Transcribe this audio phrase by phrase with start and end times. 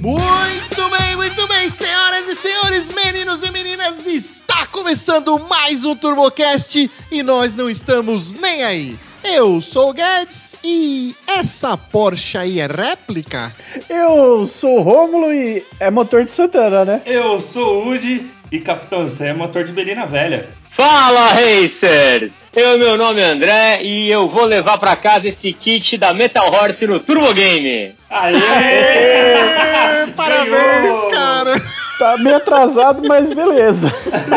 [0.00, 6.90] Muito bem, muito bem, senhoras e senhores, meninos e meninas, está começando mais um TurboCast
[7.12, 8.98] e nós não estamos nem aí.
[9.22, 13.52] Eu sou o Guedes e essa Porsche aí é réplica?
[13.90, 17.02] Eu sou o Rômulo e é motor de Santana, né?
[17.04, 20.48] Eu sou o Udi e Capitão, aí é motor de Belina Velha.
[20.72, 22.44] Fala, Racers!
[22.54, 26.48] Eu, meu nome é André e eu vou levar pra casa esse kit da Metal
[26.50, 27.92] Horse no Turbo Game.
[28.08, 28.36] Aê!
[28.36, 31.60] É, parabéns, cara!
[31.98, 33.92] Tá meio atrasado, mas beleza.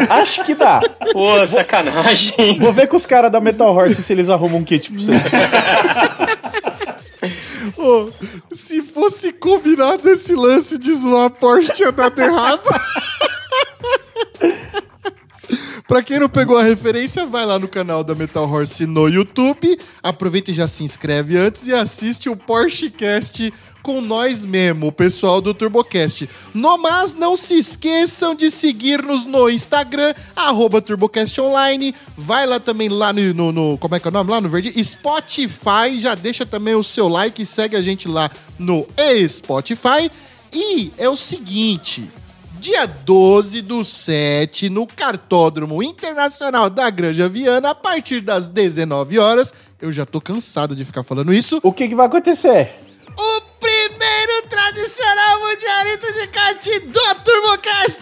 [0.10, 0.82] Acho que dá.
[1.14, 2.60] Pô, sacanagem.
[2.60, 5.14] Vou ver com os caras da Metal Horse se eles arrumam um kit pra você.
[7.78, 8.10] Ô,
[8.52, 12.64] se fosse combinado esse lance de zoar a Porsche, tinha dado errado.
[15.88, 19.78] Pra quem não pegou a referência, vai lá no canal da Metal Horse no YouTube.
[20.02, 24.92] Aproveita e já se inscreve antes e assiste o Porsche Cast com nós mesmo, o
[24.94, 26.30] pessoal do TurboCast.
[26.54, 30.82] No mas, não se esqueçam de seguir-nos no Instagram, arroba.
[32.18, 34.32] Vai lá também lá no, no- no- Como é que é o nome?
[34.32, 34.82] Lá no Verde?
[34.84, 35.98] Spotify.
[36.00, 38.88] Já deixa também o seu like e segue a gente lá no
[39.28, 40.10] Spotify.
[40.52, 42.10] E é o seguinte.
[42.64, 49.54] Dia 12 do 7, no Cartódromo Internacional da Granja Viana, a partir das 19 horas.
[49.82, 51.60] Eu já tô cansado de ficar falando isso.
[51.62, 52.72] O que, que vai acontecer?
[53.20, 58.00] O primeiro tradicional mundialito de kart do TurboCast!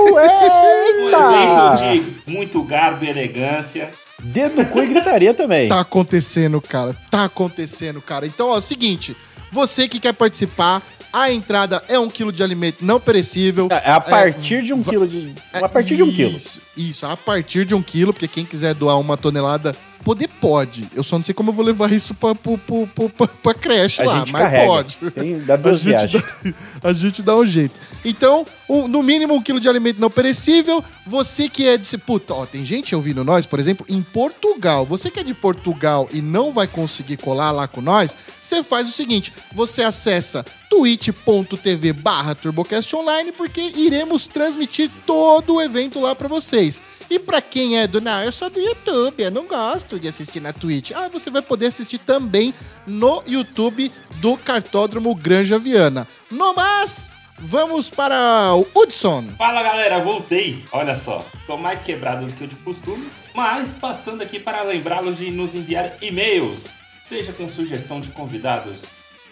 [0.00, 1.92] Um Eita!
[1.92, 3.90] evento de muito garbo e elegância.
[4.18, 5.68] Dedo no cu e gritaria também.
[5.68, 6.96] Tá acontecendo, cara.
[7.10, 8.26] Tá acontecendo, cara.
[8.26, 9.14] Então, ó, é o seguinte.
[9.52, 10.82] Você que quer participar,
[11.16, 13.68] a entrada é um quilo de alimento não perecível.
[13.70, 15.34] É a partir de um quilo de.
[15.50, 16.36] A partir de um quilo.
[16.36, 20.86] Isso, isso, a partir de um quilo, porque quem quiser doar uma tonelada, poder pode.
[20.94, 24.02] Eu só não sei como eu vou levar isso pra, pra, pra, pra, pra creche
[24.02, 24.66] A lá, mas carrega.
[24.66, 24.98] pode.
[25.12, 26.22] Tem, dá A gente, viagens.
[26.22, 26.50] dá,
[26.90, 27.74] a gente dá um jeito.
[28.04, 30.82] Então, um- no mínimo um quilo de alimento não perecível.
[31.06, 31.96] Você que é de.
[31.98, 34.84] Puta, ó, tem gente ouvindo nós, por exemplo, em Portugal.
[34.86, 38.88] Você que é de Portugal e não vai conseguir colar lá com nós, você faz
[38.88, 46.14] o seguinte: você acessa twitch.tv barra TurboCast Online, porque iremos transmitir todo o evento lá
[46.14, 46.82] pra vocês.
[47.08, 48.00] E pra quem é do.
[48.00, 50.90] Não, eu sou do YouTube, eu não gosto de assistir na Twitch.
[50.92, 52.52] Ah, você vai poder assistir também
[52.86, 53.90] no YouTube
[54.20, 56.06] do Cartódromo Granja Viana.
[56.30, 59.32] No mais, vamos para o Hudson.
[59.36, 60.64] Fala galera, voltei.
[60.72, 65.18] Olha só, tô mais quebrado do que eu de costume, mas passando aqui para lembrá-los
[65.18, 66.64] de nos enviar e-mails,
[67.04, 68.84] seja com sugestão de convidados,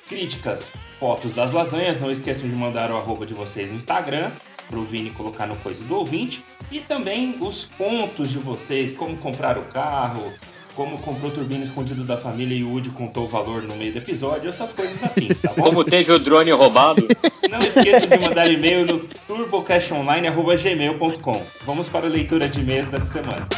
[0.08, 2.00] críticas, fotos das lasanhas.
[2.00, 4.30] Não esqueçam de mandar o arroba de vocês no Instagram.
[4.68, 6.42] Pro Vini colocar no coisa do ouvinte.
[6.70, 10.32] E também os pontos de vocês, como comprar o carro,
[10.74, 13.92] como comprou o turbina escondido da família e o Woody contou o valor no meio
[13.92, 15.64] do episódio, essas coisas assim, tá bom?
[15.64, 17.06] Como teve o drone roubado.
[17.50, 21.42] Não esqueça de mandar e-mail no turbocastonline.gmail.com.
[21.64, 23.48] Vamos para a leitura de e-mails dessa semana.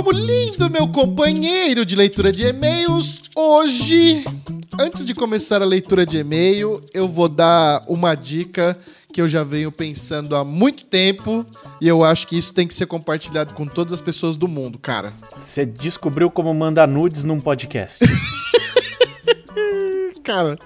[0.00, 4.24] Romulindo, meu companheiro de leitura de e-mails, hoje,
[4.80, 8.78] antes de começar a leitura de e-mail, eu vou dar uma dica
[9.12, 11.44] que eu já venho pensando há muito tempo
[11.82, 14.78] e eu acho que isso tem que ser compartilhado com todas as pessoas do mundo,
[14.78, 15.12] cara.
[15.36, 17.98] Você descobriu como mandar nudes num podcast.
[20.30, 20.56] Cara,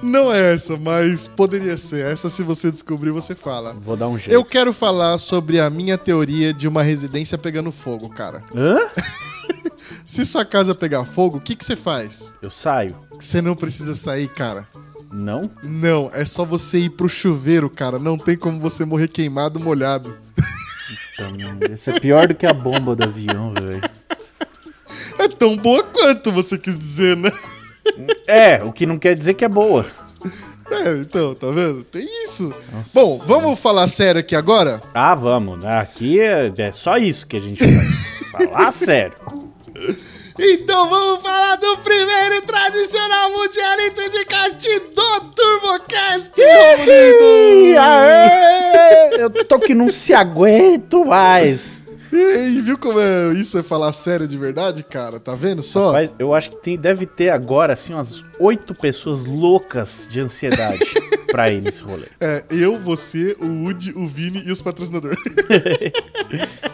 [0.00, 2.06] não é essa, mas poderia ser.
[2.06, 3.74] Essa, se você descobrir, você fala.
[3.74, 4.32] Vou dar um jeito.
[4.32, 8.44] Eu quero falar sobre a minha teoria de uma residência pegando fogo, cara.
[8.54, 8.78] Hã?
[10.04, 12.32] Se sua casa pegar fogo, o que, que você faz?
[12.40, 12.96] Eu saio.
[13.18, 14.68] Você não precisa sair, cara.
[15.10, 15.50] Não?
[15.64, 17.98] Não, é só você ir pro chuveiro, cara.
[17.98, 20.16] Não tem como você morrer queimado, molhado.
[21.14, 21.34] Então,
[21.72, 23.80] Esse é pior do que a bomba do avião, velho.
[25.18, 27.32] É tão boa quanto você quis dizer, né?
[28.26, 29.86] É, o que não quer dizer que é boa.
[30.70, 31.82] É, então, tá vendo?
[31.84, 32.52] Tem isso.
[32.92, 34.82] Bom, vamos falar sério aqui agora?
[34.92, 35.64] Ah, vamos.
[35.64, 37.84] Aqui é, é só isso que a gente vai
[38.46, 39.16] falar sério.
[40.38, 44.64] Então vamos falar do primeiro tradicional mundialito de kart
[44.94, 46.40] do TurboCast,
[47.78, 49.20] aê!
[49.20, 51.82] Eu tô que não se aguento mais.
[52.12, 55.18] E viu como é, isso é falar sério de verdade, cara?
[55.18, 55.92] Tá vendo só?
[55.92, 60.84] Mas eu acho que tem, deve ter agora, assim, umas oito pessoas loucas de ansiedade
[61.30, 62.06] pra ir nesse rolê.
[62.20, 65.18] É, eu, você, o Woody, o Vini e os patrocinadores.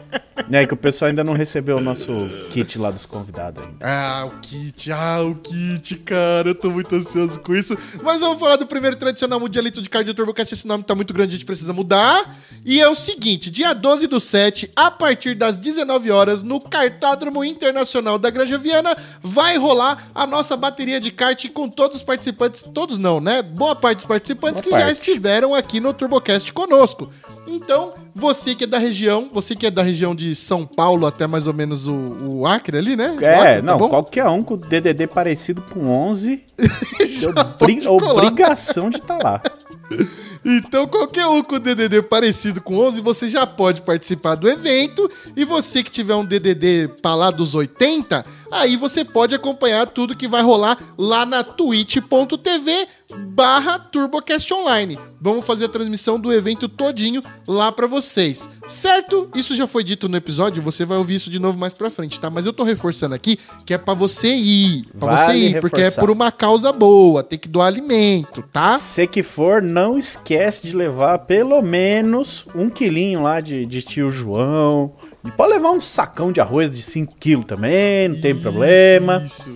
[0.51, 2.07] É que o pessoal ainda não recebeu o nosso
[2.51, 3.77] kit lá dos convidados ainda.
[3.81, 7.77] Ah, o kit, ah, o kit, cara, eu tô muito ansioso com isso.
[8.03, 11.31] Mas vamos falar do primeiro tradicional mundialito de cardio TurboCast, esse nome tá muito grande,
[11.31, 12.35] a gente precisa mudar.
[12.65, 17.45] E é o seguinte, dia 12 do 7, a partir das 19 horas, no Cartódromo
[17.45, 22.63] Internacional da Granja Viana, vai rolar a nossa bateria de kart com todos os participantes,
[22.75, 23.43] todos não, né?
[23.43, 25.01] Boa parte dos participantes Boa que já parte.
[25.01, 27.09] estiveram aqui no TurboCast conosco.
[27.47, 31.27] Então, você que é da região, você que é da região de São Paulo até
[31.27, 33.17] mais ou menos o, o Acre ali, né?
[33.21, 36.43] É, Acre, tá não, qualquer um com DDD parecido com 11,
[37.21, 38.13] Já obri- colar.
[38.25, 39.43] obrigação de estar lá.
[40.45, 45.09] Então, qualquer um com DDD parecido com 11, você já pode participar do evento.
[45.37, 50.17] E você que tiver um DDD pra lá dos 80, aí você pode acompanhar tudo
[50.17, 52.87] que vai rolar lá na twitch.tv
[53.17, 54.99] barra TurboCast Online.
[55.21, 58.49] Vamos fazer a transmissão do evento todinho lá pra vocês.
[58.67, 59.31] Certo?
[59.35, 62.21] Isso já foi dito no episódio, você vai ouvir isso de novo mais pra frente,
[62.21, 62.29] tá?
[62.29, 64.85] Mas eu tô reforçando aqui que é pra você ir.
[64.99, 66.01] Pra você Vale ir, porque é reforçar.
[66.01, 67.23] por uma causa boa.
[67.23, 68.79] Tem que doar alimento, tá?
[68.79, 74.11] Se que for, não esquece de levar pelo menos um quilinho lá de, de tio
[74.11, 74.93] João.
[75.25, 79.23] E pode levar um sacão de arroz de 5 quilos também, não tem Isso, problema.
[79.25, 79.53] Isso.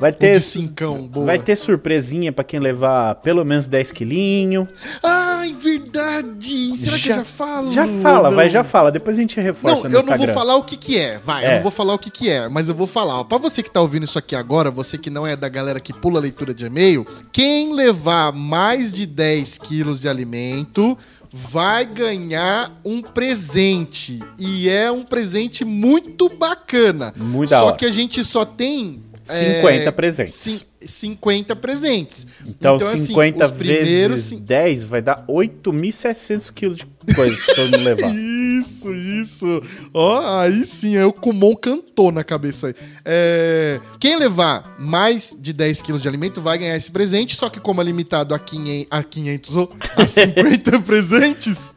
[0.00, 1.26] Vai ter, cincão, boa.
[1.26, 4.66] vai ter surpresinha pra quem levar pelo menos 10 quilinhos.
[5.02, 6.76] Ai, verdade!
[6.76, 7.72] Será que eu já falo?
[7.72, 8.90] Já fala, vai, já fala.
[8.90, 10.34] Depois a gente reforça Não, eu não vou Instagram.
[10.34, 11.54] falar o que que é, vai, eu É.
[11.56, 13.70] não vou falar o que que é, mas eu vou falar, ó, pra você que
[13.70, 16.52] tá ouvindo isso aqui agora, você que não é da galera que pula a leitura
[16.52, 20.96] de e-mail, quem levar mais de 10 quilos de alimento
[21.32, 27.12] vai ganhar um presente, e é um presente muito bacana.
[27.16, 29.02] Muito Só que a gente só tem...
[29.24, 30.34] 50 é, presentes.
[30.34, 32.26] cin- 50 presentes.
[32.46, 37.54] Então, assim, 50 os primeiros vezes cin- 10 vai dar 8.700 quilos de coisa pra
[37.54, 38.10] todo mundo levar.
[38.54, 39.62] Isso, isso.
[39.92, 42.74] Ó, aí sim, aí o Kumon cantou na cabeça aí.
[43.04, 47.58] É, quem levar mais de 10 quilos de alimento vai ganhar esse presente, só que
[47.60, 51.74] como é limitado a 500, a 500 ou a 50 presentes,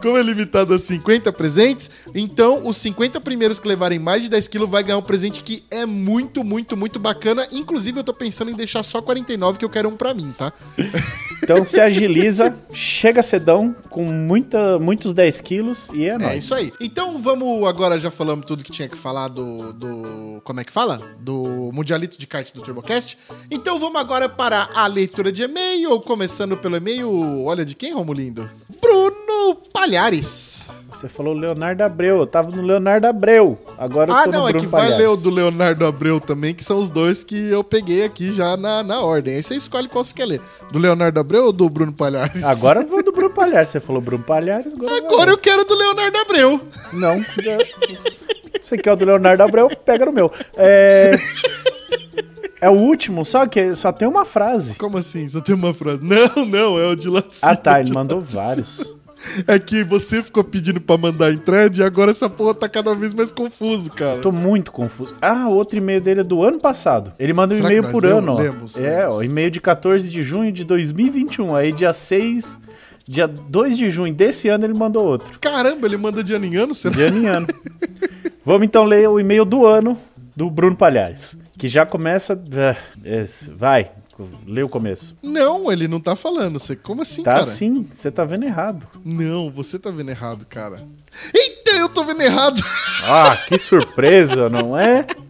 [0.00, 4.48] como é limitado a 50 presentes, então os 50 primeiros que levarem mais de 10
[4.48, 7.46] quilos vai ganhar um presente que é muito, muito, muito bacana.
[7.52, 10.52] Inclusive, eu tô pensando em deixar só 49, que eu quero um pra mim, tá?
[11.42, 16.44] Então se agiliza, chega cedão com muita, muitos 10 quilos e é, É nóis.
[16.44, 16.72] isso aí.
[16.80, 19.72] Então vamos agora, já falamos tudo que tinha que falar do.
[19.72, 21.00] do como é que fala?
[21.20, 23.16] Do Mundialito de Kart do TurboCast.
[23.50, 27.08] Então vamos agora para a leitura de e-mail, começando pelo e-mail.
[27.44, 28.48] Olha de quem, Romulindo?
[28.80, 29.07] Bruno
[29.54, 30.68] Palhares.
[30.92, 33.58] Você falou Leonardo Abreu, eu tava no Leonardo Abreu.
[33.76, 34.98] Agora eu Ah, tô no não, é Bruno que vai Palhares.
[34.98, 38.56] ler o do Leonardo Abreu também, que são os dois que eu peguei aqui já
[38.56, 39.36] na, na ordem.
[39.36, 40.40] Aí você escolhe qual você quer ler.
[40.72, 42.42] Do Leonardo Abreu ou do Bruno Palhares?
[42.42, 43.68] Agora eu vou do Bruno Palhares.
[43.68, 45.32] Você falou Bruno Palhares, agora, eu Agora ler.
[45.32, 46.60] eu quero do Leonardo Abreu.
[46.94, 47.16] Não,
[48.62, 50.32] você quer o do Leonardo Abreu, pega no meu.
[50.56, 51.12] É...
[52.60, 54.74] é o último, só que só tem uma frase.
[54.74, 55.28] Como assim?
[55.28, 56.02] Só tem uma frase.
[56.02, 57.52] Não, não, é o de lá de cima.
[57.52, 58.97] Ah tá, ele mandou vários.
[59.46, 62.94] É que você ficou pedindo pra mandar em thread e agora essa porra tá cada
[62.94, 64.20] vez mais confuso, cara.
[64.20, 65.14] Tô muito confuso.
[65.20, 67.12] Ah, outro e-mail dele é do ano passado.
[67.18, 68.18] Ele manda um e-mail por lemos?
[68.18, 68.38] ano, ó.
[68.38, 69.16] Lemos, é, lemos.
[69.16, 71.54] ó, e-mail de 14 de junho de 2021.
[71.54, 72.58] Aí dia 6,
[73.06, 75.38] dia 2 de junho desse ano ele mandou outro.
[75.40, 76.94] Caramba, ele manda de ano em ano, será?
[76.94, 77.46] De ano em ano.
[78.44, 79.98] Vamos então ler o e-mail do ano
[80.34, 82.76] do Bruno Palhares, que já começa, ah,
[83.56, 83.90] vai,
[84.46, 85.16] lê o começo.
[85.22, 86.58] Não, ele não tá falando.
[86.58, 87.42] Você, como assim, Tá cara?
[87.42, 88.86] assim, você tá vendo errado.
[89.04, 90.82] Não, você tá vendo errado, cara.
[91.34, 92.60] Eita, eu tô vendo errado.
[93.04, 95.06] Ah, que surpresa, não é?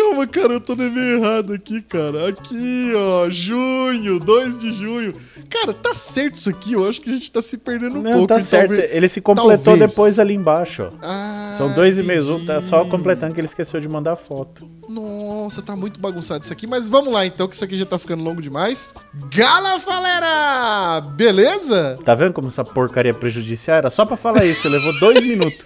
[0.00, 2.28] Calma, cara, eu tô no e-mail errado aqui, cara.
[2.28, 5.14] Aqui, ó, junho, 2 de junho.
[5.48, 6.72] Cara, tá certo isso aqui?
[6.72, 8.26] Eu acho que a gente tá se perdendo um Não, pouco.
[8.28, 8.68] tá e certo.
[8.70, 9.90] talvez- Ele se completou talvez.
[9.90, 10.90] depois ali embaixo, ó.
[11.02, 12.90] Ah, São dois e-mails, um tá só entendi.
[12.90, 14.68] completando que ele esqueceu de mandar foto.
[14.88, 17.98] Nossa, tá muito bagunçado isso aqui, mas vamos lá então, que isso aqui já tá
[17.98, 18.94] ficando longo demais.
[19.34, 21.00] Gala Falera!
[21.14, 21.98] Beleza?
[22.04, 23.76] Tá vendo como essa porcaria é prejudicial?
[23.76, 25.62] Era só pra falar isso, levou dois minutos.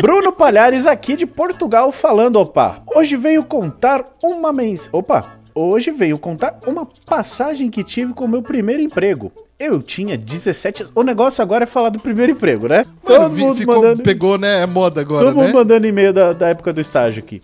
[0.00, 2.78] Bruno Palhares aqui de Portugal falando, opa.
[2.94, 4.88] Hoje veio contar uma mens...
[4.92, 9.30] Opa, hoje veio contar uma passagem que tive com o meu primeiro emprego.
[9.58, 10.92] Eu tinha 17 anos.
[10.94, 12.84] O negócio agora é falar do primeiro emprego, né?
[13.06, 14.62] Mano, vi- ficou, pegou, né?
[14.62, 15.42] É moda agora, Todo né?
[15.44, 17.40] mundo mandando e-mail da, da época do estágio aqui.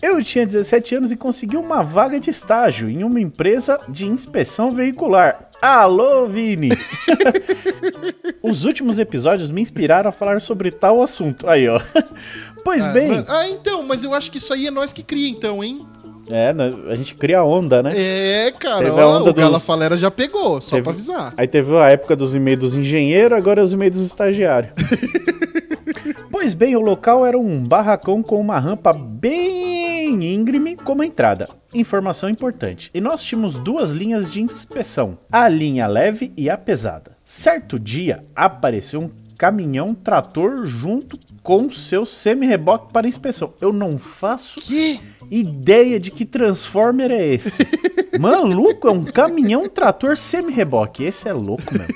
[0.00, 4.70] Eu tinha 17 anos e consegui uma vaga de estágio em uma empresa de inspeção
[4.70, 5.48] veicular.
[5.60, 6.68] Alô, Vini!
[8.42, 11.48] Os últimos episódios me inspiraram a falar sobre tal assunto.
[11.48, 11.80] Aí, ó.
[12.64, 15.02] Pois Ah, bem, mano- ah, então, mas eu acho que isso aí é nós que
[15.02, 15.86] cria, então, hein?
[16.28, 17.90] é, né, a gente cria onda, né?
[17.96, 21.32] É, cara, Teve a ó, onda o dos- Falera já pegou, só Teve- pra avisar.
[21.36, 24.72] Aí teve a época dos e-mails dos engenheiros, agora os e-mails dos estagiários.
[26.30, 29.67] Pois bem, o local era um barracão com uma rampa bem
[30.08, 31.48] íngreme como entrada.
[31.74, 32.90] Informação importante.
[32.94, 37.16] E nós tínhamos duas linhas de inspeção: a linha leve e a pesada.
[37.24, 43.54] Certo dia apareceu um caminhão trator junto com seu semi-reboque para inspeção.
[43.60, 45.00] Eu não faço Que?
[45.30, 47.66] ideia de que Transformer é esse.
[48.18, 51.04] Maluco, é um caminhão trator semi-reboque.
[51.04, 51.94] Esse é louco mesmo.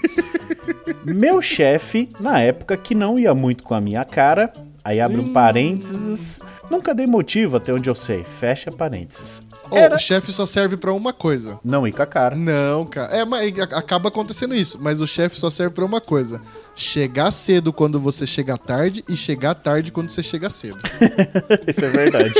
[1.04, 4.52] Meu chefe, na época que não ia muito com a minha cara,
[4.84, 6.40] aí abre um parênteses.
[6.72, 8.24] Nunca dei motivo até onde eu sei.
[8.24, 9.42] Fecha parênteses.
[9.70, 11.60] Ó, Era o chefe só serve pra uma coisa.
[11.62, 12.34] não ir com a cara.
[12.34, 13.14] Não, cara.
[13.14, 14.78] É, mas acaba acontecendo isso.
[14.80, 16.40] Mas o chefe só serve pra uma coisa:
[16.74, 20.78] chegar cedo quando você chega tarde e chegar tarde quando você chega cedo.
[21.68, 22.32] Isso é verdade.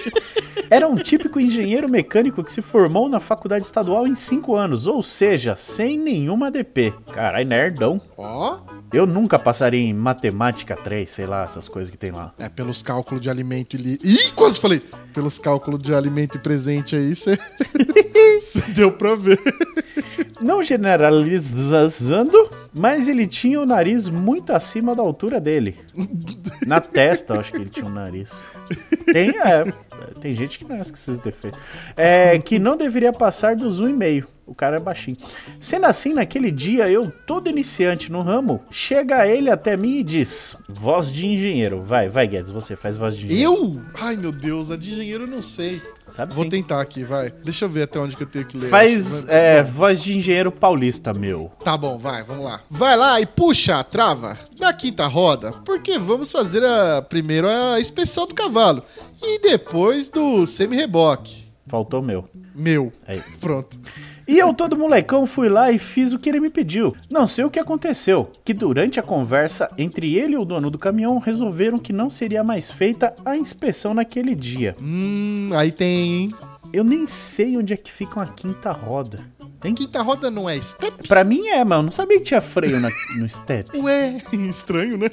[0.70, 5.02] Era um típico engenheiro mecânico que se formou na faculdade estadual em 5 anos, ou
[5.02, 6.94] seja, sem nenhuma DP.
[7.12, 8.00] Carai, nerdão.
[8.16, 8.58] Ó,
[8.90, 12.32] Eu nunca passaria em matemática 3, sei lá, essas coisas que tem lá.
[12.38, 13.78] é pelos cálculos de alimento e.
[13.78, 13.98] Li...
[14.02, 14.82] Ih, quase falei!
[15.12, 17.38] Pelos cálculos de alimento e presente aí, você.
[18.68, 19.38] Deu pra ver.
[20.40, 25.78] Não generalizando, mas ele tinha o nariz muito acima da altura dele.
[26.66, 28.56] Na testa, eu acho que ele tinha um nariz.
[29.12, 29.64] Tem, é,
[30.20, 31.60] tem gente que nasce com esses defeitos.
[31.96, 34.26] É, que não deveria passar dos 1,5.
[34.52, 35.16] O cara é baixinho.
[35.58, 40.54] Sendo assim, naquele dia, eu, todo iniciante no ramo, chega ele até mim e diz:
[40.68, 41.80] Voz de engenheiro.
[41.82, 43.50] Vai, vai, Guedes, você faz voz de engenheiro.
[43.54, 43.82] Eu?
[43.98, 45.80] Ai, meu Deus, a de engenheiro eu não sei.
[46.10, 46.50] Sabe Vou sim.
[46.50, 47.30] tentar aqui, vai.
[47.42, 48.68] Deixa eu ver até onde que eu tenho que ler.
[48.68, 51.50] Faz vai- é, voz de engenheiro paulista, meu.
[51.64, 52.60] Tá bom, vai, vamos lá.
[52.68, 57.80] Vai lá e puxa a trava da quinta roda, porque vamos fazer a, primeiro a
[57.80, 58.82] inspeção do cavalo
[59.22, 61.50] e depois do semi-reboque.
[61.66, 62.28] Faltou o meu.
[62.54, 62.92] Meu.
[63.06, 63.22] Aí.
[63.40, 63.78] Pronto.
[64.26, 66.94] E eu, todo molecão, fui lá e fiz o que ele me pediu.
[67.10, 70.78] Não sei o que aconteceu, que durante a conversa entre ele e o dono do
[70.78, 74.76] caminhão resolveram que não seria mais feita a inspeção naquele dia.
[74.80, 76.34] Hum, aí tem, hein?
[76.72, 79.20] Eu nem sei onde é que fica uma quinta roda.
[79.60, 79.74] Tem.
[79.74, 81.06] Quinta roda não é step?
[81.06, 83.70] Pra mim é, mas eu não sabia que tinha freio na- no step.
[83.78, 85.08] Ué, estranho, né?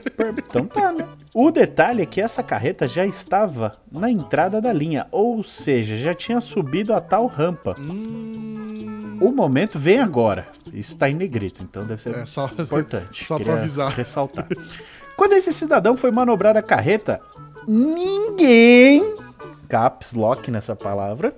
[0.49, 1.05] Então tá, né?
[1.33, 6.15] O detalhe é que essa carreta já estava na entrada da linha, ou seja, já
[6.15, 7.75] tinha subido a tal rampa.
[7.77, 10.47] Hum, O momento vem agora.
[10.73, 13.21] Isso tá em negrito, então deve ser é só, importante.
[13.25, 13.91] só pra avisar.
[13.91, 14.47] Ressaltar.
[15.15, 17.21] Quando esse cidadão foi manobrar a carreta,
[17.67, 19.03] ninguém,
[19.69, 21.33] caps lock nessa palavra,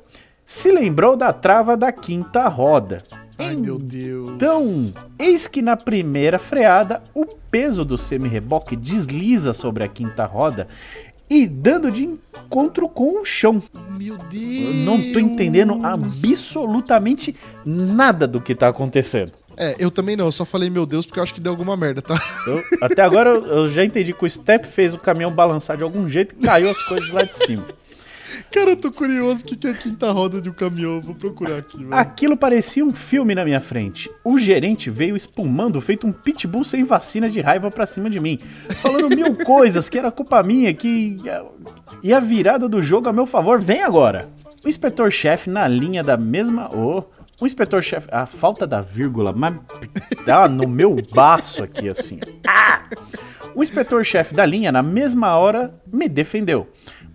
[0.46, 3.04] se lembrou da trava da quinta roda.
[3.38, 4.32] Ai, meu Deus.
[4.32, 10.68] Então, eis que na primeira freada, o peso do semi-reboque desliza sobre a quinta roda
[11.30, 13.62] e dando de encontro com o chão.
[13.90, 14.66] Meu Deus.
[14.68, 17.36] Eu não tô entendendo absolutamente
[17.66, 19.32] nada do que tá acontecendo.
[19.58, 21.76] É, eu também não, eu só falei meu Deus porque eu acho que deu alguma
[21.76, 22.16] merda, tá?
[22.48, 25.84] Eu- até agora eu, eu já entendi que o Step fez o caminhão balançar de
[25.84, 27.66] algum jeito e caiu as coisas lá de cima.
[28.52, 31.02] Cara, eu tô curioso o que que é a quinta roda de um caminhão.
[31.02, 31.94] Vou procurar aqui, velho.
[31.94, 34.10] Aquilo parecia um filme na minha frente.
[34.24, 38.40] O gerente veio espumando, feito um pitbull sem vacina de raiva pra cima de mim,
[38.76, 41.18] falando mil coisas que era culpa minha, que.
[42.04, 44.30] E a virada do jogo a meu favor vem agora.
[44.64, 46.70] O inspetor-chefe na linha da mesma.
[46.76, 47.04] Ô,
[47.40, 48.08] o inspetor-chefe.
[48.12, 49.56] A falta da vírgula, mas.
[50.26, 52.20] Dá no meu baço aqui, assim.
[52.48, 52.84] Ah!
[53.54, 56.70] O inspetor-chefe da linha, na mesma hora, me defendeu,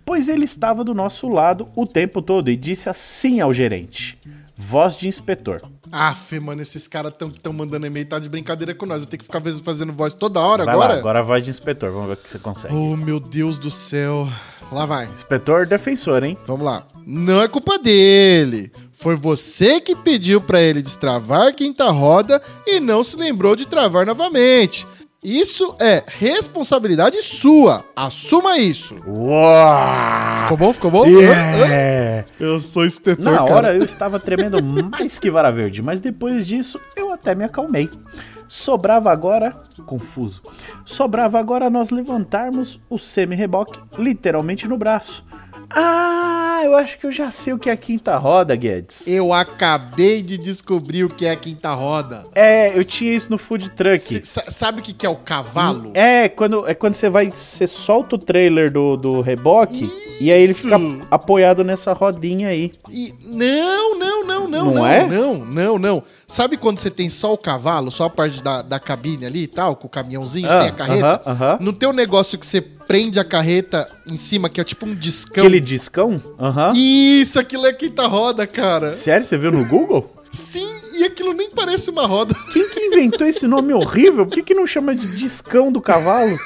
[0.07, 4.17] pois ele estava do nosso lado o tempo todo e disse assim ao gerente:
[4.57, 5.61] Voz de inspetor.
[5.91, 9.01] Aff, mano, esses caras tão, tão mandando e-mail, tá de brincadeira com nós.
[9.01, 10.93] Eu tenho que ficar vez- fazendo voz toda hora Vai agora?
[10.93, 12.73] lá, agora a voz de inspetor, vamos ver o que você consegue.
[12.73, 14.27] Oh, meu Deus do céu.
[14.71, 15.05] Lá vai.
[15.13, 16.37] Inspetor defensor, hein?
[16.47, 16.85] Vamos lá.
[17.05, 18.69] Não é culpa dele.
[18.91, 23.65] Foi você que pediu pra ele destravar a quinta roda e não se lembrou de
[23.65, 24.85] travar novamente.
[25.29, 27.83] Isso é responsabilidade sua.
[27.93, 28.95] Assuma isso.
[29.05, 30.37] Uau!
[30.37, 30.71] Ficou bom?
[30.71, 31.05] Ficou bom?
[31.05, 32.25] Yeah!
[32.39, 33.53] Eu sou inspetor, Na cara.
[33.53, 37.89] hora eu estava tremendo mais que vara verde, mas depois disso eu até me acalmei.
[38.47, 39.53] Sobrava agora,
[39.85, 40.41] confuso,
[40.85, 45.25] sobrava agora nós levantarmos o semi-reboque literalmente no braço.
[45.69, 49.05] Ah, eu acho que eu já sei o que é a quinta roda, Guedes.
[49.07, 52.25] Eu acabei de descobrir o que é a quinta roda.
[52.33, 53.99] É, eu tinha isso no food truck.
[54.25, 55.91] Sabe o que que é o cavalo?
[55.93, 57.29] É, quando, é quando você vai.
[57.29, 59.89] Você solta o trailer do, do reboque
[60.21, 60.63] e aí ele Isso.
[60.69, 60.79] fica
[61.11, 62.71] apoiado nessa rodinha aí.
[62.89, 65.05] E- não, não, não, não, Não não, é?
[65.05, 66.03] não, não, não.
[66.25, 69.47] Sabe quando você tem só o cavalo, só a parte da, da cabine ali e
[69.47, 71.21] tal, com o caminhãozinho, Ah, sem a carreta?
[71.25, 71.57] aham, aham.
[71.61, 74.95] Não tem um negócio que você prende a carreta em cima, que é tipo um
[74.95, 75.43] discão?
[75.43, 76.21] Aquele discão?
[76.39, 76.73] Aham.
[76.75, 78.89] Isso, aquilo é quinta roda, cara.
[78.91, 80.13] Sério, você viu no Google?
[80.31, 82.33] Sim, e aquilo nem parece uma roda.
[82.53, 84.25] Quem que inventou esse nome horrível?
[84.25, 86.37] Por que, que não chama de discão do cavalo?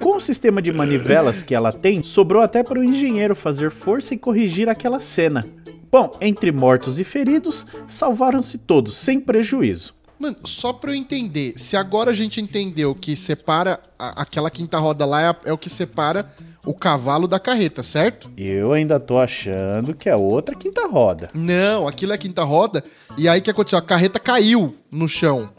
[0.00, 4.14] Com o sistema de manivelas que ela tem, sobrou até para o engenheiro fazer força
[4.14, 5.44] e corrigir aquela cena.
[5.90, 9.95] Bom, entre mortos e feridos, salvaram-se todos, sem prejuízo.
[10.18, 14.78] Mano, só pra eu entender, se agora a gente entendeu que separa a- aquela quinta
[14.78, 16.26] roda lá é, a- é o que separa
[16.64, 18.30] o cavalo da carreta, certo?
[18.36, 21.28] Eu ainda tô achando que é outra quinta roda.
[21.34, 22.82] Não, aquilo é a quinta roda.
[23.18, 23.78] E aí o que aconteceu?
[23.78, 25.50] A carreta caiu no chão.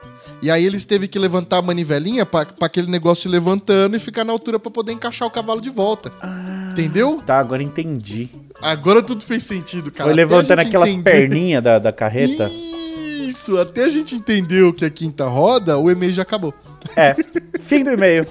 [0.42, 4.00] E aí eles teve que levantar a manivelinha pra, pra aquele negócio ir levantando e
[4.00, 6.12] ficar na altura pra poder encaixar o cavalo de volta.
[6.72, 7.22] Entendeu?
[7.26, 8.30] Tá, agora entendi.
[8.62, 10.10] Agora tudo fez sentido, cara.
[10.10, 12.50] Foi levantando aquelas perninhas da, da carreta.
[13.30, 16.54] Isso, até a gente entender o que é quinta roda, o e-mail já acabou.
[16.96, 17.16] É,
[17.60, 18.26] fim do e-mail.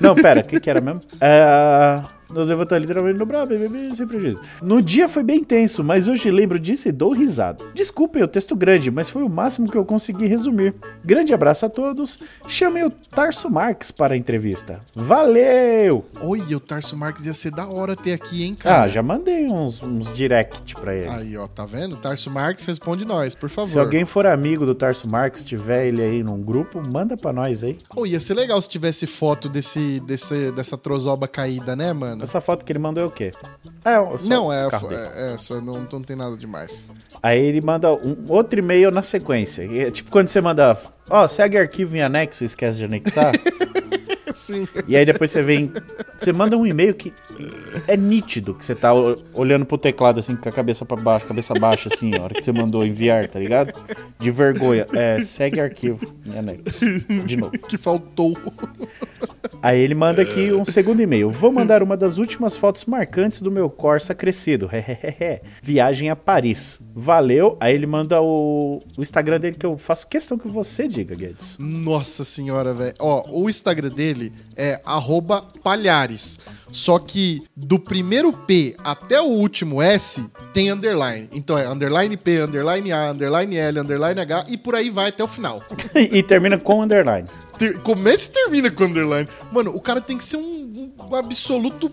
[0.00, 1.00] Não, pera, o que, que era mesmo?
[1.20, 4.40] É, nos levantando literalmente no brabo, bebê, sem prejuízo.
[4.62, 7.64] No dia foi bem tenso, mas hoje lembro disso e dou risada.
[7.74, 10.74] Desculpem o texto grande, mas foi o máximo que eu consegui resumir.
[11.04, 12.18] Grande abraço a todos.
[12.46, 14.80] Chamem o Tarso Marques para a entrevista.
[14.94, 16.04] Valeu!
[16.20, 18.84] Olha, o Tarso Marques ia ser da hora ter aqui, hein, cara?
[18.84, 21.08] Ah, já mandei uns, uns direct pra ele.
[21.08, 21.96] Aí, ó, tá vendo?
[21.96, 23.70] Tarso Marques responde nós, por favor.
[23.70, 27.64] Se alguém for amigo do Tarso Marques, tiver ele aí num grupo, manda pra nós
[27.64, 27.78] aí.
[27.88, 32.17] Pô, ia ser legal se tivesse foto desse, desse, dessa trozoba caída, né, mano?
[32.22, 33.32] Essa foto que ele mandou é o quê?
[33.84, 33.96] É,
[34.28, 35.00] Não, é, o carro dele.
[35.14, 36.90] é, é só não, não tem nada demais.
[37.22, 39.64] Aí ele manda um outro e-mail na sequência.
[39.64, 40.76] E É tipo quando você manda,
[41.08, 43.32] ó, segue arquivo em anexo e esquece de anexar.
[44.38, 44.68] Sim.
[44.86, 45.72] e aí depois você vem,
[46.16, 47.12] você manda um e-mail que
[47.86, 48.92] é nítido que você tá
[49.34, 52.42] olhando pro teclado assim com a cabeça pra baixo, cabeça baixa assim, a hora que
[52.42, 53.72] você mandou enviar, tá ligado?
[54.18, 54.86] De vergonha.
[54.94, 56.00] É, segue arquivo
[56.36, 56.84] anexo.
[57.26, 57.52] De novo.
[57.52, 58.36] Que faltou.
[59.60, 61.30] Aí ele manda aqui um segundo e-mail.
[61.30, 64.70] Vou mandar uma das últimas fotos marcantes do meu Corsa crescido.
[65.62, 66.78] Viagem a Paris.
[66.94, 67.56] Valeu.
[67.60, 71.56] Aí ele manda o, o Instagram dele que eu faço questão que você diga, Guedes.
[71.58, 72.94] Nossa senhora, velho.
[73.00, 76.38] Ó, o Instagram dele é arroba palhares.
[76.70, 81.28] Só que do primeiro P até o último S tem underline.
[81.32, 85.22] Então é underline P, underline A, underline L, underline H e por aí vai até
[85.22, 85.62] o final.
[85.94, 87.28] e termina com underline.
[87.56, 89.28] Ter- começa e termina com underline.
[89.52, 91.90] Mano, o cara tem que ser um, um absoluto.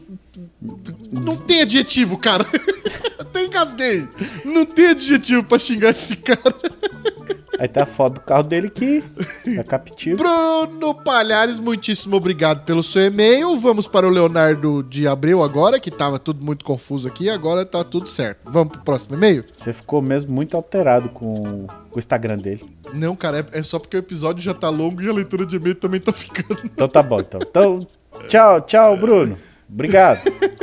[1.12, 2.46] Não tem adjetivo, cara.
[3.18, 4.08] Até engasguei.
[4.44, 6.56] Não tem adjetivo pra xingar esse cara.
[7.60, 9.04] Aí tá a foto do carro dele que
[9.48, 10.18] é captivo.
[10.18, 13.58] Bruno Palhares, muitíssimo obrigado pelo seu e-mail.
[13.58, 17.30] Vamos para o Leonardo de Abreu agora, que tava tudo muito confuso aqui.
[17.30, 18.40] Agora tá tudo certo.
[18.46, 19.46] Vamos pro próximo e-mail?
[19.54, 22.66] Você ficou mesmo muito alterado com, o Instagram dele.
[22.94, 25.56] Não, cara, é, é só porque o episódio já tá longo e a leitura de
[25.56, 26.60] e-mail também tá ficando.
[26.64, 27.40] Então tá bom, então.
[27.42, 27.80] Então,
[28.28, 29.38] tchau, tchau, Bruno.
[29.70, 30.22] Obrigado.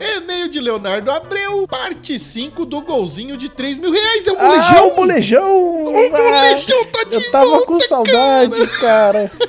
[0.00, 4.26] E-mail de Leonardo Abreu, parte 5 do golzinho de 3 mil reais.
[4.26, 4.88] É o Ah, molejão!
[4.88, 5.84] o molejão!
[5.84, 9.30] O molejão tá de Eu tava volta, com saudade, cara.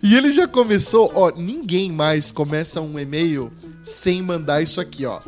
[0.00, 3.50] E ele já começou, ó, ninguém mais começa um e-mail
[3.82, 5.18] sem mandar isso aqui, ó.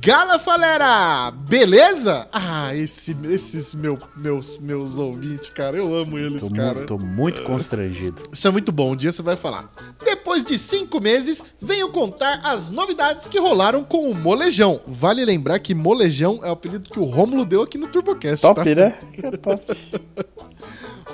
[0.00, 2.28] Gala Falera, beleza?
[2.32, 6.80] Ah, esse, esses meu, meus, meus ouvintes, cara, eu amo eles, Tô, cara.
[6.80, 8.22] mu- tô muito constrangido.
[8.32, 9.70] Isso é muito bom, um dia você vai falar.
[10.04, 14.80] Depois de cinco meses, venho contar as novidades que rolaram com o Molejão.
[14.86, 18.56] Vale lembrar que Molejão é o apelido que o Rômulo deu aqui no TurboCast, Top,
[18.62, 18.64] tá?
[18.74, 18.98] né?
[19.22, 19.76] É top.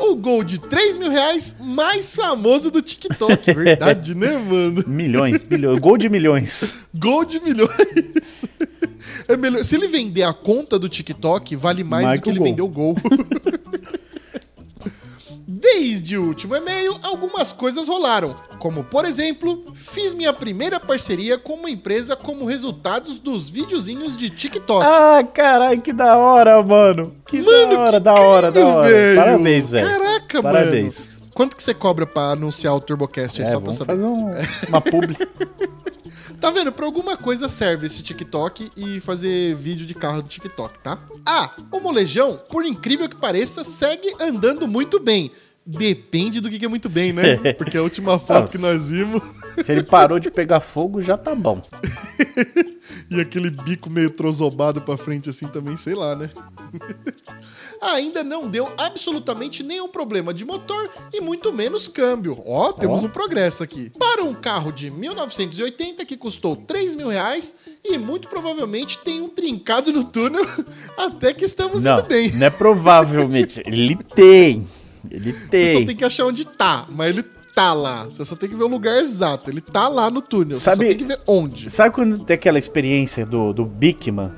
[0.01, 3.51] O gol de 3 mil reais mais famoso do TikTok.
[3.53, 4.85] Verdade, né, mano?
[4.87, 5.81] Milhões, bilhões.
[5.81, 6.87] Gol de milhões.
[6.95, 8.45] Gol de milhões.
[9.29, 9.65] É melhor.
[9.65, 12.49] Se ele vender a conta do TikTok, vale mais Mais do que ele gol.
[12.49, 12.97] vender o gol.
[15.47, 18.35] Desde o último e-mail, algumas coisas rolaram.
[18.59, 24.29] Como, por exemplo, fiz minha primeira parceria com uma empresa como resultados dos videozinhos de
[24.31, 24.85] TikTok.
[24.85, 27.15] Ah, caralho, que da hora, mano.
[27.27, 28.89] Que Mano, da hora, que da hora, da hora.
[28.89, 29.17] velho.
[29.17, 29.89] Parabéns, velho.
[29.89, 31.07] Caraca, Parabéns.
[31.07, 31.19] mano.
[31.35, 33.93] Quanto que você cobra pra anunciar o TurboCast aí, É, só pra saber?
[33.95, 34.33] fazer um-
[34.69, 35.17] uma publi.
[36.41, 36.73] Tá vendo?
[36.73, 40.99] Pra alguma coisa serve esse TikTok e fazer vídeo de carro do TikTok, tá?
[41.27, 45.31] Ah, o molejão, por incrível que pareça, segue andando muito bem.
[45.65, 47.37] Depende do que que é muito bem, né?
[47.55, 49.21] Porque a última foto que nós vimos
[49.63, 51.61] Se ele parou de pegar fogo, já tá bom.
[53.11, 56.31] e aquele bico meio trozobado pra frente assim também, sei lá, né?
[57.81, 62.43] Ainda não deu absolutamente nenhum problema de motor e muito menos câmbio.
[62.47, 63.07] Ó, temos Ó.
[63.07, 63.91] um progresso aqui.
[63.99, 69.29] Para um carro de 1980 que custou 3 mil reais e muito provavelmente tem um
[69.29, 70.47] trincado no túnel,
[70.99, 72.33] até que estamos Não, indo bem.
[72.33, 73.63] não é provavelmente.
[73.67, 74.67] Ele tem.
[75.11, 75.81] Ele Você tem.
[75.81, 77.23] só tem que achar onde tá, mas ele
[77.59, 78.05] tá lá.
[78.05, 79.51] Você só tem que ver o lugar exato.
[79.51, 80.57] Ele tá lá no túnel.
[80.57, 81.69] Você Sabe- só tem que ver onde.
[81.69, 84.31] Sabe quando tem aquela experiência do, do Bikman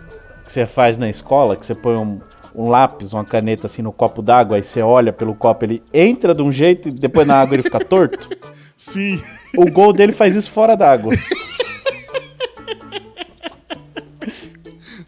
[0.44, 2.18] que você faz na escola, que você põe um,
[2.54, 6.34] um lápis, uma caneta assim no copo d'água, aí você olha pelo copo, ele entra
[6.34, 8.28] de um jeito e depois na água ele fica torto?
[8.76, 9.20] Sim.
[9.56, 11.12] O gol dele faz isso fora d'água.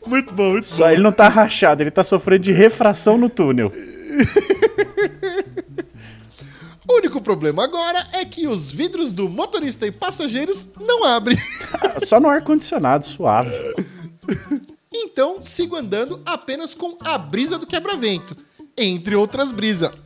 [0.07, 0.91] Muito bom, muito Só bom.
[0.91, 3.71] ele não tá rachado, ele tá sofrendo de refração no túnel.
[6.93, 11.39] O único problema agora é que os vidros do motorista e passageiros não abrem.
[12.07, 13.51] Só no ar-condicionado, suave.
[14.95, 18.37] Então, sigo andando apenas com a brisa do quebra-vento.
[18.77, 19.91] Entre outras brisas.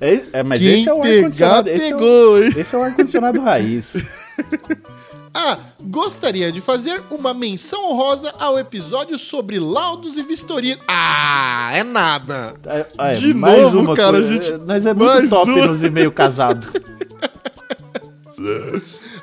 [0.00, 1.68] É, é, mas Quem esse é o ar-condicionado.
[1.68, 3.94] Esse, é o- esse é o ar-condicionado raiz.
[5.34, 10.78] Ah, gostaria de fazer uma menção honrosa ao episódio sobre laudos e vistorias.
[10.88, 12.54] Ah, é nada.
[12.66, 14.32] É, é, De mais novo, uma cara, coisa.
[14.32, 15.66] gente- Nós é muito mais top uma.
[15.66, 16.68] nos e-mail casado.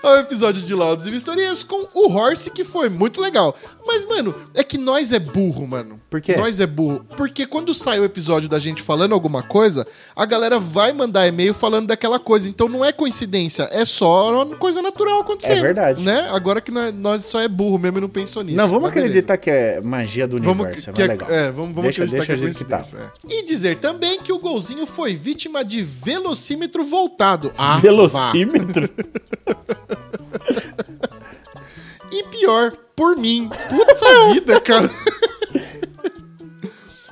[0.06, 3.56] Ao episódio de laudos e vistorias com o Horse, que foi muito legal.
[3.88, 6.00] Mas, mano, é que nós é burro, mano.
[6.10, 6.36] Por quê?
[6.36, 7.04] Nós é burro.
[7.18, 11.54] Porque quando sai o episódio da gente falando alguma coisa, a galera vai mandar e-mail
[11.56, 12.48] falando daquela coisa.
[12.48, 15.58] Então não é coincidência, é só uma coisa natural acontecendo.
[15.58, 16.04] É verdade.
[16.04, 16.30] Né?
[16.32, 18.58] Agora que nós, só é burro mesmo e não pensou nisso.
[18.58, 19.10] Não, vamos Mas beleza.
[19.10, 20.92] acreditar que é magia do Vamos, universo.
[20.94, 21.36] que é é, mais legal.
[21.36, 22.78] é, vamos, vamos Deixa- acreditar deixa que é a gente que tá.
[22.78, 23.12] coincidência.
[23.28, 23.34] é.
[23.40, 27.52] E dizer também que o golzinho foi vítima de velocímetro voltado.
[27.58, 27.80] Ah.
[27.80, 28.88] Velocímetro?
[32.18, 33.50] E pior, por mim.
[33.70, 34.90] Puta vida, cara.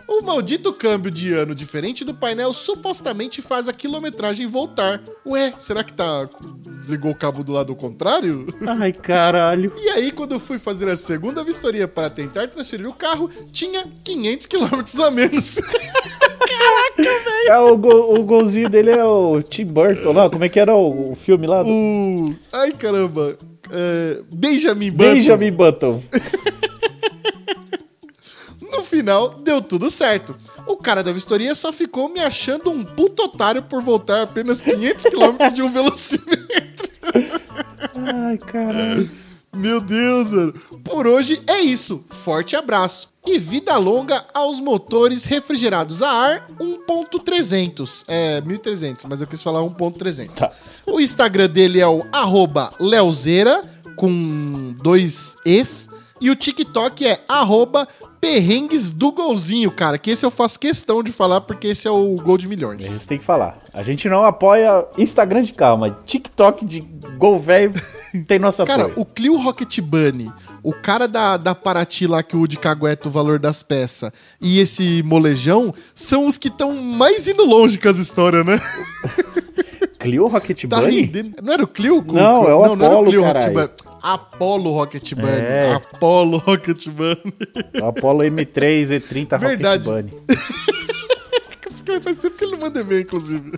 [0.07, 5.01] O maldito câmbio de ano diferente do painel supostamente faz a quilometragem voltar.
[5.25, 6.29] Ué, será que tá.
[6.87, 8.45] ligou o cabo do lado contrário?
[8.79, 9.73] Ai, caralho.
[9.77, 13.85] E aí, quando eu fui fazer a segunda vistoria para tentar transferir o carro, tinha
[14.03, 15.59] 500 quilômetros a menos.
[17.47, 20.29] É, o, gol- o golzinho dele é o Tim Burton lá.
[20.29, 21.63] Como é que era o, o filme lá?
[21.63, 22.35] do- o.
[22.51, 23.37] Ai, caramba.
[23.71, 25.13] É, Benjamin Button.
[25.13, 26.03] Benjamin Button.
[28.73, 30.35] No final, deu tudo certo.
[30.65, 35.05] O cara da vistoria só ficou me achando um puto otário por voltar apenas 500
[35.05, 36.89] km de um velocímetro.
[37.93, 39.09] Ai, caralho.
[39.53, 40.53] Meu Deus, mano.
[40.83, 42.03] Por hoje é isso.
[42.09, 43.13] Forte abraço.
[43.25, 48.03] E vida longa aos motores refrigerados a ar 1.300.
[48.07, 50.51] É, 1300, mas eu quis falar 1.300.
[50.85, 53.63] O Instagram dele é o arroba leozeira,
[53.95, 55.87] com dois Es.
[56.23, 57.85] E o TikTok é arroba
[58.21, 59.97] perrengues do golzinho, cara.
[59.97, 62.85] Que esse eu faço questão de falar porque esse é o gol de milhões.
[62.85, 63.57] Isso tem que falar.
[63.73, 65.97] A gente não apoia Instagram de calma.
[66.05, 66.79] TikTok de
[67.17, 67.73] gol velho
[68.25, 68.99] tem nosso Cara, apoio.
[69.01, 70.31] o Clio Rocket Bunny,
[70.63, 74.59] o cara da, da Paraty lá que o de cagueta o valor das peças e
[74.59, 78.59] esse molejão são os que estão mais indo longe com as histórias, né?
[79.99, 81.01] Clio Rocket Tá Bunny?
[81.01, 81.35] rendendo.
[81.41, 82.03] Não era o Clio?
[82.07, 83.53] Não, é o não, não era o Apollo, Clio Rocket caralho.
[83.53, 83.82] Bunny.
[84.03, 85.31] Apollo Rocket Bunny.
[85.31, 85.73] É.
[85.73, 87.33] Apollo Rocket Bunny.
[87.81, 89.89] Apollo M3 E30 Verdade.
[89.89, 90.23] Rocket Bunny.
[92.01, 93.51] Faz tempo que ele não manda e-mail, inclusive.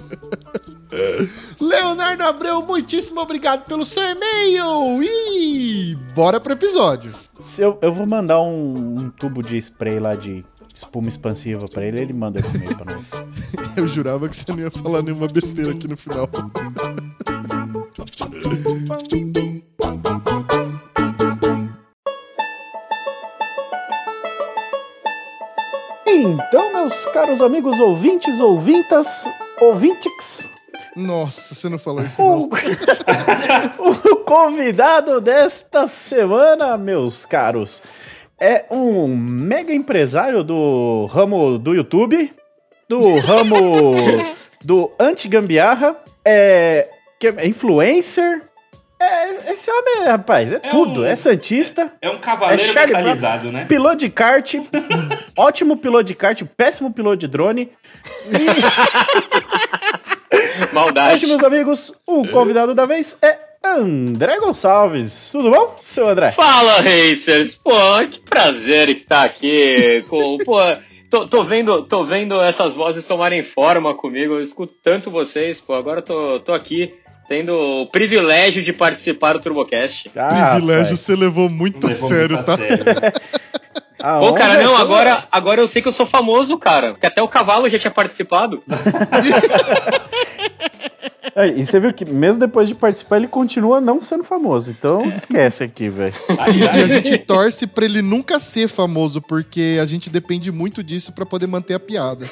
[1.59, 5.01] Leonardo Abreu, muitíssimo obrigado pelo seu e-mail.
[5.03, 7.13] E bora pro episódio.
[7.39, 11.85] Se eu, eu vou mandar um, um tubo de spray lá de espuma expansiva pra
[11.85, 13.11] ele, ele manda esse e-mail pra nós.
[13.77, 16.29] Eu jurava que você não ia falar nenhuma besteira aqui no final.
[26.25, 29.29] Então, meus caros amigos ouvintes, ouvintas,
[29.61, 30.49] ouvintes,
[30.95, 32.49] Nossa, você não falou isso, não.
[33.77, 37.83] o, convidado desta semana, meus caros,
[38.39, 42.33] é um mega empresário do ramo do YouTube,
[42.89, 43.93] do ramo
[44.65, 46.89] do anti-gambiarra, é,
[47.37, 48.49] é influencer.
[48.99, 51.01] É, esse homem, rapaz, é, É tudo.
[51.01, 53.65] um- É santista, É um cavaleiro É metalizado, né?
[53.65, 54.55] piloto de kart,
[55.37, 57.69] ótimo piloto de kart, péssimo piloto de drone.
[60.73, 61.13] Maldade.
[61.13, 65.29] Hoje, meus amigos, o convidado da vez é André Gonçalves.
[65.31, 66.31] Tudo bom, seu André?
[66.31, 67.59] Fala, Racers!
[67.63, 67.71] Pô,
[68.09, 70.37] que prazer tá aqui com.
[70.39, 70.57] Pô,
[71.09, 74.35] tô, tô vendo, tô vendo essas vozes tomarem forma comigo.
[74.35, 75.73] Eu escuto tanto vocês, pô.
[75.73, 76.93] Agora tô, tô aqui
[77.27, 80.11] tendo o privilégio de participar do TurboCast.
[80.15, 82.57] Ah, Privilégio você levou muito a Levou sério, muito a tá?
[82.57, 82.83] sério.
[84.01, 86.91] A Pô, cara, é não, toda- agora, agora eu sei que eu sou famoso, cara.
[86.91, 88.61] Porque até o cavalo já tinha participado.
[91.37, 94.71] É, e você viu que mesmo depois de participar, ele continua não sendo famoso.
[94.71, 96.13] Então esquece aqui, velho.
[96.55, 101.11] E a gente torce pra ele nunca ser famoso, porque a gente depende muito disso
[101.11, 102.25] pra poder manter a piada.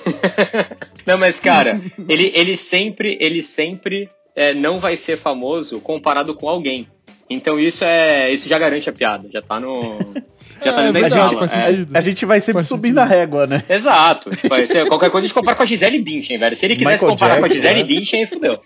[1.05, 6.47] Não, mas, cara, ele, ele sempre, ele sempre é, não vai ser famoso comparado com
[6.49, 6.87] alguém.
[7.29, 8.31] Então isso é.
[8.31, 9.29] Isso já garante a piada.
[9.31, 9.99] Já tá no.
[10.63, 11.47] Já tá É, dentro da verdade, escala.
[11.47, 11.65] faz É.
[11.65, 11.97] sentido.
[11.97, 12.99] A gente vai sempre Faz subindo sentido.
[12.99, 13.63] a régua, né?
[13.69, 14.29] Exato.
[14.47, 16.55] Vai ser- qualquer coisa a gente compara com a Gisele Bündchen, velho.
[16.55, 17.83] Se ele quisesse Michael comparar com a Gisele né?
[17.85, 18.59] Bündchen, aí fudeu.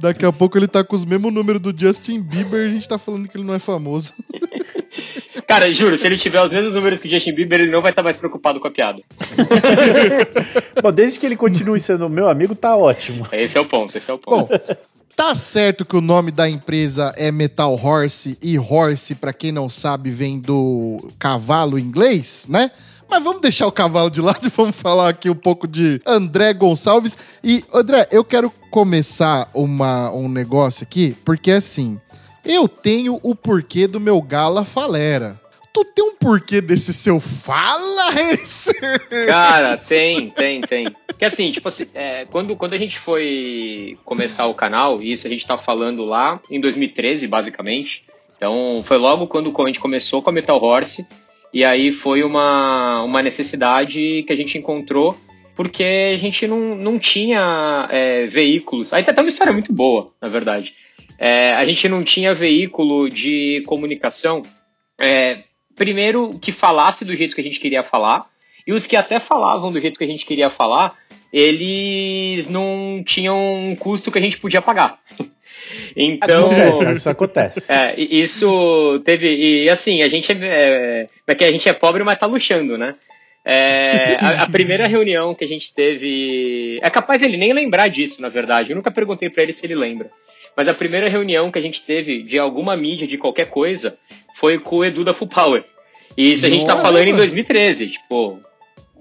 [0.00, 2.88] Daqui a pouco ele tá com os mesmos números do Justin Bieber e a gente
[2.88, 4.12] tá falando que ele não é famoso.
[5.46, 7.92] Cara, juro, se ele tiver os mesmos números que o Justin Bieber, ele não vai
[7.92, 9.00] estar mais preocupado com a piada.
[10.82, 13.26] Bom, desde que ele continue sendo meu amigo, tá ótimo.
[13.30, 14.48] Esse é o ponto, esse é o ponto.
[14.48, 14.76] Bom,
[15.14, 19.68] tá certo que o nome da empresa é Metal Horse e horse, pra quem não
[19.68, 22.72] sabe, vem do cavalo em inglês, né?
[23.08, 26.52] Mas vamos deixar o cavalo de lado e vamos falar aqui um pouco de André
[26.52, 27.16] Gonçalves.
[27.42, 32.00] E, André, eu quero começar uma, um negócio aqui, porque assim,
[32.46, 35.40] eu tenho o porquê do meu Gala Falera.
[35.72, 39.26] Tu tem um porquê desse seu Fala Racer?
[39.26, 40.86] Cara, tem, tem, tem.
[41.18, 45.26] Que assim, tipo assim, é, quando, quando a gente foi começar o canal, e isso
[45.26, 48.04] a gente tá falando lá em 2013, basicamente.
[48.36, 51.06] Então, foi logo quando a gente começou com a Metal Horse.
[51.52, 55.16] E aí foi uma, uma necessidade que a gente encontrou,
[55.54, 58.92] porque a gente não, não tinha é, veículos.
[58.92, 60.74] Aí tá até uma história muito boa, na verdade.
[61.18, 64.42] É, a gente não tinha veículo de comunicação,
[64.98, 65.42] é,
[65.74, 68.26] primeiro, que falasse do jeito que a gente queria falar,
[68.66, 70.96] e os que até falavam do jeito que a gente queria falar,
[71.32, 74.98] eles não tinham um custo que a gente podia pagar.
[75.96, 76.46] Então.
[76.46, 77.72] Acontece, isso acontece.
[77.72, 79.64] É, isso teve.
[79.64, 81.08] E assim, a gente é.
[81.26, 82.94] É que a gente é pobre, mas tá luxando, né?
[83.44, 86.78] É, a, a primeira reunião que a gente teve.
[86.82, 88.70] É capaz ele nem lembrar disso, na verdade.
[88.70, 90.10] Eu nunca perguntei pra ele se ele lembra.
[90.56, 93.98] Mas a primeira reunião que a gente teve de alguma mídia, de qualquer coisa,
[94.34, 95.64] foi com o Edu da Full Power.
[96.16, 96.86] E isso a gente tá Nossa!
[96.86, 98.40] falando em 2013, tipo,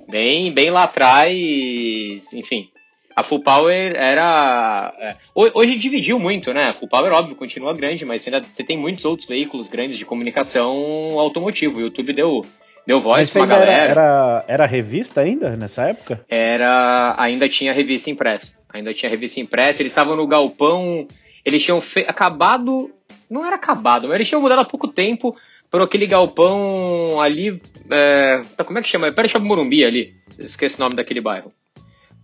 [0.10, 2.70] bem, bem lá atrás, enfim.
[3.15, 4.94] A Full Power era.
[5.00, 6.65] é, ho- Hoje dividiu muito, né?
[6.65, 10.74] A Full Power, óbvio, continua grande, mas ainda tem muitos outros veículos grandes de comunicação
[11.18, 11.78] automotivo.
[11.78, 12.41] O YouTube deu,
[12.86, 13.89] deu voz Mas pra ainda era, galera.
[13.91, 16.26] era, era revista ainda nessa época?
[16.30, 17.15] Era.
[17.18, 18.60] Ainda tinha revista impressa.
[18.74, 19.82] Ainda tinha revista impressa.
[19.82, 21.08] Eles estavam no galpão.
[21.46, 22.90] Eles tinham acabado.
[23.30, 25.36] Não era acabado, mas eles tinham mudado há pouco tempo
[25.70, 27.62] por aquele galpão ali.
[27.92, 28.42] É...
[28.58, 29.12] tá, Como é que chama?
[29.12, 30.14] Perto do Morumbi ali.
[30.40, 31.52] Esqueci o nome daquele bairro.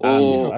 [0.04, 0.52] Ah, O-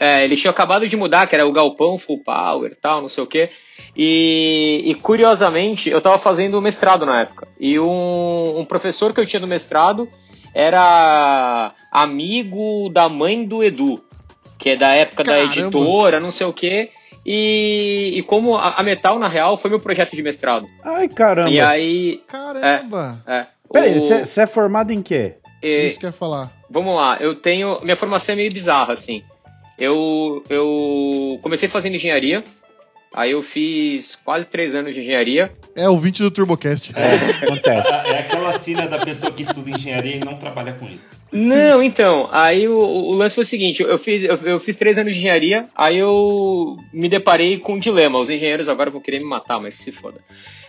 [0.00, 3.24] é, eles tinham acabado de mudar, que era o galpão full power tal, não sei
[3.24, 3.50] o quê.
[3.96, 7.48] E, e, curiosamente, eu tava fazendo mestrado na época.
[7.58, 10.08] E um, um professor que eu tinha no mestrado
[10.54, 14.00] era amigo da mãe do Edu,
[14.58, 15.46] que é da época Caramba.
[15.48, 16.90] da editora, não sei o quê.
[17.26, 20.66] E, e como a, a Metal, na real, foi meu projeto de mestrado.
[20.82, 21.50] Ai, caramba.
[21.50, 22.22] E aí.
[22.28, 23.22] Caramba!
[23.26, 25.34] É, Peraí, o- você é formado em quê?
[25.62, 26.52] é, Isso que eu ia falar.
[26.70, 27.76] Vamos lá, eu tenho.
[27.82, 29.22] Minha formação é meio bizarra, assim.
[29.78, 32.42] Eu, eu comecei fazendo engenharia,
[33.14, 35.52] aí eu fiz quase três anos de engenharia.
[35.74, 36.92] É o 20 do TurboCast.
[36.96, 37.92] É, acontece.
[38.12, 41.10] É aquela cena da pessoa que estuda engenharia e não trabalha com isso.
[41.32, 44.98] Não, então, aí o, o lance foi o seguinte: eu fiz, eu, eu fiz três
[44.98, 48.18] anos de engenharia, aí eu me deparei com um dilema.
[48.18, 50.20] Os engenheiros agora vão querer me matar, mas se foda.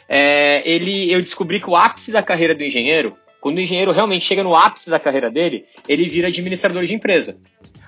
[0.07, 4.25] É, ele, eu descobri que o ápice da carreira do engenheiro, quando o engenheiro realmente
[4.25, 7.39] chega no ápice da carreira dele, ele vira administrador de empresa.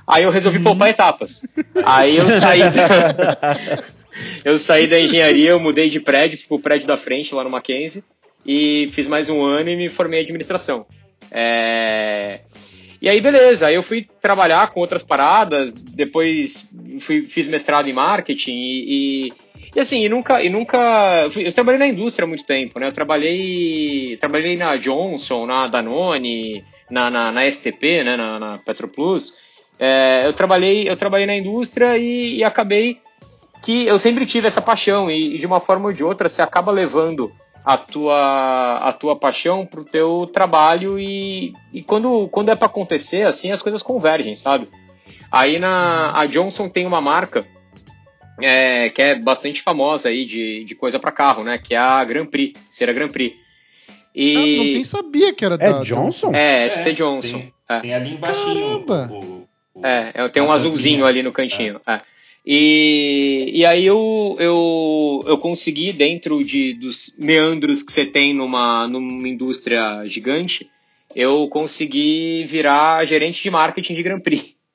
[0.08, 1.46] Aí eu resolvi poupar etapas.
[1.86, 3.58] Aí eu saí da,
[4.44, 7.50] eu saí da engenharia, eu mudei de prédio, fui pro prédio da frente lá no
[7.50, 8.04] Mackenzie
[8.46, 10.86] e fiz mais um ano e me formei em administração.
[11.32, 12.42] É,
[13.02, 16.68] E aí, beleza, aí eu fui trabalhar com outras paradas, depois
[17.00, 19.34] fui, fiz mestrado em marketing e, e,
[19.76, 21.30] e assim, e nunca, e nunca.
[21.36, 22.88] Eu trabalhei na indústria há muito tempo, né?
[22.88, 24.18] Eu trabalhei.
[24.18, 28.18] Trabalhei na Johnson, na Danone, na, na, na STP, né?
[28.18, 29.34] Na, na Petroplus.
[29.80, 33.00] É, eu trabalhei, eu trabalhei na indústria e, e acabei
[33.68, 36.42] que eu sempre tive essa paixão e, e de uma forma ou de outra você
[36.42, 37.30] acaba levando
[37.66, 43.24] a tua a tua paixão pro teu trabalho e, e quando quando é para acontecer
[43.28, 44.70] assim as coisas convergem sabe
[45.30, 47.46] aí na a Johnson tem uma marca
[48.42, 52.02] é, que é bastante famosa aí de, de coisa para carro né que é a
[52.06, 53.44] Grand Prix Cera Grand Prix Ah,
[54.16, 56.34] não e nem sabia que era É da Johnson?
[56.34, 57.80] é SC Johnson Tem, é.
[57.82, 58.46] tem ali embaixo.
[58.46, 59.10] Caramba!
[59.12, 61.10] O, o, É, eu tenho um azulzinho tampinha.
[61.10, 61.82] ali no cantinho.
[61.86, 62.00] é.
[62.50, 68.88] E, e aí eu, eu, eu consegui, dentro de, dos meandros que você tem numa,
[68.88, 70.70] numa indústria gigante,
[71.14, 74.56] eu consegui virar gerente de marketing de Grand Prix.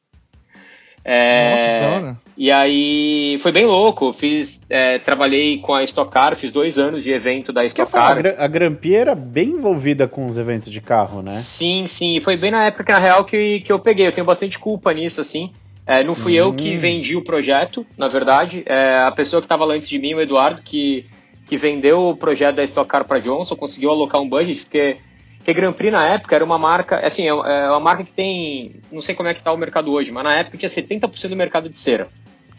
[1.04, 2.16] É, Nossa, que da hora.
[2.36, 4.12] e aí foi bem louco.
[4.12, 7.90] Fiz, é, trabalhei com a Stock Car, fiz dois anos de evento da Isso Stock
[7.90, 8.22] falar, a Car.
[8.22, 11.30] Gra- a Grampi era bem envolvida com os eventos de carro, né?
[11.30, 12.16] Sim, sim.
[12.16, 14.06] E foi bem na época, na real, que, que eu peguei.
[14.06, 15.50] Eu tenho bastante culpa nisso, assim.
[15.86, 16.78] É, não fui eu que Hum.
[16.78, 18.62] vendi o projeto, na verdade.
[18.66, 21.06] É, a pessoa que estava lá antes de mim, o Eduardo, que,
[21.46, 24.98] que vendeu o projeto da Stock Car para Johnson, conseguiu alocar um budget, porque,
[25.38, 28.76] porque Grand Prix na época era uma marca, assim, é, é uma marca que tem,
[28.92, 31.36] não sei como é que tá o mercado hoje, mas na época tinha 70% do
[31.36, 32.08] mercado de cera.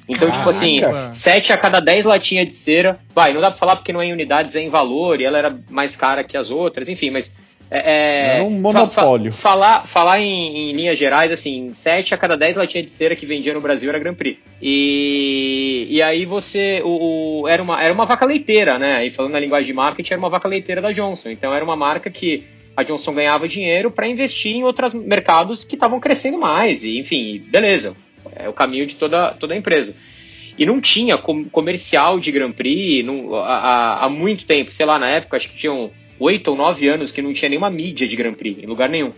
[0.08, 1.14] Então, tipo assim, Caraca.
[1.14, 3.00] 7 a cada 10 latinhas de cera.
[3.16, 5.38] Vai, não dá pra falar porque não é em unidades, é em valor, e ela
[5.38, 7.34] era mais cara que as outras, enfim, mas.
[7.76, 9.34] É, Era um fa- fa- monopólio.
[9.34, 13.26] falar falar em, em linhas gerais, assim, 7 a cada 10 latinhas de cera que
[13.26, 14.38] vendia no Brasil era Grand Prix.
[14.98, 16.82] E, e aí você.
[16.84, 19.06] O, o- era, uma, era uma vaca leiteira, né?
[19.06, 21.30] E falando na linguagem de marketing, era uma vaca leiteira da Johnson.
[21.32, 22.44] Então era uma marca que
[22.76, 26.84] a Johnson ganhava dinheiro para investir em outros mercados que estavam crescendo mais.
[26.84, 27.96] E, enfim, beleza.
[28.36, 29.96] É o caminho de toda, toda a empresa.
[30.58, 34.86] E não tinha com- comercial de Grand Prix não- há, há- há muito tempo, sei
[34.86, 38.08] lá, na época, acho que tinham oito ou nove anos que não tinha nenhuma mídia
[38.08, 39.12] de Grand Prix, em lugar nenhum.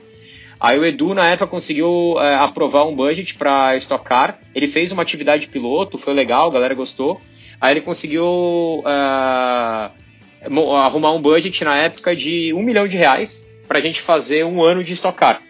[0.59, 4.39] Aí o Edu, na época, conseguiu é, aprovar um budget para Stock Car.
[4.55, 7.19] Ele fez uma atividade piloto, foi legal, a galera gostou.
[7.59, 8.23] Aí ele conseguiu
[10.49, 14.63] mo- arrumar um budget na época de um milhão de reais pra gente fazer um
[14.63, 15.41] ano de Stock Car.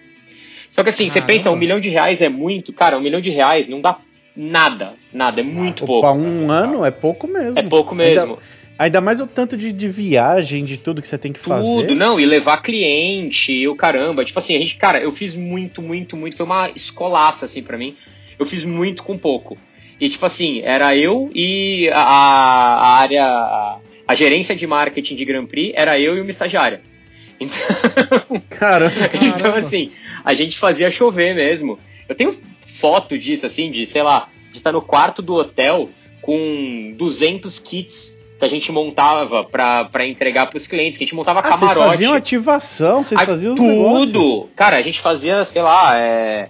[0.72, 1.28] Só que assim, você Caramba.
[1.34, 3.98] pensa, um milhão de reais é muito, cara, um milhão de reais não dá
[4.36, 6.02] nada, nada, é muito pouco.
[6.02, 7.58] Pra um ano é pouco mesmo.
[7.58, 8.22] É pouco mesmo.
[8.34, 8.42] Ainda,
[8.78, 11.68] ainda mais o tanto de, de viagem, de tudo que você tem que fazer.
[11.68, 14.24] Tudo, não, e levar cliente, e o caramba.
[14.24, 16.36] Tipo assim, a gente, cara, eu fiz muito, muito, muito.
[16.36, 17.96] Foi uma escolaça, assim, pra mim.
[18.38, 19.58] Eu fiz muito com pouco.
[20.00, 23.24] E, tipo assim, era eu e a, a área.
[23.24, 26.82] A, a gerência de marketing de Grand Prix era eu e uma estagiária.
[27.38, 28.94] Então, Caramba.
[29.14, 29.58] então, Caramba.
[29.58, 29.92] assim,
[30.24, 31.78] a gente fazia chover mesmo.
[32.08, 32.34] Eu tenho
[32.66, 35.90] foto disso, assim, de, sei lá, de estar no quarto do hotel
[36.22, 41.40] com 200 kits que a gente montava pra entregar pros clientes, que a gente montava
[41.40, 41.90] Ah, vocês camarote.
[41.92, 44.12] faziam ativação, vocês Ah, faziam os negócios.
[44.12, 44.50] tudo!
[44.56, 46.50] Cara, a gente fazia, sei lá, é,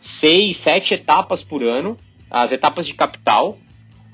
[0.00, 1.98] seis, sete etapas por ano,
[2.30, 3.58] as etapas de capital,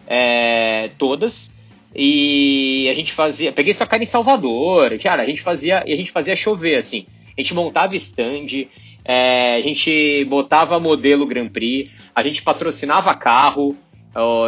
[0.07, 1.55] é, todas.
[1.95, 3.53] E a gente fazia.
[3.53, 5.83] Peguei isso cara em Salvador, cara, a gente fazia.
[5.87, 7.07] E a gente fazia chover, assim.
[7.37, 8.67] A gente montava stand,
[9.05, 13.77] é, a gente botava modelo Grand Prix, a gente patrocinava carro.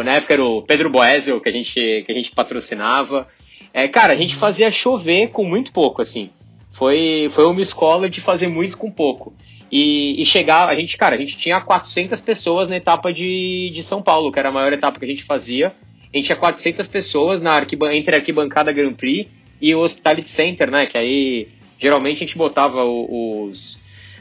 [0.03, 3.27] Na época era o Pedro Boesel que a gente, que a gente patrocinava.
[3.73, 6.29] É, cara, a gente fazia chover com muito pouco, assim.
[6.71, 9.33] Foi, foi uma escola de fazer muito com pouco.
[9.71, 13.83] E, e chegar, a gente, cara, a gente tinha 400 pessoas na etapa de, de
[13.83, 15.73] São Paulo, que era a maior etapa que a gente fazia.
[16.11, 19.29] A gente tinha 400 pessoas na arquiban entre a arquibancada Grand Prix
[19.61, 20.87] e o Hospitality Center, né?
[20.87, 23.79] Que aí geralmente a gente botava os,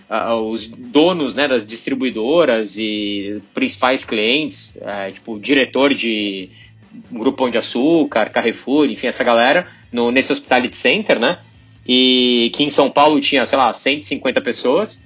[0.09, 6.49] ah, os donos né, das distribuidoras e principais clientes, eh, tipo diretor de
[7.11, 11.41] Grupo Pão de Açúcar, Carrefour, enfim, essa galera, no, nesse Hospitality Center, né?
[11.87, 15.03] E que em São Paulo tinha, sei lá, 150 pessoas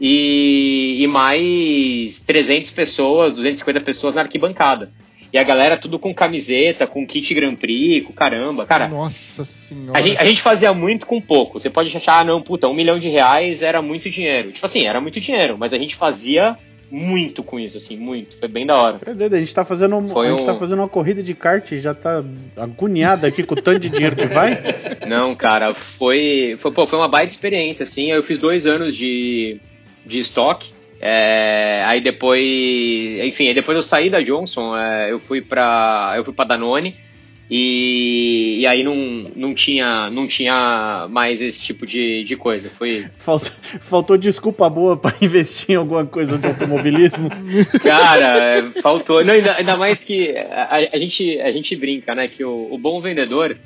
[0.00, 4.92] e, e mais 300 pessoas, 250 pessoas na arquibancada.
[5.34, 8.64] E a galera tudo com camiseta, com kit Grand Prix, com caramba.
[8.66, 9.98] Cara, Nossa senhora.
[9.98, 11.58] a gente, a gente fazia muito com pouco.
[11.58, 14.52] Você pode achar, ah, não, puta, um milhão de reais era muito dinheiro.
[14.52, 16.56] Tipo assim, era muito dinheiro, mas a gente fazia
[16.88, 18.36] muito com isso, assim, muito.
[18.38, 18.98] Foi bem da hora.
[19.04, 21.34] É A gente tá fazendo, um- Foi a gente um- tá fazendo uma corrida de
[21.34, 22.22] kart e já tá
[22.56, 24.62] agoniado aqui com o tanto de dinheiro que vai.
[25.08, 28.12] Não, cara, foi, foi, pô, foi uma baita experiência, assim.
[28.12, 29.58] Eu fiz dois anos de,
[30.06, 30.73] de estoque.
[31.06, 32.40] É, aí depois,
[33.26, 36.96] enfim, aí depois eu saí da Johnson, é, eu fui pra, eu fui pra Danone
[37.50, 38.96] e, e aí não,
[39.36, 42.70] não, tinha, não tinha mais esse tipo de, de coisa.
[42.70, 47.28] Foi, Faltou, faltou desculpa boa pra investir em alguma coisa de automobilismo.
[47.84, 49.22] Cara, é, faltou.
[49.22, 52.28] Não, ainda, ainda mais que a, a gente, a gente brinca, né?
[52.28, 53.58] Que o, o bom vendedor,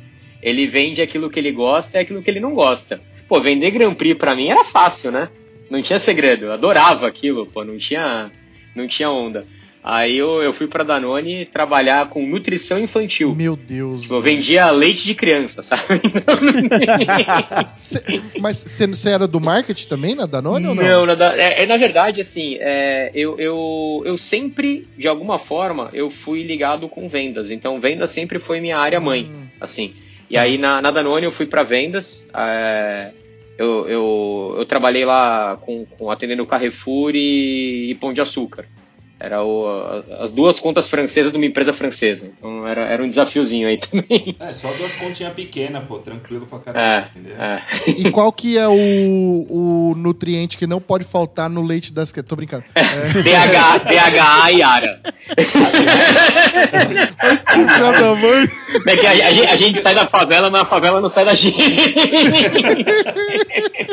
[0.42, 3.00] ele vende aquilo que ele gosta e aquilo que ele não gosta.
[3.28, 5.28] Pô, vender Grand Prix pra mim era fácil, né?
[5.70, 6.46] Não tinha segredo.
[6.46, 8.30] Eu adorava aquilo, pô, não tinha,
[8.74, 9.46] não tinha onda.
[9.84, 13.34] Aí eu, eu fui pra Danone trabalhar com nutrição infantil.
[13.34, 14.02] Meu Deus.
[14.02, 15.82] Tipo, eu vendia leite de criança, sabe?
[17.76, 18.02] Cê-
[18.40, 20.82] mas você era do marketing também na Danone ou não?
[20.82, 25.90] Não, na, é, é, na verdade, assim, é, eu, eu, eu sempre, de alguma forma,
[25.92, 27.50] eu fui ligado com vendas.
[27.50, 29.46] Então, vendas sempre foi minha área mãe, Hum.
[29.60, 29.94] assim.
[30.30, 32.26] E aí, na, na Danone, eu fui para vendas.
[32.34, 33.10] é,
[33.58, 38.64] eu, eu, eu trabalhei lá com, com atendendo Carrefour e, e Pão de Açúcar.
[39.20, 39.66] Era o,
[40.20, 42.30] as duas contas francesas de uma empresa francesa.
[42.38, 44.36] Então, era, era um desafiozinho aí também.
[44.38, 47.36] É, só duas continhas pequenas, pô, tranquilo pra caramba, É, entendeu?
[47.42, 47.62] é.
[47.88, 48.72] E qual que é o,
[49.50, 52.28] o nutriente que não pode faltar no leite das crianças?
[52.28, 52.62] Tô brincando.
[52.74, 55.00] É, DH, DHA e ARA.
[55.36, 55.44] que
[57.54, 58.48] filha da mãe.
[58.86, 61.24] É que a, a gente, a gente sai da favela, mas a favela não sai
[61.24, 61.58] da gente.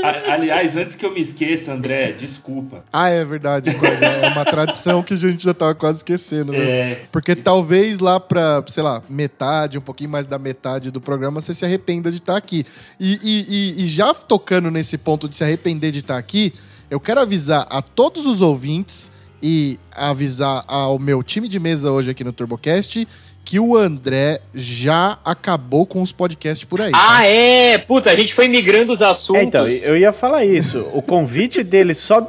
[0.03, 2.83] A- aliás, antes que eu me esqueça, André, desculpa.
[2.91, 3.69] Ah, é verdade.
[3.71, 6.59] É uma tradição que a gente já tava quase esquecendo, né?
[6.59, 11.39] É, Porque talvez lá pra, sei lá, metade, um pouquinho mais da metade do programa,
[11.41, 12.65] você se arrependa de estar aqui.
[12.99, 13.45] E, e-
[13.79, 16.53] e- e já tocando nesse ponto de se arrepender de estar aqui,
[16.89, 19.11] eu quero avisar a todos os ouvintes
[19.41, 23.07] e avisar ao meu time de mesa hoje aqui no TurboCast
[23.43, 26.91] que o André já acabou com os podcasts por aí.
[26.91, 27.17] tá?
[27.19, 27.77] Ah, é!
[27.77, 29.39] Puta, a gente foi migrando os assuntos.
[29.43, 30.79] É, então, eu ia falar isso.
[30.95, 32.21] O convite dele só,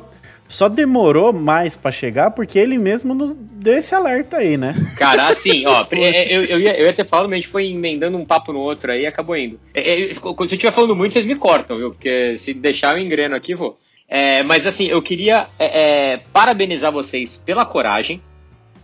[0.48, 4.74] só demorou mais pra chegar porque ele mesmo nos deu esse alerta aí, né?
[4.96, 7.66] Cara, assim, ó, é, eu, eu, ia, eu ia ter falado, mas a gente foi
[7.66, 9.58] emendando um papo no outro aí e acabou indo.
[9.74, 11.90] É, é, quando você estiver falando muito, vocês me cortam, viu?
[11.90, 13.78] Porque se deixar eu engreno aqui, vou.
[14.08, 18.22] É, mas assim, eu queria é, é, parabenizar vocês pela coragem.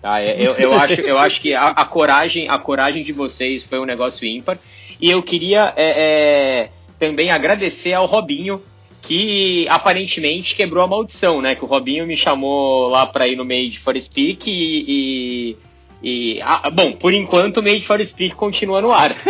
[0.00, 0.20] Tá?
[0.20, 3.78] É, Eu, eu, acho, eu acho que a, a coragem, a coragem de vocês foi
[3.78, 4.58] um negócio ímpar.
[5.00, 8.62] E eu queria é, é, também agradecer ao Robinho,
[9.02, 11.54] que aparentemente quebrou a maldição, né?
[11.56, 14.84] Que o Robinho me chamou lá pra ir no Made for Speak e.
[14.88, 15.56] e-
[16.04, 19.10] e- ah, bom, por enquanto o Made for Speak continua no ar.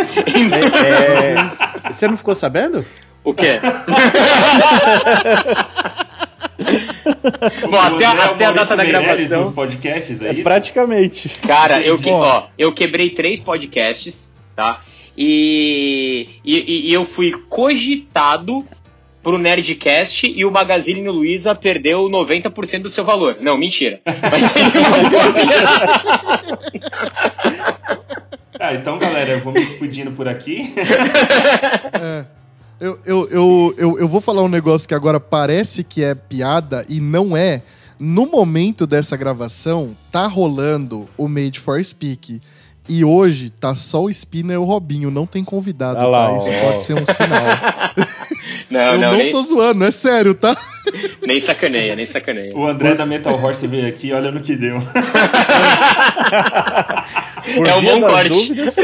[1.85, 2.85] É, você não ficou sabendo?
[3.23, 3.59] o quê?
[7.69, 9.41] Bom, o até, a- é até a data da gravação.
[9.41, 10.43] dos podcasts, é, É, isso?
[10.43, 11.29] praticamente.
[11.45, 12.21] Cara, eu, que, Ó.
[12.21, 14.81] ó, eu quebrei três podcasts, tá?
[15.17, 18.65] E, e, e eu fui cogitado
[19.23, 23.37] pro Nerdcast e o Magazine Luiza perdeu 90% do seu valor.
[23.41, 24.01] Não, mentira.
[24.05, 24.43] Mas
[28.59, 30.73] Ah, então, galera, eu vou me despedindo por aqui.
[31.99, 32.25] É.
[32.79, 36.85] Eu, eu, eu, eu, eu vou falar um negócio que agora parece que é piada
[36.89, 37.61] e não é.
[37.97, 42.41] No momento dessa gravação, tá rolando o Made for Speak.
[42.89, 46.37] E hoje tá só o Spina e o Robinho, não tem convidado, Ah lá, tá?
[46.37, 46.61] Isso ó.
[46.61, 47.43] pode ser um sinal.
[48.73, 50.55] não, eu não, não nem, tô zoando, é sério, tá?
[51.25, 52.49] nem sacaneia, nem sacaneia.
[52.55, 54.77] O André da Metal Horse veio aqui, olha no que deu.
[57.55, 58.29] Por É um via bom das corte.
[58.29, 58.75] dúvidas.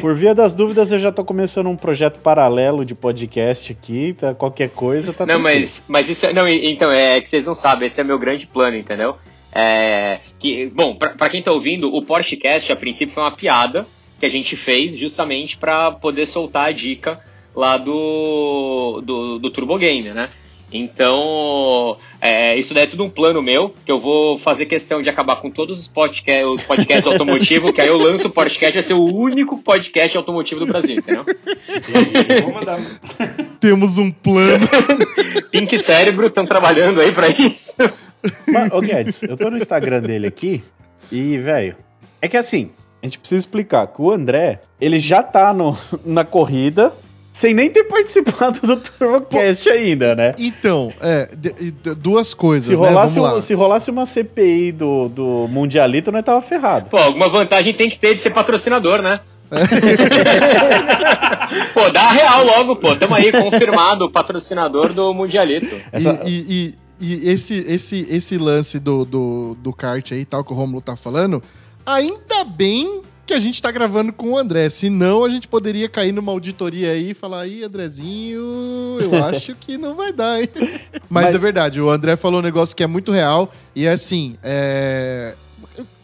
[0.00, 4.14] Por via das dúvidas, eu já tô começando um projeto paralelo de podcast aqui.
[4.18, 5.60] Tá, qualquer coisa, tá Não, tranquilo.
[5.60, 6.32] mas, mas isso é.
[6.32, 9.16] Não, então, é que vocês não sabem, esse é meu grande plano, entendeu?
[9.52, 13.86] É, que, bom, pra, pra quem tá ouvindo, o Porschecast a princípio foi uma piada
[14.18, 17.20] que a gente fez justamente pra poder soltar a dica
[17.54, 20.30] lá do, do, do Turbo Game, né?
[20.72, 25.10] Então, é, isso daí é tudo um plano meu, que eu vou fazer questão de
[25.10, 28.82] acabar com todos os, podca os podcasts automotivos, que aí eu lanço o podcast, vai
[28.82, 31.24] ser o único podcast automotivo do Brasil, entendeu?
[32.44, 32.78] Vou mandar.
[33.58, 34.66] Temos um plano.
[35.50, 37.76] Pink Cérebro estão trabalhando aí pra isso.
[38.46, 40.62] Mas, ô Guedes, eu tô no Instagram dele aqui
[41.10, 41.76] e, velho,
[42.22, 42.70] é que assim,
[43.02, 46.94] a gente precisa explicar que o André, ele já tá no, na corrida
[47.40, 50.34] sem nem ter participado do TurboCast ainda, né?
[50.38, 52.86] Então, é, de- de- duas coisas, Se né?
[52.88, 53.36] rolasse, Vamos lá.
[53.38, 56.90] um- se rolasse uma CPI do, do Mundialito, nós tava ferrado.
[56.90, 59.20] Pô, alguma vantagem tem que ter de ser patrocinador, né?
[61.74, 62.94] pô, dá a real logo, pô.
[62.94, 65.74] Tamo aí, confirmado, o patrocinador do Mundialito.
[65.90, 70.44] Essa- E, e- e- e esse, esse, esse lance do, do, do kart aí, tal,
[70.44, 71.42] que o Romulo tá falando,
[71.86, 73.00] ainda bem
[73.30, 74.68] que a gente tá gravando com o André.
[74.68, 79.78] Senão a gente poderia cair numa auditoria aí e falar, aí, Andrezinho, eu acho que
[79.78, 80.48] não vai dar, hein?
[81.08, 83.48] Mas, Mas- é verdade, o André falou um negócio que é muito real.
[83.74, 85.36] E é assim, é.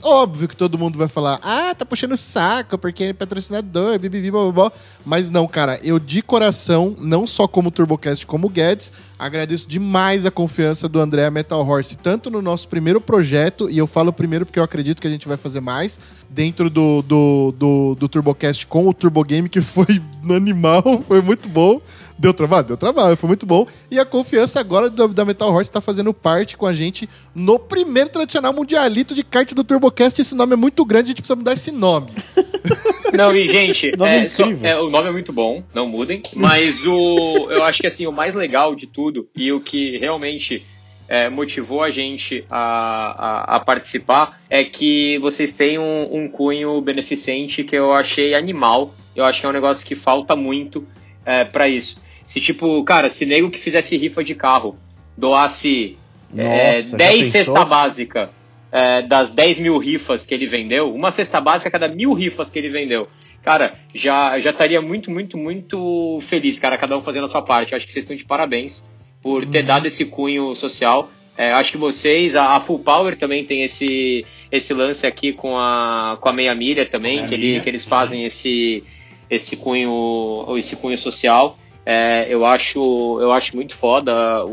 [0.02, 4.70] Óbvio que todo mundo vai falar, ah, tá puxando saco porque é patrocinador, bibibi, blá.
[5.04, 10.30] Mas não, cara, eu de coração, não só como Turbocast, como Guedes, agradeço demais a
[10.30, 14.58] confiança do André Metal Horse, tanto no nosso primeiro projeto, e eu falo primeiro porque
[14.58, 18.86] eu acredito que a gente vai fazer mais, dentro do, do, do, do Turbocast com
[18.86, 19.86] o Turbo Game, que foi
[20.28, 21.80] animal, foi muito bom.
[22.18, 22.66] Deu trabalho?
[22.66, 23.66] Deu trabalho, foi muito bom.
[23.90, 28.08] E a confiança agora da Metal Horse tá fazendo parte com a gente no primeiro
[28.08, 30.20] tradicional mundialito de kart do Turbocast.
[30.20, 32.08] Esse nome é muito grande, a gente precisa mudar esse nome.
[33.16, 34.68] Não, e gente, Nome é, só- incrível.
[34.70, 36.20] é, o nome é muito bom, não mudem.
[36.34, 40.66] Mas o, eu acho que assim, o mais legal de tudo e o que realmente
[41.08, 46.78] é, motivou a gente a, a, a participar é que vocês têm um, um cunho
[46.82, 48.92] beneficente que eu achei animal.
[49.14, 50.86] Eu acho que é um negócio que falta muito
[51.24, 52.02] é, para isso.
[52.26, 54.76] Se tipo, cara, se nego que fizesse rifa de carro
[55.16, 55.96] doasse
[56.36, 57.54] é, Nossa, já 10 pensou?
[57.54, 58.30] cesta básica
[58.76, 62.50] é, das 10 mil rifas que ele vendeu, uma cesta básica a cada mil rifas
[62.50, 63.08] que ele vendeu.
[63.42, 67.72] Cara, já, já estaria muito, muito, muito feliz, cara, cada um fazendo a sua parte.
[67.72, 68.86] Eu acho que vocês estão de parabéns
[69.22, 71.08] por ter dado esse cunho social.
[71.38, 75.56] É, acho que vocês, a, a Full Power também tem esse, esse lance aqui com
[75.56, 77.60] a, com a Meia Milha também, Meia que, ele, Milha.
[77.60, 78.82] que eles fazem esse,
[79.30, 81.58] esse, cunho, esse cunho social.
[81.84, 82.80] É, eu, acho,
[83.20, 84.48] eu acho muito foda o,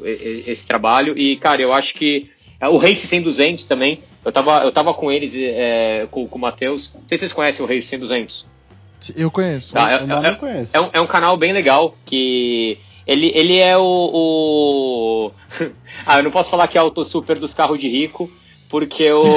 [0.00, 1.16] o- esse trabalho.
[1.16, 2.30] E, cara, eu acho que
[2.62, 4.02] o Race 100 200 também.
[4.24, 6.92] Eu tava, eu tava com eles, é, com, com o Matheus.
[6.94, 8.46] Não sei se vocês conhecem o Race 100 200.
[9.16, 9.72] Eu conheço.
[9.74, 10.76] Tá, é, Eu não é- conheço.
[10.76, 12.78] é um, é um canal bem legal que.
[13.06, 13.82] Ele, ele é o.
[13.82, 15.32] o-
[16.04, 18.28] ah, eu não posso falar que é o super dos carros de rico,
[18.68, 19.24] porque o.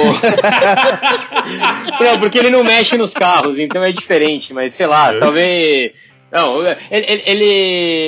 [2.00, 5.92] não, porque ele não mexe nos carros, então é diferente, mas sei lá, talvez.
[6.30, 7.44] Não, ele, ele- ele,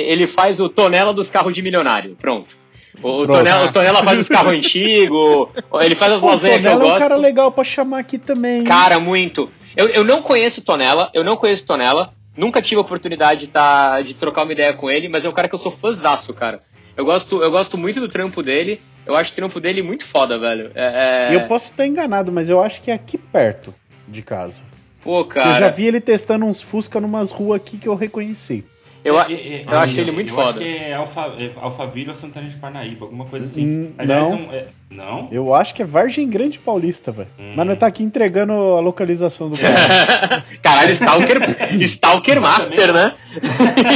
[0.07, 2.57] ele faz o tonela dos carros de milionário, pronto.
[3.01, 5.49] O, o tonela, o Tonela faz os carros antigos,
[5.81, 7.01] ele faz as o lasanhas que eu Tonela é um gosto.
[7.01, 8.63] cara legal pra chamar aqui também.
[8.63, 9.49] Cara, muito.
[9.75, 12.13] Eu, eu não conheço Tonela, eu não conheço Tonela.
[12.37, 15.31] Nunca tive a oportunidade de, tá, de trocar uma ideia com ele, mas é um
[15.31, 16.61] cara que eu sou fãzaço, cara.
[16.97, 18.81] Eu gosto, eu gosto muito do trampo dele.
[19.05, 20.71] Eu acho o trampo dele muito foda, velho.
[20.75, 23.73] É, é- E eu posso estar enganado, mas eu acho que é aqui perto
[24.07, 24.63] de casa.
[25.03, 25.49] Pô, cara.
[25.49, 28.65] eu já vi ele testando uns Fusca numas ruas aqui que eu reconheci.
[29.05, 30.49] Eu, É, é, é, eu acho ele muito eu foda.
[30.49, 33.65] acho que é, Alfa, é Alphaville ou Santana de Parnaíba, alguma coisa assim.
[33.65, 34.51] Hum, Aliás, não.
[34.51, 35.27] é é- não?
[35.31, 37.29] Eu acho que é Vargem Grande Paulista, velho.
[37.39, 37.53] Hum.
[37.55, 40.43] Mas nós tá aqui entregando a localização do cara.
[40.61, 41.37] Caralho, Stalker,
[41.81, 43.15] Stalker Master, né?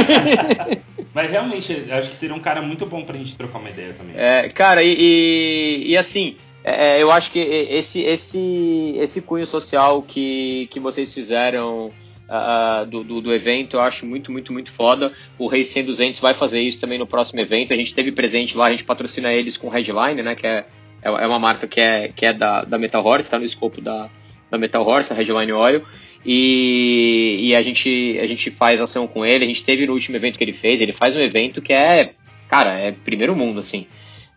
[1.12, 4.14] Mas realmente, acho que seria um cara muito bom pra gente trocar uma ideia também.
[4.16, 10.02] É, cara, e, e, e assim, é, eu acho que esse, esse, esse cunho social
[10.02, 11.90] que, que vocês fizeram
[12.30, 15.12] ah, do, do, do evento, eu acho muito, muito, muito foda.
[15.36, 17.72] O Race 100 200 vai fazer isso também no próximo evento.
[17.72, 20.34] A gente teve presente lá, a gente patrocina eles com Headline, né?
[20.36, 20.64] Que é,
[21.02, 23.80] é é uma marca que é, que é da, da Metal Horse, tá no escopo
[23.80, 24.08] da,
[24.50, 25.82] da Metal Horse, a Headline Oil.
[26.24, 29.44] E, e a, gente, a gente faz ação com ele.
[29.44, 30.80] A gente teve no último evento que ele fez.
[30.80, 32.12] Ele faz um evento que é,
[32.48, 33.86] cara, é primeiro mundo, assim.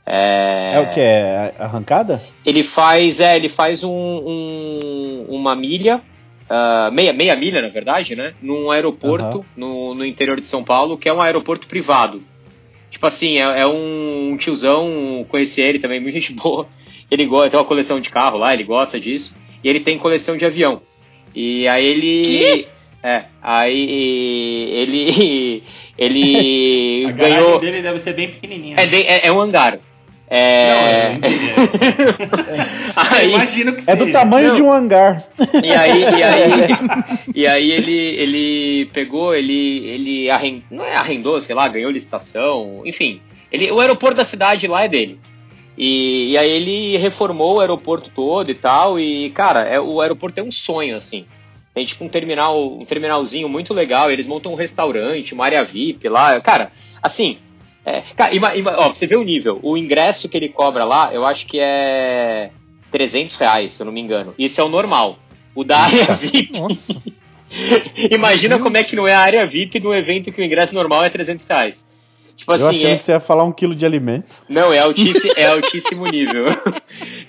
[0.05, 0.99] É, o que?
[0.99, 2.21] É arrancada?
[2.45, 6.01] Ele faz, é, ele faz um, um- uma milha,
[6.49, 8.33] ah, meia, meia milha, na verdade, né?
[8.41, 9.45] Num aeroporto Aham.
[9.55, 12.21] no, no interior de São Paulo, que é um aeroporto privado.
[12.89, 16.67] Tipo assim, é, é um tiozão, conheci ele também, muita gente boa.
[17.09, 19.35] Ele gosta, tem uma coleção de carro lá, ele gosta disso.
[19.63, 20.81] E ele tem coleção de avião.
[21.33, 22.67] E aí ele.
[23.01, 25.63] É, aí ele.
[25.95, 27.59] Ele A garagem ganhou.
[27.59, 28.77] dele deve ser bem pequenininha.
[28.79, 29.77] É, é, é um hangar.
[30.34, 31.19] Não, É.
[32.95, 34.19] Eu aí, imagino que É do seja.
[34.19, 34.55] tamanho Não.
[34.55, 35.23] de um hangar.
[35.63, 36.51] E aí, e aí,
[37.36, 42.81] e aí ele, ele pegou, ele, ele arrendou, não é arrendou, sei lá, ganhou licitação,
[42.86, 43.21] enfim.
[43.51, 45.19] Ele, o aeroporto da cidade lá é dele.
[45.77, 50.39] E, e aí ele reformou o aeroporto todo e tal, e cara, é, o aeroporto
[50.39, 51.25] é um sonho, assim.
[51.73, 56.07] Tem tipo um terminal, um terminalzinho muito legal, eles montam um restaurante, uma área VIP
[56.07, 56.71] lá, cara,
[57.01, 57.38] assim,
[57.86, 60.86] é, cara, ima, ima- ó, pra você ver o nível, o ingresso que ele cobra
[60.86, 62.49] lá, eu acho que é
[62.91, 64.34] 300 reais, se eu não me engano.
[64.38, 65.19] Isso é o normal.
[65.53, 66.95] O da área VIP, Nossa.
[68.09, 70.73] imagina como é que não é a área VIP de um evento que o ingresso
[70.73, 71.91] normal é 300 reais.
[72.36, 74.38] Tipo eu assim, achando é, que você ia falar um quilo de alimento.
[74.49, 76.45] não, é altíssimo, é altíssimo nível.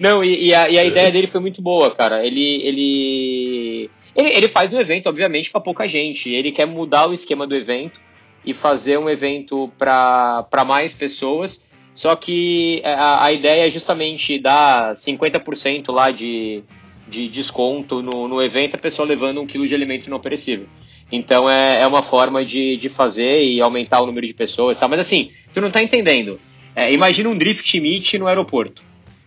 [0.01, 2.25] Não, e, e a, e a ideia dele foi muito boa, cara.
[2.27, 6.33] Ele, ele, ele, ele faz o evento, obviamente, para pouca gente.
[6.33, 8.01] Ele quer mudar o esquema do evento
[8.45, 11.65] e fazer um evento para mais pessoas.
[11.95, 16.63] Só que a, a ideia é justamente dar 50% lá de,
[17.09, 20.67] de desconto no, no evento, a pessoa levando um quilo de alimento não perecível.
[21.11, 24.77] Então é, é uma forma de, de fazer e aumentar o número de pessoas.
[24.77, 24.89] Tá?
[24.89, 26.41] Mas assim, tu não tá entendendo.
[26.75, 28.83] É, imagina um drift meet no aeroporto.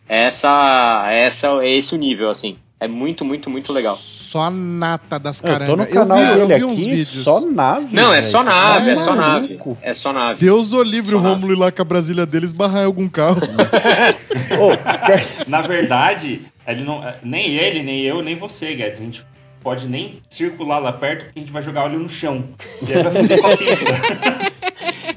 [0.08, 2.58] Essa, essa, é esse o nível, assim.
[2.80, 3.98] É muito, muito, muito legal.
[4.28, 6.84] Só a nata das Eu tô no Eu canal vi, eu dele vi uns aqui,
[6.90, 7.08] vídeos.
[7.08, 7.96] só nave.
[7.96, 9.60] Não, é só nave, tá é só nave.
[9.82, 10.40] É só nave.
[10.42, 11.36] Deus o livre o Só nada.
[11.36, 13.40] Rômulo ir lá com a Brasília deles barrar em algum carro.
[14.60, 19.00] Ô, Na verdade, ele não, nem ele, nem eu, nem você, Guedes.
[19.00, 19.26] A gente
[19.64, 22.44] pode nem circular lá perto porque a gente vai jogar óleo no chão.
[22.86, 23.86] E aí vai fazer com a pista.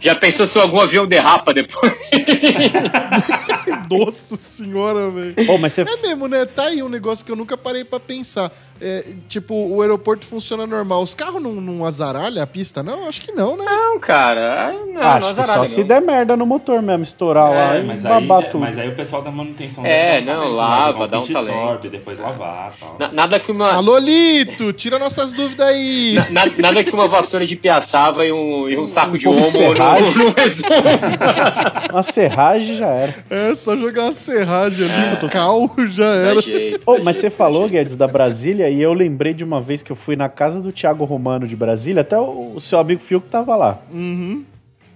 [0.00, 1.92] Já pensou se algum avião derrapa depois?
[3.90, 5.34] Nossa senhora, velho.
[5.60, 6.44] mas você É mesmo, né?
[6.46, 8.50] Tá aí um negócio que eu nunca parei pra pensar.
[8.80, 11.02] É, tipo, o aeroporto funciona normal.
[11.02, 12.82] Os carros não, não azaralham a pista?
[12.82, 13.64] Não, acho que não, né?
[13.66, 14.72] Não, cara.
[14.92, 15.86] Não, acho não que só se não.
[15.86, 18.60] der merda no motor mesmo, estourar lá É, e mas, aí, babar tudo.
[18.60, 21.52] mas aí o pessoal da manutenção É, um não, lava, dá um talento.
[21.52, 22.96] sorbe, depois lavar tal.
[22.98, 23.72] Na- Nada que uma.
[23.72, 26.14] Alô, Lito, tira nossas dúvidas aí.
[26.30, 30.14] na- nada que uma vassoura de piaçava e um, e um saco homo de serragem.
[30.16, 31.90] não resolve.
[31.92, 33.14] Uma serragem já era.
[33.30, 35.10] É, só jogar uma serragem É.
[35.10, 36.40] ali, cal, já era.
[36.42, 37.72] jeito, dá mas jeito, você falou, jeito.
[37.72, 40.72] Guedes, da Brasília, e eu lembrei de uma vez que eu fui na casa do
[40.72, 43.78] Thiago Romano de Brasília, até o, o seu amigo Fiuk tava lá.
[43.90, 44.44] Uhum.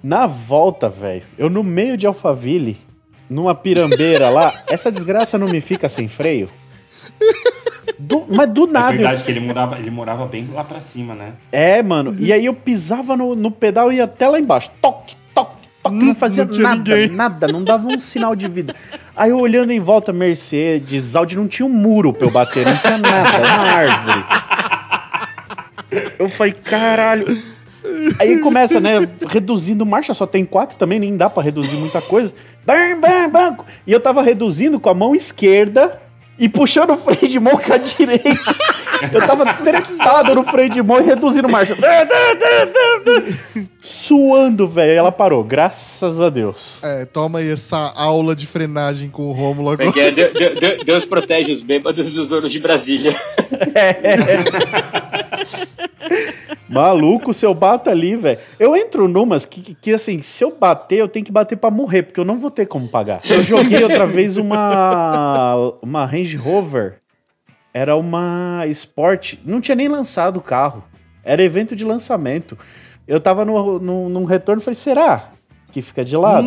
[0.03, 2.77] Na volta, velho, eu no meio de Alphaville,
[3.29, 6.49] numa pirambeira lá, essa desgraça não me fica sem freio?
[7.99, 8.93] Do- mas do É nada.
[8.95, 11.33] eu- verdade que ele morava, ele morava bem lá pra cima, né?
[11.53, 12.15] É, mano.
[12.19, 14.71] E aí eu pisava no, no pedal e ia até lá embaixo.
[14.83, 15.17] Toque,
[15.91, 17.09] não fazia Não nada, ninguém.
[17.09, 18.75] nada, não dava um sinal de vida.
[19.17, 22.77] Aí eu olhando em volta, Mercedes, Audi, não tinha um muro pra eu bater, não
[22.79, 24.25] tinha nada, uma árvore.
[26.19, 27.55] Eu falei, caralho.
[28.19, 32.35] Aí começa, né, reduzindo marcha, só tem quatro também, nem dá pra reduzir muita coisa.
[32.67, 33.57] Bam, bam, bam.
[33.87, 36.01] E eu tava reduzindo com a mão esquerda
[36.39, 38.29] e puxando o freio de mão com a direita.
[39.13, 41.77] Eu tava trepado no freio de mão e reduzindo marcha.
[43.81, 44.93] Suando, velho.
[44.99, 46.81] Ela parou, graças a Deus.
[46.83, 49.87] É, toma aí essa aula de frenagem com o Rômulo agora.
[49.87, 53.15] Porque é, De- De- De- Deus protege os bêbados dos donos de Brasília.
[56.75, 58.39] Maluco, se eu bato ali, velho.
[58.59, 62.03] Eu entro numas que, que, assim, se eu bater, eu tenho que bater pra morrer,
[62.03, 63.21] porque eu não vou ter como pagar.
[63.29, 66.97] Eu joguei outra vez uma, uma Range Rover.
[67.73, 69.35] Era uma Sport.
[69.45, 70.85] Não tinha nem lançado o carro.
[71.25, 72.59] Era evento de lançamento.
[73.07, 75.31] Eu tava no, no, num retorno e falei, será
[75.73, 76.47] que fica de lado?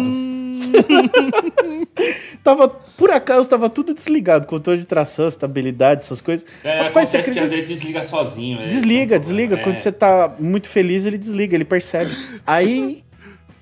[2.44, 4.48] tava, por acaso, tava tudo desligado.
[4.48, 6.46] Controle de tração, estabilidade, essas coisas.
[6.64, 8.62] É, Rapaz, você acontece que acredita- às vezes desliga sozinho.
[8.62, 8.68] é.
[8.68, 9.56] Desliga, desliga.
[9.56, 9.64] É.
[9.64, 12.12] Quando você tá muito feliz, ele desliga, ele percebe.
[12.46, 13.04] Aí,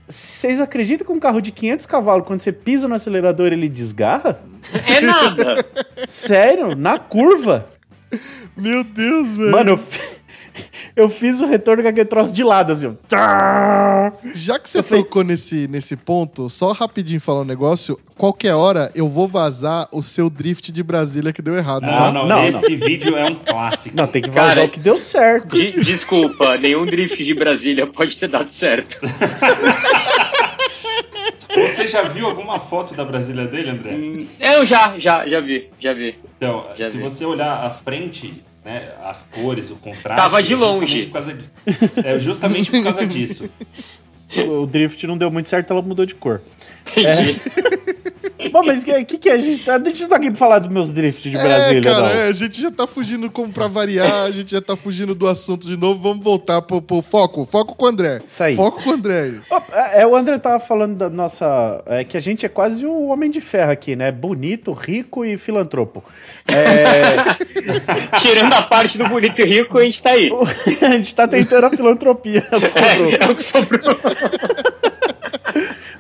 [0.08, 4.40] vocês acreditam que um carro de 500 cavalos, quando você pisa no acelerador, ele desgarra?
[4.88, 5.56] É nada.
[6.08, 6.76] Sério?
[6.76, 7.70] Na curva?
[8.56, 9.52] Meu Deus, velho.
[9.52, 9.80] Mano, eu,
[10.96, 12.98] eu fiz o retorno com aquele troço de lado, assim.
[14.34, 18.00] Já que você tocou nesse, nesse ponto, só rapidinho falar um negócio.
[18.18, 22.12] Qualquer hora eu vou vazar o seu drift de Brasília que deu errado, Não, tá?
[22.14, 23.96] não, Não, esse vídeo é um clássico.
[23.98, 25.54] Não, tem que vazar Cara, o que deu certo.
[25.56, 28.98] De- desculpa, nenhum drift de Brasília pode ter dado certo.
[31.54, 33.92] Você já viu alguma foto da Brasília dele, André?
[33.94, 36.18] Hum, Eu já, já, já vi, já vi.
[36.38, 37.04] Então, Já se vi.
[37.04, 40.20] você olhar a frente, né, as cores, o contraste...
[40.20, 41.06] Tava de é justamente longe.
[41.06, 41.52] por causa disso.
[42.04, 43.50] É justamente por causa disso.
[44.50, 46.42] O drift não deu muito certo, ela mudou de cor.
[46.98, 47.40] Entendi.
[48.52, 49.78] Bom, mas o que, que, que a gente tá.
[49.78, 52.10] Deixa eu tá aqui pra falar dos meus drifts de Brasília, é, cara, não.
[52.10, 55.28] é, a gente já tá fugindo como pra variar, a gente já tá fugindo do
[55.28, 56.02] assunto de novo.
[56.02, 57.46] Vamos voltar pro, pro foco.
[57.46, 58.22] Foco com o André.
[58.26, 58.56] Isso aí.
[58.56, 59.42] Foco com o André aí.
[59.72, 61.82] É, é, o André tava falando da nossa.
[61.86, 64.12] É que a gente é quase o homem de ferro aqui, né?
[64.12, 66.04] Bonito, rico e filantropo.
[66.48, 67.16] É,
[68.20, 70.30] Tirando a parte do bonito e rico, a gente tá aí.
[70.82, 72.46] a gente tá tentando a filantropia.
[72.52, 73.12] é o que sobrou.
[73.12, 74.00] É, é o que sobrou.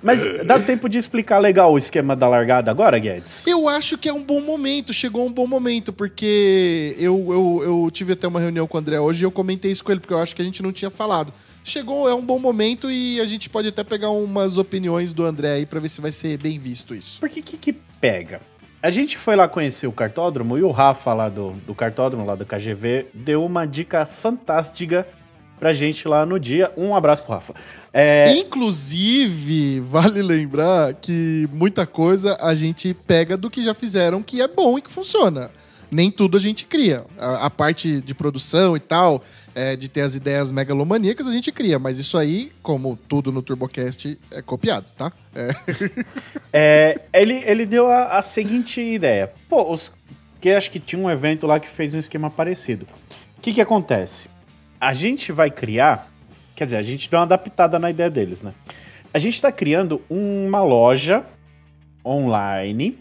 [0.02, 3.46] Mas dá tempo de explicar legal o esquema da largada agora, Guedes?
[3.48, 7.92] Eu acho que é um bom momento, chegou um bom momento, porque eu, eu, eu
[7.92, 10.14] tive até uma reunião com o André hoje e eu comentei isso com ele, porque
[10.14, 11.34] eu acho que a gente não tinha falado.
[11.64, 15.54] Chegou, é um bom momento e a gente pode até pegar umas opiniões do André
[15.54, 17.20] aí pra ver se vai ser bem visto isso.
[17.20, 18.42] Porque que que pega?
[18.84, 22.36] A gente foi lá conhecer o cartódromo e o Rafa lá do, do cartódromo, lá
[22.36, 25.08] do KGV, deu uma dica fantástica
[25.60, 26.72] pra gente lá no dia.
[26.78, 27.53] Um abraço pro Rafa.
[27.93, 34.41] É, Inclusive, vale lembrar que muita coisa a gente pega do que já fizeram que
[34.41, 35.49] é bom e que funciona.
[35.89, 37.06] Nem tudo a gente cria.
[37.18, 41.51] A, a parte de produção e tal, é, de ter as ideias megalomaníacas, a gente
[41.51, 41.80] cria.
[41.80, 45.12] Mas isso aí, como tudo no TurboCast, é copiado, tá?
[45.34, 45.49] É.
[46.58, 49.30] É, ele, ele deu a, a seguinte ideia.
[49.49, 49.91] Pô, os,
[50.39, 52.88] que acho que tinha um evento lá que fez um esquema parecido.
[53.38, 54.30] O que que acontece?
[54.80, 56.12] A gente vai criar,
[56.56, 58.54] quer dizer, a gente deu uma adaptada na ideia deles, né?
[59.14, 61.24] A gente está criando uma loja
[62.06, 63.00] online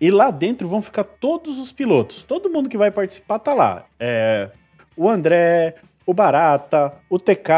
[0.00, 2.22] e lá dentro vão ficar todos os pilotos.
[2.22, 3.84] Todo mundo que vai participar tá lá.
[3.98, 4.50] É,
[4.96, 5.74] o André,
[6.06, 7.50] o Barata, o TK,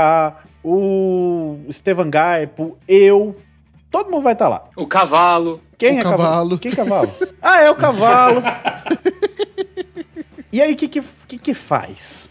[0.65, 3.37] o Estevan Gaipo, eu.
[3.91, 4.65] Todo mundo vai estar lá.
[4.75, 5.61] O cavalo.
[5.77, 6.59] Quem O é cavalo.
[6.59, 7.13] Quem é cavalo?
[7.43, 8.43] ah, é o cavalo.
[10.51, 12.31] e aí, o que, que, que que faz?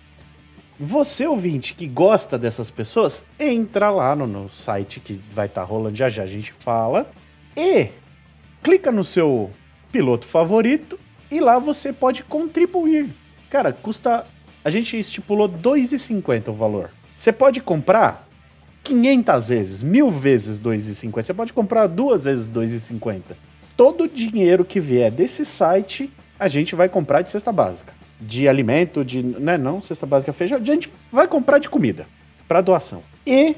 [0.83, 5.95] Você, ouvinte, que gosta dessas pessoas, entra lá no, no site que vai estar rolando
[5.95, 7.07] já já, a gente fala,
[7.55, 7.89] e
[8.63, 9.51] clica no seu
[9.91, 13.13] piloto favorito e lá você pode contribuir.
[13.47, 14.25] Cara, custa.
[14.65, 16.89] A gente estipulou R$ 2,50 o valor.
[17.15, 18.27] Você pode comprar
[18.83, 21.25] 500 vezes, mil vezes 2,50.
[21.25, 23.21] Você pode comprar duas vezes 2,50.
[23.77, 28.00] Todo o dinheiro que vier desse site, a gente vai comprar de cesta básica.
[28.21, 29.23] De alimento, de.
[29.23, 30.59] Né, não, cesta básica feijão.
[30.59, 32.07] A gente vai comprar de comida
[32.47, 33.03] para doação.
[33.25, 33.55] E,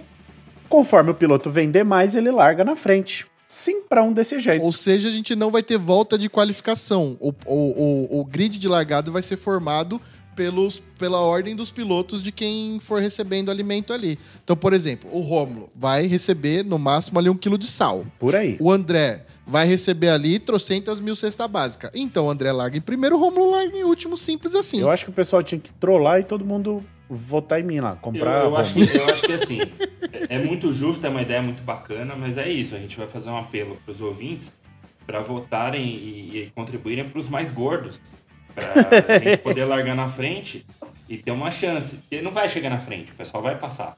[0.69, 3.27] conforme o piloto vender mais, ele larga na frente.
[3.47, 4.63] Simprão desse jeito.
[4.63, 7.17] Ou seja, a gente não vai ter volta de qualificação.
[7.19, 10.01] O, o, o, o grid de largado vai ser formado
[10.35, 14.17] pelos, pela ordem dos pilotos de quem for recebendo alimento ali.
[14.43, 18.05] Então, por exemplo, o Rômulo vai receber no máximo ali um quilo de sal.
[18.19, 18.57] Por aí.
[18.59, 21.91] O André vai receber ali trocentas mil cesta básica.
[21.93, 24.79] Então o André larga em primeiro, o Rômulo larga em último, simples assim.
[24.79, 27.91] Eu acho que o pessoal tinha que trollar e todo mundo votar em mim lá.
[27.91, 28.45] Eu, Comprar.
[28.45, 28.91] eu acho Romulo.
[28.91, 29.59] que, eu acho que assim,
[30.29, 32.75] é muito justo, é uma ideia muito bacana, mas é isso.
[32.75, 34.51] A gente vai fazer um apelo para os ouvintes
[35.05, 37.99] para votarem e, e contribuírem para os mais gordos.
[39.23, 40.65] Gente poder largar na frente
[41.09, 41.97] e ter uma chance.
[41.97, 43.95] Porque não vai chegar na frente, o pessoal vai passar.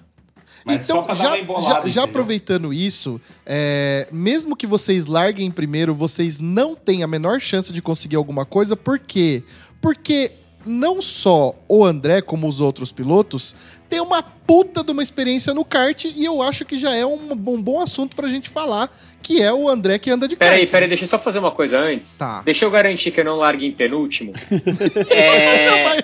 [0.66, 6.40] Mas então, já, embolada, já, já aproveitando isso, é, mesmo que vocês larguem primeiro, vocês
[6.40, 8.76] não têm a menor chance de conseguir alguma coisa.
[8.76, 9.44] Por quê?
[9.80, 10.32] Porque
[10.66, 13.56] não só o André, como os outros pilotos,
[13.90, 17.32] tem uma puta de uma experiência no kart e eu acho que já é um,
[17.32, 18.90] um bom assunto pra gente falar,
[19.22, 20.52] que é o André que anda de kart.
[20.52, 22.18] Peraí, peraí, deixa eu só fazer uma coisa antes.
[22.18, 22.42] Tá.
[22.44, 24.34] Deixa eu garantir que eu não largue em penúltimo.
[25.10, 26.04] é,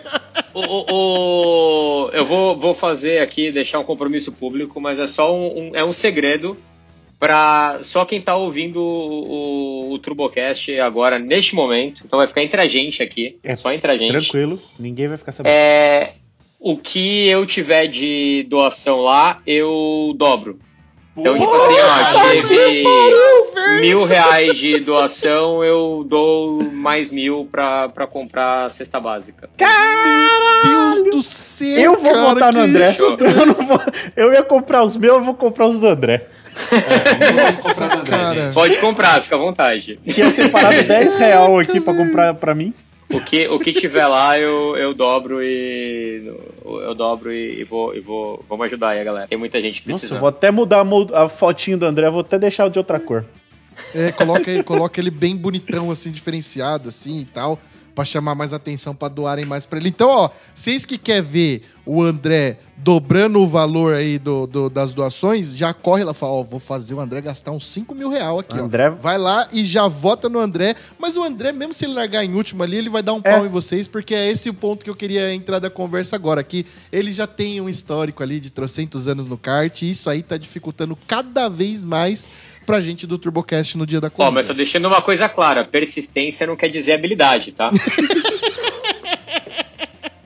[0.54, 0.86] o, o-
[2.06, 5.76] o- eu vou, vou fazer aqui, deixar um compromisso público, mas é só um, um-
[5.76, 6.58] é um segredo
[7.22, 12.02] para só quem tá ouvindo o, o, o Turbocast agora, neste momento.
[12.04, 14.10] Então vai ficar entre a gente aqui, É, só entre a gente.
[14.10, 15.54] Tranquilo, ninguém vai ficar sabendo.
[15.54, 16.14] É,
[16.60, 20.58] o que eu tiver de doação lá, eu dobro.
[21.16, 22.84] Então, tipo assim, ó, teve
[23.82, 29.48] mil reais de doação, eu dou mais mil pra, pra comprar a cesta básica.
[30.64, 32.90] Deus do céu, Eu vou cara, votar no André.
[32.90, 33.04] isso?
[33.20, 33.80] Eu, não vou-
[34.16, 36.28] eu ia comprar os meus, eu vou comprar os do André.
[37.36, 38.52] Nossa, Vamos comprar do André, cara.
[38.54, 40.00] Pode comprar, fica à vontade.
[40.08, 42.74] Tinha separado 10 real aqui pra comprar pra mim.
[43.14, 46.32] O que, o que tiver lá, eu, eu dobro e.
[46.64, 48.44] Eu dobro e, e vou, e vou.
[48.48, 49.28] Vamos ajudar aí, galera.
[49.28, 50.20] Tem muita gente Nossa, eu precisando.
[50.22, 53.26] vou até mudar a, a fotinho do André, vou até deixar de outra cor.
[53.94, 57.60] É, coloca, ele- coloca ele bem bonitão, assim, diferenciado, assim e tal,
[58.02, 59.90] pra chamar mais atenção, pra doarem mais pra ele.
[59.90, 64.92] Então, ó, vocês que quer ver o André dobrando o valor aí do, do- das
[64.92, 68.10] doações, já corre lá e fala, ó, vou fazer o André gastar uns 5 mil
[68.10, 68.92] real aqui, André- ó.
[68.96, 72.34] Vai lá e já vota no André, mas o André, mesmo se ele largar em
[72.34, 73.36] último ali, ele vai dar um É.
[73.36, 76.44] pau em vocês, porque é esse o ponto que eu queria entrar da conversa agora,
[76.44, 80.24] que ele já tem um histórico ali de trocentos anos no kart, e isso aí
[80.24, 82.32] tá dificultando cada vez mais
[82.72, 84.30] pra gente do TurboCast no dia da corrida.
[84.30, 87.70] Ó, mas só deixando uma coisa clara: persistência não quer dizer habilidade, tá?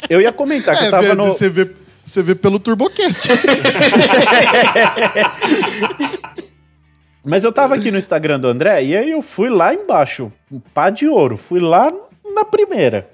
[0.07, 1.23] Eu ia comentar que É, eu tava no.
[1.23, 1.67] você, vê,
[2.03, 3.29] você vê pelo TurboCast.
[7.25, 10.59] Mas eu tava aqui no Instagram do André e aí eu fui lá embaixo, um
[10.59, 11.37] pá de ouro.
[11.37, 11.91] Fui lá
[12.35, 13.09] na primeira.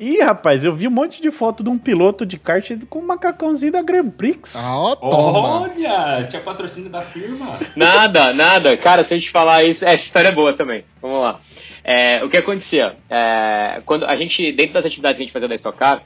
[0.00, 3.06] E, rapaz, eu vi um monte de foto de um piloto de kart com um
[3.06, 4.56] macacãozinho da Grand Prix.
[4.56, 5.60] Ah, ó, toma.
[5.60, 7.58] Olha, tinha patrocínio da firma.
[7.76, 8.74] Nada, nada.
[8.78, 10.84] Cara, se eu te falar isso, essa história é boa também.
[11.02, 11.38] Vamos lá.
[11.84, 12.96] É, o que acontecia?
[13.10, 16.02] É, quando a gente, dentro das atividades que a gente fazia da Stock Car,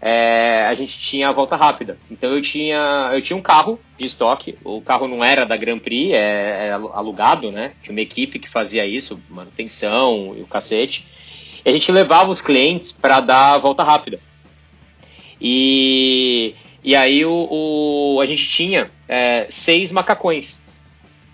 [0.00, 1.98] é, a gente tinha a volta rápida.
[2.10, 4.56] Então eu tinha, eu tinha um carro de estoque.
[4.64, 7.72] O carro não era da Grand Prix, é, é alugado, né?
[7.82, 11.04] Tinha uma equipe que fazia isso, manutenção e o cacete.
[11.66, 14.20] E a gente levava os clientes para dar a volta rápida.
[15.40, 20.64] E, e aí o, o- a gente tinha é, seis macacões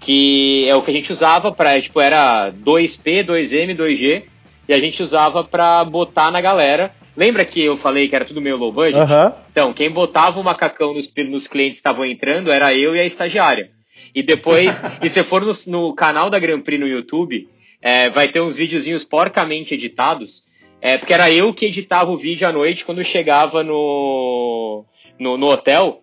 [0.00, 4.24] que é o que a gente usava para tipo era 2P, 2M, 2G
[4.68, 6.92] e a gente usava para botar na galera.
[7.16, 8.98] Lembra que eu falei que era tudo meio low budget?
[8.98, 9.32] Aham.
[9.52, 13.04] Então, quem botava o macacão nos, nos clientes que estavam entrando era eu e a
[13.04, 13.70] estagiária.
[14.14, 17.48] E depois, e se for no, no canal da Grand Prix no YouTube,
[17.82, 20.44] é, vai ter uns videozinhos porcamente editados,
[20.80, 24.84] é, porque era eu que editava o vídeo à noite quando chegava no,
[25.18, 26.02] no, no hotel,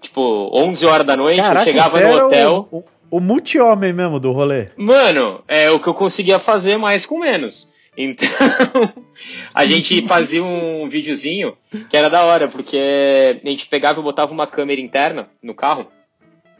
[0.00, 2.68] tipo, 11 horas da noite, Caraca, eu chegava no hotel.
[2.70, 4.68] o, o, o multi-homem mesmo do rolê.
[4.76, 7.70] Mano, é o que eu conseguia fazer mais com menos.
[7.96, 8.28] Então,
[9.52, 11.56] a gente fazia um videozinho
[11.90, 12.78] que era da hora, porque
[13.42, 15.88] a gente pegava e botava uma câmera interna no carro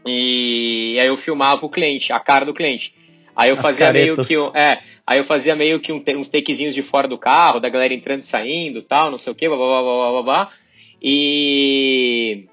[0.07, 2.95] e aí eu filmava o cliente, a cara do cliente.
[3.37, 4.29] Aí eu As fazia meio caretas.
[4.29, 7.61] que um- é, aí eu fazia meio que um, uns takezinhos de fora do carro,
[7.61, 10.23] da galera entrando e saindo, tal, não sei o que, blá blá blá blá blá
[10.23, 10.51] blá.
[11.31, 12.45] E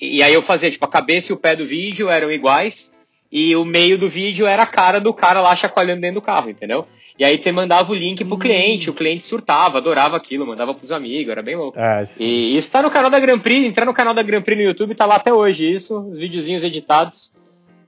[0.00, 2.96] e aí eu fazia tipo a cabeça e o pé do vídeo eram iguais
[3.30, 6.48] e o meio do vídeo era a cara do cara lá chacoalhando dentro do carro,
[6.48, 6.86] entendeu?
[7.18, 10.90] E aí você mandava o link pro cliente, o cliente surtava, adorava aquilo, mandava pros
[10.90, 11.78] amigos, era bem louco.
[11.78, 12.00] Ah.
[12.18, 14.64] E isso tá no canal da Grand Prix, entrar no canal da Grand Prix no
[14.64, 17.34] YouTube, tá lá até hoje isso, os videozinhos editados.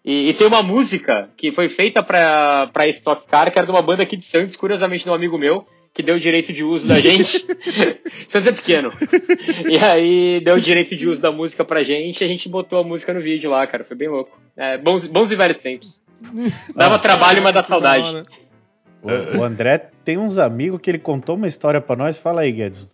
[0.05, 3.73] E, e tem uma música que foi feita pra, pra Stock Car, que era de
[3.73, 6.65] uma banda aqui de Santos, curiosamente de um amigo meu, que deu o direito de
[6.65, 7.47] uso da gente.
[8.27, 8.91] Santos é pequeno.
[9.69, 12.81] E aí deu o direito de uso da música pra gente e a gente botou
[12.81, 13.85] a música no vídeo lá, cara.
[13.85, 14.37] Foi bem louco.
[14.57, 16.03] É, bons, bons e velhos tempos.
[16.75, 18.25] Dava trabalho, mas dá saudade.
[19.39, 22.17] O, André tem uns amigos que ele contou uma história pra nós.
[22.17, 22.89] Fala aí, Guedes.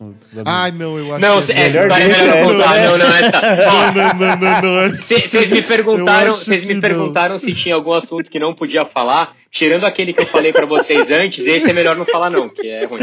[0.46, 2.74] Ai, não, eu acho Não, que essa essa- história é melhor essa, contar.
[2.74, 2.86] né?
[2.88, 3.40] Não, não, essa.
[3.68, 6.80] Ó, Não, não, não, não, essa- Vocês me perguntaram, vocês me não.
[6.80, 9.36] perguntaram se tinha algum assunto que não podia falar.
[9.50, 12.66] Tirando aquele que eu falei pra vocês antes, esse é melhor não falar não, que
[12.68, 13.00] é ruim.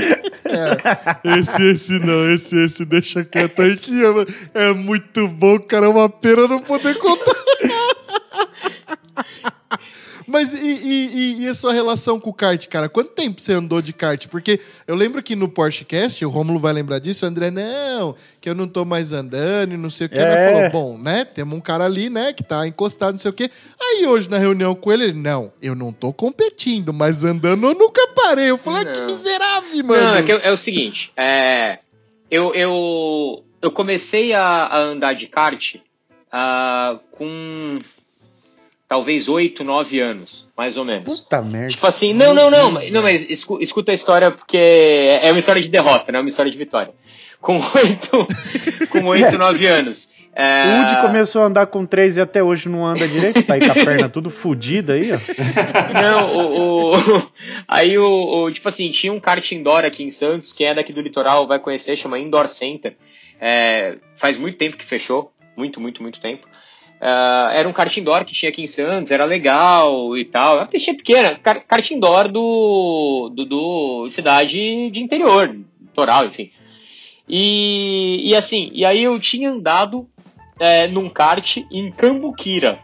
[1.39, 3.91] Esse, esse não, esse, esse deixa quieto aí que
[4.55, 5.87] é, é muito bom, cara.
[5.87, 7.33] É uma pena não poder contar.
[10.35, 12.89] Mas e, e- e- e a sua relação com o kart, cara?
[12.89, 14.27] Quanto tempo você andou de kart?
[14.27, 18.13] Porque eu lembro que no Porsche Cast, o Rômulo vai lembrar disso, o André, não,
[18.41, 20.19] que eu não tô mais andando e não sei o que.
[20.19, 20.21] É.
[20.21, 23.33] Ele falou, bom, né, temos um cara ali, né, que tá encostado, não sei o
[23.33, 23.49] que.
[23.81, 27.73] Aí hoje, na reunião com ele, ele, não, eu não tô competindo, mas andando eu
[27.73, 28.49] nunca parei.
[28.51, 30.03] Eu falei, ah, que miserável, mano.
[30.03, 31.79] Não, é, que é o seguinte, é,
[32.29, 35.77] eu, eu, eu comecei a, a andar de kart
[36.29, 37.77] ah, com
[38.87, 41.19] talvez 8, 9 anos, mais ou menos.
[41.21, 41.67] Puta merda.
[41.69, 45.29] Tipo assim, não, não, não, Deus, mas- não, mas escu- escuta a história porque é
[45.31, 46.93] uma história de derrota, não é uma história de vitória.
[47.41, 48.27] Com oito,
[48.89, 50.09] com oito, nove anos.
[50.35, 53.53] é, O Woody começou a andar com três e até hoje não anda direito, tá
[53.55, 55.19] aí com a perna tudo fodida aí, ó.
[56.01, 57.31] Não, o, o-
[57.67, 60.91] aí o, o- tipo assim, tinha um kart indoor aqui em Santos, quem é daqui
[60.93, 62.95] do litoral vai conhecer, chama Indoor Center.
[63.39, 66.47] É, faz muito tempo que fechou, muito, muito, muito tempo.
[67.07, 70.57] Ah, era um kart indoor que tinha aqui em Santos, era legal e tal.
[70.57, 76.49] Uma pistinha pequena, kar- kart indoor do, do, do cidade de interior, litoral, enfim.
[77.29, 80.07] E, e assim, e aí eu tinha andado
[80.59, 82.79] é, num kart em Cambuquira,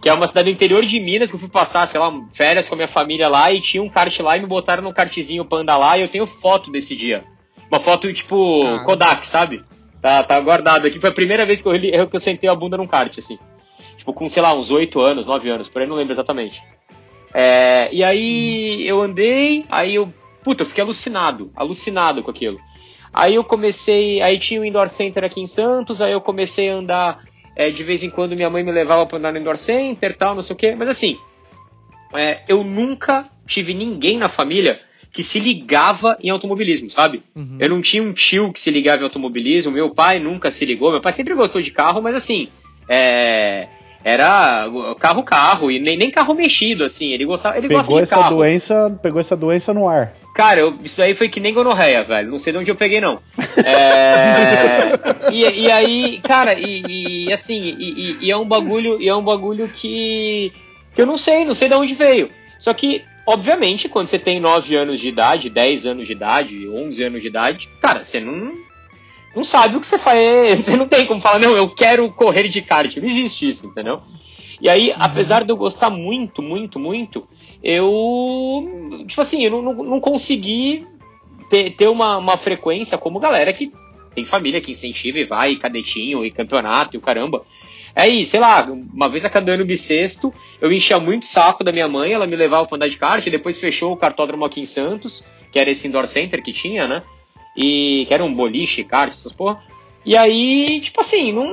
[0.00, 2.68] que é uma cidade do interior de Minas, que eu fui passar, sei lá, férias
[2.68, 5.44] com a minha família lá, e tinha um kart lá e me botaram num kartzinho
[5.44, 7.24] pra andar lá, e eu tenho foto desse dia.
[7.68, 8.62] Uma foto tipo.
[8.84, 9.64] Kodak, sabe?
[10.04, 11.00] Tá, tá guardado aqui.
[11.00, 13.38] Foi a primeira vez que eu, que eu sentei a bunda num kart, assim.
[13.96, 16.62] Tipo, com, sei lá, uns 8 anos, 9 anos, por aí não lembro exatamente.
[17.32, 20.12] É, e aí eu andei, aí eu.
[20.42, 22.60] Puta, eu fiquei alucinado, alucinado com aquilo.
[23.14, 24.20] Aí eu comecei.
[24.20, 27.24] Aí tinha o Indoor Center aqui em Santos, aí eu comecei a andar.
[27.56, 30.34] é, de vez em quando minha mãe me levava pra andar no Indoor Center tal,
[30.34, 30.74] não sei o quê.
[30.76, 31.18] Mas assim,
[32.14, 34.78] é, eu nunca tive ninguém na família
[35.14, 37.22] que se ligava em automobilismo, sabe?
[37.36, 37.56] Uhum.
[37.60, 40.90] Eu não tinha um tio que se ligava em automobilismo, meu pai nunca se ligou,
[40.90, 42.48] meu pai sempre gostou de carro, mas assim,
[42.88, 43.68] é,
[44.04, 44.66] era
[44.98, 48.16] carro carro e nem, nem carro mexido assim, ele gostava, ele gosta Pegou de essa
[48.16, 48.36] carro.
[48.36, 50.12] doença, pegou essa doença no ar.
[50.34, 52.28] Cara, eu- isso aí foi que nem gonorreia, velho.
[52.28, 53.20] Não sei de onde eu peguei, não.
[53.64, 54.88] É,
[55.32, 59.22] e, e aí, cara, e, e, assim, e, e- é um bagulho, e é um
[59.22, 60.52] bagulho que,
[60.94, 62.30] que eu não sei, não sei de onde veio.
[62.58, 67.04] Só que, obviamente, quando você tem 9 anos de idade, 10 anos de idade, 11
[67.04, 68.52] anos de idade, cara, você não,
[69.34, 70.60] não sabe o que você faz.
[70.64, 72.96] Você não tem como falar, não, eu quero correr de kart.
[72.96, 74.00] Não existe isso, entendeu?
[74.60, 77.26] E aí, apesar de eu gostar muito, muito, muito,
[77.62, 79.04] eu.
[79.06, 80.86] Tipo assim, eu não, não, não consegui
[81.50, 83.72] ter, ter uma, uma frequência como galera que
[84.14, 87.44] tem família que incentiva e vai, e cadetinho, e campeonato, e o caramba.
[87.96, 91.88] Aí, sei lá, uma vez a cada ano bissexto, eu enchia muito saco da minha
[91.88, 94.66] mãe, ela me levava pra andar de kart, e depois fechou o cartódromo aqui em
[94.66, 95.22] Santos,
[95.52, 97.02] que era esse indoor center que tinha, né?
[97.56, 99.62] E que era um boliche, kart, essas porra.
[100.04, 101.46] E aí, tipo assim, não,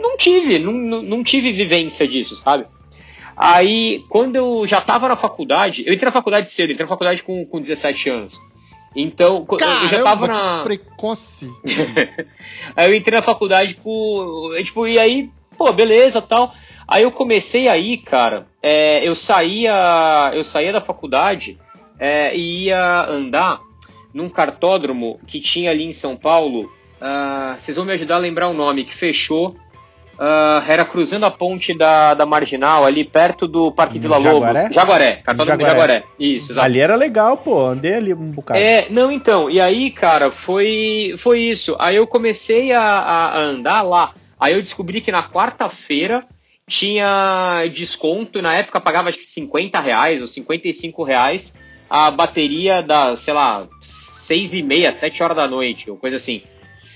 [0.00, 2.64] não tive, não, não, tive vivência disso, sabe?
[3.36, 7.22] Aí, quando eu já tava na faculdade, eu entrei na faculdade cedo, entrei na faculdade
[7.22, 8.40] com, com 17 anos.
[8.98, 10.58] Então, co- eu já tava Caramba, na.
[10.62, 11.52] que precoce.
[12.74, 14.50] Aí eu entrei na faculdade com.
[14.64, 16.52] Tipo, e aí, pô, beleza tal.
[16.88, 18.46] Aí eu comecei aí, cara.
[18.62, 20.30] é, eu saía.
[20.34, 21.58] Eu saía da faculdade
[21.98, 23.58] é, e ia andar
[24.14, 26.70] num cartódromo que tinha ali em São Paulo.
[27.00, 29.56] ah, vocês vão me ajudar a lembrar o nome, que fechou.
[30.18, 34.60] ah, era cruzando a ponte da, da Marginal, ali perto do Parque Vila Jaguaré?
[34.62, 34.74] Lobos.
[34.74, 35.70] Jaguaré, cartódromo Jaguaré.
[35.92, 36.04] Jaguaré.
[36.18, 36.64] Isso, exato.
[36.64, 37.66] Ali era legal, pô.
[37.66, 38.58] Andei ali um bocado.
[38.60, 41.76] É, não, então, e aí, cara, foi, foi isso.
[41.78, 44.14] Aí eu comecei a- a andar lá.
[44.38, 46.26] Aí eu descobri que na quarta-feira
[46.68, 51.54] tinha desconto, na época pagava acho que 50 reais ou 55 reais
[51.88, 56.42] a bateria da, sei lá, 6 e meia, 7 horas da noite, ou coisa assim.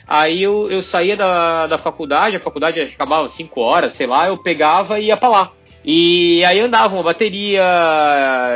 [0.07, 4.37] Aí eu, eu saía da, da faculdade, a faculdade acabava 5 horas, sei lá, eu
[4.37, 5.53] pegava e ia pra lá.
[5.85, 7.63] E aí andava uma bateria,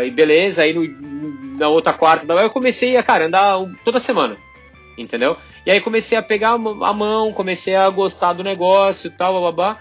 [0.05, 0.83] e beleza, aí no,
[1.57, 4.37] na outra quarta, eu comecei a, cara, andar toda semana,
[4.97, 5.37] entendeu?
[5.67, 9.79] E aí comecei a pegar a mão- comecei a gostar do negócio e tal, babá.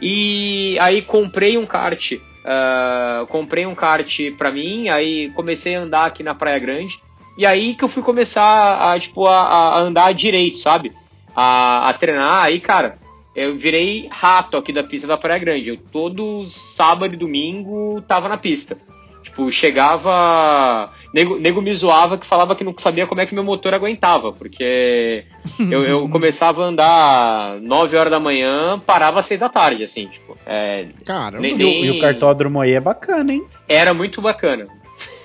[0.00, 2.12] E aí comprei um kart,
[2.44, 6.98] ah, comprei um kart pra mim, aí comecei a andar aqui na Praia Grande.
[7.36, 10.92] E aí que eu fui começar a, tipo, a, a andar direito, sabe?
[11.34, 12.98] A, a treinar, aí, cara,
[13.34, 15.70] eu virei rato aqui da pista da Praia Grande.
[15.70, 18.78] Eu todo sábado e domingo tava na pista.
[19.22, 20.92] Tipo, chegava.
[21.14, 24.32] Nego, nego me zoava que falava que não sabia como é que meu motor aguentava,
[24.32, 25.24] porque
[25.70, 30.08] eu, eu começava a andar 9 horas da manhã, parava às 6 da tarde, assim,
[30.08, 30.36] tipo.
[30.44, 31.40] É, Caramba.
[31.40, 33.46] Nem- E o, e o cartódromo aí é bacana, hein?
[33.68, 34.66] era muito bacana.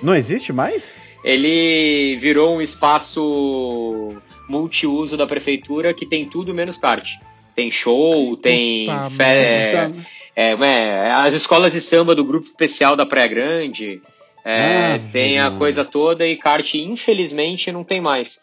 [0.02, 1.02] Não existe mais?
[1.24, 4.16] Ele virou um espaço
[4.48, 7.08] multiuso da prefeitura que tem tudo menos kart.
[7.56, 8.86] Tem show, tem
[9.18, 9.94] merda.
[10.36, 14.02] é, é, as escolas de samba do grupo especial da Praia Grande.
[14.46, 18.40] É, Ah, tem a coisa toda e kart, infelizmente, não tem mais.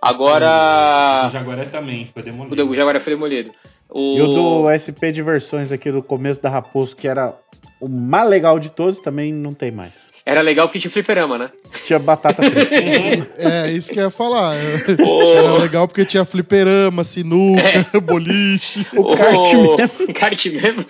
[0.00, 1.24] Agora.
[1.26, 2.66] O Jaguaré também foi O demolido.
[2.66, 3.50] do Jaguaré foi demolido.
[3.88, 7.34] O, E o do SP Diversões aqui do começo da Raposo, que era
[7.80, 10.12] o mais legal de todos, também não tem mais.
[10.24, 11.50] Era legal porque tinha fliperama, né?
[11.84, 12.70] Tinha batata frita.
[13.36, 14.54] É, isso que eu ia falar.
[15.00, 17.62] O- Era legal porque tinha fliperama, sinuca,
[18.00, 18.86] boliche.
[18.96, 20.14] O kart mesmo.
[20.14, 20.84] kart mesmo.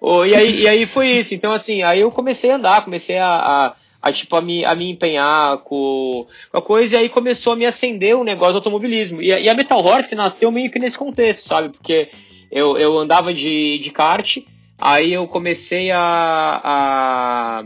[0.00, 1.34] O- e, aí, e aí foi isso.
[1.34, 4.74] Então, assim, aí eu comecei a andar, comecei a, a, a, tipo, a me, a
[4.74, 8.58] me empenhar com, com a coisa, e aí começou a me acender o negócio do
[8.58, 9.20] automobilismo.
[9.20, 11.70] E, a- e a Metal Horse nasceu meio que nesse contexto, sabe?
[11.70, 12.08] Porque
[12.50, 14.38] eu, eu andava de, de kart,
[14.80, 15.98] aí eu comecei a,
[16.64, 17.64] a,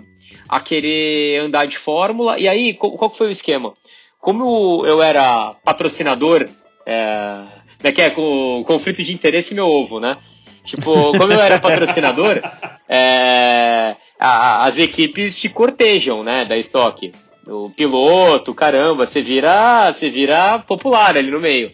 [0.49, 3.73] a querer andar de Fórmula, e aí, qual, qual foi o esquema?
[4.19, 6.49] Como eu era patrocinador,
[6.87, 7.43] é,
[7.77, 10.17] como é que é, com conflito de interesse meu ovo, né?
[10.65, 12.41] Tipo, como eu era patrocinador,
[12.89, 17.11] é, a- as equipes te cortejam, né, da estoque.
[17.47, 21.71] O piloto, caramba, você vira, você vira popular ali no meio.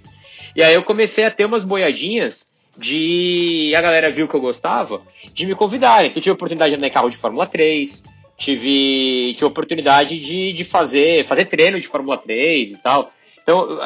[0.57, 3.73] E aí eu comecei a ter umas boiadinhas de.
[3.77, 5.03] A galera viu que eu gostava,
[5.35, 6.07] de me convidarem.
[6.07, 8.03] Então, Eu tive a oportunidade de andar em carro de Fórmula 3,
[8.37, 13.13] tive, tive oportunidade de, de fazer, fazer treino de Fórmula 3 e tal.
[13.43, 13.79] Então,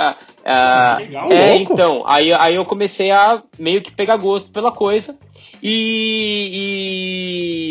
[0.99, 1.33] Legal.
[1.33, 1.73] é, louco.
[1.73, 5.19] então, aí, aí eu comecei a meio que pegar gosto pela coisa
[5.63, 6.49] e,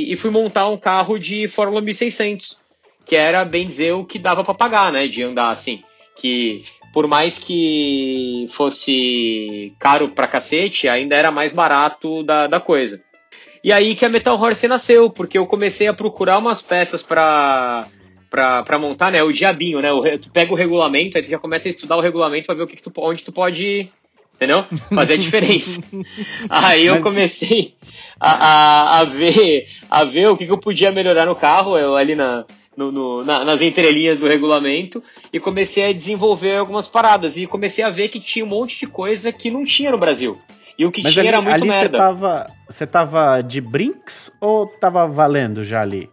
[0.07, 2.57] e, e fui montar um carro de Fórmula 1600,
[3.05, 5.81] que era, bem dizer, o que dava pra pagar, né, de andar assim.
[6.15, 6.61] Que
[6.93, 13.01] por mais que fosse caro pra cacete, ainda era mais barato da, da coisa.
[13.63, 17.85] E aí que a Metal Horse nasceu, porque eu comecei a procurar umas peças pra,
[18.29, 19.21] pra, pra montar, né?
[19.21, 19.91] O diabinho, né?
[19.91, 22.63] O, tu pega o regulamento, aí tu já começa a estudar o regulamento pra ver
[22.63, 23.91] o que, que tu, onde tu pode,
[24.41, 24.65] entendeu?
[24.93, 25.81] Fazer a diferença.
[26.49, 27.75] aí eu comecei
[28.19, 32.15] a, a, a ver a ver o que, eu podia melhorar no carro, eu ali
[32.15, 32.43] na,
[32.75, 37.37] no, no- na- nas entrelinhas do regulamento, e comecei a desenvolver algumas paradas.
[37.37, 40.39] E comecei a ver que tinha um monte de coisa que não tinha no Brasil.
[40.77, 41.97] E o que Mas tinha ali, era muito ali você merda.
[41.97, 46.09] tava, você tava de brinks ou tava valendo já ali?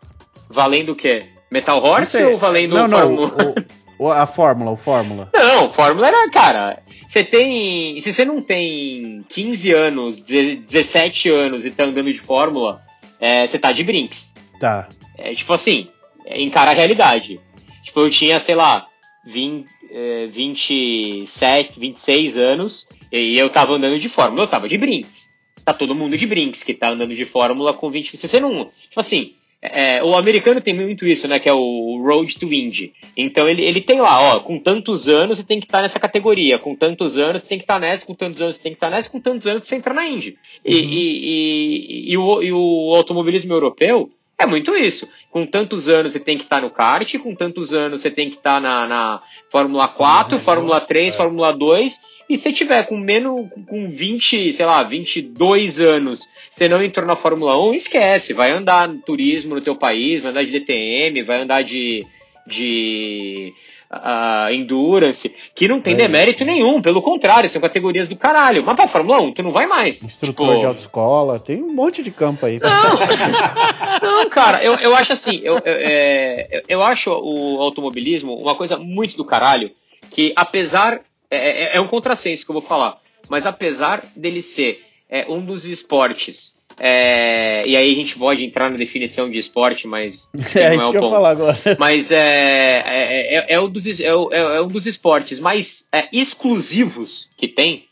[0.51, 1.27] Valendo o quê?
[1.51, 3.55] Metal Horse ou valendo não, não, Fórmula?
[3.57, 5.31] o- a fórmula, o fórmula.
[5.35, 6.83] Não, Fórmula era, cara.
[7.09, 7.99] Você tem.
[8.01, 12.83] Se você não tem 15 anos, 17 anos e tá andando de Fórmula,
[13.21, 14.35] é, você tá de brinks.
[14.61, 14.89] Tá.
[15.17, 15.89] É tipo assim,
[16.25, 17.41] é, encara a realidade.
[17.85, 18.87] Tipo, eu tinha, sei lá,
[19.27, 25.31] 20, é, 27, 26 anos e eu tava andando de Fórmula, eu tava de brinks.
[25.65, 28.17] Tá todo mundo de brinks que tá andando de Fórmula com 20.
[28.17, 28.71] Se você não.
[28.89, 31.39] Tipo assim, é, o americano tem muito isso, né?
[31.41, 32.93] Que é o Road to Indy.
[33.17, 36.59] Então ele, ele tem lá, ó, com tantos anos você tem que estar nessa categoria,
[36.59, 38.91] com tantos anos você tem que estar nessa, com tantos anos você tem que estar
[38.91, 40.39] nessa, com tantos anos pra você entrar na Indy.
[40.65, 45.09] E, e, e, e o, e o automobilismo europeu é muito isso.
[45.33, 48.37] Com tantos anos você tem que estar no kart, com tantos anos você tem que
[48.37, 50.41] estar na, na Fórmula 4, Uhum.
[50.41, 51.17] Fórmula 3, É.
[51.17, 52.01] Fórmula 2.
[52.29, 57.17] E se tiver com menos, com 20, sei lá, 22 anos, você não entrou na
[57.17, 58.35] Fórmula 1, esquece.
[58.35, 62.05] Vai andar no turismo no teu país, vai andar de DTM, vai andar de,
[62.47, 63.55] de
[63.91, 65.97] ah, Endurance, que não tem É.
[65.97, 68.63] demérito nenhum, pelo contrário, são categorias do caralho.
[68.63, 70.03] Mas pra Fórmula 1, tu não vai mais.
[70.03, 72.59] Instrutor Tipo, de autoescola, tem um monte de campo aí.
[74.03, 78.55] não, cara, eu, eu acho assim, eu, eu, é, eu- eu acho o automobilismo uma
[78.55, 79.71] coisa muito do caralho,
[80.11, 81.01] que apesar,
[81.31, 82.99] é, é- é um contrassenso que eu vou falar,
[83.29, 88.71] mas apesar dele ser é, um dos esportes, é, e aí a gente pode entrar
[88.71, 91.11] na definição de esporte, mas É não isso o que eu ponto.
[91.13, 91.59] falar agora.
[91.79, 96.09] Mas é, é, é, é um dos, é, é, é um dos esportes mais é,
[96.13, 97.85] exclusivos que tem,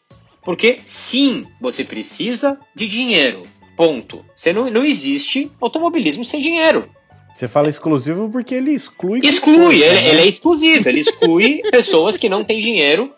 [0.45, 3.43] porque sim, você precisa de dinheiro.
[3.77, 4.25] Ponto.
[4.35, 6.89] Você não, não existe automobilismo sem dinheiro.
[7.35, 9.21] Você fala exclusivo porque ele exclui.
[9.23, 10.09] Exclui, ele, né?
[10.09, 13.13] ele é exclusivo, ele exclui pessoas que não têm dinheiro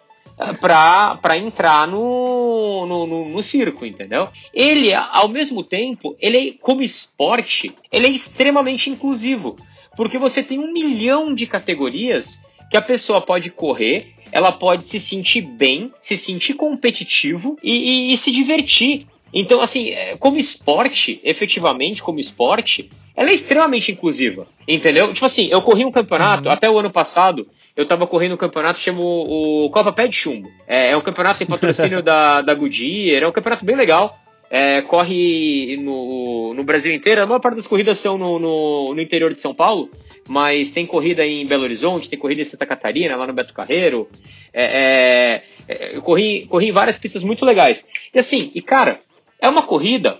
[0.60, 4.28] pra entrar no, no, no, no circo, entendeu?
[4.54, 9.56] Ele, ao mesmo tempo, ele é, como esporte, ele é extremamente inclusivo.
[9.96, 15.00] Porque você tem um milhão de categorias que a pessoa pode correr, ela pode se
[15.00, 19.06] sentir bem, se sentir competitivo e, e- e se divertir.
[19.32, 25.12] Então, assim, é, como esporte, efetivamente, como esporte, ela é extremamente inclusiva, entendeu?
[25.12, 26.52] Tipo assim, eu corri um campeonato, Uhum.
[26.52, 30.16] até o ano passado, eu tava correndo um campeonato chama o, o Copa Pé de
[30.16, 30.50] Chumbo.
[30.66, 34.18] É, é um campeonato em patrocínio da, da Goodyear, é um campeonato bem legal.
[34.50, 39.02] É, corre no, no Brasil inteiro, a maior parte das corridas são no, no, no
[39.02, 39.90] interior de São Paulo,
[40.26, 44.08] mas tem corrida em Belo Horizonte, tem corrida em Santa Catarina, lá no Beto Carreiro.
[44.54, 47.88] É, é, é, eu corri, corri em várias pistas muito legais.
[48.14, 48.98] E assim, e cara,
[49.40, 50.18] é uma corrida,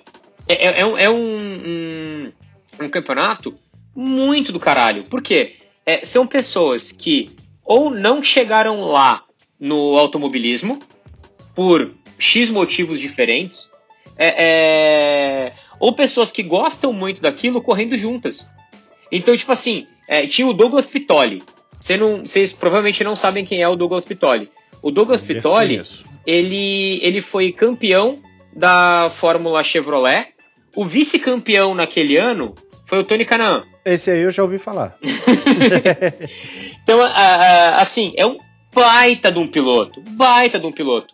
[0.48, 2.32] é, é, é um, é um, um,
[2.84, 3.58] um campeonato
[3.94, 5.04] muito do caralho.
[5.04, 5.56] Por quê?
[5.84, 7.26] É, são pessoas que
[7.64, 9.24] ou não chegaram lá
[9.60, 10.78] no automobilismo
[11.54, 13.70] por X motivos diferentes,
[14.16, 18.50] é, é, ou pessoas que gostam muito daquilo correndo juntas.
[19.10, 19.86] Então, tipo assim,
[20.30, 21.42] tinha o Douglas Pitoli.
[22.22, 24.50] Vocês provavelmente não sabem quem é o Douglas Pitoli.
[24.82, 25.80] O Douglas Pitoli,
[26.26, 28.18] ele, ele foi campeão
[28.58, 30.28] da Fórmula Chevrolet.
[30.76, 32.54] O vice-campeão naquele ano
[32.86, 33.64] foi o Tony Canaan.
[33.84, 34.96] Esse aí eu já ouvi falar.
[36.82, 38.38] Então, a- a- assim, é um
[38.74, 40.00] baita de um piloto.
[40.10, 41.12] Baita de um piloto.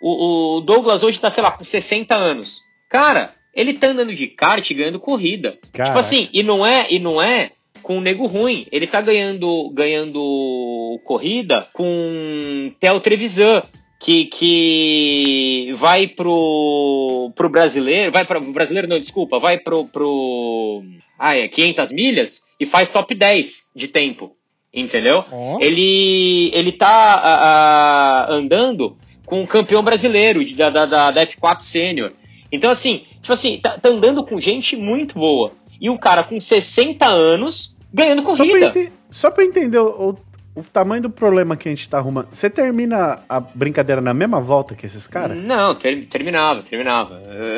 [0.00, 2.60] O, o Douglas hoje tá, sei lá, com 60 anos.
[2.90, 5.56] Cara, ele tá andando de kart ganhando corrida.
[5.72, 5.84] Caraca.
[5.90, 8.66] Tipo assim, e não é, e não é com um nego ruim.
[8.70, 13.62] Ele tá ganhando, ganhando corrida com Theo Trevisan.
[14.04, 20.82] Que, que vai pro, pro brasileiro, vai para o brasileiro, não, desculpa, vai pro, pro
[21.18, 24.32] ah, é 500 milhas e faz top 10 de tempo,
[24.74, 25.24] entendeu?
[25.32, 25.58] Ó.
[25.58, 31.60] Ele, ele tá a- a- andando com o campeão brasileiro da, da, da, da F4
[31.60, 32.12] Sênior.
[32.52, 35.52] Então, assim, tipo assim, tá, tá andando com gente muito boa.
[35.80, 38.66] E um cara com 60 anos ganhando Só pra, corrida.
[38.80, 40.16] ente- só pra entender o,
[40.54, 42.28] o- tamanho do problema que a gente tá arrumando.
[42.32, 45.36] Você termina a brincadeira na mesma volta que esses caras?
[45.36, 47.14] Não, ter- terminava, terminava.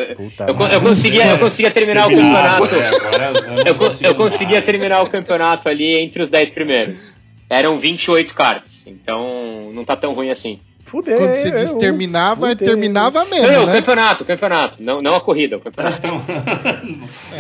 [0.09, 0.74] Eu, Puta eu, merda.
[0.74, 2.74] eu conseguia, eu conseguia terminar o campeonato.
[2.74, 7.16] é, agora eu não Eu, eu conseguia terminar o campeonato ali entre os 10 primeiros.
[7.49, 10.59] Eram 28 cards, então não tá tão ruim assim.
[10.87, 11.18] Fudeu.
[11.18, 12.66] Quando você diz terminava, fudeu.
[12.68, 13.72] terminava mesmo, Não, o né?
[13.74, 16.07] campeonato, o campeonato, não, não a corrida, o campeonato.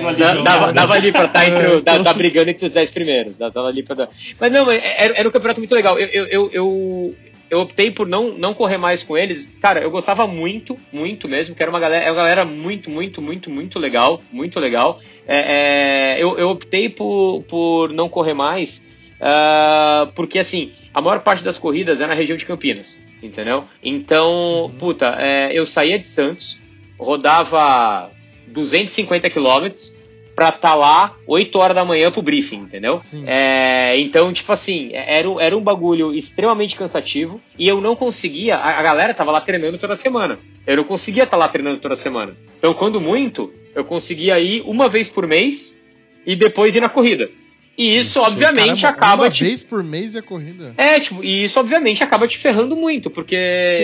[0.06, 2.90] Aliviou dava, dava ali pra estar entre É, o- da- tá brigando entre os 10
[2.90, 3.36] primeiros.
[3.36, 4.08] da- Dava ali pra dar.
[4.40, 5.98] Mas não, era, era um campeonato muito legal.
[5.98, 7.14] Eu, eu, eu, eu,
[7.50, 9.48] eu optei por não, não correr mais com eles.
[9.62, 13.22] Cara, eu gostava muito, muito mesmo, que era uma galera, é uma galera muito, muito,
[13.22, 14.20] muito, muito legal.
[14.32, 15.00] Muito legal.
[15.26, 18.86] É, é, eu, eu optei por, por não correr mais,
[19.20, 23.64] ah, porque assim, a maior parte das corridas é na região de Campinas, entendeu?
[23.82, 26.58] Então, puta, é, eu saía de Santos,
[26.98, 28.10] rodava
[28.48, 29.94] 250 quilômetros
[30.34, 32.98] pra estar lá 8 horas da manhã pro briefing, entendeu?
[33.26, 38.56] É, então, tipo assim, era, um- era um bagulho extremamente cansativo e eu não conseguia,
[38.56, 40.38] a, a galera tava lá treinando toda semana.
[40.66, 42.36] Eu não conseguia estar lá treinando toda semana.
[42.58, 45.82] Então, quando muito, eu conseguia ir uma vez por mês
[46.26, 47.30] e depois ir na corrida.
[47.76, 50.74] E isso, obviamente, Caramba, acaba Uma te vez por mês é corrida.
[50.78, 53.36] é, tipo, e isso obviamente acaba te ferrando muito, porque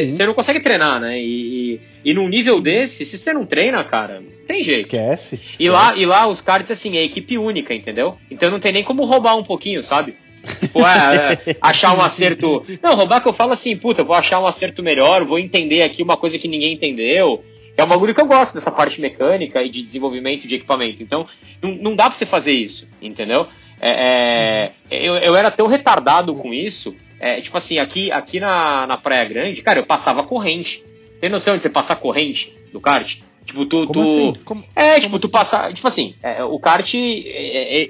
[0.07, 0.12] Sim.
[0.12, 1.18] você não consegue treinar, né?
[1.20, 1.80] E, e,
[2.11, 4.80] e num nível desse, se você não treina, cara, não tem jeito.
[4.80, 5.38] Esquece.
[5.61, 8.16] E lá, e lá os cards, assim, é equipe única, entendeu?
[8.30, 10.14] Então não tem nem como roubar um pouquinho, sabe?
[10.61, 12.64] Tipo, é, é, achar um acerto.
[12.82, 16.03] Não, roubar que eu falo assim, puta, vou achar um acerto melhor, vou entender aqui
[16.03, 17.45] uma coisa que ninguém entendeu.
[17.76, 21.03] É um bagulho que eu gosto dessa parte mecânica e de desenvolvimento de equipamento.
[21.03, 21.26] Então,
[21.62, 23.47] não, não dá pra você fazer isso, entendeu?
[23.83, 26.95] É, é, eu, eu era tão retardado com isso.
[27.18, 30.83] é, tipo assim, aqui, aqui na, na Praia Grande, cara, eu passava corrente.
[31.20, 33.18] Tem noção de você passar corrente do kart?
[33.45, 33.87] Tipo, tu.
[33.87, 34.33] Como tu assim?
[34.45, 35.33] Como- É, tipo, tu assim?
[35.33, 35.72] passar.
[35.74, 36.95] Tipo assim, é, o kart.
[36.95, 36.99] É,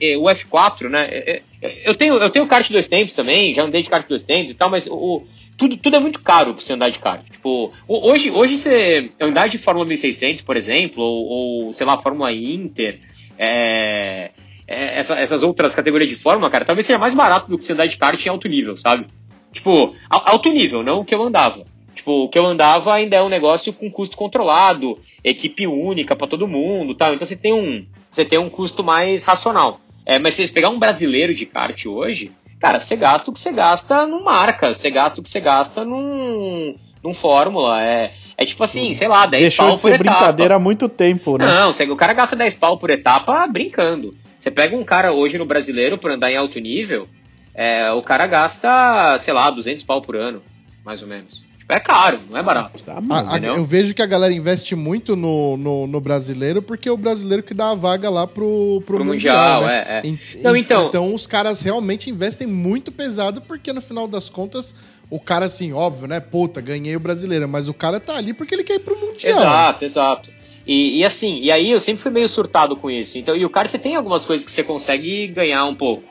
[0.08, 1.08] é, é, o F4, né?
[1.10, 4.22] é, é, eu, tenho, eu tenho kart dois tempos também, já andei de kart dois
[4.22, 5.22] tempos e tal, mas o,
[5.58, 7.22] tudo, tudo é muito caro pra você andar de kart.
[7.30, 11.26] Tipo, hoje, hoje você andar de Fórmula 1600, por exemplo, ou,
[11.66, 12.98] ou sei lá, Fórmula Inter,
[13.38, 14.30] é,
[14.74, 17.72] é, essa- essas outras categorias de Fórmula, cara, talvez seja mais barato do que você
[17.72, 19.06] andar de kart em alto nível, sabe?
[19.52, 21.64] Tipo, al- alto nível, não o que eu andava.
[21.94, 26.26] Tipo, o que eu andava ainda é um negócio com custo controlado, equipe única pra
[26.26, 27.12] todo mundo, tal.
[27.14, 29.78] Então você tem um, você tem um custo mais racional.
[30.06, 33.38] É, mas se você pegar um brasileiro de kart hoje, cara, você gasta o que
[33.38, 36.74] você gasta num marca, você gasta o que você gasta num,
[37.04, 37.80] num fórmula.
[37.82, 40.10] É, é tipo assim, sei lá, 10 Deixou pau de por ser etapa.
[40.18, 41.44] brincadeira há muito tempo, né?
[41.46, 44.14] Não, o cara gasta 10 pau por etapa brincando.
[44.42, 47.06] Você pega um cara hoje no brasileiro por andar em alto nível,
[47.54, 50.42] é, o cara gasta, sei lá, 200 pau por ano,
[50.84, 51.44] mais ou menos.
[51.58, 52.76] Tipo, é caro, não é barato.
[52.82, 53.30] Tá, A- mano.
[53.30, 56.96] a- eu vejo que a galera investe muito no, no, no brasileiro, porque é o
[56.96, 59.84] brasileiro que dá a vaga lá pro, pro, Pro mundial, Mundial, né?
[59.86, 60.08] é, é.
[60.10, 64.28] En- Não, en- então- então os caras realmente investem muito pesado, porque no final das
[64.28, 64.74] contas,
[65.08, 66.18] o cara, assim, óbvio, né?
[66.18, 69.30] Puta, ganhei o brasileiro, mas o cara tá ali porque ele quer ir pro mundial.
[69.38, 70.41] Exato, exato.
[70.66, 73.18] E, e, assim, e aí eu sempre fui meio surtado com isso.
[73.18, 76.04] Então, e o kart você tem algumas coisas que você consegue ganhar um pouco.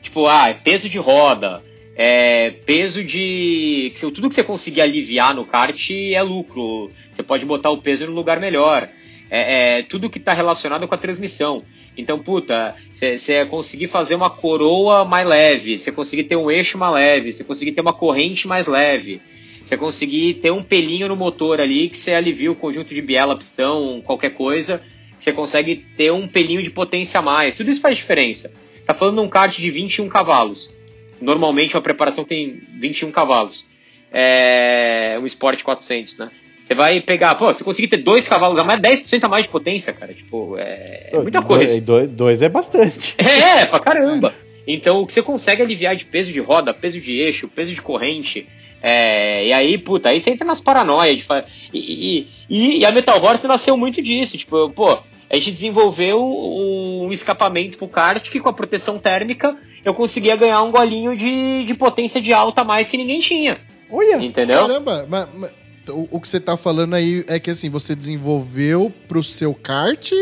[0.00, 1.62] Tipo, ah, peso de roda,
[1.96, 3.92] é, peso de.
[3.98, 6.90] Tudo que você conseguir aliviar no kart é lucro.
[7.12, 8.88] Você pode botar o peso no lugar melhor.
[9.28, 11.64] É, é tudo que está relacionado com a transmissão.
[11.96, 16.94] Então, puta, você conseguir fazer uma coroa mais leve, você conseguir ter um eixo mais
[16.94, 19.20] leve, você conseguir ter uma corrente mais leve,
[19.68, 23.36] você conseguir ter um pelinho no motor ali que você alivia o conjunto de biela,
[23.36, 24.80] pistão, qualquer coisa,
[25.18, 27.54] você consegue ter um pelinho de potência a mais.
[27.54, 28.52] Tudo isso faz diferença.
[28.86, 30.72] Tá falando de um kart de 21 cavalos.
[31.20, 33.64] Normalmente a preparação tem 21 cavalos.
[34.12, 36.30] É um Sport 400, né?
[36.62, 39.50] Você vai pegar, pô, você conseguir ter dois cavalos a mais, 10% a mais de
[39.50, 40.14] potência, cara.
[40.14, 41.80] Tipo, é, é muita coisa.
[41.80, 43.16] Dois, dois é bastante.
[43.22, 44.32] É, pra caramba.
[44.66, 47.80] Então, o que você consegue aliviar de peso de roda, peso de eixo, peso de
[47.80, 48.46] corrente,
[48.88, 51.26] é, e aí, puta, aí você entra nas paranoias.
[51.74, 54.38] E, e, e, a Metal Horse nasceu muito disso.
[54.38, 54.92] Tipo, pô,
[55.28, 60.62] a gente desenvolveu um escapamento pro kart que com a proteção térmica eu conseguia ganhar
[60.62, 63.58] um golinho de, de potência de alta a mais que ninguém tinha.
[63.90, 64.60] Olha, entendeu?
[64.60, 65.52] Caramba, mas, mas
[65.88, 70.12] o, o, que você tá falando aí é que assim, você desenvolveu pro seu kart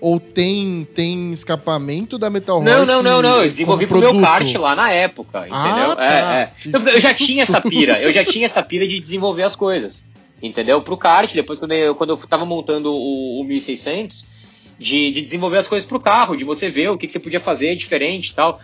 [0.00, 2.70] ou tem, tem escapamento da Metal Horse?
[2.70, 3.36] Não, não, não, não.
[3.42, 5.92] Eu desenvolvi pro meu kart lá na época, entendeu?
[5.92, 6.04] Ah, tá.
[6.04, 6.52] é, é.
[6.72, 10.04] Eu, eu já tinha essa pira, eu já tinha essa pira de desenvolver as coisas.
[10.40, 10.80] Entendeu?
[10.80, 14.24] Pro kart, depois quando eu, quando eu tava montando o, o 1600,
[14.78, 17.40] de, de desenvolver as coisas pro carro, de você ver o que, que você podia
[17.40, 18.60] fazer diferente e tal.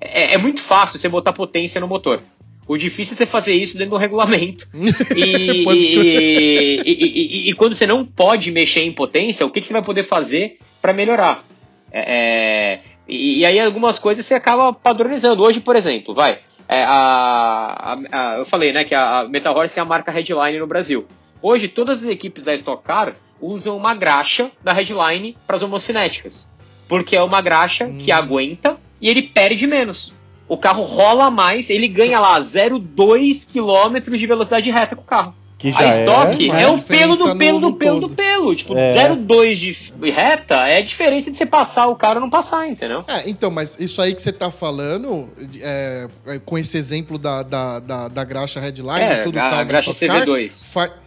[0.00, 2.20] É, é, muito fácil você botar potência no motor.
[2.66, 4.68] O difícil é você fazer isso dentro do regulamento.
[5.14, 9.72] E, e, e, e, quando você não pode mexer em potência, o que, que você
[9.72, 11.44] vai poder fazer para melhorar?
[11.92, 15.42] É, é e, aí algumas coisas você acaba padronizando.
[15.42, 16.40] Hoje, por exemplo, vai.
[16.68, 20.58] É, a, a, a, eu falei né, que a Metal Horse é a marca Headline
[20.58, 21.06] no Brasil.
[21.40, 26.50] Hoje, todas as equipes da Stock Car usam uma graxa da Headline para as homocinéticas.
[26.88, 27.98] Porque é uma graxa hum.
[27.98, 30.14] que aguenta e ele perde menos
[30.48, 35.34] o carro rola mais, ele ganha lá 0,2 km de velocidade reta com o carro.
[35.62, 38.08] Que já a estoque é, é o pelo do pelo do pelo todo.
[38.08, 38.54] do pelo.
[38.56, 39.08] Tipo, é.
[39.10, 43.04] 0,2 de reta é a diferença de você passar o cara ou não passar, entendeu?
[43.06, 45.28] É, então, mas isso aí que você tá falando,
[45.60, 49.58] é, é com esse exemplo da, da, da, da graxa headline, é, tudo a, tal,
[49.60, 50.74] a graxa CV2.
[50.74, 50.98] Car,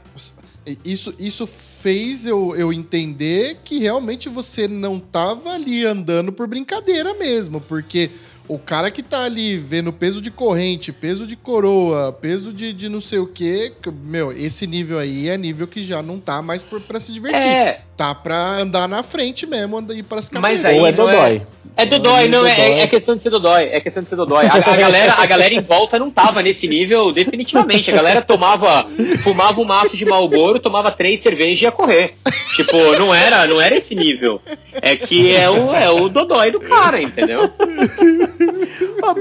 [0.86, 1.45] isso, isso
[1.86, 8.10] fez eu, eu entender que realmente você não tava ali andando por brincadeira mesmo, porque
[8.48, 12.90] o cara que tá ali vendo peso de corrente, peso de coroa, peso de, de
[12.90, 13.72] não sei o quê,
[14.03, 17.49] meu, esse nível aí é nível que já não tá mais pra se divertir.
[17.49, 17.82] É.
[17.98, 20.64] Tá pra andar na frente mesmo, ir pras cabeças.
[20.64, 21.41] Mas aí Ou é Dodói.
[21.78, 24.45] É, é Dodói, não, é, é, questão de ser Dodói, é questão de ser Dodói.
[24.45, 27.90] A, a, galera, a galera em volta não tava nesse nível definitivamente.
[27.90, 28.88] A galera tomava,
[29.24, 32.15] fumava um maço de Malboro, tomava três cervejas e ia correr.
[32.56, 34.41] Tipo, não era, não era esse nível.
[34.81, 37.52] É que é o, é o Dodói do cara, entendeu?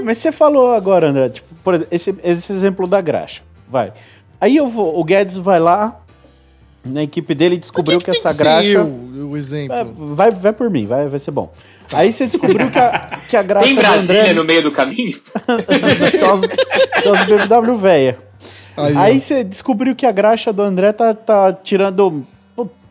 [0.03, 3.41] mas você falou agora, André, tipo, por exemplo, esse, esse exemplo da graxa.
[3.67, 3.93] Vai.
[4.39, 6.01] Aí eu vou, o Guedes vai lá
[6.85, 8.77] na equipe dele descobriu que, que, que essa graxa.
[8.77, 9.75] Eu, o exemplo.
[9.75, 9.83] É,
[10.15, 11.51] vai, vai por mim, vai, vai ser bom.
[11.91, 13.67] Aí você descobriu que a, que a graxa.
[13.67, 14.33] Tem Brasília André...
[14.33, 15.19] no meio do caminho?
[17.01, 18.17] tem umas BMW velha.
[18.77, 22.25] Aí, Aí você descobriu que a graxa do André tá, tá tirando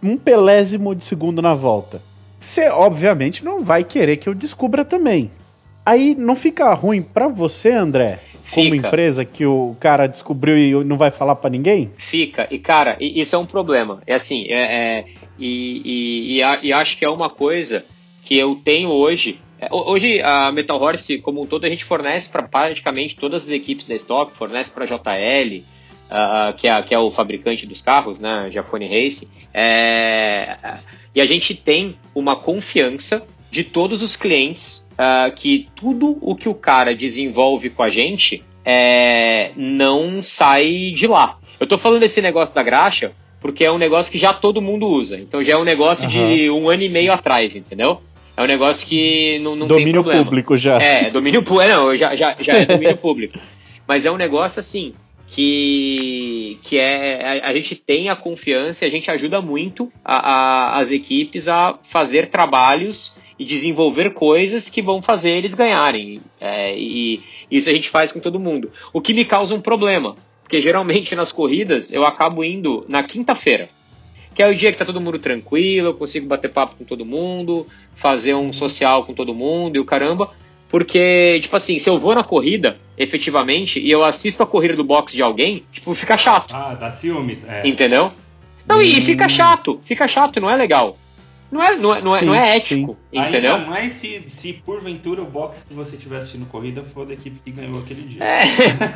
[0.04, 2.02] um pelésimo de segundo na volta.
[2.38, 5.30] Você, obviamente, não vai querer que eu descubra também.
[5.84, 8.20] Aí não fica ruim para você, André,
[8.50, 8.86] como Fica.
[8.88, 11.90] empresa que o cara descobriu e não vai falar para ninguém?
[11.96, 12.46] Fica.
[12.50, 14.02] E, cara, isso é um problema.
[14.06, 15.04] É assim, é, é
[15.38, 17.84] e, e, e, e, acho que é uma coisa
[18.22, 19.38] que eu tenho hoje.
[19.58, 23.50] É, hoje, a Metal Horse, como um todo, a gente fornece para praticamente todas as
[23.50, 25.62] equipes da Stock, fornece para JL,
[26.10, 29.28] uh, que, é, que é o fabricante dos carros, né, Jafone Race.
[29.52, 30.56] É,
[31.14, 36.48] e a gente tem uma confiança de todos os clientes uh, que tudo o que
[36.48, 41.38] o cara desenvolve com a gente é, não sai de lá.
[41.60, 44.86] Eu tô falando desse negócio da graxa porque é um negócio que já todo mundo
[44.86, 45.18] usa.
[45.20, 46.10] Então já é um negócio uhum.
[46.10, 48.00] de um ano e meio atrás, entendeu?
[48.36, 50.24] É um negócio que não, não domínio tem problema.
[50.24, 50.82] Domínio público já.
[50.82, 51.70] É, domínio público.
[51.70, 53.38] É, não, já, já, já é domínio público.
[53.86, 54.94] Mas é um negócio assim
[55.34, 60.16] que, que é a, a, gente tem a confiança e a gente ajuda muito a,
[60.16, 66.20] a, as equipes a fazer trabalhos e desenvolver coisas que vão fazer eles ganharem.
[66.40, 67.20] É, e
[67.50, 68.70] isso a gente faz com todo mundo.
[68.92, 73.68] O que me causa um problema, porque geralmente nas corridas eu acabo indo na quinta-feira,
[74.36, 77.04] que é o dia que tá todo mundo tranquilo, eu consigo bater papo com todo
[77.04, 77.66] mundo,
[77.96, 80.30] fazer um social com todo mundo e o caramba.
[80.74, 84.82] Porque, tipo assim, se eu vou na corrida, efetivamente, e eu assisto a corrida do
[84.82, 86.52] box de alguém, tipo, fica chato.
[86.52, 87.48] Ah, dá ciúmes.
[87.48, 87.64] É.
[87.64, 88.10] Entendeu?
[88.66, 90.98] Não, e fica chato, fica chato, não é legal.
[91.48, 93.54] Não é, não é, não é, Sim, não é ético, entendeu?
[93.54, 97.38] Ainda mais se, se porventura o box que você estiver assistindo corrida for da equipe
[97.44, 98.24] que ganhou aquele dia.
[98.24, 98.42] É.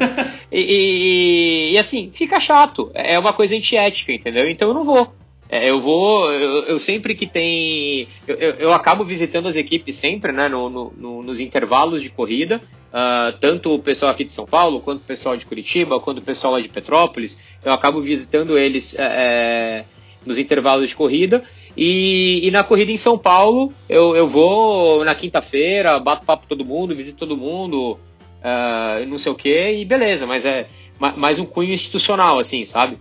[0.51, 2.91] e, e- e, assim, fica chato.
[2.93, 4.51] É uma coisa antiética, entendeu?
[4.51, 5.15] Então eu não vou.
[5.51, 6.31] É, eu vou.
[6.33, 8.07] Eu, eu sempre que tem.
[8.27, 10.49] Eu, eu, eu acabo visitando as equipes sempre, né?
[10.49, 12.61] no- no- no- nos intervalos de corrida.
[12.93, 16.23] Ah, tanto o pessoal aqui de São Paulo, quanto o pessoal de Curitiba, quanto o
[16.23, 17.43] pessoal lá de Petrópolis.
[17.65, 19.85] Eu acabo visitando eles é, é,
[20.25, 21.43] nos intervalos de corrida.
[21.77, 26.65] E, e na corrida em São Paulo, eu, eu vou na quinta-feira, bato papo todo
[26.65, 27.99] mundo, visito todo mundo,
[28.43, 30.66] ah, não sei o que, e beleza, mas é
[30.99, 32.99] ma- mais um cunho institucional, assim, sabe?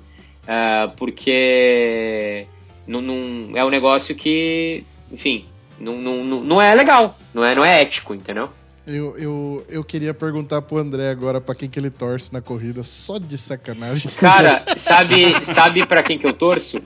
[0.48, 2.48] Ah, porque
[2.88, 5.46] não, não- é um negócio que, enfim,
[5.80, 8.50] não, não, não, é legal, não é, não é ético, entendeu?
[8.86, 12.82] Eu, eu, eu queria perguntar pro André agora pra quem que ele torce na corrida,
[12.84, 14.10] só de sacanagem.
[14.12, 16.82] Cara, sabe, sabe para quem que eu torço?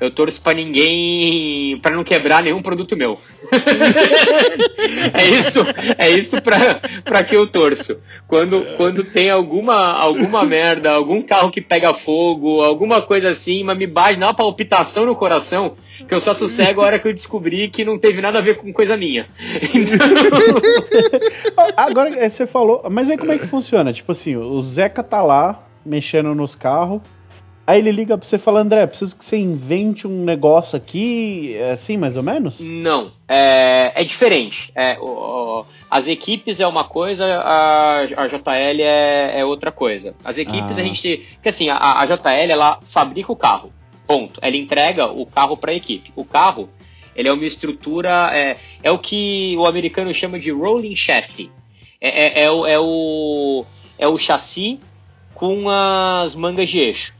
[0.00, 3.18] Eu torço pra ninguém, Pra não quebrar nenhum produto meu.
[5.14, 5.60] é isso,
[5.96, 8.00] é isso pra, pra que eu torço.
[8.26, 13.76] Quando, quando tem alguma, alguma merda, algum carro que pega fogo, alguma coisa assim, mas
[13.76, 15.74] me bate, uma palpitação no coração,
[16.06, 18.56] que eu só sossego a hora que eu descobri que não teve nada a ver
[18.56, 19.26] com coisa minha.
[21.76, 23.92] Agora é, você falou, mas aí como é que funciona?
[23.92, 27.00] Tipo assim, o Zeca tá lá mexendo nos carros.
[27.68, 31.54] Aí ele liga pra você e fala, André, preciso que você invente um negócio aqui,
[31.54, 32.60] é assim, mais ou menos?
[32.60, 34.72] Não, é, é diferente.
[34.74, 40.14] É, o- o- as equipes é uma coisa, a, a JL é, é outra coisa.
[40.24, 40.80] As equipes Ah.
[40.80, 41.26] a gente.
[41.34, 43.70] Porque assim, a, a JL ela fabrica o carro.
[44.06, 44.40] Ponto.
[44.42, 46.10] Ela entrega o carro para a equipe.
[46.16, 46.70] O carro,
[47.14, 48.30] ele é uma estrutura.
[48.32, 51.50] É, é o que o americano chama de rolling chassis.
[52.00, 53.64] É, é, é o, é, o,
[53.98, 54.80] é o chassi
[55.34, 57.17] com as mangas de eixo.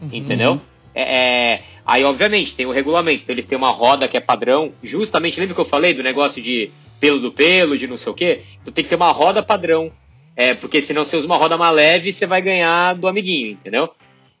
[0.00, 0.60] Entendeu?
[0.94, 3.22] É, é, aí, obviamente, tem o regulamento.
[3.22, 4.72] Então, eles têm uma roda que é padrão.
[4.82, 8.14] Justamente, lembra que eu falei do negócio de pelo do pelo, de não sei o
[8.14, 8.42] quê?
[8.60, 9.90] Então tem que ter uma roda padrão.
[10.36, 13.90] É, porque senão você usa uma roda mais leve, você vai ganhar do amiguinho, entendeu?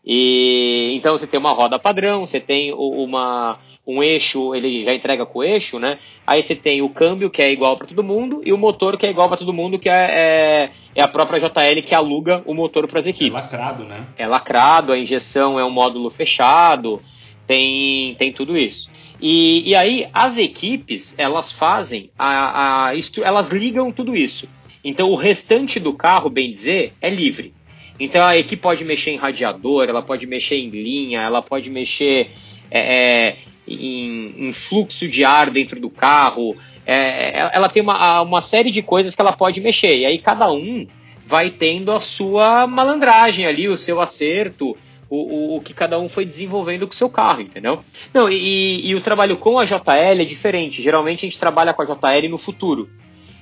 [0.04, 5.24] E então você tem uma roda padrão, você tem uma um eixo, ele já entrega
[5.24, 5.98] com o eixo, né?
[6.26, 9.06] Aí você tem o câmbio que é igual para todo mundo e o motor que
[9.06, 12.52] é igual para todo mundo, que é, é, é a própria JL que aluga o
[12.52, 14.06] motor para as É equipes lacrado, né?
[14.18, 17.00] é lacrado, a injeção é um módulo fechado,
[17.46, 18.90] tem, tem tudo isso.
[19.22, 22.92] E, e aí as equipes elas fazem a, a
[23.24, 24.46] elas ligam tudo isso.
[24.84, 27.54] Então o restante do carro, bem dizer, é livre.
[27.98, 32.30] Então a equipe pode mexer em radiador, ela pode mexer em linha, ela pode mexer
[32.70, 33.36] é, é,
[33.68, 36.56] em, em fluxo de ar dentro do carro.
[36.86, 39.98] É, ela tem uma, uma série de coisas que ela pode mexer.
[39.98, 40.86] E aí cada um
[41.26, 44.76] vai tendo a sua malandragem ali, o seu acerto,
[45.10, 47.80] o, o, o que cada um foi desenvolvendo com o seu carro, entendeu?
[48.12, 50.82] Não, e, e o trabalho com a JL é diferente.
[50.82, 52.88] Geralmente a gente trabalha com a JL no futuro.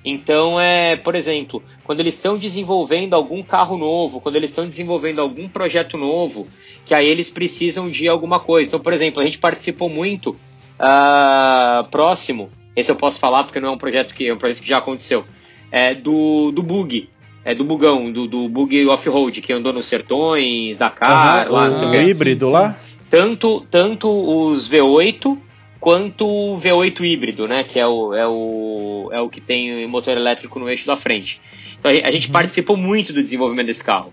[0.08, 5.20] Então, é, por exemplo, quando eles estão desenvolvendo algum carro novo, quando eles estão desenvolvendo
[5.20, 6.46] algum projeto novo,
[6.84, 8.68] que aí eles precisam de alguma coisa.
[8.68, 10.36] Então, por exemplo, a gente participou muito
[10.78, 14.60] ah, próximo, esse eu posso falar porque não é um projeto que é um projeto
[14.60, 15.24] que já aconteceu,
[15.72, 17.10] é do, do bug,
[17.44, 21.70] é do bugão, do, do bug off-road, que andou nos sertões, Dakar, Aham, lá, o
[21.70, 22.52] não sei o sim, híbrido sim.
[22.52, 22.78] lá?
[23.10, 25.38] tanto, tanto os V8
[25.80, 27.64] quanto o V8 híbrido, né?
[27.64, 31.40] Que é o, é o, é o que tem motor elétrico no eixo da frente.
[31.78, 34.12] Então a gente participou muito do desenvolvimento desse carro.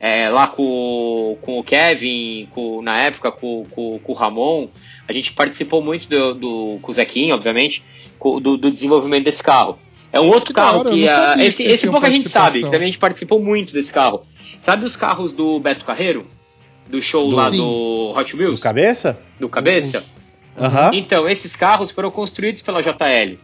[0.00, 4.68] É, lá com, com o Kevin, com, na época com, com, com o Ramon,
[5.06, 7.84] a gente participou muito do, do com o Zequinho, obviamente,
[8.20, 9.78] do, do desenvolvimento desse carro.
[10.12, 12.82] É um outro carro que ah, que esse, esse tinham pouca gente sabe, que também
[12.82, 14.26] a gente participou muito desse carro.
[14.60, 16.26] Sabe os carros do Beto Carreiro?
[16.88, 17.56] Do show lá Sim.
[17.56, 18.60] do Hot Wheels?
[18.60, 19.18] Do cabeça?
[19.38, 20.04] do cabeça?
[20.58, 20.90] Aham.
[20.92, 23.38] Então, esses carros foram construídos pela JL.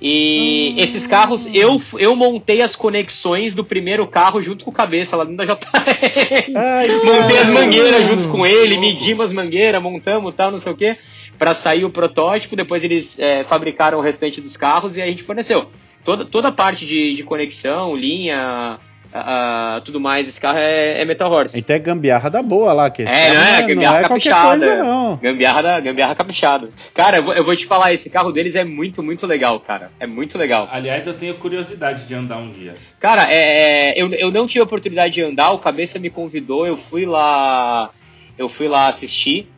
[0.00, 5.16] E esses carros, eu, eu montei as conexões do primeiro carro junto com o cabeça
[5.16, 6.52] lá dentro da JL.
[6.54, 10.76] Ai, Montei as mangueiras junto com ele, medimos as mangueiras, montamos tal, não sei o
[10.76, 10.96] que,
[11.38, 12.54] para sair o protótipo.
[12.54, 15.70] Depois eles é, fabricaram o restante dos carros e aí a gente forneceu.
[16.04, 18.78] Toda, toda a parte de, de conexão, linha,
[19.24, 21.58] ah, tudo mais, esse carro é, é Metal Horse.
[21.58, 23.62] Então é gambiarra da boa lá, que esse É, cara não é?
[23.62, 24.48] Gambiarra é qualquer caprichada.
[24.66, 25.16] coisa, não.
[25.16, 26.68] Gambiarra, da, gambiarra caprichada.
[26.94, 29.90] Cara, eu vou, eu vou te falar, esse carro deles é muito, muito legal, cara.
[30.00, 30.68] É muito legal.
[30.70, 32.74] Aliás, eu tenho curiosidade de andar um dia.
[33.00, 36.66] Cara, é, é, eu, eu não tive a oportunidade de andar, o Cabeça me convidou,
[36.66, 37.90] eu fui lá.
[38.38, 39.48] Eu fui lá assistir.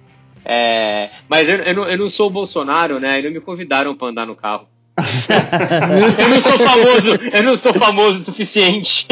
[0.45, 3.19] é, mas eu, eu, não, eu não sou o Bolsonaro, né?
[3.19, 4.69] E não me convidaram pra andar no carro.
[6.19, 9.07] eu não sou famoso, eu não sou famoso o suficiente.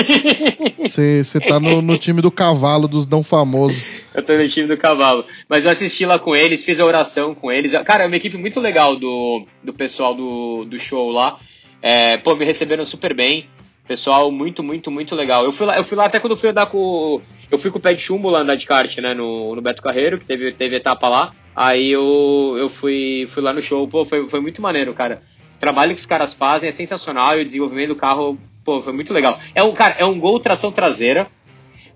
[0.81, 3.83] Você tá no, no time do cavalo dos não famosos.
[4.15, 5.25] Eu tô no time do cavalo.
[5.49, 7.73] Mas eu assisti lá com eles, fiz a oração com eles.
[7.85, 11.39] Cara, é uma equipe muito legal do, do pessoal do, do show lá.
[11.83, 13.49] É, pô, me receberam super bem.
[13.87, 15.45] Pessoal, muito, muito, muito legal.
[15.45, 17.21] Eu fui lá, eu fui lá até quando eu fui andar com.
[17.49, 19.15] Eu fui com o pé de chumbo lá andar de kart, né?
[19.15, 21.33] No, no Beto Carreiro, que teve, teve etapa lá.
[21.55, 25.23] Aí eu, eu fui, fui lá no show, pô, foi, foi muito maneiro, cara.
[25.67, 28.93] O trabalho que os caras fazem é sensacional e o desenvolvimento do carro, pô, foi
[28.93, 29.41] muito legal.
[29.53, 31.27] É um, cara, é um Gol tração traseira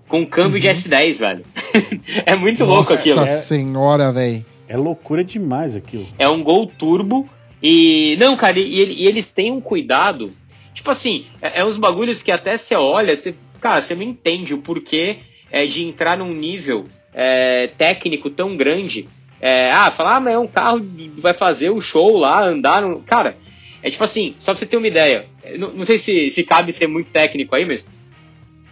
[0.09, 0.59] com câmbio uhum.
[0.59, 1.45] de S10, velho.
[2.27, 3.15] é muito Nossa louco aquilo.
[3.15, 4.45] Nossa senhora, velho.
[4.67, 6.05] É loucura demais aquilo.
[6.19, 7.29] É um Gol turbo
[7.63, 8.17] e.
[8.19, 10.33] Não, cara, e, e eles têm um cuidado.
[10.73, 14.53] Tipo assim, é, é uns bagulhos que até você olha, você, cara, você não entende
[14.53, 15.19] o porquê
[15.49, 19.07] é, de entrar num nível é, técnico tão grande
[19.41, 20.85] é, ah, falar, ah, mas é um carro,
[21.17, 22.83] vai fazer o show lá, andar.
[22.83, 22.99] No...
[23.01, 23.35] Cara,
[23.83, 25.25] é tipo assim, só pra você ter uma ideia.
[25.57, 27.89] Não, não sei se, se cabe ser muito técnico aí, mas.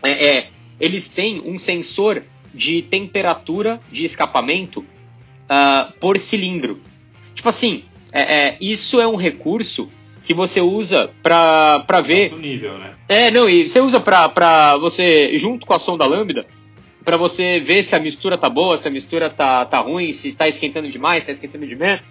[0.04, 0.50] É, é,
[0.80, 2.24] eles têm um sensor
[2.54, 6.80] de temperatura de escapamento uh, por cilindro.
[7.36, 9.90] Tipo assim, é, é, isso é um recurso
[10.24, 12.38] que você usa pra, pra ver.
[12.38, 12.94] nível, né?
[13.08, 16.46] É, não, e você usa pra, pra você, junto com a sonda lambda,
[17.04, 20.28] para você ver se a mistura tá boa, se a mistura tá, tá ruim, se
[20.28, 22.02] está esquentando demais, se está esquentando de menos.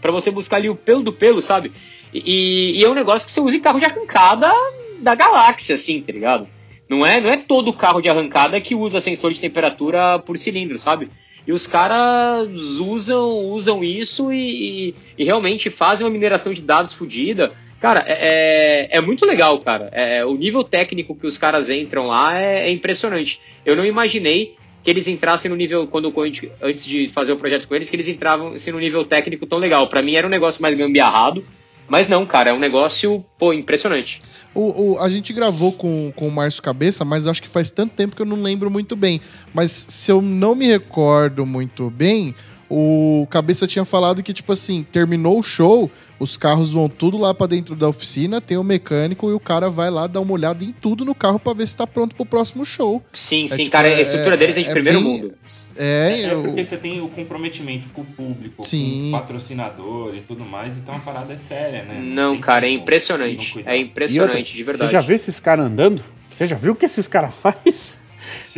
[0.00, 1.72] Para você buscar ali o pelo do pelo, sabe?
[2.12, 4.52] E, e, é um negócio que você usa em carro de arrancada
[5.00, 6.48] da galáxia, assim, tá ligado?
[6.88, 10.78] Não é, não é todo carro de arrancada que usa sensor de temperatura por cilindro,
[10.78, 11.10] sabe?
[11.46, 12.48] E os caras
[12.78, 18.88] usam, usam isso e, e, e realmente fazem uma mineração de dados fodida Cara, é,
[18.92, 19.88] é, é muito legal, cara.
[19.92, 23.40] É, o nível técnico que os caras entram lá é, é, impressionante.
[23.64, 26.12] Eu não imaginei que eles entrassem no nível, quando
[26.60, 29.58] antes de fazer o projeto com eles, que eles entravam assim, no nível técnico tão
[29.58, 29.86] legal.
[29.88, 31.44] Para mim era um negócio mais gambiarrado,
[31.88, 34.20] mas não, cara, é um negócio, pô, impressionante.
[34.54, 37.94] O, o, a gente gravou com, com o Márcio Cabeça, mas acho que faz tanto
[37.94, 39.20] tempo que eu não lembro muito bem.
[39.54, 42.34] Mas se eu não me recordo muito bem,
[42.70, 47.32] o Cabeça tinha falado que, tipo assim, terminou o show, os carros vão tudo lá
[47.32, 50.62] para dentro da oficina, tem o mecânico e o cara vai lá dar uma olhada
[50.62, 53.02] em tudo no carro para ver se tá pronto pro próximo show.
[53.12, 55.34] Sim, é, sim, tipo, cara, a estrutura é, deles é de é primeiro bem, mundo.
[55.76, 59.08] É, é, porque você tem o comprometimento com o público, sim.
[59.10, 62.00] com o patrocinador e tudo mais, então a parada é séria, né?
[62.02, 63.62] Não, não cara, é impressionante.
[63.64, 64.90] É impressionante, outra, de verdade.
[64.90, 66.04] Você já viu esses caras andando?
[66.36, 67.98] Você já viu o que esses caras fazem?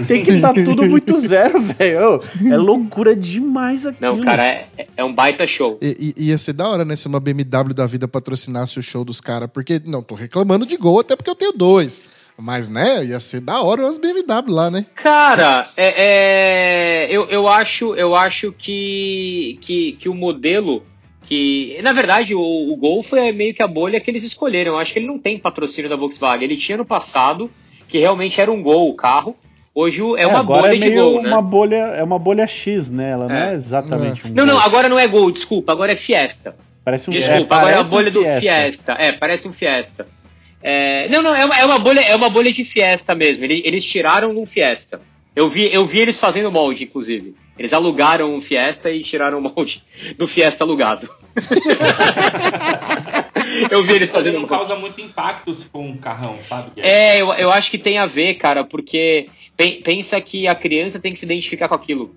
[0.06, 2.22] Tem que estar tá tudo muito zero, velho.
[2.50, 4.16] É loucura demais aquilo.
[4.16, 5.78] Não, cara, é, é um baita show.
[5.80, 6.96] E, e, ia ser da hora, né?
[6.96, 9.48] Se uma BMW da vida patrocinasse o show dos caras.
[9.52, 12.06] Porque, não, tô reclamando de gol, até porque eu tenho dois.
[12.40, 14.86] Mas, né, ia ser da hora umas BMW lá, né?
[14.94, 20.82] Cara, é, é, eu, eu acho, eu acho que, que, que o modelo
[21.22, 21.78] que.
[21.82, 24.72] Na verdade, o, o Gol foi meio que a bolha que eles escolheram.
[24.72, 26.44] Eu acho que ele não tem patrocínio da Volkswagen.
[26.44, 27.50] Ele tinha no passado,
[27.88, 29.36] que realmente era um Gol o carro.
[29.80, 31.30] Hoje é, é uma bolha é de gol, né?
[31.30, 33.12] Uma bolha, é uma bolha X, né?
[33.12, 33.28] Ela é.
[33.28, 34.54] não é exatamente um Não, gol.
[34.54, 36.54] não, agora não é gol, desculpa, agora é Fiesta.
[36.84, 38.40] Parece um Desculpa, agora é a bolha um do Fiesta.
[38.40, 38.92] Fiesta.
[38.98, 40.06] É, parece um Fiesta.
[40.62, 43.44] É, não, não, é uma, é uma, bolha, é uma bolha de Fiesta mesmo.
[43.44, 45.00] Eles, eles tiraram um Fiesta.
[45.34, 47.34] Eu vi, eu vi eles fazendo molde, inclusive.
[47.58, 49.82] Eles alugaram um Fiesta e tiraram o molde
[50.18, 51.08] do Fiesta alugado.
[53.70, 54.40] eu vi eles fazendo.
[54.40, 56.72] Não causa muito impacto se for um carrão, sabe?
[56.76, 59.28] É, eu, eu acho que tem a ver, cara, porque
[59.84, 62.14] pensa que a criança tem que se identificar com aquilo.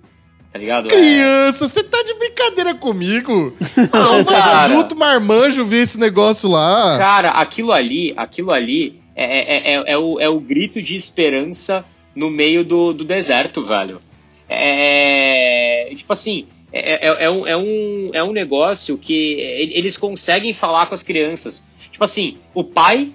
[0.52, 0.88] Tá ligado?
[0.88, 1.82] Criança, você é...
[1.82, 3.56] tá de brincadeira comigo?
[3.90, 6.96] Só um adulto marmanjo ver esse negócio lá.
[6.96, 11.84] Cara, aquilo ali, aquilo ali é, é, é, é, o, é o grito de esperança
[12.14, 14.00] no meio do, do deserto, velho.
[14.48, 19.34] É, tipo assim, é, é, é, um, é, um, é um negócio que
[19.74, 21.66] eles conseguem falar com as crianças.
[21.90, 23.12] Tipo assim, o pai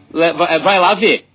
[0.61, 1.25] vai lá ver.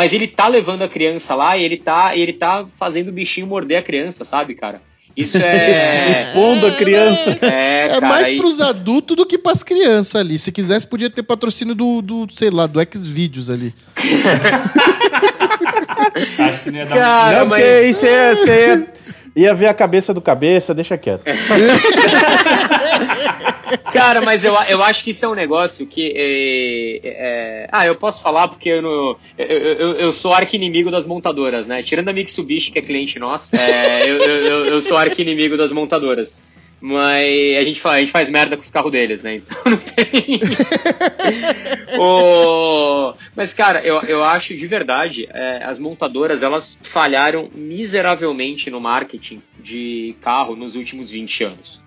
[0.00, 3.46] Mas ele tá levando a criança lá e ele tá, ele tá fazendo o bichinho
[3.46, 4.80] morder a criança, sabe, cara?
[5.14, 6.08] Isso é.
[6.24, 7.36] Expondo a criança.
[7.42, 8.38] É, é cara, mais e...
[8.38, 10.38] pros adultos do que pras crianças ali.
[10.38, 13.74] Se quisesse, podia ter patrocínio do, do sei lá, do Xvideos ali.
[16.38, 17.38] Acho que não ia dar cara, muito...
[17.40, 17.62] Não, mas...
[17.62, 18.86] porque isso é, isso é
[19.40, 21.24] Ia ver a cabeça do cabeça, deixa quieto.
[23.90, 26.12] Cara, mas eu, eu acho que isso é um negócio que.
[26.14, 31.06] É, é, ah, eu posso falar porque eu, não, eu, eu, eu sou arqui-inimigo das
[31.06, 31.82] montadoras, né?
[31.82, 36.38] Tirando a Mitsubishi, que é cliente nosso, é, eu, eu, eu sou arqui-inimigo das montadoras.
[36.80, 39.36] Mas a gente, faz, a gente faz merda com os carros deles, né?
[39.36, 40.40] Então não tem.
[42.00, 43.12] o...
[43.36, 49.42] Mas, cara, eu, eu acho de verdade, é, as montadoras elas falharam miseravelmente no marketing
[49.58, 51.82] de carro nos últimos 20 anos.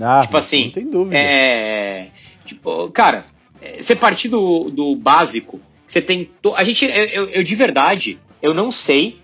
[0.00, 0.64] Ah, tipo assim.
[0.64, 1.18] Não tem dúvida.
[1.18, 2.08] É.
[2.46, 3.26] Tipo, cara,
[3.60, 6.30] é, você partir do, do básico, você tem.
[6.40, 6.54] To...
[6.54, 6.86] A gente.
[6.86, 9.18] Eu, eu, eu de verdade, eu não sei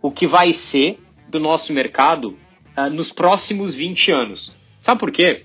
[0.00, 2.38] o que vai ser do nosso mercado
[2.74, 4.61] ah, nos próximos 20 anos.
[4.82, 5.42] Sabe por quê?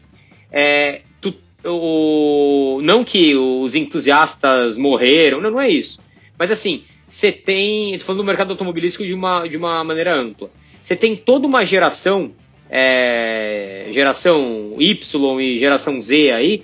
[0.52, 1.34] É, tu-
[1.64, 6.00] o, não que os entusiastas morreram, não, não é isso.
[6.38, 7.94] Mas assim, você tem.
[7.94, 10.50] Estou falando do mercado automobilístico de uma, de uma maneira ampla.
[10.82, 12.32] Você tem toda uma geração,
[12.70, 16.64] é, geração Y e geração Z aí,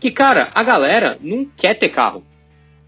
[0.00, 2.22] que, cara, a galera não quer ter carro.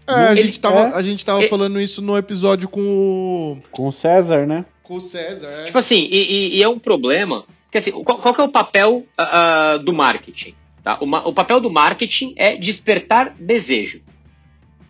[0.07, 0.93] É, a, Ele- gente tava, é.
[0.95, 1.47] a gente tava É.
[1.47, 4.65] falando isso no episódio com o, Com o César, né?
[4.83, 5.49] com o César.
[5.51, 5.65] É.
[5.65, 7.45] Tipo assim, e, e- e é um problema.
[7.69, 10.55] Porque assim, qual, qual é o papel ah, do marketing?
[10.83, 10.97] Tá?
[10.99, 14.01] O, o papel do marketing é despertar desejo.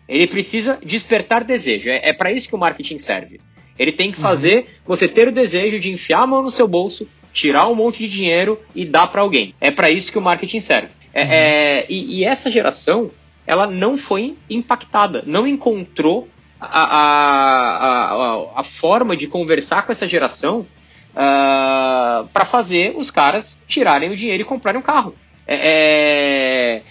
[0.08, 1.90] Ele precisa despertar desejo.
[1.90, 3.38] É, é para isso que o marketing serve.
[3.78, 7.06] Ele tem que fazer você ter o desejo de enfiar a mão no seu bolso,
[7.32, 9.54] tirar um monte de dinheiro e dar para alguém.
[9.60, 10.88] É para isso que o marketing serve.
[11.12, 13.10] É- é, e, e essa geração,
[13.46, 16.28] ela não foi impactada, não encontrou
[16.58, 20.66] a, a, a, a forma de conversar com essa geração
[21.14, 25.14] para fazer os caras tirarem o dinheiro e comprarem um carro.
[25.46, 26.82] É, é,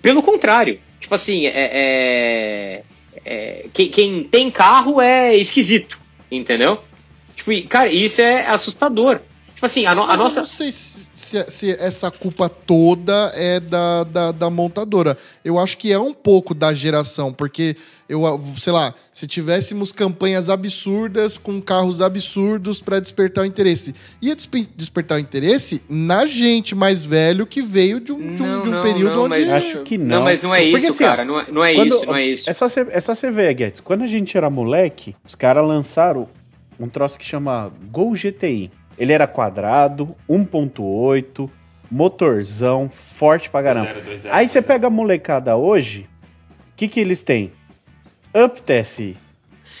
[0.00, 2.82] pelo contrário, tipo assim, é, é-
[3.24, 5.98] é, quem, quem tem carro é esquisito,
[6.30, 6.78] entendeu?
[7.36, 9.20] Tipo, cara, isso é assustador.
[9.62, 10.40] Tipo assim, a, no- a Mas eu nossa.
[10.40, 15.16] não sei se, se- se essa culpa toda é da, da, da montadora.
[15.44, 17.76] Eu acho que é um pouco da geração, porque
[18.08, 18.22] eu,
[18.58, 24.68] sei lá, se tivéssemos campanhas absurdas com carros absurdos para despertar o interesse, ia despe-
[24.76, 28.68] despertar o interesse na gente mais velho que veio de um, de um, Não, de
[28.68, 29.40] um não, período não, onde.
[29.42, 30.06] mas- Acho que não.
[30.16, 31.24] Não, mas não é Porque, isso, assim, cara.
[31.24, 32.50] Não é, não é Quando- isso, não é isso.
[32.50, 33.78] É só você, é só você ver, Guedes.
[33.78, 36.28] Quando a gente era moleque, os caras lançaram
[36.80, 38.68] um troço que chama Gol GTI.
[39.02, 41.50] Ele era quadrado, 1.8,
[41.90, 43.92] motorzão, forte pra caramba.
[43.94, 46.08] 020, Aí você pega a molecada hoje,
[46.70, 47.50] o que que eles têm?
[48.32, 49.16] Up TSI.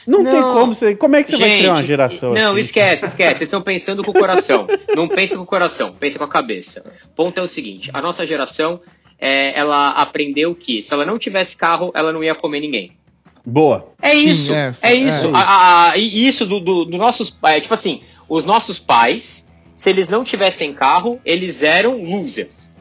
[0.04, 0.54] Não, tem Não.
[0.54, 0.96] como você...
[0.96, 2.60] Como é que você vai Gente, criar uma geração Não, assim?
[2.60, 3.36] esquece, esquece.
[3.38, 4.66] Vocês estão pensando com o coração.
[4.96, 6.84] Não pensa com o coração, pensa com a cabeça.
[7.06, 8.80] O ponto é o seguinte: a nossa geração,
[9.20, 12.96] é, ela aprendeu que se ela não tivesse carro, ela não ia comer ninguém.
[13.46, 13.92] Boa.
[14.02, 15.18] É Sim, isso, é, é, é isso.
[15.26, 15.36] isso.
[15.36, 19.48] A- a- a- e isso do, do, do nossos pais, tipo assim, os nossos pais,
[19.74, 22.72] se eles não tivessem carro, eles eram losers.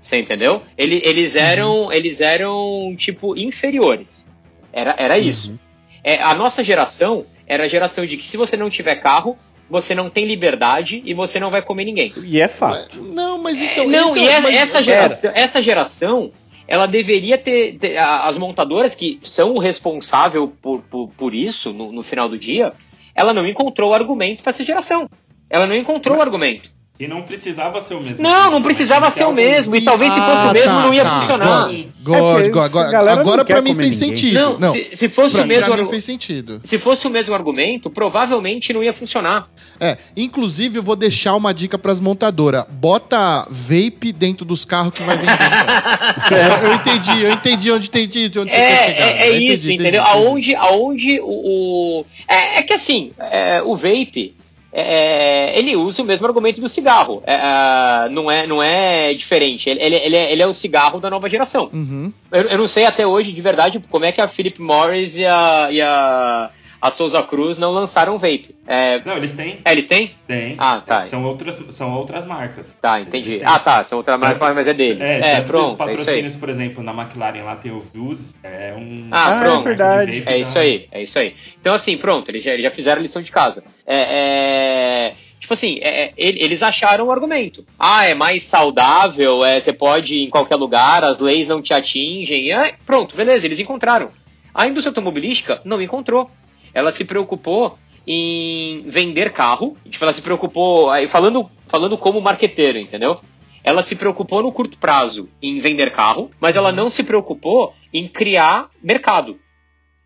[0.00, 0.62] Você entendeu?
[0.78, 1.40] Ele- eles Uhum.
[1.40, 4.26] eram, eles eram tipo inferiores.
[4.72, 5.52] Era, era isso.
[5.52, 5.58] Uhum.
[6.04, 9.36] É, a nossa geração era a geração de que se você não tiver carro,
[9.68, 12.12] você não tem liberdade e você não vai comer ninguém.
[12.22, 13.02] E é fato.
[13.02, 13.84] Não, mas então.
[13.84, 16.30] É, não, e é- mas- essa, geração, essa geração,
[16.68, 21.90] ela deveria ter, ter- As montadoras que são o responsável por, por, por isso, no,
[21.90, 22.72] no final do dia,
[23.16, 25.08] ela não encontrou argumento para essa geração.
[25.48, 26.70] Ela não encontrou argumento.
[26.98, 28.22] E não precisava ser o mesmo.
[28.22, 29.76] Não, não precisava ser o mesmo.
[29.76, 31.68] E talvez se fosse o mesmo, não ia funcionar.
[32.02, 34.16] God, É God, God, agora quer pra mim fez ninguém.
[34.16, 34.34] sentido.
[34.40, 36.60] Não, Não, se, se fosse pra, o mesmo pra mim argu- fez sentido.
[36.64, 39.48] se fosse o mesmo argumento, provavelmente não ia funcionar.
[39.80, 42.64] É, inclusive eu vou deixar uma dica pras montadoras.
[42.70, 45.36] Bota vape dentro dos carros que vai vender.
[45.36, 45.96] cara.
[46.36, 49.06] É, eu entendi, eu entendi onde, entendi onde você quer chegar.
[49.06, 50.02] É, é, é Eu entendi, isso, entendi, entendeu?
[50.02, 50.16] entendi.
[50.26, 52.00] Aonde, aonde o.
[52.00, 54.34] o- é, é que assim, é, o vape.
[54.78, 57.22] É, ele usa o mesmo argumento do cigarro.
[57.26, 59.70] É, não, é, não é diferente.
[59.70, 61.70] Ele, ele, ele é, ele é o cigarro da nova geração.
[61.72, 62.12] Uhum.
[62.30, 65.24] Eu, eu não sei até hoje, de verdade, como é que a Philip Morris e
[65.24, 66.50] a, e a,
[66.86, 68.54] a Souza Cruz não lançaram vape.
[68.66, 69.58] É, Não, eles têm.
[69.64, 70.12] é, eles têm?
[70.26, 70.54] Têm.
[70.58, 71.04] Ah, tá.
[71.06, 72.76] São outras, são outras marcas.
[72.80, 73.40] Tá, entendi.
[73.44, 73.84] Ah, tá.
[73.84, 75.00] São outra marca, mas é deles.
[75.00, 75.74] É, É, que os pronto.
[75.74, 79.08] É patrocínios, por exemplo, na McLaren lá tem o Views, é um...
[79.10, 79.64] Ah, Ah, é pronto.
[79.64, 80.22] verdade.
[80.26, 81.34] É isso aí, é isso aí.
[81.60, 83.62] Então, assim, pronto, eles já, eles já fizeram a lição de casa.
[83.86, 87.64] É, é, tipo assim, é, é, ele- eles acharam o argumento.
[87.78, 91.72] Ah, é mais saudável, é, você pode ir em qualquer lugar, as leis não te
[91.74, 92.52] atingem.
[92.52, 94.10] É, pronto, beleza, eles encontraram.
[94.54, 96.30] A indústria automobilística não encontrou.
[96.76, 99.78] Ela se preocupou em vender carro.
[99.88, 100.90] Tipo, ela se preocupou.
[101.08, 103.18] Falando, falando como marqueteiro, entendeu?
[103.64, 108.06] Ela se preocupou no curto prazo em vender carro, mas ela não se preocupou em
[108.06, 109.40] criar mercado.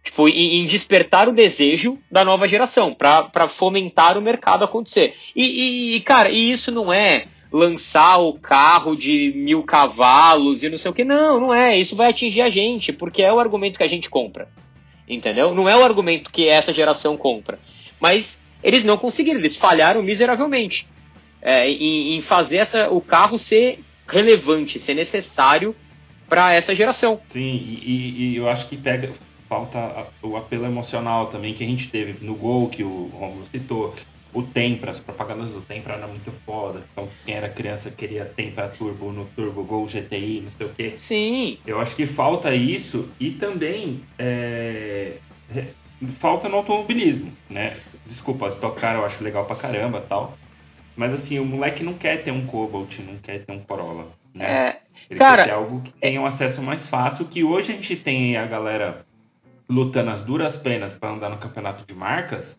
[0.05, 5.16] Tipo, em, em despertar o desejo da nova geração, para fomentar o mercado acontecer.
[5.34, 10.78] E, e, cara, e isso não é lançar o carro de mil cavalos e não
[10.78, 11.02] sei o que.
[11.02, 11.76] Não, não é.
[11.76, 14.48] Isso vai atingir a gente, porque é o argumento que a gente compra.
[15.15, 15.55] Entendeu?
[15.55, 17.59] Não é o argumento que essa geração compra.
[17.99, 20.87] Mas eles não conseguiram, eles falharam miseravelmente
[21.43, 25.74] é, em, em fazer essa, o carro ser relevante, ser necessário
[26.28, 27.20] para essa geração.
[27.27, 29.11] Sim, e, e- eu acho que pega
[29.49, 33.95] falta o apelo emocional também que a gente teve no Gol, que o Romulo citou.
[34.32, 36.82] O Tempra, as propagandas do Tempra eram muito foda.
[36.93, 40.93] Então, quem era criança queria Tempra Turbo no Turbo Gol GTI, não sei o quê.
[40.97, 45.16] Sim, Eu acho que falta isso e também é,
[46.19, 47.77] falta no automobilismo, né?
[48.07, 50.36] Desculpa, Stock Car eu acho legal pra caramba tal.
[50.97, 54.44] Mas assim, o moleque não quer ter um Cobalt, não quer ter um Corolla, né?
[54.44, 57.74] É, Ele cara, quer ter algo que tenha um acesso mais fácil, que hoje a
[57.74, 59.05] gente tem a galera
[59.69, 62.59] lutando as duras penas para andar no campeonato de marcas,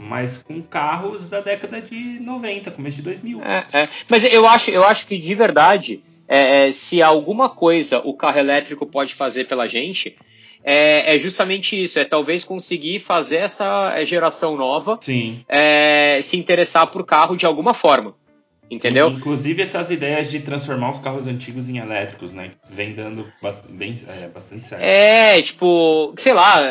[0.00, 3.42] mas com carros da década de 90, começo de 2000.
[3.42, 3.88] É, é.
[4.08, 8.38] Mas eu acho, eu acho que de verdade, é, é, se alguma coisa o carro
[8.38, 10.16] elétrico pode fazer pela gente,
[10.64, 15.44] é, é justamente isso, é talvez conseguir fazer essa é, geração nova Sim.
[15.48, 18.14] é, se interessar por carro de alguma forma.
[18.70, 19.10] Entendeu?
[19.10, 22.52] Sim, inclusive essas ideias de transformar os carros antigos em elétricos, né?
[22.70, 23.26] Vem dando
[23.68, 24.80] bem, é, bastante certo.
[24.80, 26.62] É, tipo, sei lá,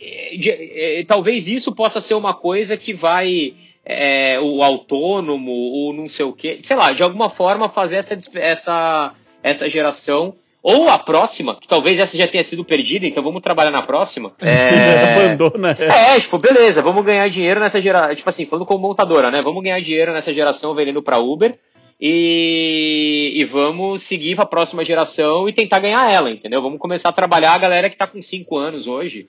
[0.00, 3.54] é, é, talvez isso possa ser uma coisa que vai
[3.84, 8.16] é, o autônomo, o não sei o que, sei lá, de alguma forma fazer essa,
[8.34, 13.42] essa, essa geração, ou a próxima, que talvez essa já tenha sido perdida, então vamos
[13.42, 14.32] trabalhar na próxima.
[14.42, 15.76] É, Abandona.
[15.78, 18.14] é, tipo, beleza, vamos ganhar dinheiro nessa geração.
[18.14, 19.40] Tipo assim, falando como montadora, né?
[19.40, 21.56] Vamos ganhar dinheiro nessa geração vendendo pra Uber
[22.00, 26.60] e, e vamos seguir pra próxima geração e tentar ganhar ela, entendeu?
[26.60, 29.28] Vamos começar a trabalhar a galera que tá com 5 anos hoje,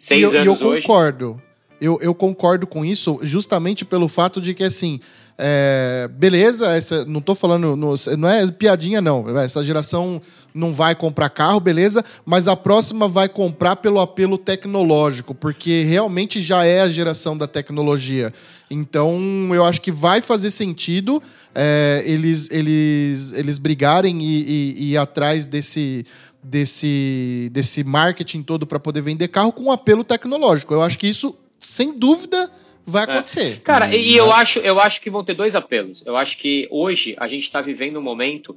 [0.00, 0.82] 6 e eu, e eu anos hoje.
[0.86, 1.40] concordo.
[1.80, 5.00] Eu, eu concordo com isso justamente pelo fato de que, assim,
[5.38, 9.26] é, beleza, essa, não tô falando, no- não é piadinha, não.
[9.38, 10.20] Essa geração
[10.54, 16.38] não vai comprar carro, beleza, mas a próxima vai comprar pelo apelo tecnológico, porque realmente
[16.40, 18.30] já é a geração da tecnologia.
[18.70, 19.18] Então,
[19.54, 21.22] eu acho que vai fazer sentido
[21.54, 26.04] é, eles, eles, eles brigarem e, e- e ir atrás desse,
[26.42, 30.74] desse, desse marketing todo para poder vender carro com apelo tecnológico.
[30.74, 32.50] Eu acho que isso, sem dúvida,
[32.86, 33.60] vai acontecer.
[33.60, 36.02] Cara, e, e eu acho, eu acho que vão ter dois apelos.
[36.06, 38.56] Eu acho que hoje a gente está vivendo um momento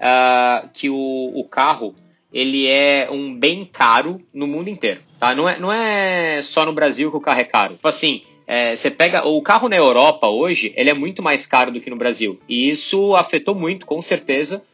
[0.00, 1.94] ah, que o, o carro
[2.32, 5.34] ele é um bem caro no mundo inteiro, tá?
[5.36, 7.74] Não é, não é só no Brasil que o carro é caro.
[7.74, 11.70] Tipo assim, é, você pega o carro na Europa hoje, ele é muito mais caro
[11.70, 12.40] do que no Brasil.
[12.48, 14.64] E isso afetou muito, com certeza,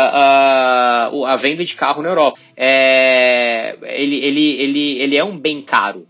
[0.00, 2.38] a, a, a venda de carro na Europa.
[2.56, 6.06] É, ele, ele, ele, ele é um bem caro.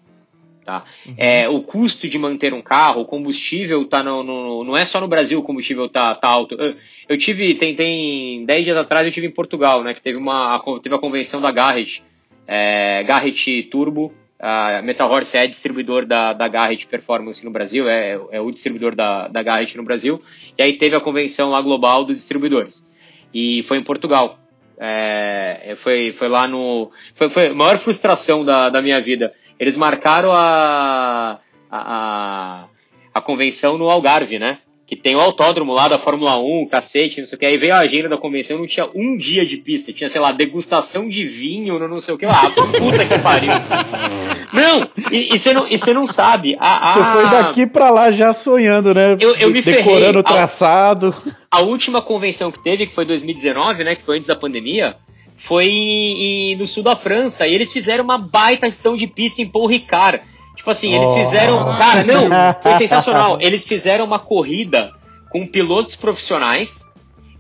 [0.65, 0.83] Tá?
[1.19, 4.99] É, o custo de manter um carro, o combustível tá no, no- não é só
[4.99, 6.55] no Brasil o combustível tá, tá alto.
[6.55, 6.75] Eu,
[7.07, 10.59] eu tive, tem, tem 10 dias atrás eu tive em Portugal, né, que teve uma,
[10.83, 12.03] teve a convenção da Garrett,
[12.47, 18.19] é, Garrett Turbo, a Metal Horse é distribuidor da, da Garrett Performance no Brasil, é,
[18.33, 20.23] é o distribuidor da, da Garrett no Brasil,
[20.57, 22.87] e aí teve a convenção lá global dos distribuidores,
[23.35, 24.39] e foi em Portugal.
[24.79, 26.91] É, foi, foi lá no.
[27.15, 29.35] Foi, foi a maior frustração da, da minha vida.
[29.59, 31.41] Eles marcaram a,
[31.71, 32.65] a, a,
[33.13, 34.59] a convenção no Algarve, né?
[34.87, 37.47] Que tem o autódromo lá da Fórmula 1, cacete, não sei o que.
[37.47, 39.93] Aí veio a agenda da convenção, não tinha um dia de pista.
[39.93, 42.27] Tinha, sei lá, degustação de vinho, não sei o que.
[42.27, 43.51] Ah, puta que pariu.
[44.55, 46.57] Não, e você não, e não sabe.
[46.61, 49.17] A, a, Você foi daqui pra lá já sonhando, né?
[49.19, 51.13] Eu- eu me Decorando o traçado.
[51.51, 54.95] a última convenção que teve, que foi 2019, né, que foi antes da pandemia,
[55.37, 59.67] foi no sul da França, e eles fizeram uma baita ação de pista em Paul
[59.67, 60.21] Ricard.
[60.65, 61.15] Tipo assim, eles Oh.
[61.19, 61.77] fizeram.
[61.77, 62.31] Cara, não,
[62.63, 63.37] foi sensacional.
[63.39, 64.93] Eles fizeram uma corrida
[65.31, 66.91] com pilotos profissionais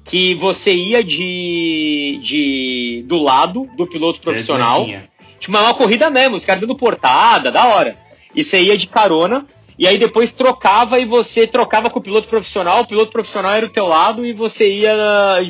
[0.04, 4.80] que você ia de, de do lado do piloto profissional.
[4.80, 5.08] Zezinha.
[5.40, 7.96] Tipo, é uma corrida mesmo, os caras dando portada, da hora.
[8.34, 9.46] E você ia de carona,
[9.78, 13.66] e aí depois trocava e você trocava com o piloto profissional, o piloto profissional era
[13.66, 14.94] do teu lado e você ia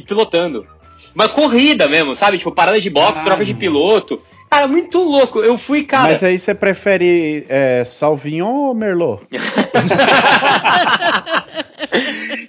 [0.07, 0.65] pilotando.
[1.13, 2.39] Uma corrida mesmo, sabe?
[2.39, 4.21] Tipo, parada de boxe, troca de piloto.
[4.51, 5.41] Cara, muito louco.
[5.41, 6.05] Eu fui, cara.
[6.05, 9.23] Mas aí você prefere é, Salvignon ou Merlot?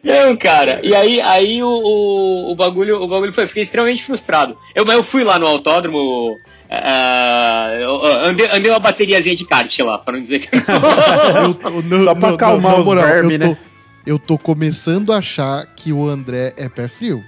[0.04, 0.80] Não, cara.
[0.84, 4.56] E aí, aí o, o, o bagulho, o bagulho foi, eu fiquei extremamente frustrado.
[4.74, 6.36] Eu, mas eu fui lá no autódromo.
[6.70, 10.50] eu andei, andei uma bateriazinha de kart lá, pra não dizer que.
[10.56, 13.58] Eu- não- Só pra acalmar na os vermes, né?
[14.06, 17.24] Eu tô começando a achar que o André é pé frio.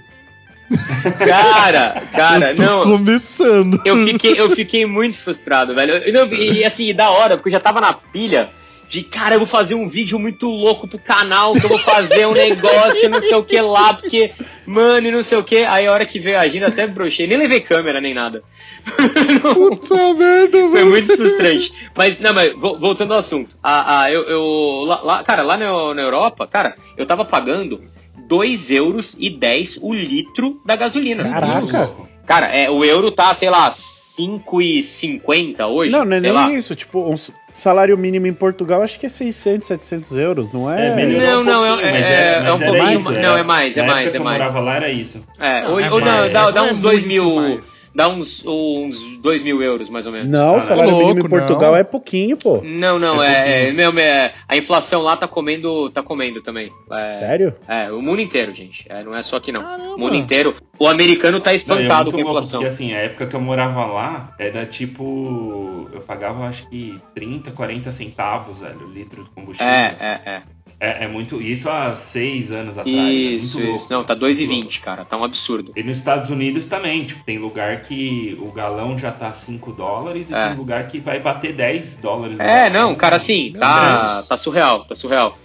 [1.26, 2.82] Cara, cara, eu tô não.
[2.82, 3.80] começando.
[3.84, 5.94] Eu fiquei, eu fiquei muito frustrado, velho.
[5.94, 8.50] Eu- não, e, assim, da hora, porque eu já tava na pilha
[8.88, 12.26] de, cara, eu vou fazer um vídeo muito louco pro canal, que eu vou fazer
[12.26, 14.32] um negócio, não sei o que lá, porque,
[14.66, 15.58] mano, e não sei o que.
[15.58, 18.42] Aí a hora que veio a agenda, até brochei, nem levei câmera nem nada.
[19.42, 20.86] Puta merda, Foi velho.
[20.90, 21.70] muito frustrante.
[21.94, 23.54] Mas, não, mas vo- voltando ao assunto.
[23.62, 24.42] A, a, eu, eu
[24.86, 27.78] lá, lá- cara, lá na, na Europa, cara, eu tava pagando
[28.26, 31.22] 2 euros e 10 o litro da gasolina.
[31.22, 31.90] Caraca.
[32.26, 35.90] Cara, é, o euro tá, sei lá, 5,50 hoje.
[35.92, 36.50] Não, não é nem lá.
[36.52, 36.74] isso.
[36.74, 40.88] Tipo, um s- salário mínimo em Portugal acho que é 600, 700 euros, não é?
[40.88, 43.28] É, melhorou Não, um não, é- mas é- mas é um pouquinho isso, mais- era-
[43.28, 44.38] não, é mais, é na mais, época é que eu mais.
[44.38, 45.24] morava lá era isso.
[45.38, 47.34] É, Não, hoje, é dá, mais, dá- dá não é uns 2 muito mil.
[47.36, 47.78] mais.
[47.94, 50.28] Dá uns, uns 2 mil euros, mais ou menos.
[50.30, 51.78] Não, o Ah, salário louco, mínimo em Portugal não.
[51.78, 52.60] é pouquinho, pô.
[52.62, 53.68] Não, não, É é.
[53.70, 56.70] é, meu, é, a inflação lá tá comendo, tá comendo também.
[56.92, 57.54] É, Sério?
[57.66, 58.84] É, o mundo inteiro, gente.
[58.88, 59.62] É, não é só aqui, não.
[59.62, 59.94] Caramba.
[59.96, 60.54] O mundo inteiro.
[60.78, 62.60] O americano tá Não, é espantado muito com a louco, inflação.
[62.60, 65.88] Porque assim, a época que eu morava lá, era tipo.
[65.92, 69.72] Eu pagava acho que 30, 40 centavos, velho, o litro de combustível.
[69.72, 70.42] É, é, é.
[70.80, 71.42] É, é muito.
[71.42, 72.96] Isso há seis anos atrás.
[72.96, 73.88] Isso, é isso.
[73.90, 74.66] Não, tá Muito louco.
[74.66, 75.04] 2,20, cara.
[75.04, 75.72] Tá um absurdo.
[75.76, 80.30] E nos Estados Unidos também, tipo, tem lugar que o galão já tá 5 dólares
[80.30, 80.48] e É.
[80.48, 82.38] tem lugar que vai bater 10 dólares.
[82.38, 85.36] É, não, cara, assim, tá, tá surreal, tá surreal.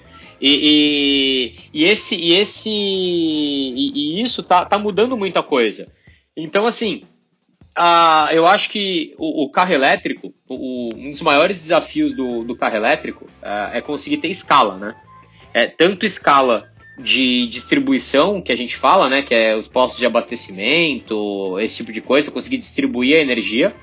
[0.42, 5.92] E, e, e esse, e esse, e, e isso tá, tá mudando muita coisa.
[6.36, 7.04] Então, assim,
[7.76, 12.56] ah, eu acho que o, o carro elétrico, o- um dos maiores desafios do, do
[12.56, 14.96] carro elétrico ah, é conseguir ter escala, né?
[15.54, 16.70] É, tanto escala
[17.00, 19.24] de distribuição, que a gente fala, né?
[19.24, 23.74] Que é os postos de abastecimento, esse tipo de coisa, conseguir distribuir a energia,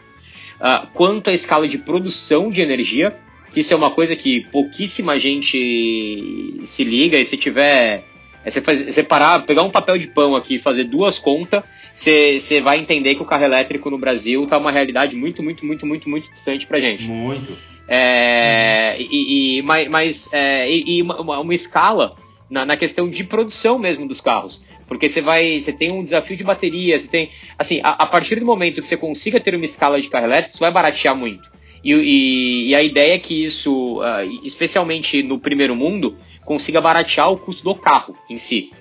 [0.60, 3.16] ah, quanto a escala de produção de energia,
[3.56, 8.04] isso é uma coisa que pouquíssima gente se liga, e se tiver.
[8.44, 11.62] É você, faz, você parar, pegar um papel de pão aqui e fazer duas contas,
[11.92, 15.86] você, vai entender que o carro elétrico no Brasil tá uma realidade muito, muito, muito,
[15.86, 17.04] muito, muito distante pra gente.
[17.04, 17.56] Muito.
[17.86, 22.14] É, e, e- mas mas, é, e, e uma, uma escala
[22.48, 24.62] na, na questão de produção mesmo dos carros.
[24.86, 25.60] Porque você vai.
[25.60, 27.30] Você tem um desafio de bateria, você tem.
[27.56, 30.50] Assim, a, a partir do momento que você consiga ter uma escala de carro elétrico,
[30.50, 31.48] isso vai baratear muito.
[31.82, 37.30] E, e- e a ideia é que isso, ah, especialmente no primeiro mundo, consiga baratear
[37.30, 38.72] o custo do carro em si.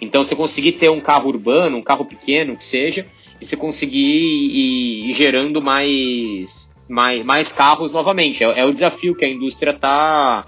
[0.00, 3.06] Então, você conseguir ter um carro urbano, um carro pequeno, que seja,
[3.40, 8.42] e você conseguir ir, ir gerando mais, mais, mais carros novamente.
[8.44, 10.46] É, é o desafio que a indústria está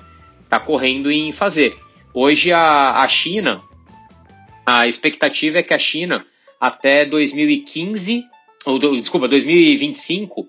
[0.48, 1.76] tá correndo em fazer.
[2.12, 3.62] Hoje, a, a China,
[4.64, 6.24] a expectativa é que a China,
[6.60, 8.24] até 2015,
[8.64, 10.46] ou desculpa, 2025,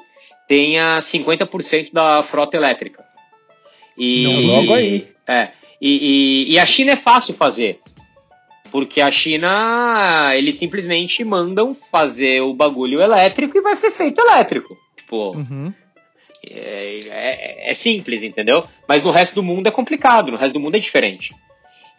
[0.47, 3.03] tenha 50% da frota elétrica.
[3.97, 5.07] E, Não, logo aí.
[5.27, 5.49] É.
[5.81, 7.79] E, e- e a China é fácil fazer.
[8.71, 14.77] Porque a China, eles simplesmente mandam fazer o bagulho elétrico e vai ser feito elétrico.
[14.95, 15.73] Tipo, Uhum.
[16.51, 18.63] é, é- é simples, entendeu?
[18.87, 21.33] Mas no resto do mundo é complicado, no resto do mundo é diferente.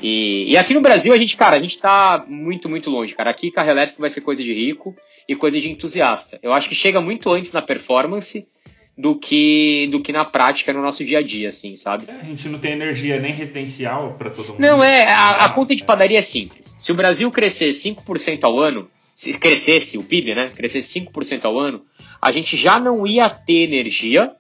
[0.01, 3.31] E, e aqui no Brasil, a gente, cara, a gente tá muito, muito longe, cara.
[3.31, 4.95] Aqui carro elétrico vai ser coisa de rico
[5.29, 6.39] e coisa de entusiasta.
[6.43, 8.49] Eu acho que chega muito antes na performance
[8.97, 12.05] do que, do que na prática no nosso dia a dia, assim, sabe?
[12.11, 14.61] A gente não tem energia nem residencial pra todo mundo.
[14.61, 16.75] Não, é, a, a conta de padaria é simples.
[16.81, 20.51] Se o Brasil crescer 5% ao ano, se crescesse o PIB, né?
[20.57, 21.85] Crescesse 5% ao ano,
[22.21, 24.33] a gente já não ia ter energia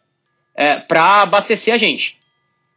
[0.56, 2.17] é, para abastecer a gente.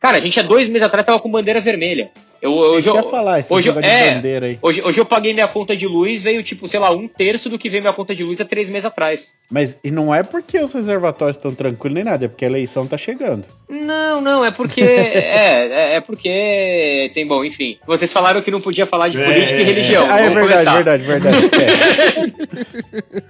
[0.01, 2.09] Cara, a gente há dois meses atrás tava com bandeira vermelha.
[2.41, 4.15] Eu, eu- hoje, eu falar, esse hoje é.
[4.15, 4.57] bandeira aí.
[4.59, 7.59] hoje, hoje eu paguei minha conta de luz, veio tipo, sei lá, um terço do
[7.59, 9.35] que veio minha conta de luz há três meses atrás.
[9.51, 12.87] Mas e não é porque os reservatórios estão tranquilos nem nada, é porque a eleição
[12.87, 13.45] tá chegando.
[13.69, 14.81] Não, não, é porque.
[14.81, 17.11] é, é, é porque.
[17.13, 17.77] Tem bom, enfim.
[17.85, 20.07] Vocês falaram que não podia falar de É, política e é, religião.
[20.09, 23.23] ah, é verdade, verdade, verdade, esquece.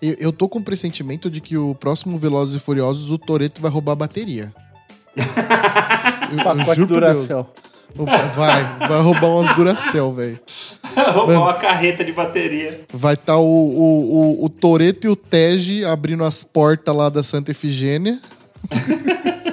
[0.00, 3.70] Eu, tô com um pressentimento de que o próximo Velozes e Furiosos, o Toreto vai
[3.70, 4.54] roubar a bateria.
[5.18, 6.94] Eu, eu Pacote juro.
[6.94, 7.46] Duracell.
[7.96, 10.38] O- Vai, vai roubar umas Duracell, velho.
[11.14, 12.82] Roubar uma carreta de bateria.
[12.92, 17.22] Vai estar o, o, o, o Toreto e o Tege abrindo as portas lá da
[17.22, 18.20] Santa Efigênia.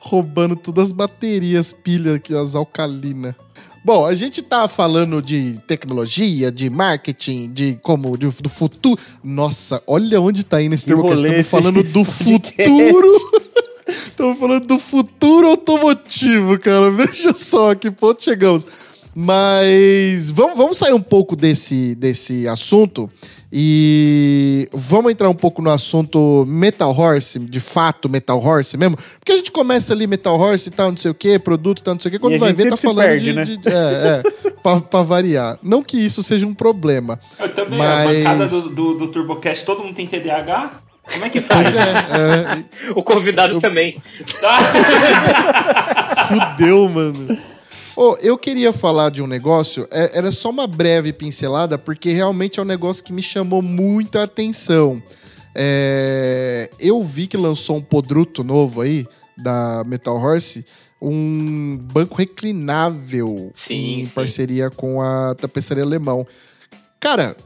[0.00, 3.34] Roubando todas as baterias, pilhas, que as alcalinas.
[3.84, 9.00] Bom, a gente tá falando de tecnologia, de marketing, de como de- do futuro.
[9.22, 11.12] Nossa, olha onde tá indo esse termo.
[11.12, 12.62] Estamos falando esse do podcast.
[12.64, 13.42] futuro.
[13.94, 16.90] Estamos falando do futuro automotivo, cara.
[16.92, 18.66] Veja só a que ponto chegamos.
[19.16, 23.08] Mas vamos, vamos sair um pouco desse, desse assunto
[23.52, 28.96] e vamos entrar um pouco no assunto Metal Horse, de fato Metal Horse mesmo.
[29.20, 31.82] Porque a gente começa ali Metal Horse e tal, não sei o que, produto e
[31.84, 32.18] tal, não sei o que.
[32.18, 33.44] Quando E vai ver, tá falando perde, de, né?
[33.44, 34.50] de- de- É, é.
[34.60, 35.60] pra, pra variar.
[35.62, 37.20] Não que isso seja um problema.
[37.38, 40.82] Eu também, Mas- a bancada do, do, do TurboCast, todo mundo tem TDAH?
[41.12, 41.74] Como é que faz?
[41.74, 42.64] É, é,
[42.96, 44.00] O convidado também.
[46.28, 47.38] Fudeu, mano.
[47.96, 52.58] Ô, eu queria falar de um negócio, é- era só uma breve pincelada, porque realmente
[52.58, 55.00] é um negócio que me chamou muita atenção.
[55.54, 59.06] É, eu vi que lançou um podruto novo aí,
[59.38, 60.64] da Metal Horse,
[61.00, 64.14] um banco reclinável Sim, em sim.
[64.14, 66.26] parceria com a tapeçaria alemão.
[66.98, 67.36] Cara,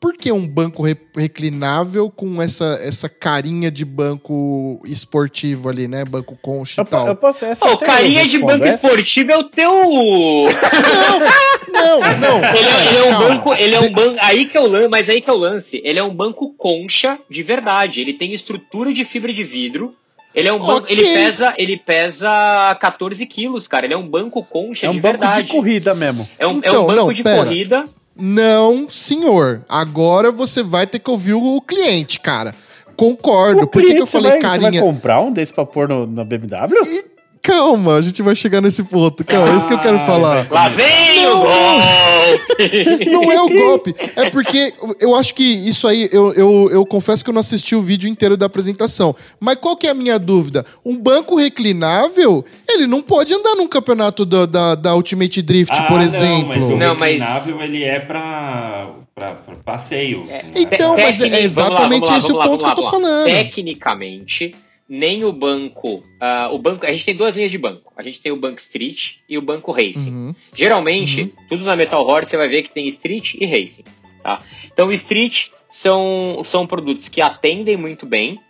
[0.00, 6.04] por que um banco re- reclinável com essa, essa carinha de banco esportivo ali, né?
[6.04, 7.06] Banco concha Eu, e po- tal.
[7.08, 7.44] eu posso.
[7.44, 9.72] Essa eu carinha de banco Essa- esportivo é o teu.
[11.70, 12.38] Não, não.
[12.54, 13.28] Ele é, ele é um calma.
[13.28, 15.36] banco, ele é um banco, aí que é o lance, mas aí que é o
[15.36, 15.80] lance.
[15.84, 18.00] Ele é um banco concha de verdade.
[18.00, 19.94] Ele tem estrutura de fibra de vidro.
[20.34, 20.96] Ele é um banco, Ok.
[20.96, 23.86] ele pesa, ele pesa 14 quilos, cara.
[23.86, 25.42] Ele é um banco concha É um de banco verdade.
[25.42, 26.26] de corrida mesmo.
[26.38, 27.42] É um, é Então, um banco não, de pera.
[27.44, 27.84] corrida.
[28.18, 29.62] Não, senhor.
[29.68, 32.54] Agora você vai ter que ouvir o cliente, cara.
[32.96, 33.62] Concordo.
[33.62, 34.82] O Por que, que eu cliente, falei vai, você vai carinha?
[34.82, 36.74] comprar um desse pra pôr no, na BMW?
[37.42, 39.24] Calma, a gente vai chegar nesse ponto.
[39.24, 40.46] Calma, é isso que eu quero Ah, falar.
[40.50, 43.04] Lá vem Não, o golpe!
[43.10, 43.94] Não é o golpe.
[44.16, 47.74] É porque eu acho que isso aí, eu, eu, eu confesso que eu não assisti
[47.74, 49.14] o vídeo inteiro da apresentação.
[49.40, 50.64] Mas qual que é a minha dúvida?
[50.84, 55.82] Um banco reclinável, ele não pode andar num campeonato da, da, da Ultimate Drift, Ah,
[55.84, 56.48] por não, exemplo.
[56.48, 60.22] mas o Não, mas- reclinável, ele é pra, pra, pra passeio.
[60.54, 63.24] Então, mas é exatamente lá, esse o lá, ponto que eu tô falando.
[63.26, 64.54] Tecnicamente,
[64.88, 66.86] nem o banco, ah, o banco.
[66.86, 67.92] A gente tem duas linhas de banco.
[67.96, 70.12] A gente tem o banco Street e o banco Racing.
[70.12, 70.34] Uhum.
[70.56, 73.84] Geralmente, tudo na Metal Horse você vai ver que tem Street e Racing.
[74.22, 74.38] Tá?
[74.72, 78.40] Então, Street são, são produtos que atendem muito bem,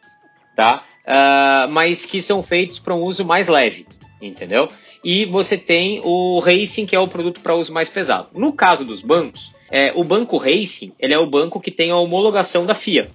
[0.55, 0.85] tá?
[1.05, 3.87] Ah, mas que são feitos para um uso mais leve,
[4.21, 4.69] entendeu?
[5.03, 8.29] E você tem o Racing, que é o produto para uso mais pesado.
[8.35, 11.97] No caso dos bancos, é, o banco Racing ele é o banco que tem a
[11.97, 13.11] homologação da FIA.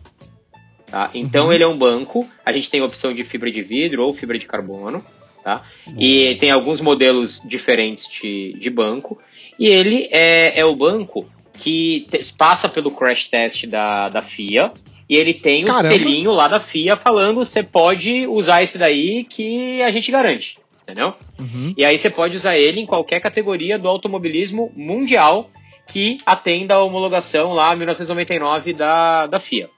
[0.94, 1.10] Tá?
[1.16, 4.14] Então ele é um banco, a gente tem a opção de fibra de vidro ou
[4.14, 5.04] fibra de carbono,
[5.44, 5.64] tá?
[5.98, 9.20] E tem alguns modelos diferentes de, de banco.
[9.58, 14.72] E ele é, é o banco que te- passa pelo crash test da, da FIA.
[15.10, 15.90] E ele tem o Caramba.
[15.90, 20.60] selinho lá da FIA falando você pode usar esse daí que a gente garante.
[20.84, 21.16] Entendeu?
[21.40, 21.74] Uhum.
[21.76, 25.50] E aí você pode usar ele em qualquer categoria do automobilismo mundial
[25.88, 29.72] que atenda a homologação lá 1999 da, da FIA.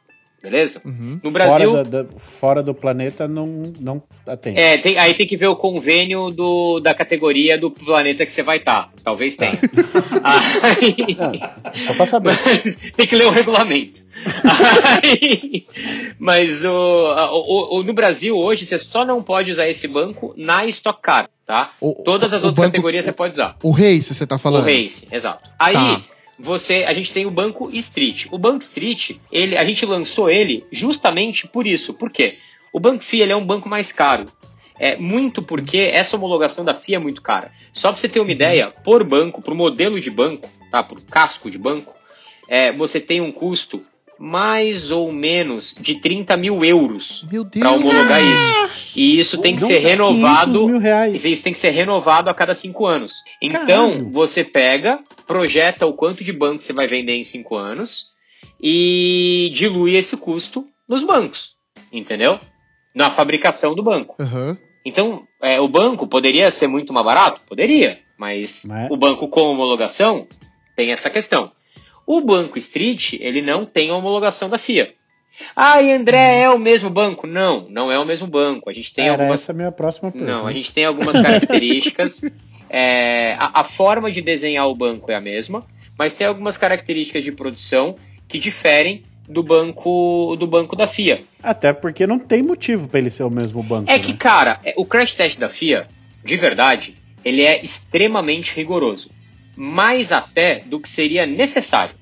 [0.45, 0.81] Beleza?
[0.85, 1.19] Uhum.
[1.23, 4.59] No Brasil, Fora, da- da- fora do planeta não, não atende.
[4.59, 8.43] é, tem- aí tem que ver o convênio do, da categoria do planeta que você
[8.43, 8.91] vai estar.
[9.03, 9.57] Talvez tenha.
[10.23, 12.37] Aí- Ah, só pra saber.
[12.45, 14.03] mas tem que ler o regulamento.
[15.01, 15.65] Aí-
[16.19, 20.65] mas o, o- o- no Brasil hoje você só não pode usar esse banco na
[20.65, 21.71] Stock Car, tá?
[21.81, 23.55] O- Todas as o outras banco- categorias você pode usar.
[23.63, 24.65] O Race, você tá O falando?
[24.65, 25.49] Race, exato.
[25.59, 26.01] Aí Tá.
[26.37, 28.27] Você, a gente tem o banco Street.
[28.31, 31.93] O banco Street, ele, a gente lançou ele justamente por isso.
[31.93, 32.37] Por quê?
[32.73, 34.27] O banco FIA é um banco mais caro.
[34.77, 37.51] É muito porque essa homologação da FIA é muito cara.
[37.73, 40.83] Só para você ter uma ideia, por banco, por modelo de banco, tá?
[40.83, 41.95] Por casco de banco,
[42.49, 43.85] é, você tem um custo
[44.19, 47.25] mais ou menos de 30 mil euros
[47.59, 48.97] para homologar isso.
[48.99, 50.69] E isso tem que ser 500 renovado.
[51.13, 53.13] Isso tem que ser renovado a cada cinco anos.
[53.41, 54.09] Então, Caralho.
[54.11, 58.07] você pega, projeta o quanto de banco você vai vender em cinco anos
[58.61, 61.55] e dilui esse custo nos bancos,
[61.91, 62.39] entendeu?
[62.93, 64.15] Na fabricação do banco.
[64.19, 64.57] Aham.
[64.85, 67.41] Então, é, o banco poderia ser muito mais barato?
[67.47, 70.27] Poderia, mas Mas- o banco com homologação
[70.75, 71.51] tem essa questão.
[72.05, 74.93] O banco Street, ele não tem homologação da FIA.
[75.55, 77.27] Ah, e André, é o mesmo banco?
[77.27, 78.69] Não, não é o mesmo banco.
[78.69, 80.31] A gente tem Era algumas essa a minha próxima pergunta.
[80.31, 82.21] não, a gente tem algumas características.
[82.67, 85.63] É, a, a forma de desenhar o banco é a mesma,
[85.97, 87.95] mas tem algumas características de produção
[88.27, 91.23] que diferem do banco do banco da FIA.
[91.41, 93.89] Até porque não tem motivo pra ele ser o mesmo banco.
[93.89, 94.17] É que, né?
[94.19, 95.87] cara, é- o crash test da FIA,
[96.23, 99.09] de verdade, ele é extremamente rigoroso.
[99.55, 101.95] Mais até do que seria necessário.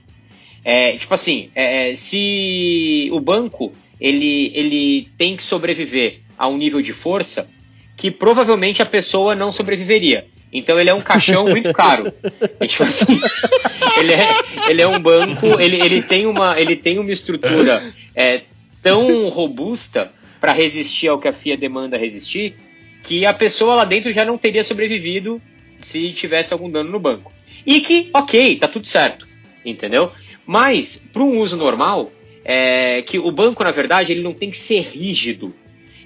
[0.65, 6.81] É, tipo assim, é, se o banco ele, ele tem que sobreviver a um nível
[6.81, 7.49] de força
[7.95, 10.25] que provavelmente a pessoa não sobreviveria.
[10.51, 12.13] Então ele é um caixão muito caro.
[12.59, 13.19] É, tipo assim,
[13.99, 14.27] ele, é,
[14.69, 17.81] ele é um banco, ele, ele, tem, uma, ele tem uma estrutura
[18.15, 18.41] é,
[18.81, 22.55] tão robusta para resistir ao que a FIA demanda resistir,
[23.03, 25.41] que a pessoa lá dentro já não teria sobrevivido
[25.81, 27.31] se tivesse algum dano no banco.
[27.65, 29.27] E que, ok, tá tudo certo,
[29.65, 30.11] entendeu?
[30.45, 32.11] Mas, para um uso normal,
[32.43, 35.53] é que o banco, na verdade, ele não tem que ser rígido.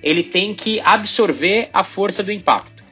[0.04, 2.84] Ele tem que absorver a força do impacto.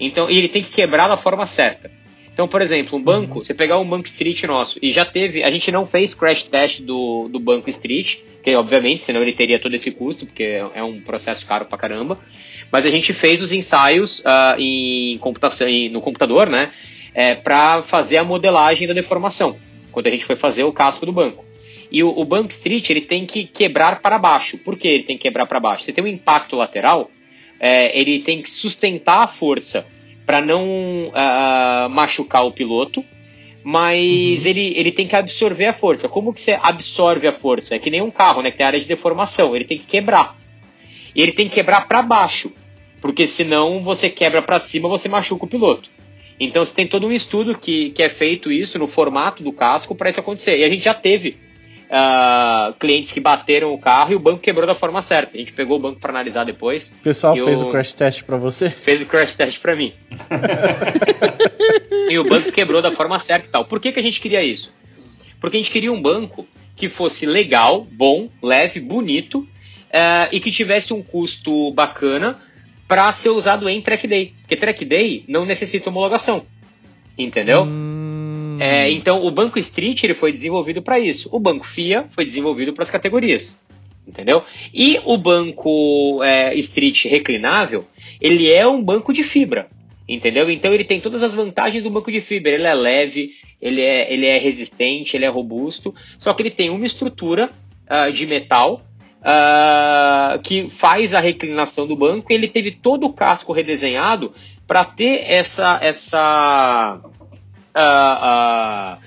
[0.00, 1.90] Então, e ele tem que quebrar da forma certa.
[2.32, 5.50] Então, por exemplo, um banco, você pegar um banco Street nosso, e já teve, a
[5.52, 9.72] gente não fez crash test do, do banco Street, que obviamente, senão ele teria todo
[9.72, 12.18] esse custo, porque é é um processo caro pra caramba.
[12.72, 16.72] Mas a gente fez os ensaios ah, em computação, no computador, né?
[17.14, 19.56] É, para fazer a modelagem da deformação,
[19.92, 21.44] quando a gente foi fazer o casco do banco.
[21.90, 24.58] E o, o Bank Street ele tem que quebrar para baixo.
[24.58, 25.84] Por que ele tem que quebrar para baixo?
[25.84, 27.08] Você tem um impacto lateral,
[27.60, 29.86] é, ele tem que sustentar a força
[30.26, 33.04] para não ah, machucar o piloto,
[33.62, 36.08] mas ele, ele tem que absorver a força.
[36.08, 37.74] Como que você absorve a força?
[37.74, 38.50] É que nem um carro, né?
[38.50, 39.54] Que tem área de deformação.
[39.54, 40.36] Ele tem que quebrar.
[41.14, 42.52] E ele tem que quebrar para baixo,
[43.00, 45.88] porque senão você quebra para cima, você machuca o piloto.
[46.38, 49.94] Então você tem todo um estudo que, que é feito isso no formato do casco
[49.94, 50.58] para isso acontecer.
[50.58, 51.36] E a gente já teve
[51.84, 55.36] uh, clientes que bateram o carro e o banco quebrou da forma certa.
[55.36, 56.94] A gente pegou o banco para analisar depois.
[57.00, 57.68] O pessoal fez o...
[57.68, 58.70] o crash test para você?
[58.70, 59.92] Fez o crash test para mim.
[62.10, 63.64] e o banco quebrou da forma certa e tal.
[63.64, 64.72] Por que, que a gente queria isso?
[65.40, 66.46] Porque a gente queria um banco
[66.76, 72.40] que fosse legal, bom, leve, bonito uh, e que tivesse um custo bacana
[72.86, 74.32] para ser usado em track day.
[74.40, 76.44] Porque track day não necessita homologação.
[77.16, 77.64] Entendeu?
[77.64, 78.58] Hum...
[78.60, 81.28] É, então o banco Street ele foi desenvolvido para isso.
[81.32, 83.60] O banco FIA foi desenvolvido para as categorias.
[84.06, 84.42] Entendeu?
[84.72, 87.86] E o banco é, Street reclinável,
[88.20, 89.68] ele é um banco de fibra.
[90.06, 90.50] Entendeu?
[90.50, 92.52] Então ele tem todas as vantagens do banco de fibra.
[92.52, 93.30] Ele é leve,
[93.60, 95.94] ele é, ele é resistente, ele é robusto.
[96.18, 97.50] Só que ele tem uma estrutura
[97.90, 98.82] uh, de metal
[99.24, 102.32] uh, que faz a reclinação do banco.
[102.32, 104.32] Ele teve todo o casco redesenhado
[104.66, 107.00] para ter essa, essa
[107.74, 108.98] uh,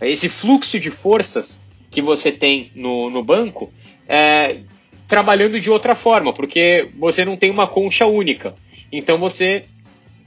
[0.00, 3.72] esse fluxo de forças que você tem no, no banco
[4.08, 4.60] é,
[5.06, 8.54] trabalhando de outra forma, porque você não tem uma concha única.
[8.90, 9.66] Então você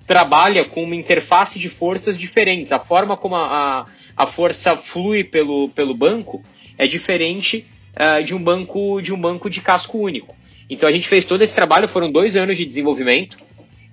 [0.07, 2.71] trabalha com uma interface de forças diferentes.
[2.71, 3.85] A forma como a, a,
[4.15, 6.43] a força flui pelo, pelo banco
[6.77, 7.65] é diferente
[7.99, 10.35] uh, de um banco de um banco de casco único.
[10.69, 13.37] Então a gente fez todo esse trabalho, foram dois anos de desenvolvimento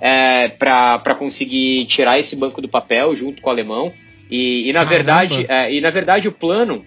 [0.01, 3.93] é, para conseguir tirar esse banco do papel junto com o alemão.
[4.31, 6.85] E, e na verdade, é, e na verdade o plano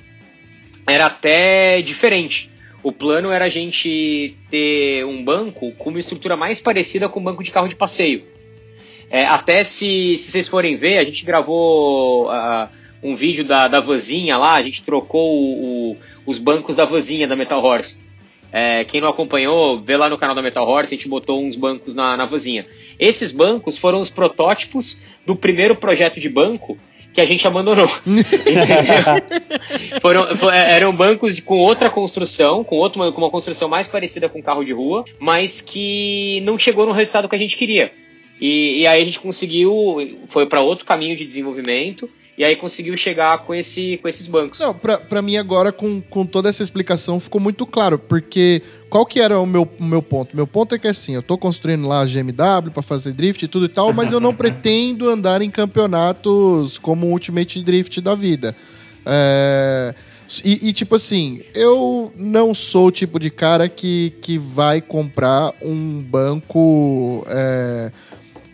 [0.88, 2.50] era até diferente.
[2.84, 7.24] O plano era a gente ter um banco com uma estrutura mais parecida com um
[7.24, 8.24] banco de carro de passeio.
[9.10, 12.68] É, até se, se, vocês forem ver, a gente gravou uh,
[13.06, 17.28] um vídeo da, da vanzinha lá, a gente trocou o, o, os bancos da vanzinha
[17.28, 18.00] da Metal Horse.
[18.52, 21.56] É, quem não acompanhou, vê lá no canal da Metal Horse, a gente botou uns
[21.56, 22.66] bancos na, na vanzinha.
[23.00, 26.78] Esses bancos foram os protótipos do primeiro projeto de banco
[27.14, 27.88] que a gente abandonou.
[30.02, 34.28] Foram, for, eram bancos de, com outra construção, com, outro, com uma construção mais parecida
[34.28, 37.90] com carro de rua, mas que não chegou no resultado que a gente queria.
[38.40, 39.72] E, e aí a gente conseguiu,
[40.28, 44.60] foi para outro caminho de desenvolvimento, e aí conseguiu chegar com, esse, com esses bancos.
[44.60, 49.06] Não, pra, pra mim agora, com, com toda essa explicação, ficou muito claro, porque qual
[49.06, 50.36] que era o meu, o meu ponto?
[50.36, 53.48] Meu ponto é que assim, eu tô construindo lá a GMW para fazer drift e
[53.48, 58.16] tudo e tal, mas eu não pretendo andar em campeonatos como o Ultimate Drift da
[58.16, 58.56] vida.
[59.06, 59.96] É...
[60.44, 65.54] E, e, tipo assim, eu não sou o tipo de cara que, que vai comprar
[65.62, 67.24] um banco.
[67.28, 67.92] É,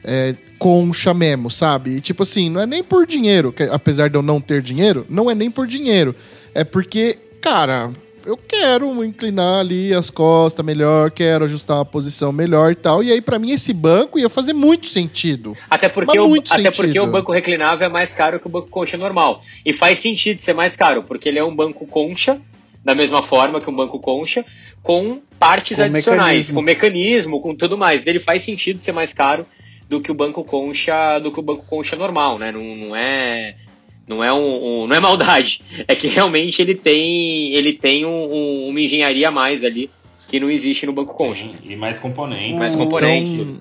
[0.03, 1.97] é, concha mesmo, sabe?
[1.97, 5.05] E tipo assim, não é nem por dinheiro, que, apesar de eu não ter dinheiro,
[5.09, 6.15] não é nem por dinheiro.
[6.53, 7.91] É porque, cara,
[8.25, 13.03] eu quero inclinar ali as costas melhor, quero ajustar a posição melhor e tal.
[13.03, 15.57] E aí, para mim, esse banco ia fazer muito sentido.
[15.69, 16.75] Até porque, o, até sentido.
[16.75, 19.41] porque o banco reclinável é mais caro que o banco concha normal.
[19.65, 22.39] E faz sentido ser mais caro, porque ele é um banco concha,
[22.83, 24.45] da mesma forma que um banco concha,
[24.83, 26.55] com partes com adicionais, mecanismo.
[26.55, 28.05] com mecanismo, com tudo mais.
[28.05, 29.45] Ele faz sentido ser mais caro
[29.91, 32.49] do que o banco concha do que o banco concha normal, né?
[32.49, 33.55] Não, não é
[34.07, 38.09] não é um, um, não é maldade, é que realmente ele tem ele tem um,
[38.09, 39.91] um, uma engenharia a mais ali
[40.29, 41.43] que não existe no banco concha.
[41.43, 42.57] Sim, e mais componentes.
[42.57, 43.33] Mais componentes.
[43.33, 43.57] Então,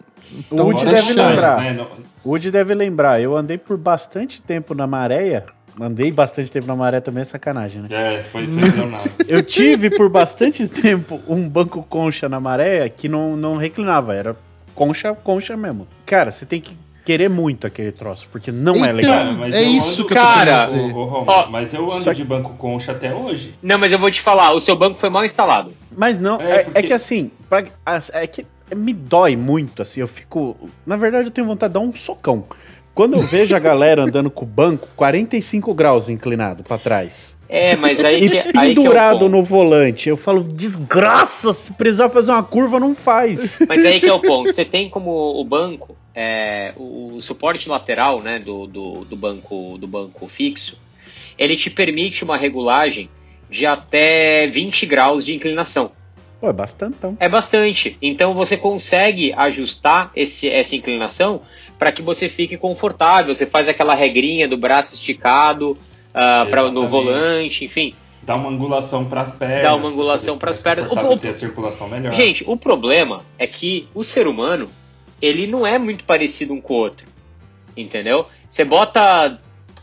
[0.52, 1.60] então, o Woody deve lembrar.
[1.60, 1.86] Né?
[2.22, 3.20] O Woody deve lembrar.
[3.20, 5.46] Eu andei por bastante tempo na Maréia.
[5.80, 7.88] Andei bastante tempo na maré também, é sacanagem, né?
[7.90, 8.46] É, foi
[9.26, 14.36] Eu tive por bastante tempo um banco concha na maré que não, não reclinava, era
[14.74, 15.86] concha, concha mesmo.
[16.06, 19.34] Cara, você tem que querer muito aquele troço, porque não é então, é legal.
[19.36, 22.92] Cara, é isso que cara, eu tô o, o, Mas eu ando de banco concha
[22.92, 23.54] até hoje.
[23.62, 25.72] Não, mas eu vou te falar, o seu banco foi mal instalado.
[25.96, 26.78] Mas não, é, é, porque...
[26.78, 27.64] é que assim, pra,
[28.12, 30.56] é que me dói muito, assim, eu fico...
[30.86, 32.44] Na verdade, eu tenho vontade de dar um socão.
[32.94, 37.36] Quando eu vejo a galera andando com o banco 45 graus inclinado para trás.
[37.52, 40.08] É, mas aí que, e pendurado aí que é no volante.
[40.08, 43.58] Eu falo, desgraça, se precisar fazer uma curva, não faz.
[43.68, 44.54] Mas aí que é o ponto.
[44.54, 49.88] Você tem como o banco, é, o suporte lateral né, do, do, do, banco, do
[49.88, 50.78] banco fixo,
[51.36, 53.10] ele te permite uma regulagem
[53.50, 55.90] de até 20 graus de inclinação.
[56.40, 56.94] Pô, é bastante.
[56.98, 57.16] Então.
[57.18, 57.98] É bastante.
[58.00, 61.42] Então você consegue ajustar esse, essa inclinação
[61.76, 63.34] para que você fique confortável.
[63.34, 65.76] Você faz aquela regrinha do braço esticado
[66.10, 67.94] uh, pra, no volante, enfim.
[68.22, 69.62] Dá uma angulação para as pernas.
[69.62, 70.90] Dá uma angulação para as pernas.
[70.90, 72.12] O, ter a circulação melhor.
[72.12, 74.68] Gente, o problema é que o ser humano,
[75.20, 77.06] ele não é muito parecido um com o outro.
[77.76, 78.26] Entendeu?
[78.48, 79.38] Você bota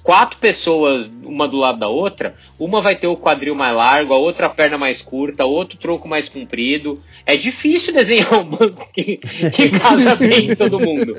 [0.08, 4.18] quatro pessoas, uma do lado da outra, uma vai ter o quadril mais largo, a
[4.18, 7.04] outra a perna mais curta, outro tronco mais comprido.
[7.26, 11.14] É difícil desenhar um banco que, que casa bem em todo mundo.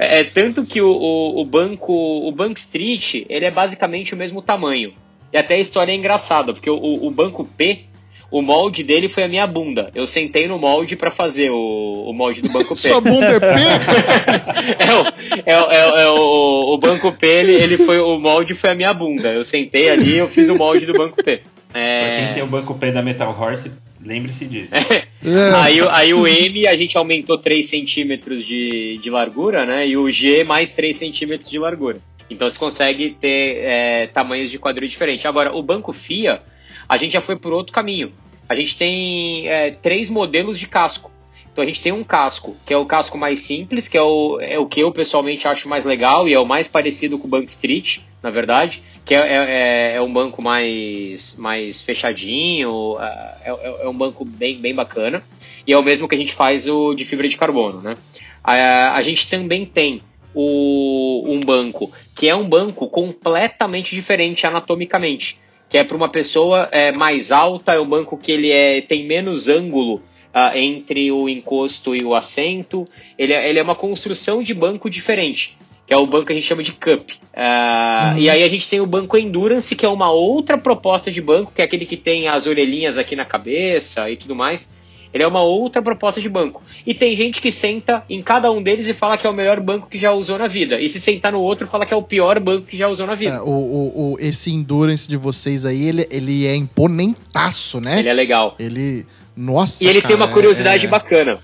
[0.00, 4.42] É, tanto que o, o, o banco, o Bank Street, ele é basicamente o mesmo
[4.42, 4.92] tamanho.
[5.32, 7.84] E até a história é engraçada, porque o, o banco P,
[8.30, 9.90] o molde dele foi a minha bunda.
[9.94, 12.74] Eu sentei no molde para fazer o, o molde do banco P.
[12.76, 13.46] Sua bunda é P?
[14.78, 15.04] é, o,
[15.46, 18.70] é, o- é, o- é o, o banco P, ele, ele foi o molde foi
[18.70, 19.28] a minha bunda.
[19.32, 21.42] Eu sentei ali, eu fiz o molde do banco P.
[21.72, 23.70] Pra É, quem tem o banco P da Metal Horse,
[24.02, 24.74] lembre-se disso.
[24.74, 25.06] É.
[25.56, 29.86] Aí, o- aí o M a gente aumentou 3 centímetros de, de largura, né?
[29.88, 31.98] E o G mais 3 centímetros de largura.
[32.30, 35.26] Então você consegue ter é, tamanhos de quadril diferentes.
[35.26, 36.40] Agora, o banco FIA,
[36.88, 38.12] a gente já foi por outro caminho.
[38.48, 41.10] A gente tem é, três modelos de casco.
[41.52, 44.40] Então a gente tem um casco, que é o casco mais simples, que é o,
[44.40, 47.30] é o que eu pessoalmente acho mais legal e é o mais parecido com o
[47.30, 53.84] Bank Street, na verdade, que é, é, é um banco mais, mais fechadinho, é, é-
[53.84, 55.24] é um banco bem, bem bacana,
[55.66, 57.96] e é o mesmo que a gente faz o de fibra de carbono, né?
[58.44, 60.00] A, a gente também tem
[60.34, 66.68] o, um banco que é um banco completamente diferente anatomicamente, que é para uma pessoa
[66.72, 71.28] é, mais alta, é um banco que ele é, tem menos ângulo ah, entre o
[71.28, 72.84] encosto e o assento.
[73.18, 76.34] Ele, é- ele é uma construção de banco diferente, que é o banco que a
[76.36, 77.10] gente chama de cup.
[77.34, 81.20] Ah, E aí a gente tem o banco endurance, que é uma outra proposta de
[81.20, 84.72] banco, que é aquele que tem as orelhinhas aqui na cabeça e tudo mais.
[85.12, 86.62] Ele é uma outra proposta de banco.
[86.86, 89.58] E tem gente que senta em cada um deles e fala que é o melhor
[89.60, 90.78] banco que já usou na vida.
[90.80, 93.14] E se sentar no outro, fala que é o pior banco que já usou na
[93.14, 93.36] vida.
[93.36, 97.98] É, o, o, o- esse endurance de vocês aí, ele, ele é imponentaço, né?
[98.00, 98.54] Ele é legal.
[98.58, 99.06] Ele.
[99.36, 99.84] Nossa.
[99.84, 101.38] E ele tem cara, uma curiosidade é- bacana.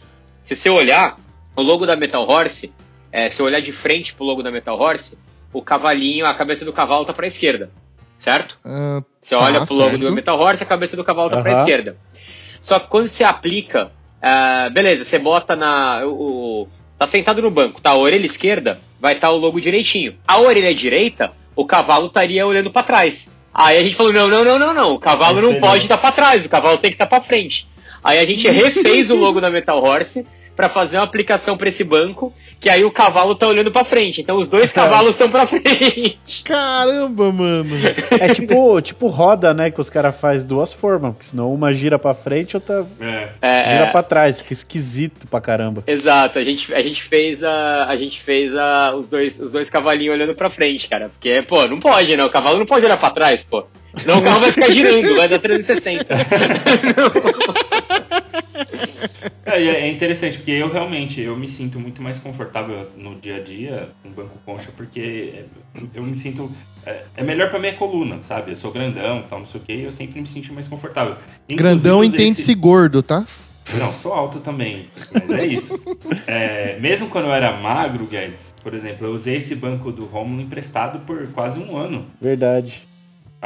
[0.45, 1.17] Se você olhar
[1.57, 2.73] o logo da Metal Horse,
[3.11, 5.19] é, se eu olhar de frente pro logo da Metal Horse,
[5.53, 7.71] o cavalinho, a cabeça do cavalo tá pra esquerda.
[8.19, 8.59] Certo?
[8.65, 10.03] Ah, Você Tá, olha pro logo certo.
[10.07, 11.61] do Metal Horse, a cabeça do cavalo tá pra Aham.
[11.61, 11.97] esquerda.
[12.65, 13.93] Só que quando você aplica,
[14.23, 16.01] ah, beleza, você bota na.
[16.07, 16.67] O,
[16.99, 20.17] tá sentado no banco, tá a orelha esquerda, vai estar o logo direitinho.
[20.27, 23.37] A orelha direita, o cavalo estaria olhando pra trás.
[23.53, 24.93] Aí a gente falou: não, não, não, não, não.
[24.95, 27.69] O cavalo não pode estar pra trás, o cavalo tem que estar pra frente.
[28.03, 31.83] Aí a gente refez o logo da Metal Horse pra fazer uma aplicação pra esse
[31.85, 34.21] banco, que aí o cavalo tá olhando pra frente.
[34.21, 36.19] Então os dois cavalos estão pra frente.
[36.45, 37.77] Caramba, mano.
[38.11, 39.71] É tipo, tipo roda, né?
[39.71, 41.13] Que os caras fazem duas formas.
[41.13, 43.29] Porque senão uma gira pra frente, outra É.
[43.43, 43.91] É, gira é.
[43.91, 44.41] pra trás.
[44.43, 45.83] Que esquisito pra caramba.
[45.87, 47.87] Exato, a gente, a gente fez a.
[47.87, 51.09] A gente fez a, os, dois, os dois cavalinhos olhando pra frente, cara.
[51.11, 52.25] Porque, pô, não pode, né?
[52.25, 53.65] O cavalo não pode olhar pra trás, pô.
[53.97, 56.07] Senão o carro vai ficar girando, vai dar 360.
[59.47, 63.41] É, é interessante, porque eu realmente eu me sinto muito mais confortável no dia a
[63.41, 65.45] dia com banco concha, porque
[65.95, 66.51] eu me sinto.
[66.87, 68.53] É, é melhor pra minha coluna, sabe?
[68.53, 71.17] Eu sou grandão, tal, não sei o que, eu sempre me sinto mais confortável.
[71.51, 73.27] Grandão Inclusive, usei entende-se esse- gordo, tá?
[73.79, 75.79] Não, sou alto também, mas é isso.
[76.27, 80.41] É, mesmo quando eu era magro, Guedes, por exemplo, eu usei esse banco do Romulo
[80.43, 82.07] emprestado por quase um ano.
[82.21, 82.87] Verdade.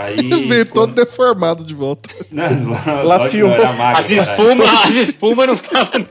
[0.01, 0.17] Aí.
[0.47, 0.95] Veio todo quando...
[0.95, 2.09] deformado de volta.
[2.31, 3.51] Não, que Laciou.
[3.53, 6.07] As espumas, as espumas não estavam.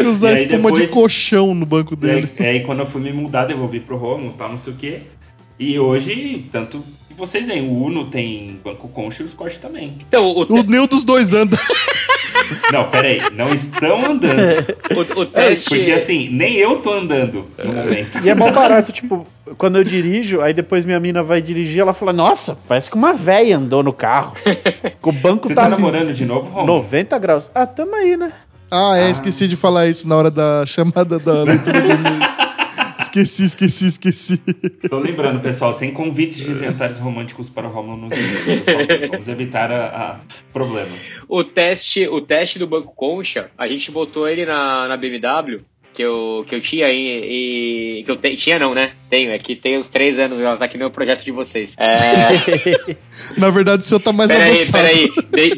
[0.00, 2.28] E usar E aí espuma depois- de colchão no banco E dele.
[2.40, 4.76] aí, aí quando eu fui me mudar, devolvi pro Romulo e tal, não sei o
[4.76, 5.02] quê.
[5.56, 9.98] E hoje, tanto que vocês veem, o Uno tem banco concha e os cortes também.
[10.08, 11.56] Então, o, O nenhum dos dois anda.
[12.72, 14.76] Não, peraí, não estão andando.
[15.16, 15.68] o, o teste.
[15.68, 18.18] Porque assim, nem eu tô andando no momento.
[18.22, 19.26] E é mal barato, tipo,
[19.58, 23.12] quando eu dirijo, aí depois minha mina vai dirigir, ela fala, nossa, parece que uma
[23.12, 24.34] véia andou no carro.
[25.02, 26.78] O banco Você tá, tá namorando de novo, Romulo?
[26.78, 27.50] 90 graus.
[27.54, 28.32] Ah, tamo aí, né?
[28.70, 32.18] Ah, é, esqueci de falar isso na hora da chamada da leitura de e-mail.
[33.20, 34.36] Esqueci, esqueci, esqueci.
[34.90, 39.08] Tô lembrando, pessoal, sem convites de jantares românticos para o Romulo nos favor.
[39.10, 40.16] Vamos evitar a, a
[40.52, 41.00] problemas.
[41.28, 45.60] O teste, o teste do Banco Concha, a gente botou ele na, na BMW,
[45.94, 48.90] que eu, que eu tinha e, e- que eu te- tinha não, né?
[49.08, 51.76] Tenho, é que tem uns três anos, já tá aqui no projeto de vocês.
[51.78, 52.96] É,
[53.38, 54.72] Na verdade, o seu tá mais peraí, avançado.
[55.30, 55.52] peraí,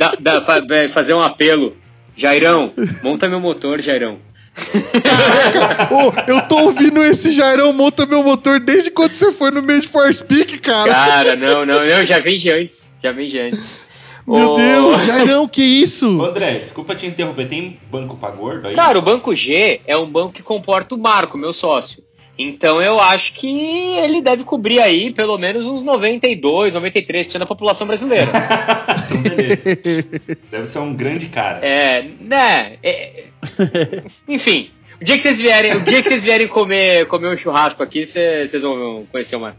[0.84, 1.74] é, fazer um apelo.
[2.14, 2.70] Jairão,
[3.02, 4.18] monta meu motor, Jairão.
[5.90, 9.82] Ô, eu tô ouvindo esse Jairão monta meu motor desde quando você foi no meio
[9.82, 10.92] de Force Peak, cara.
[10.92, 13.86] Cara, não, não, não, já vem de antes, já vem de antes.
[14.26, 16.20] Meu Ô, Deus, Jairão, que isso?
[16.22, 18.74] André, desculpa te interromper, tem banco pra gordo aí?
[18.74, 22.02] Cara, o banco G é um banco que comporta o Marco, meu sócio.
[22.38, 27.86] Então eu acho que ele deve cobrir aí pelo menos uns 92, 93% da população
[27.86, 28.26] brasileira.
[29.06, 29.78] Então, beleza.
[30.50, 31.58] Deve ser um grande cara.
[31.66, 32.76] É, né?
[32.82, 33.24] é-
[34.28, 37.82] enfim, O dia que vocês vierem, o dia que vocês vierem comer, comer um churrasco
[37.82, 39.58] aqui, cê- vocês vão conhecer o Marco.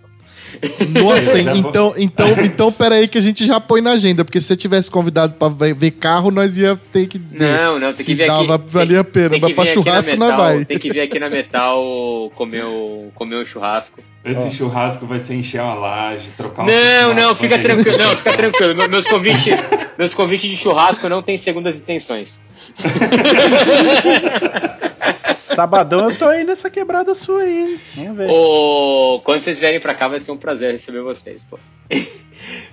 [0.90, 1.52] Nossa, bom.
[1.56, 4.57] então, então, então, pera aí que a gente já põe na agenda, porque se você
[4.57, 7.57] tivesse convidado pra ver ver carro, nós ia ter que ver.
[7.60, 8.65] Não, não, tem se que vir dava, aqui.
[8.68, 10.65] valia a pena, tem mas pra vir aqui na churrasco nós Metal, vai.
[10.65, 13.99] Tem que vir aqui na Metal comer o, comer o churrasco.
[14.26, 18.18] Esse churrasco vai ser encher uma laje, trocar um Não, uma não, fica tranquilo, não,
[18.18, 18.76] fica tranquilo.
[18.76, 19.60] Me- Meus convites,
[19.98, 22.41] meus convites de churrasco não tem segundas intenções.
[24.98, 28.14] Sabadão eu tô aí nessa quebrada sua aí, hein?
[28.14, 28.30] Ver.
[28.30, 29.22] O...
[29.24, 31.57] Quando vocês vierem pra cá, vai ser um prazer receber vocês, pô.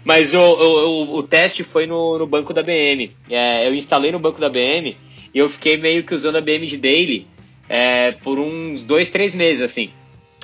[0.05, 3.11] Mas o, o, o- teste foi no, no banco da BM.
[3.31, 4.97] É, eu instalei no banco da BM
[5.35, 7.27] e eu fiquei meio que usando a BM de daily
[7.69, 9.91] é, por uns dois, três meses, assim.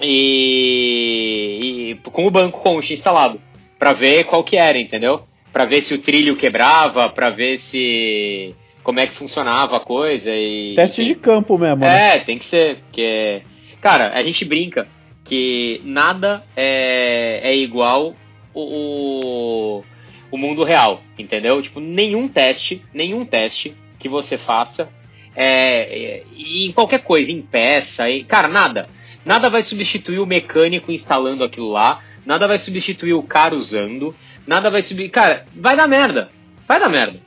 [0.03, 3.41] E, e com o banco Concha instalado.
[3.79, 5.23] Pra ver qual que era, entendeu?
[5.53, 8.55] Pra ver se o trilho quebrava, pra ver se...
[8.83, 10.75] Como é que funcionava a coisa e...
[10.75, 11.15] Teste enfim.
[11.15, 12.17] de campo mesmo, né?
[12.17, 13.43] É, tem que ser, porque.
[13.81, 14.87] Cara, a gente brinca
[15.25, 18.15] que nada é, é igual
[18.53, 19.85] o, o,
[20.31, 21.61] o mundo real, entendeu?
[21.63, 24.91] Tipo, nenhum teste, nenhum teste que você faça
[25.35, 28.89] é, é, em qualquer coisa, em peça, e, cara, nada.
[29.25, 34.15] Nada vai substituir o mecânico instalando aquilo lá, nada vai substituir o cara usando,
[34.47, 35.09] nada vai subir.
[35.11, 36.31] Cara, vai dar merda.
[36.67, 37.21] Vai dar merda.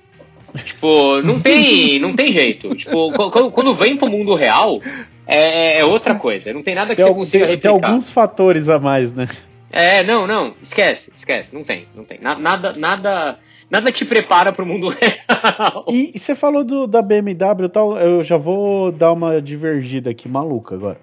[0.65, 2.75] Tipo, não tem, não tem jeito.
[2.75, 4.79] Tipo, qu- quando, vem pro mundo real,
[5.25, 6.53] é, é outra coisa.
[6.53, 7.87] Não tem nada que Tem, você consiga tem- tem replicar.
[7.89, 9.27] alguns fatores a mais, né?
[9.71, 10.53] É, não, não.
[10.61, 11.53] Esquece, esquece.
[11.55, 12.19] Não tem, não tem.
[12.21, 13.39] Na- Nada, nada,
[13.69, 15.85] nada te prepara pro mundo real.
[15.89, 20.11] E, e você falou do, da BMW e tal, eu já vou dar uma divergida
[20.11, 20.99] aqui, maluca agora.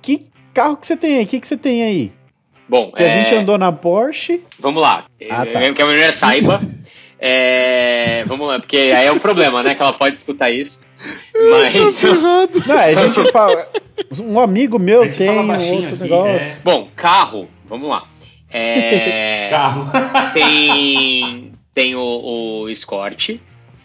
[0.00, 0.24] Que
[0.54, 1.24] carro que você tem aí?
[1.24, 2.12] O que, que você tem aí?
[2.68, 4.42] Bom, Que a é, gente andou na Porsche.
[4.58, 5.04] vamos lá.
[5.30, 5.60] Ah, tá.
[5.60, 6.58] É, Que a mulher saiba.
[7.28, 9.74] É, vamos lá, porque aí é um problema, né?
[9.74, 10.80] Que ela pode escutar isso.
[11.50, 11.74] Mas.
[12.66, 13.68] Não, a gente fala.
[14.22, 16.60] Um amigo meu tem um outro aqui, negócio.
[16.62, 18.04] Bom, carro, vamos lá.
[18.48, 19.90] É, Carro.
[20.32, 23.36] tem tem o, o Escort,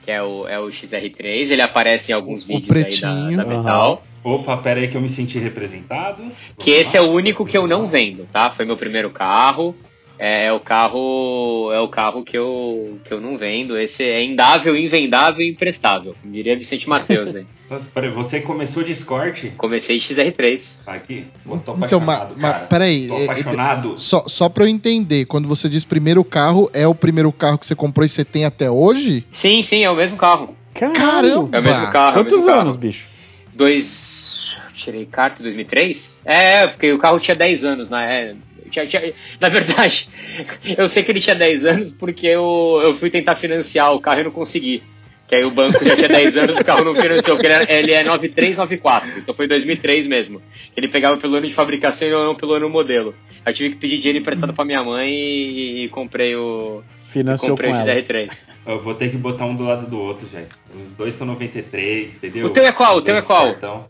[0.06, 3.38] que é o, é o XR3, ele aparece em alguns O vídeos aí pretinho.
[3.38, 4.04] da, da Metal.
[4.24, 6.24] Opa, pera aí que eu me senti representado.
[6.60, 8.52] Que esse é o único que eu não vendo, tá?
[8.52, 9.76] Foi meu primeiro carro.
[10.24, 13.76] É, é o carro é o carro que eu, que eu não vendo.
[13.76, 16.16] Esse é indável, invendável e imprestável.
[16.24, 17.48] Diria Vicente Matheus, hein?
[17.94, 19.46] Peraí, você começou de escort?
[19.58, 20.84] Comecei XR3.
[20.86, 21.26] Tá aqui?
[21.44, 23.98] Pô, tô Então, apaixonado, ma- ma- peraí, Tô é- apaixonado.
[23.98, 27.66] Só, só pra eu entender, quando você diz primeiro carro, é o primeiro carro que
[27.66, 29.26] você comprou e você tem até hoje?
[29.32, 30.56] Sim, sim, é o mesmo carro.
[30.74, 31.58] Caramba!
[31.58, 32.12] É o mesmo carro.
[32.12, 32.62] é Quantos mesmo carro.
[32.62, 33.08] anos, bicho?
[33.54, 34.30] Dois.
[34.74, 36.24] Tirei carta em 2003?
[36.26, 38.36] É, porque o carro tinha 10 anos, né?
[38.72, 40.10] Tinha- tinha- na verdade,
[40.78, 44.22] eu sei que ele tinha 10 anos porque eu, eu fui tentar financiar o carro
[44.22, 44.82] e não consegui.
[45.28, 47.54] Que aí o banco já tinha 10 anos e o carro não financiou, porque ele,
[47.54, 50.42] era- ele é 9394, então foi 2003 mesmo.
[50.76, 53.16] Ele pegava pelo ano de fabricação e não pelo ano modelo.
[53.46, 57.52] Aí eu tive que pedir dinheiro emprestado pra minha mãe e, e comprei o, Financiou
[57.52, 58.02] comprei com o ela.
[58.02, 58.48] XR3.
[58.68, 60.50] Eu vou ter que botar um do lado do outro, gente.
[60.86, 62.46] Os dois são 93, entendeu?
[62.48, 62.98] O teu é qual?
[62.98, 63.50] O teu é qual?
[63.52, 63.86] Então,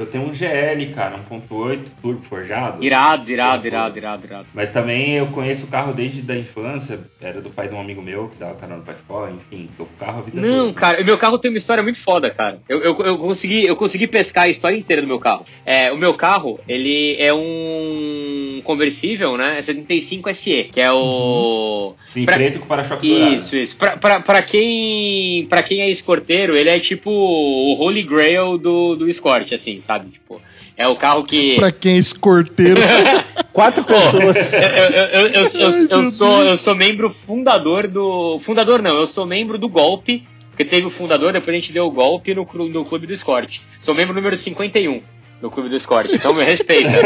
[0.00, 2.82] eu tenho um GL, cara, 1.8 turbo forjado.
[2.82, 4.46] Irado, irado, irado, irado, irado.
[4.54, 7.00] Mas também eu conheço o carro desde da infância.
[7.20, 9.68] Era do pai de um amigo meu que dava carona pra escola, enfim.
[9.76, 10.74] Tô com o carro a vida Não, toda.
[10.80, 12.58] cara, o meu carro tem uma história muito foda, cara.
[12.68, 15.44] Eu, eu, eu, consegui, eu consegui pescar a história inteira do meu carro.
[15.66, 19.58] É, o meu carro, ele é um conversível, né?
[19.58, 21.94] É 75 SE, que é o.
[22.08, 23.34] Sim, pra- preto com para-choque dourado.
[23.34, 23.76] Isso, isso.
[23.76, 28.96] Pra, pra, pra, quem, pra quem é escorteiro, ele é tipo o Holy Grail do,
[28.96, 29.89] do Escort, assim, sabe?
[29.98, 30.40] Tipo,
[30.76, 31.56] é o carro que.
[31.56, 32.80] Pra quem é escorteiro.
[33.52, 34.54] Quatro pessoas.
[34.54, 36.50] Eu, eu, eu, eu, eu, Ai, eu meu sou, Deus.
[36.50, 38.38] eu sou membro fundador do.
[38.40, 40.26] Fundador não, eu sou membro do golpe.
[40.50, 43.60] Porque teve o fundador, depois a gente deu o golpe no, no Clube do Escort.
[43.78, 45.02] Sou membro número 51
[45.40, 46.90] no Clube do Escort, então me respeita.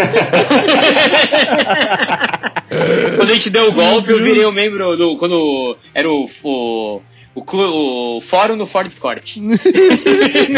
[3.17, 5.17] quando a gente deu o golpe, eu virei o membro do.
[5.17, 6.29] Quando era o.
[6.43, 7.01] o
[7.35, 9.37] o, clu- o fórum do Ford Escort.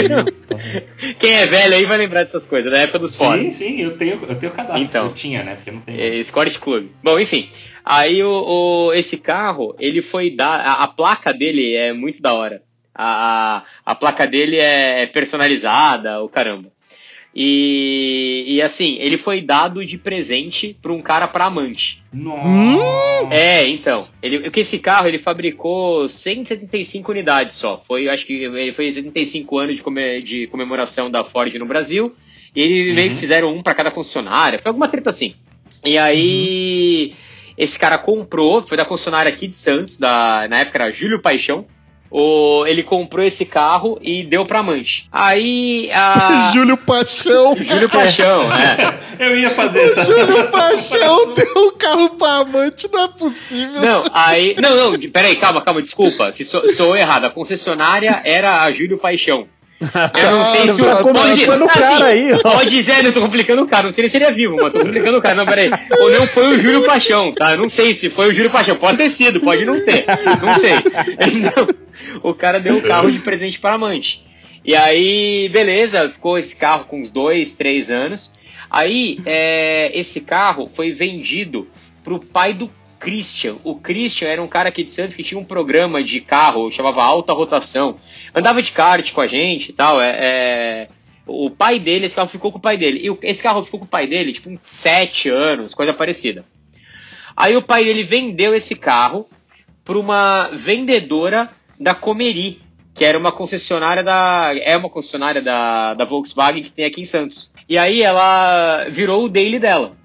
[1.19, 3.55] Quem é velho aí vai lembrar dessas coisas, da época dos Sim, fóruns.
[3.55, 4.83] sim, eu tenho, eu tenho cadastro.
[4.83, 5.07] Então.
[5.07, 5.55] Eu tinha, né?
[5.57, 5.99] Porque não tem.
[6.01, 6.89] É, Escort Club.
[7.03, 7.49] Bom, enfim.
[7.85, 10.61] Aí o, o- esse carro, ele foi dar.
[10.61, 12.63] A, a placa dele é muito da hora.
[12.95, 13.63] A, a,
[13.93, 16.71] a placa dele é personalizada, o caramba.
[17.39, 22.03] E, e assim, ele foi dado de presente pra um cara pra amante.
[22.11, 23.29] Nossa!
[23.31, 24.07] É, então.
[24.23, 27.83] Ele, porque esse carro ele fabricou 175 unidades só.
[27.87, 32.15] Foi, acho que ele foi 75 anos de, come- de comemoração da Ford no Brasil.
[32.55, 34.59] E ele meio que fizeram um pra cada concessionária.
[34.59, 35.35] Foi alguma treta assim.
[35.85, 37.15] E aí.
[37.59, 41.67] Esse cara comprou, foi da concessionária aqui de Santos, da, na época era Júlio Paixão.
[42.11, 45.09] O, ele comprou esse carro e deu pra amante.
[45.11, 46.51] Aí a.
[46.55, 47.57] Júlio Paixão.
[47.61, 49.27] Júlio Paixão, é.
[49.27, 50.05] Eu ia fazer essa.
[50.05, 53.81] Júlio essa Paixão deu o carro pra amante, não é possível.
[53.81, 54.55] Não, aí.
[54.61, 57.25] Não, não, peraí, calma, calma, desculpa, que sou, sou errado.
[57.25, 59.47] A concessionária era a Júlio Paixão.
[59.79, 60.85] Eu não sei se o.
[60.85, 62.39] tá o assim, cara aí, ó.
[62.39, 64.73] Pode dizer, não tô complicando o cara, não sei nem se ele é vivo, mas
[64.73, 65.35] tô complicando o cara.
[65.35, 65.71] Não, peraí.
[65.99, 67.53] Ou não foi o Júlio Paixão, tá?
[67.53, 68.77] Eu não sei se foi o Júlio Paixão.
[68.77, 70.07] Pode ter sido, pode não ter.
[70.43, 70.73] Não sei.
[71.37, 71.67] Então,
[72.31, 74.21] o cara deu o carro de presente para amante.
[74.65, 78.35] E aí, beleza, ficou esse carro com uns dois, três anos.
[78.69, 81.69] Aí, é, esse carro foi vendido
[82.03, 83.59] pro pai do Christian.
[83.63, 87.05] O Christian era um cara aqui de Santos que tinha um programa de carro, chamava
[87.05, 88.01] Alta Rotação.
[88.35, 90.01] Andava de kart com a gente e tal.
[90.01, 90.89] É, é,
[91.29, 93.09] o pai dele, esse carro ficou com o pai dele.
[93.09, 96.45] E esse carro ficou com o pai dele, tipo, uns sete anos, coisa parecida.
[97.37, 99.29] Aí o pai dele vendeu esse carro
[99.85, 101.49] para uma vendedora
[101.79, 102.61] da Comeri,
[102.95, 104.53] que era uma concessionária da.
[104.63, 107.51] É uma concessionária da, da Volkswagen que tem aqui em Santos.
[107.69, 109.97] E aí ela virou o daily dela.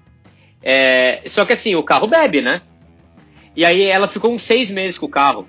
[0.62, 2.62] É, só que assim, o carro bebe, né?
[3.56, 5.48] E aí ela ficou uns seis meses com o carro.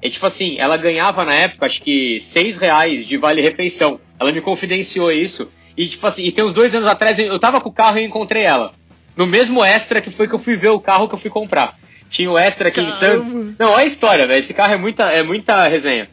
[0.00, 3.98] É tipo assim, ela ganhava na época, acho que seis reais de vale-refeição.
[4.20, 5.50] Ela me confidenciou isso.
[5.76, 8.04] E tipo assim, e tem uns dois anos atrás, eu tava com o carro e
[8.04, 8.72] encontrei ela.
[9.16, 11.78] No mesmo extra que foi que eu fui ver o carro que eu fui comprar.
[12.14, 13.24] Tinha o extra aqui em Caramba.
[13.24, 13.56] Santos.
[13.58, 14.38] Não, olha a história, velho.
[14.38, 16.08] Esse carro é muita, é muita resenha.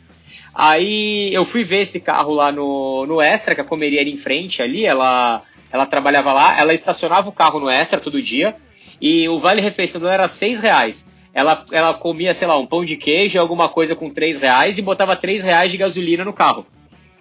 [0.51, 4.17] Aí eu fui ver esse carro lá no, no Extra, que a comeria era em
[4.17, 8.55] frente ali, ela, ela trabalhava lá, ela estacionava o carro no Extra todo dia,
[8.99, 11.07] e o vale-refeição dela era seis reais.
[11.35, 14.81] Ela, ela comia, sei lá, um pão de queijo, alguma coisa com três reais, e
[14.81, 16.65] botava três reais de gasolina no carro.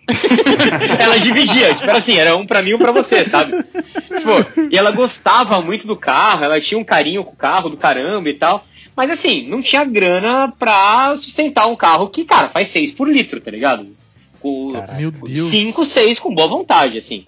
[0.99, 3.53] ela dividia, tipo, era assim, era um pra mim e um pra você, sabe?
[3.63, 7.77] Tipo, e ela gostava muito do carro, ela tinha um carinho com o carro do
[7.77, 8.65] caramba e tal.
[8.97, 13.41] Mas assim, não tinha grana pra sustentar um carro que, cara, faz 6 por litro,
[13.41, 13.97] tá ligado?
[14.41, 15.51] Com Meu Deus.
[15.51, 17.25] 5, 6 com boa vontade, assim.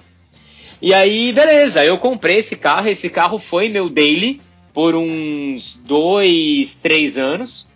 [0.80, 4.40] E aí, beleza, eu comprei esse carro, esse carro foi meu daily
[4.74, 7.68] por uns 2, 3 anos.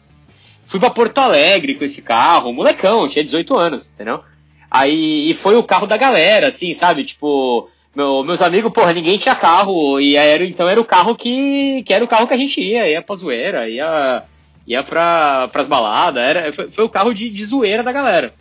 [0.67, 4.21] Fui pra Porto Alegre com esse carro, molecão, tinha 18 anos, entendeu?
[4.69, 7.05] Aí, e foi o carro da galera, assim, sabe?
[7.05, 11.83] Tipo, meu- meus amigos, porra, ninguém tinha carro, e era, então era o carro que,
[11.85, 14.23] que era o carro que a gente ia, ia pra zoeira, ia,
[14.67, 18.33] ia pra, pras baladas, era, foi, foi o carro de, de zoeira da galera.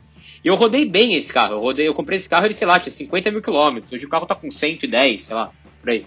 [0.44, 2.80] E eu rodei bem esse carro, eu, rodei, eu comprei esse carro, ele, sei lá,
[2.80, 5.50] tinha 50 mil quilômetros, hoje o carro tá com 110, sei lá,
[5.82, 6.06] por aí.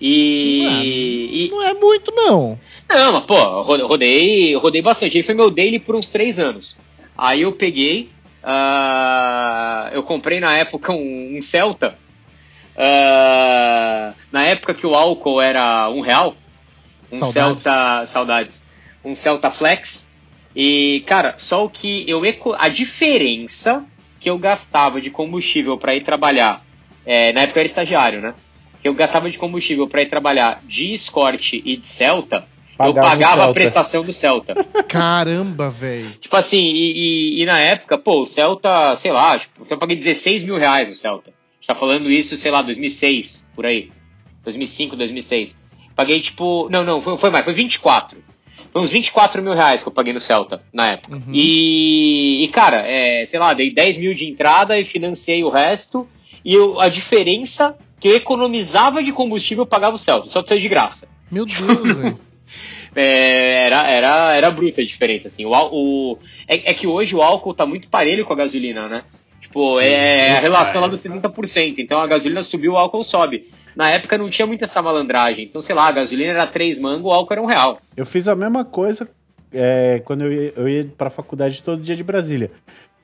[0.00, 2.58] E, e, Não é muito, não.
[2.88, 3.36] não, mas pô,
[3.74, 5.16] eu rodei, eu rodei bastante.
[5.18, 6.74] Ele foi meu daily por uns três anos.
[7.18, 8.08] Aí eu peguei,
[8.42, 11.98] ah, eu comprei na época um, um Celta.
[12.82, 16.34] Ah, na época que o álcool era um real.
[17.12, 17.62] Um Saudades.
[17.62, 18.64] Celta, saudades.
[19.04, 20.08] Um Celta Flex.
[20.54, 22.22] E, cara, só o que eu
[22.58, 23.84] a diferença
[24.18, 26.62] que eu gastava de combustível para ir trabalhar,
[27.06, 28.34] é, na época eu era estagiário, né?
[28.82, 33.06] Que eu gastava de combustível para ir trabalhar de Escort e de Celta, eu Pagava
[33.06, 34.54] o pagava a prestação do Celta.
[34.88, 36.10] Caramba, velho.
[36.20, 36.92] tipo assim, e,
[37.38, 40.88] e- e na época, pô, o Celta, sei lá, tipo, eu paguei 16 mil reais
[40.88, 41.30] no Celta.
[41.70, 43.92] Tá falando isso, sei lá, 2006, por aí.
[44.42, 45.56] 2005, 2006.
[45.94, 46.68] Paguei tipo.
[46.68, 48.18] Não, não, foi, foi mais, foi 24.
[48.72, 51.14] Foi uns 24 mil reais que eu paguei no Celta na época.
[51.14, 51.32] Uhum.
[51.32, 56.08] E, e, cara, é, sei lá, dei 10 mil de entrada e financiei o resto.
[56.44, 60.26] E eu- a diferença que eu economizava de combustível eu pagava o Celta.
[60.26, 61.08] O Celta saiu de graça.
[61.30, 62.18] Meu Deus, velho.
[62.96, 65.44] É, era, era, era bruta a diferença, assim.
[65.46, 66.18] O, o,
[66.48, 69.04] é, é que hoje o álcool tá muito parelho com a gasolina, né?
[69.50, 71.74] Tipo, é a relação lá dos 70%.
[71.78, 73.50] Então a gasolina subiu, o álcool sobe.
[73.74, 75.44] Na época não tinha muita essa malandragem.
[75.44, 77.80] Então, sei lá, a gasolina era 3 mango, o álcool era um real.
[77.96, 79.08] Eu fiz a mesma coisa
[79.52, 82.52] é, quando eu ia, eu ia pra faculdade todo dia de Brasília.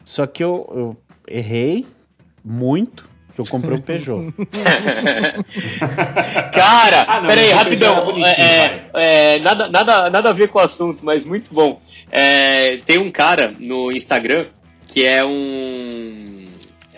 [0.05, 0.97] Só que eu, eu
[1.27, 1.85] errei
[2.45, 4.33] muito, que eu comprei um Peugeot.
[6.53, 8.25] Cara, Ah, não, peraí, rapidão.
[8.25, 11.81] É É, é, nada, nada, nada a ver com o assunto, mas muito bom.
[12.11, 14.47] É, tem um cara no Instagram
[14.93, 16.36] que é um.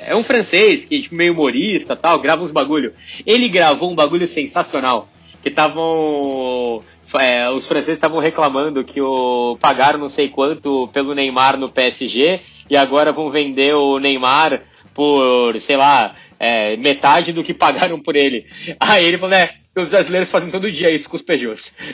[0.09, 2.93] É um francês que é tipo, meio humorista tal, grava uns bagulho.
[3.27, 5.09] Ele gravou um bagulho sensacional.
[5.43, 6.83] Que estavam.
[7.21, 12.41] é, os franceses estavam reclamando que o, pagaram não sei quanto pelo Neymar no PSG
[12.69, 14.63] e agora vão vender o Neymar
[14.95, 18.47] por, sei lá, é, metade do que pagaram por ele.
[18.81, 19.51] Aí ele falou, né?
[19.77, 21.77] Os brasileiros fazem todo dia isso com os Peugeots.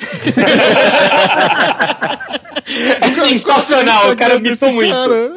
[3.03, 4.91] é sensacional, o cara mitou muito.
[4.91, 5.31] cara.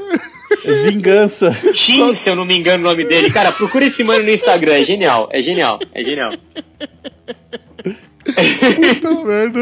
[0.85, 1.51] Vingança.
[1.73, 3.29] Tim, se eu não me engano o nome dele.
[3.31, 6.31] Cara, procura esse mano no Instagram, é genial, é genial, é genial.
[8.25, 9.59] Puta merda.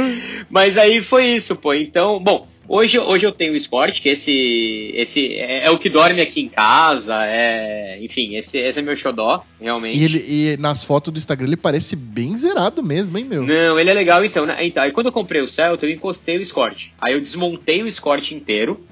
[0.50, 1.74] Mas aí foi isso, pô.
[1.74, 5.88] Então, bom, Hoje, hoje eu tenho o Sport, que esse, esse é, é o que
[5.88, 10.00] dorme aqui em casa, é, enfim, esse, esse é meu xodó, realmente.
[10.00, 13.44] E, ele, e nas fotos do Instagram ele parece bem zerado mesmo, hein, meu?
[13.44, 14.58] Não, ele é legal então, né?
[14.62, 16.88] Então, aí quando eu comprei o Celta, eu encostei o Escort.
[17.00, 18.84] Aí eu desmontei o Escort inteiro,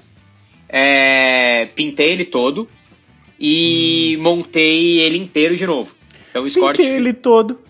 [0.76, 2.68] é, pintei ele todo
[3.38, 5.94] e montei ele inteiro de novo.
[6.30, 6.76] Então o Escort...
[6.76, 7.60] Pintei ele todo.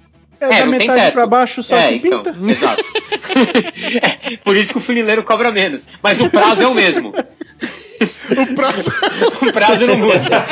[0.41, 2.37] É, É, da metade pra baixo só É, que então, pinta.
[2.51, 2.83] exato.
[3.35, 5.89] É, por isso que o funileiro cobra menos.
[6.03, 7.13] Mas o prazo é o mesmo.
[8.31, 8.91] O prazo...
[9.49, 10.45] O prazo não muda.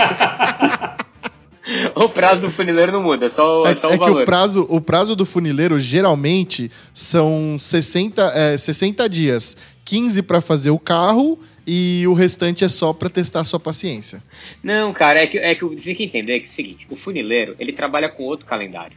[1.95, 4.23] O prazo do funileiro não muda, só, É, só é o que valor.
[4.23, 9.57] o prazo, o prazo do funileiro geralmente são 60, é, 60 dias.
[9.85, 14.23] 15 pra fazer o carro e o restante é só pra testar a sua paciência.
[14.63, 16.97] Não, cara, é que, é que você tem que entender que é o seguinte: o
[16.97, 18.97] funileiro ele trabalha com outro calendário.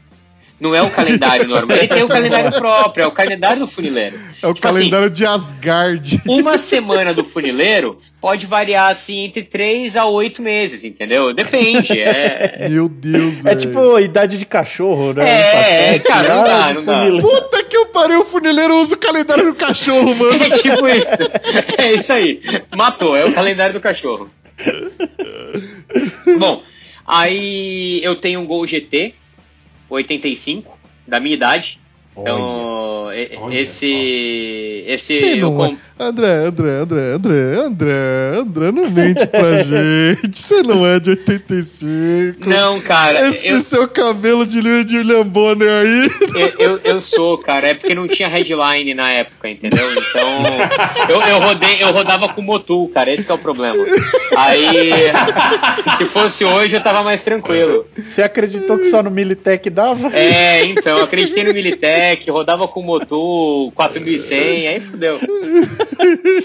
[0.60, 4.16] Não é o calendário normal, ele tem o calendário próprio, é o calendário do funileiro.
[4.42, 6.22] É o Tipo assim, calendário de Asgard.
[6.26, 11.32] uma semana do funileiro pode variar assim entre 3 a 8 meses, entendeu?
[11.32, 12.02] Depende.
[12.02, 13.60] É, Meu Deus, É velho.
[13.60, 15.30] tipo a idade de cachorro, né?
[15.30, 17.22] É, sete, cara, não ah, dá, de não dá.
[17.22, 20.44] Puta que eu parei, o funileiro usa o calendário do cachorro, mano.
[20.44, 21.78] é tipo isso.
[21.78, 22.42] É isso aí.
[22.76, 24.28] Matou, é o calendário do cachorro.
[26.40, 26.64] Bom,
[27.06, 29.14] aí eu tenho um Gol GT
[29.88, 30.76] 85,
[31.08, 31.80] da minha idade.
[32.18, 33.06] Então,
[33.42, 34.84] Olha esse.
[34.88, 35.18] Esse.
[35.20, 35.70] Você eu não é.
[35.70, 40.38] com- André, André, André, André, André, André, não mente pra gente.
[40.42, 42.50] Você não é de 85.
[42.50, 46.10] Não, cara, Esse eu, seu cabelo de William Bonner aí.
[46.36, 47.68] eu, eu, eu sou, cara.
[47.70, 49.86] É porque não tinha headline na época, entendeu?
[49.92, 50.44] Então.
[51.10, 53.14] Eu, eu, rodei, eu rodava com Motul, cara.
[53.14, 53.84] Esse que é o problema.
[54.38, 54.92] Aí.
[55.98, 57.86] Se fosse hoje, eu tava mais tranquilo.
[57.96, 60.10] Você acreditou que só no Militech dava?
[60.16, 61.86] É, então, eu acreditei no Militech,
[62.30, 65.20] rodava com Motul 4100, aí fudeu.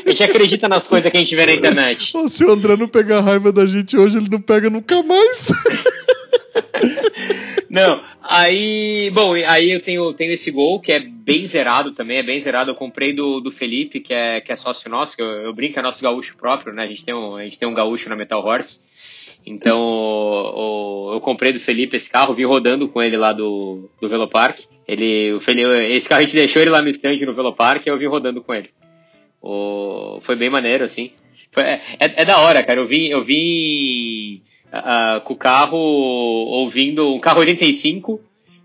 [0.06, 2.12] A gente acredita nas coisas que a gente vê na internet.
[2.28, 5.48] Se o André não pegar raiva da gente hoje, ele não pega nunca mais.
[7.68, 9.10] Não, aí.
[9.14, 12.70] Bom, aí eu tenho, tenho esse gol que é bem zerado também, é bem zerado.
[12.70, 15.78] Eu comprei do, do Felipe, que é, que é sócio nosso, que eu, eu brinco,
[15.78, 16.82] é nosso gaúcho próprio, né?
[16.84, 18.80] A gente tem um, a gente tem um gaúcho na Metal Horse.
[19.46, 23.88] Então, o- o- eu comprei do Felipe esse carro, vim rodando com ele lá do,
[24.00, 24.58] do Velopark.
[24.86, 27.90] Ele, o Felipe, esse carro a gente deixou ele lá no stand no Velopark e
[27.90, 28.70] eu vim rodando com ele.
[29.40, 31.12] O, foi bem maneiro, assim.
[31.52, 32.80] Foi- é, é, é da hora, cara.
[32.80, 34.42] Eu vim, eu vim
[34.72, 38.20] ah, com o carro ouvindo um carro 85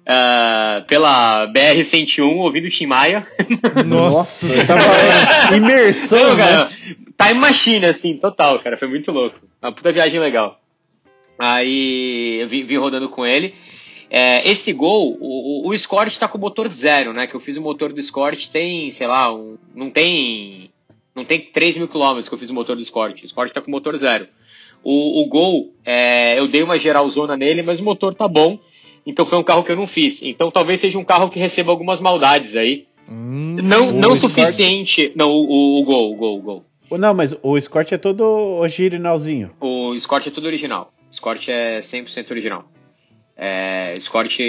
[0.06, 3.26] ah, pela BR-101, ouvindo Tim Maia.
[3.86, 6.44] Nossa, tava imersão, Não, né?
[6.44, 6.72] cara,
[7.18, 8.78] time machine, assim, total, cara.
[8.78, 9.40] Foi muito louco.
[9.62, 10.60] Uma puta viagem legal.
[11.38, 13.54] Aí eu vim, vim rodando com ele.
[14.10, 17.28] É, esse gol, o, o, o Escort tá com o motor zero, né?
[17.28, 20.70] Que eu fiz o motor do Escort tem, sei lá, um, não tem.
[21.16, 23.24] Não tem 3 mil quilômetros que eu fiz o motor do Escort.
[23.24, 24.28] O Escort tá com o motor zero.
[24.84, 28.60] O, o Gol, é, eu dei uma geralzona nele, mas o motor tá bom.
[29.06, 30.22] Então foi um carro que eu não fiz.
[30.22, 32.86] Então talvez seja um carro que receba algumas maldades aí.
[33.10, 35.12] Hum, Não, o não Escort- suficiente.
[35.16, 36.66] Não, o, o, o Gol, o Gol, o Gol.
[37.00, 38.24] Não, mas o Escort é todo
[38.60, 39.52] originalzinho.
[39.60, 40.92] O Escort é tudo original.
[41.12, 42.66] Escort é 100% original.
[43.38, 44.40] É, Escort.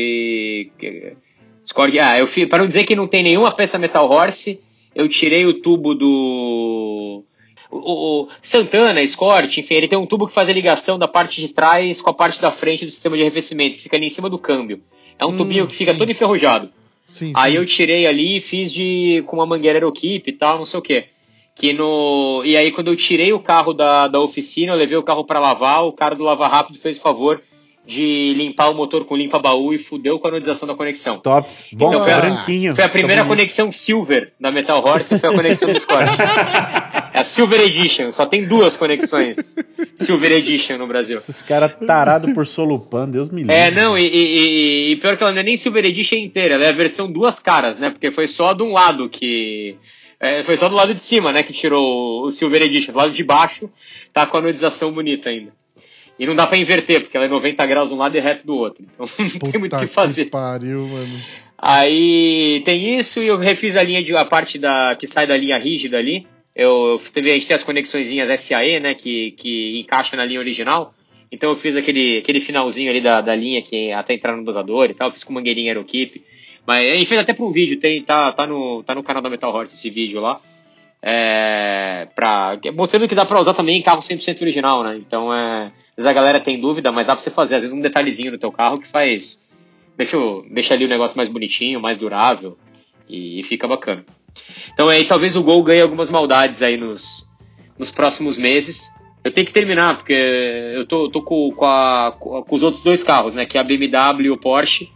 [1.65, 1.95] Escort.
[1.99, 2.49] Ah, eu fiz.
[2.49, 4.61] Para não dizer que não tem nenhuma peça Metal Horse,
[4.95, 7.25] eu tirei o tubo do.
[7.71, 11.41] O, o- Santana, Escort, enfim, ele tem um tubo que faz a ligação da parte
[11.41, 14.11] de trás com a parte da frente do sistema de arrefecimento, que fica ali em
[14.11, 14.81] cima do câmbio.
[15.19, 15.99] É um Hum, tubinho que fica sim.
[15.99, 16.71] todo enferrujado.
[17.05, 17.33] sim, sim.
[17.35, 20.79] Aí eu tirei ali e fiz de com uma mangueira Aerokeep e tal, não sei
[20.79, 21.07] o que.
[21.57, 25.03] Que no e aí quando eu tirei o carro da, da oficina, eu levei o
[25.03, 27.43] carro para lavar, o cara do lava rápido fez o favor
[27.87, 31.19] de limpar o motor com limpa baú e fudeu com a anodização da conexão.
[31.19, 31.49] Top.
[31.73, 32.17] Bom, Então, foi a-.
[32.75, 36.11] Foi a primeira conexão Silver da Metal Horse, foi a conexão do Scott.
[37.15, 39.55] É a Silver Edition, só tem duas conexões
[39.97, 41.17] Silver Edition no Brasil.
[41.17, 43.55] Esses caras tarados por Solupan, Deus me livre.
[43.55, 46.55] É, não, e, e- e- e pior que ela não é nem Silver Edition inteira,
[46.57, 47.91] ela é a versão duas caras, né?
[47.91, 49.77] Porque foi só de um lado que.
[50.21, 51.43] é, foi só do lado de cima, né?
[51.43, 52.93] Que tirou o Silver Edition.
[52.93, 53.71] Do lado de baixo
[54.13, 55.53] tá com a anodização bonita ainda.
[56.19, 58.47] E não dá pra inverter, porque ela é 90 graus de um lado e reto
[58.47, 58.85] do outro.
[58.85, 60.27] Então não tem muito o Puta que fazer.
[60.27, 61.21] pariu, mano.
[61.59, 65.37] Aí tem isso e eu refiz a linha de a parte da que sai da
[65.37, 66.27] linha rígida ali.
[66.55, 70.41] Eu, eu teve, a gente tem as conexõezinhas SAE, né, que, que encaixa na linha
[70.41, 70.95] original.
[71.31, 74.91] Então eu fiz aquele, aquele finalzinho ali da, da linha que até entrar no dosador
[74.91, 76.23] e tal, fiz com mangueirinha Aerokeep.
[76.67, 79.23] Mas a gente fez até para um vídeo, tem, tá, tá, no, tá no canal
[79.23, 80.41] da Metal Horse esse vídeo lá.
[81.03, 84.97] É, pra, mostrando que dá pra usar também em carro 100% original, né?
[84.97, 87.77] Então, é, às vezes a galera tem dúvida, mas dá pra você fazer, às vezes
[87.77, 89.43] um detalhezinho no teu carro que faz,
[89.97, 90.19] deixa,
[90.51, 92.59] deixa ali o negócio mais bonitinho, mais durável
[93.09, 94.05] e, e fica bacana.
[94.75, 97.27] Então aí talvez o Gol ganhe algumas maldades aí nos,
[97.79, 98.91] nos próximos meses.
[99.25, 103.03] Eu tenho que terminar, porque eu tô, tô com, com, a, com os outros dois
[103.03, 103.47] carros, né?
[103.47, 104.89] Que é a BMW e o Porsche,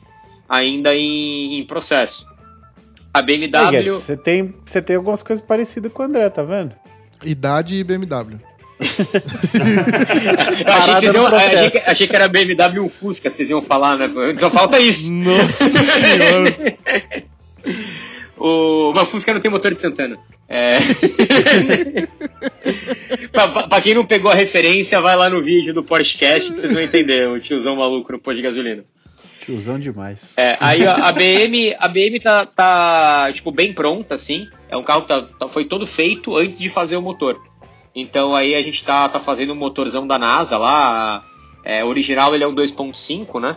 [0.48, 2.28] ainda em, em processo.
[3.12, 3.90] A BMW.
[3.90, 6.76] Você tem, você tem algumas coisas parecidas com o André, tá vendo?
[7.24, 8.40] Idade e BMW.
[10.66, 14.08] Achei, que iam- achei, achei que era BMW Fusca, vocês iam falar, né?
[14.38, 15.10] Só falta isso.
[15.12, 16.56] Nossa senhora.
[18.42, 20.16] O mas o Fusca não tem motor de Santana.
[20.48, 20.78] É...
[23.30, 26.50] pra, pra- pra quem não pegou a referência, vai lá no vídeo do Porsche Cast
[26.50, 28.82] que vocês vão entender o tiozão maluco no posto de gasolina.
[29.44, 30.34] Tiozão demais.
[30.38, 34.48] É, aí a, a BM, a BM tá, tá, tipo, bem pronta, assim.
[34.70, 37.38] É um carro que tá- tá- foi todo feito antes de fazer o motor.
[37.94, 41.24] Então aí a gente tá, tá fazendo um motorzão da NASA lá.
[41.64, 43.56] É, original ele é um 2.5, né?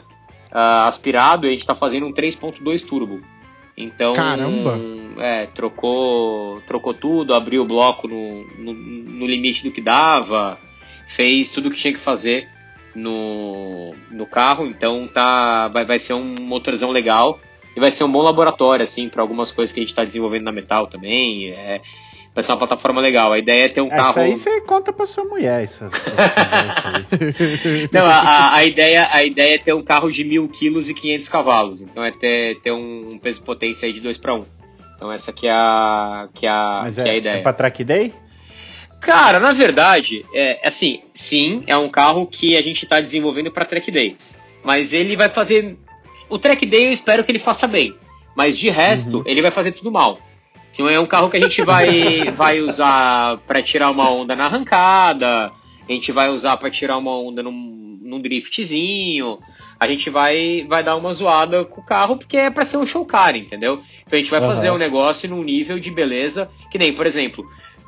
[0.52, 3.22] Ah, aspirado, e a gente tá fazendo um 3.2 turbo.
[3.76, 4.14] Então.
[4.14, 4.80] Caramba!
[5.18, 10.58] É, trocou, trocou tudo, abriu o bloco no, no, no limite do que dava,
[11.08, 12.48] fez tudo o que tinha que fazer
[12.96, 17.40] no, no carro, então tá vai, vai ser um motorzão legal
[17.76, 20.44] e vai ser um bom laboratório assim para algumas coisas que a gente está desenvolvendo
[20.44, 21.50] na Metal também.
[21.50, 21.82] é,
[22.34, 23.32] vai ser uma plataforma legal.
[23.34, 24.10] A ideia é ter um É, carro.
[24.10, 26.86] Isso aí você conta pra sua mulher, essas, essas conversas
[27.66, 27.90] aí.
[27.92, 31.30] Não, a, a- ideia, a ideia é ter um carro de mil quilos e 500
[31.30, 31.82] cavalos.
[31.82, 34.46] Então é ter, ter um peso potência aí de 2 para 1.
[34.96, 37.36] Então essa que é a, que é a, Mas que é, é a ideia.
[37.38, 38.14] é pra track day?
[39.02, 43.66] Cara, na verdade, é assim, sim, é um carro que a gente está desenvolvendo para
[43.66, 44.16] track day.
[44.64, 45.78] Mas ele vai fazer.
[46.30, 47.94] O track day eu espero que ele faça bem.
[48.34, 50.18] Mas de resto, ele vai fazer tudo mal.
[50.74, 54.46] Então é um carro que a gente vai, vai usar para tirar uma onda na
[54.46, 55.52] arrancada,
[55.88, 59.40] a gente vai usar para tirar uma onda num, num driftzinho,
[59.80, 62.88] a gente vai, vai dar uma zoada com o carro porque é para ser um
[62.88, 63.82] show car, entendeu?
[64.02, 64.50] Então a gente vai Aham.
[64.50, 67.46] fazer um negócio num nível de beleza que nem, por exemplo,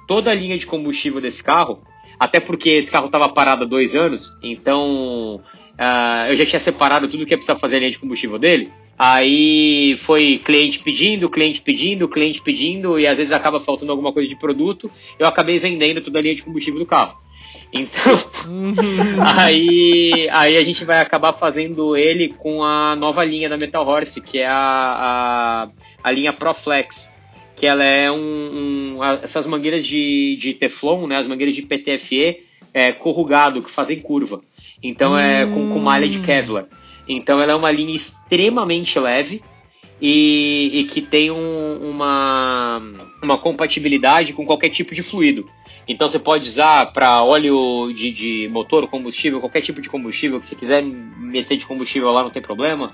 [0.08, 1.82] toda a linha de combustível desse carro,
[2.20, 5.42] até porque esse carro estava parado há dois anos, então
[5.78, 8.72] ah, eu já tinha separado tudo que ia precisar fazer a linha de combustível dele.
[8.98, 14.30] Aí foi cliente pedindo, cliente pedindo, cliente pedindo, e às vezes acaba faltando alguma coisa
[14.30, 14.90] de produto.
[15.20, 17.18] Eu acabei vendendo toda a linha de combustível do carro.
[17.74, 18.18] Então,
[19.38, 24.22] aí, aí a gente vai acabar fazendo ele com a nova linha da Metal Horse,
[24.22, 25.70] que é a, a,
[26.04, 27.14] a linha ProFlex.
[27.58, 28.96] Que ela é um.
[28.98, 31.16] um- a- essas mangueiras de, de Teflon, né?
[31.16, 32.40] As mangueiras de PTFE
[32.74, 34.42] é, corrugado, que fazem curva.
[34.84, 36.66] Então é com, com malha de Kevlar.
[37.08, 39.44] Então ela é uma linha extremamente leve
[40.02, 42.82] e, e que tem um- uma,
[43.22, 45.50] uma compatibilidade com qualquer tipo de fluido.
[45.88, 50.48] Então você pode usar para óleo de, de motor, combustível, qualquer tipo de combustível que
[50.48, 52.92] você quiser meter de combustível lá, não tem problema.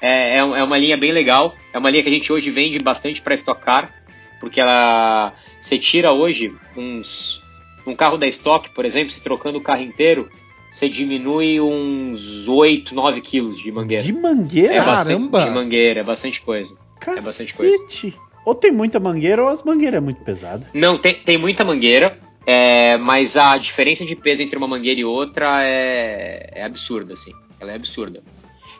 [0.00, 1.54] É, é, é uma linha bem legal.
[1.72, 3.94] É uma linha que a gente hoje vende bastante para estocar,
[4.40, 7.40] porque ela você tira hoje uns
[7.86, 10.30] um carro da Stock, por exemplo, se trocando o carro inteiro,
[10.70, 14.02] você diminui uns 8, 9 quilos de mangueira.
[14.02, 14.74] De mangueira?
[14.74, 15.44] É bastante Caramba!
[15.44, 16.76] de mangueira, é bastante coisa.
[17.00, 17.24] Cacete.
[17.24, 18.16] bastante coisa.
[18.44, 20.68] Ou tem muita mangueira ou as mangueiras é muito pesada.
[20.72, 25.04] Não, tem, tem muita mangueira, é, mas a diferença de peso entre uma mangueira e
[25.04, 27.32] outra é, é absurda, assim.
[27.58, 28.22] Ela é absurda.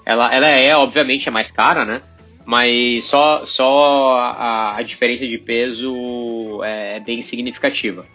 [0.05, 2.03] Ela, ela é, obviamente, é mais cara, né?
[2.45, 8.07] Mas só, só a, a diferença de peso é, é bem significativa.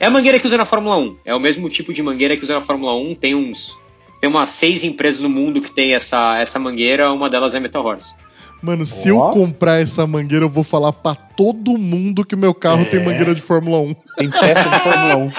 [0.00, 1.16] É a mangueira que usa na Fórmula 1.
[1.24, 3.14] É o mesmo tipo de mangueira que usa na Fórmula 1.
[3.16, 3.76] Tem uns.
[4.20, 7.60] Tem umas seis empresas no mundo que tem essa, essa mangueira, uma delas é a
[7.60, 8.14] Metal Horse.
[8.60, 12.84] Mano, se eu comprar essa mangueira, eu vou falar pra todo mundo que meu carro
[12.84, 13.04] tem É.
[13.04, 13.94] mangueira de Fórmula 1.
[14.16, 15.30] Tem peça de Fórmula 1.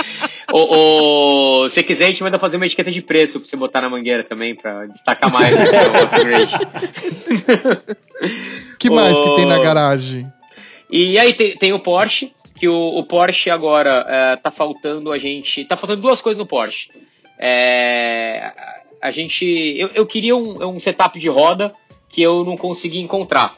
[0.51, 3.81] Ou, ou, se quiser, a gente manda fazer uma etiqueta de preço pra você botar
[3.81, 6.55] na mangueira também, pra destacar mais o seu upgrade.
[8.79, 10.31] que mais que tem na garagem?
[10.89, 15.17] E aí tem, tem o Porsche, que o, o Porsche agora é, tá faltando a
[15.17, 15.63] gente.
[15.63, 16.91] Tá faltando duas coisas no Porsche.
[17.39, 18.51] É,
[19.01, 19.45] a gente.
[19.77, 21.73] Eu, eu queria um, um setup de roda
[22.09, 23.57] que eu não consegui encontrar.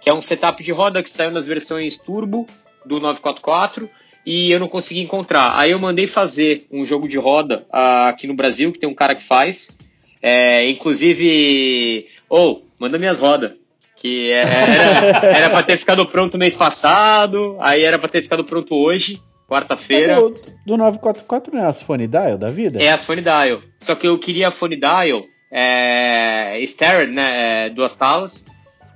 [0.00, 2.46] Que é um setup de roda que saiu nas versões turbo
[2.84, 3.88] do 944
[4.26, 5.58] e eu não consegui encontrar.
[5.58, 8.94] Aí eu mandei fazer um jogo de roda ah, aqui no Brasil, que tem um
[8.94, 9.76] cara que faz.
[10.20, 12.06] É, inclusive.
[12.28, 13.52] Ou, manda minhas rodas.
[14.00, 14.40] Que é-
[15.36, 20.16] era, pra ter ficado pronto mês passado, aí era pra ter ficado pronto hoje, quarta-feira.
[20.16, 20.30] Do,
[20.66, 22.82] do 944 não é as Phone Dial da vida?
[22.82, 23.60] É as Phone Dial.
[23.78, 27.66] Só que eu queria a Phone Dial é, Starred, né?
[27.66, 28.46] é, duas talas,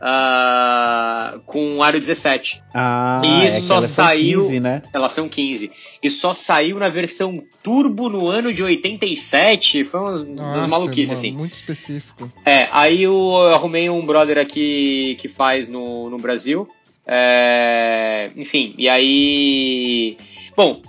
[0.00, 2.62] ah, com aro 17.
[2.72, 4.82] Ah, E é isso que só saiu- 15, né?
[4.92, 5.70] Elas são 15.
[6.04, 9.86] E só saiu na versão turbo no ano de 87.
[9.86, 11.32] Foi umas, umas Aff, maluquices, mano, assim.
[11.32, 12.30] Muito específico.
[12.44, 16.68] É, aí eu arrumei um brother aqui que faz no, no Brasil.
[17.06, 20.18] É, enfim, e aí.
[20.54, 20.82] Bom,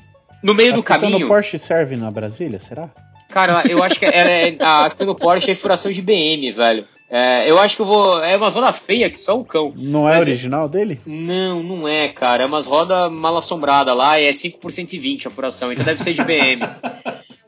[0.44, 1.20] no meio As do caminho.
[1.20, 2.90] no Porsche serve na Brasília, será?
[3.30, 6.52] Cara, eu acho que ela é, a que tem no Porsche é furação de BM,
[6.52, 6.86] velho.
[7.10, 8.18] É, eu acho que eu vou.
[8.24, 9.74] É uma zona feia que só o cão.
[9.76, 11.00] Não é Mas é- original dele?
[11.06, 12.44] Não, não é, cara.
[12.44, 16.02] É umas rodas mal assombradas lá e é 5 por 120 a furação, então deve
[16.02, 16.62] ser de BM.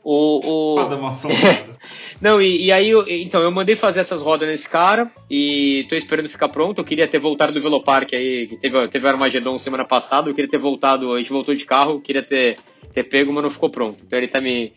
[0.04, 0.74] o, o...
[0.82, 1.76] Roda uma assombrada.
[2.20, 5.94] Não, e, e aí, eu, então, eu mandei fazer essas rodas nesse cara e tô
[5.94, 6.78] esperando ficar pronto.
[6.80, 10.28] Eu queria ter voltado do Velopark aí, que teve, teve Armagedon semana passada.
[10.28, 12.56] Eu queria ter voltado, a gente voltou de carro, eu queria ter,
[12.92, 13.98] ter pego, mas não ficou pronto.
[14.04, 14.72] Então ele tá me,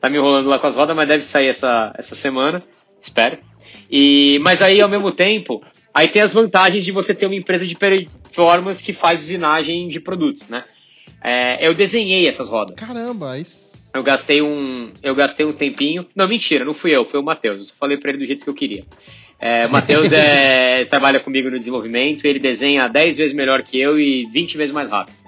[0.00, 2.62] tá me enrolando lá com as rodas, mas deve sair essa, essa semana,
[3.00, 3.38] espero.
[3.90, 5.62] E, mas aí, ao mesmo tempo,
[5.92, 10.00] aí tem as vantagens de você ter uma empresa de performance que faz usinagem de
[10.00, 10.64] produtos, né?
[11.22, 12.76] É, eu desenhei essas rodas.
[12.76, 13.76] Caramba, isso.
[13.94, 14.92] Eu gastei um.
[15.02, 16.06] Eu gastei um tempinho.
[16.14, 17.58] Não, mentira, não fui eu, foi o Matheus.
[17.58, 18.84] Eu só falei pra ele do jeito que eu queria.
[19.38, 23.98] É, o Matheus é, trabalha comigo no desenvolvimento, ele desenha 10 vezes melhor que eu
[23.98, 25.25] e 20 vezes mais rápido.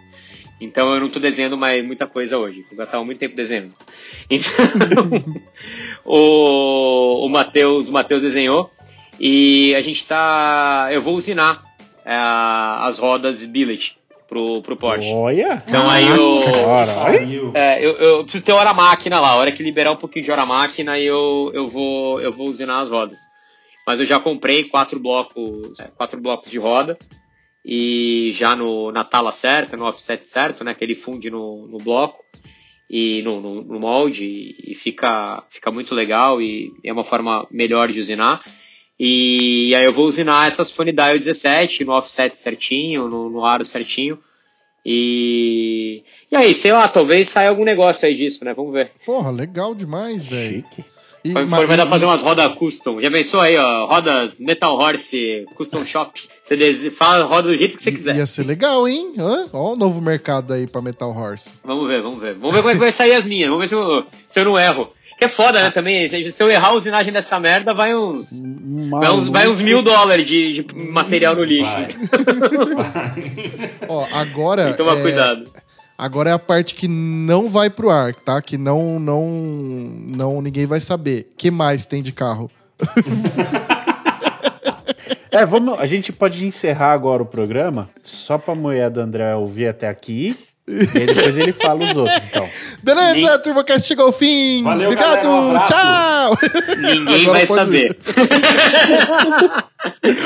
[0.60, 2.64] Então eu não tô desenhando mais muita coisa hoje.
[2.70, 3.72] Eu gastava muito tempo desenhando.
[4.30, 5.10] Então,
[6.04, 8.70] o, o Matheus, o Matheus desenhou
[9.20, 10.88] e a gente tá.
[10.90, 11.64] Eu vou usinar
[12.04, 13.96] é, as rodas billet
[14.28, 15.12] pro, pro Porsche.
[15.12, 15.62] Olha!
[15.66, 16.40] Então aí eu.
[16.64, 17.52] Caralho!
[17.54, 19.30] É, eu, eu preciso ter hora máquina lá.
[19.30, 22.80] A hora que liberar um pouquinho de hora máquina, eu, eu vou eu vou usinar
[22.80, 23.18] as rodas.
[23.86, 26.98] Mas eu já comprei quatro blocos, quatro blocos de roda
[27.70, 30.74] e já no, na tala certa, no offset certo, né?
[30.74, 32.24] Que ele funde no, no bloco
[32.88, 37.46] e no, no, no molde e, e fica, fica muito legal e é uma forma
[37.50, 38.42] melhor de usinar.
[38.98, 43.66] E aí eu vou usinar essas Funny Dial 17 no offset certinho, no, no aro
[43.66, 44.18] certinho.
[44.82, 48.54] E, e aí, sei lá, talvez saia algum negócio aí disso, né?
[48.54, 48.92] Vamos ver.
[49.04, 50.64] Porra, legal demais, velho.
[50.74, 50.84] Chique.
[51.24, 53.00] E, Vai, ma- vai dar pra e- fazer umas rodas custom.
[53.00, 53.86] Já pensou aí, ó?
[53.86, 56.20] Rodas Metal Horse Custom Shop.
[56.42, 58.16] Você fala roda do jeito que você quiser.
[58.16, 59.12] Ia ser legal, hein?
[59.18, 59.46] Hã?
[59.52, 61.56] Ó o novo mercado aí pra Metal Horse.
[61.64, 62.34] Vamos ver, vamos ver.
[62.34, 63.48] Vamos ver como é que vai sair as minhas.
[63.50, 64.90] Vamos ver se eu, se eu não erro.
[65.18, 66.08] Que é foda, né, também.
[66.30, 68.40] Se eu errar a usinagem dessa merda, vai uns.
[68.88, 71.72] Vai uns, vai uns mil dólares de, de material no lixo.
[71.72, 71.88] Vai.
[73.88, 74.64] Ó, agora.
[74.64, 75.44] Tem que tomar é, cuidado.
[75.98, 78.40] Agora é a parte que não vai pro ar, tá?
[78.40, 81.28] Que não, não, não ninguém vai saber.
[81.36, 82.48] que mais tem de carro?
[85.30, 89.68] É, vamos, a gente pode encerrar agora o programa, só pra mulher do André ouvir
[89.68, 90.34] até aqui.
[90.66, 92.48] E aí depois ele fala os outros, então.
[92.82, 94.62] Beleza, Nin- TurboCast chegou ao fim.
[94.64, 95.22] Valeu, Obrigado.
[95.22, 96.38] galera, um tchau.
[96.78, 97.98] Ninguém Agora vai saber.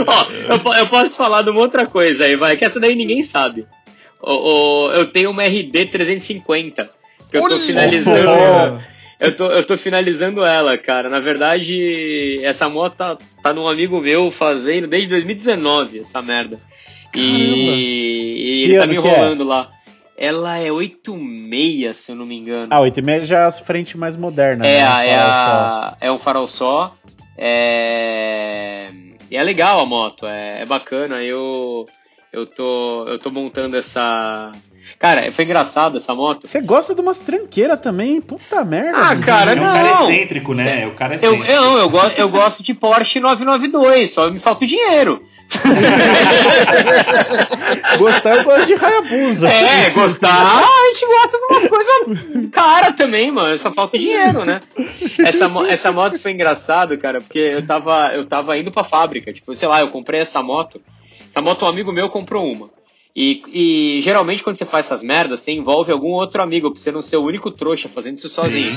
[0.06, 3.22] Ó, eu, eu posso falar de uma outra coisa aí, vai, que essa daí ninguém
[3.22, 3.66] sabe.
[4.22, 6.90] O, o- eu tenho uma RD 350,
[7.30, 7.58] que eu tô Olha!
[7.60, 8.82] finalizando.
[9.20, 11.08] Eu tô, eu tô finalizando ela, cara.
[11.08, 16.58] Na verdade, essa moto tá, tá num amigo meu fazendo desde 2019, essa merda.
[17.14, 18.98] E, e ele tá me é?
[18.98, 19.70] enrolando lá.
[20.18, 22.66] Ela é 86, se eu não me engano.
[22.70, 24.82] Ah, 8 e meia já é as frente mais moderna, É, né?
[24.86, 26.96] a- é, a- é um farol só.
[27.36, 28.90] É,
[29.30, 31.22] e é legal a moto, é, é bacana.
[31.22, 31.84] Eu,
[32.32, 34.50] eu, tô, eu tô montando essa.
[34.98, 36.46] Cara, foi engraçado essa moto.
[36.46, 38.20] Você gosta de umas tranqueiras também?
[38.20, 38.98] Puta merda.
[38.98, 40.02] Ah, cara, É um cara não.
[40.10, 40.82] excêntrico, né?
[40.82, 41.50] É o cara Eu, excêntrico.
[41.52, 45.22] eu, eu, go- eu gosto de Porsche 992, só me falta o dinheiro.
[47.98, 49.48] Gostar, eu gosto de Hayabusa.
[49.48, 53.56] É, gostar, a gente gosta de umas coisas cara também, mano.
[53.58, 54.60] Só falta dinheiro, né?
[55.24, 59.32] Essa, essa moto foi engraçado, cara, porque eu tava, eu tava indo pra fábrica.
[59.32, 60.80] Tipo, sei lá, eu comprei essa moto.
[61.28, 62.70] Essa moto um amigo meu comprou uma.
[63.14, 66.90] E, e geralmente quando você faz essas merdas, você envolve algum outro amigo, pra você
[66.90, 68.76] não ser o único trouxa fazendo isso sozinho.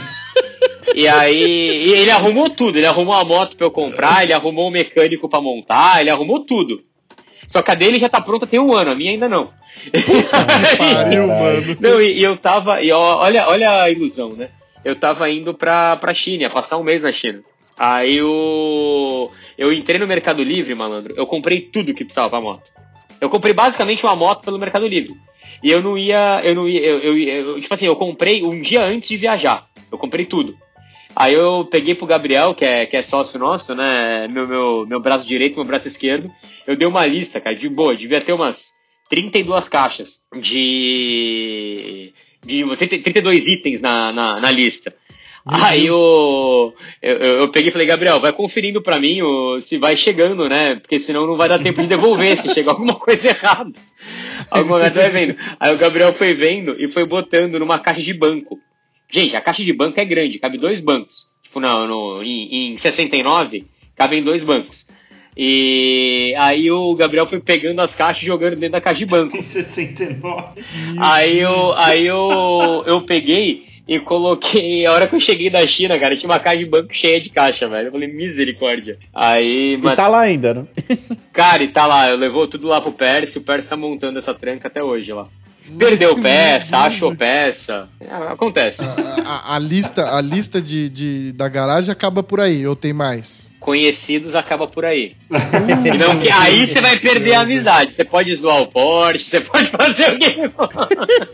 [0.94, 2.78] E aí, e ele arrumou tudo.
[2.78, 6.40] Ele arrumou a moto pra eu comprar, ele arrumou o mecânico pra montar, ele arrumou
[6.46, 6.82] tudo.
[7.48, 9.50] Só que a dele já tá pronta tem um ano, a minha ainda não.
[10.96, 11.78] Pariu, mano.
[11.80, 12.82] Não, e, e eu tava.
[12.82, 14.50] E ó, olha, olha a ilusão, né?
[14.84, 17.42] Eu tava indo pra, pra China, ia passar um mês na China.
[17.78, 21.14] Aí eu, eu entrei no Mercado Livre, malandro.
[21.18, 22.72] Eu comprei tudo que precisava pra moto.
[23.20, 25.14] Eu comprei basicamente uma moto pelo Mercado Livre.
[25.64, 26.42] E eu não ia.
[26.44, 26.82] Eu não ia.
[26.86, 29.68] Eu, eu- eu- tipo assim, eu comprei um dia antes de viajar.
[29.92, 30.56] Eu comprei tudo.
[31.16, 34.28] Aí eu peguei pro Gabriel, que é, que é sócio nosso, né?
[34.28, 36.30] Meu, meu, meu braço direito, meu braço esquerdo.
[36.68, 38.74] Eu dei uma lista, cara, de boa, devia ter umas
[39.10, 40.22] 32 caixas
[41.26, 42.14] de.
[42.46, 44.94] de 30 32 itens na, na, na lista.
[45.46, 49.78] Meu Aí eu, eu, eu peguei e falei, Gabriel, vai conferindo pra mim o, se
[49.78, 50.76] vai chegando, né?
[50.76, 53.74] Porque senão não vai dar tempo de devolver se chegar alguma coisa errada.
[54.50, 55.38] Alguma merda vai vendo.
[55.60, 58.60] Aí o Gabriel foi vendo e foi botando numa caixa de banco.
[59.08, 61.30] Gente, a caixa de banco é grande, cabe dois bancos.
[61.44, 64.88] Tipo, não, no, em, em 69, cabem dois bancos.
[65.38, 69.36] E aí o Gabriel foi pegando as caixas e jogando dentro da caixa de banco.
[69.38, 70.62] Em 69.
[70.98, 74.86] Aí eu, aí eu, eu peguei e coloquei.
[74.86, 77.30] A hora que eu cheguei da China, cara, tinha uma caixa de banco cheia de
[77.30, 77.88] caixa, velho.
[77.88, 78.98] Eu falei, misericórdia.
[79.14, 80.66] Aí, E mas, tá lá ainda, né?
[81.32, 84.18] cara, e tá lá, eu levou tudo lá pro Pérez, e o Pérez tá montando
[84.20, 85.28] essa tranca até hoje lá.
[85.78, 87.90] Perdeu peça, achou peça.
[88.00, 88.84] É, acontece.
[89.26, 92.94] A, a- a lista, a lista de, de- da garagem acaba por aí, ou tem
[92.94, 93.52] mais?
[93.60, 95.16] Conhecidos acaba por aí.
[95.32, 97.94] E não que- aí você vai perder a amizade.
[97.94, 100.36] Você pode zoar o Porsche, você pode fazer o que.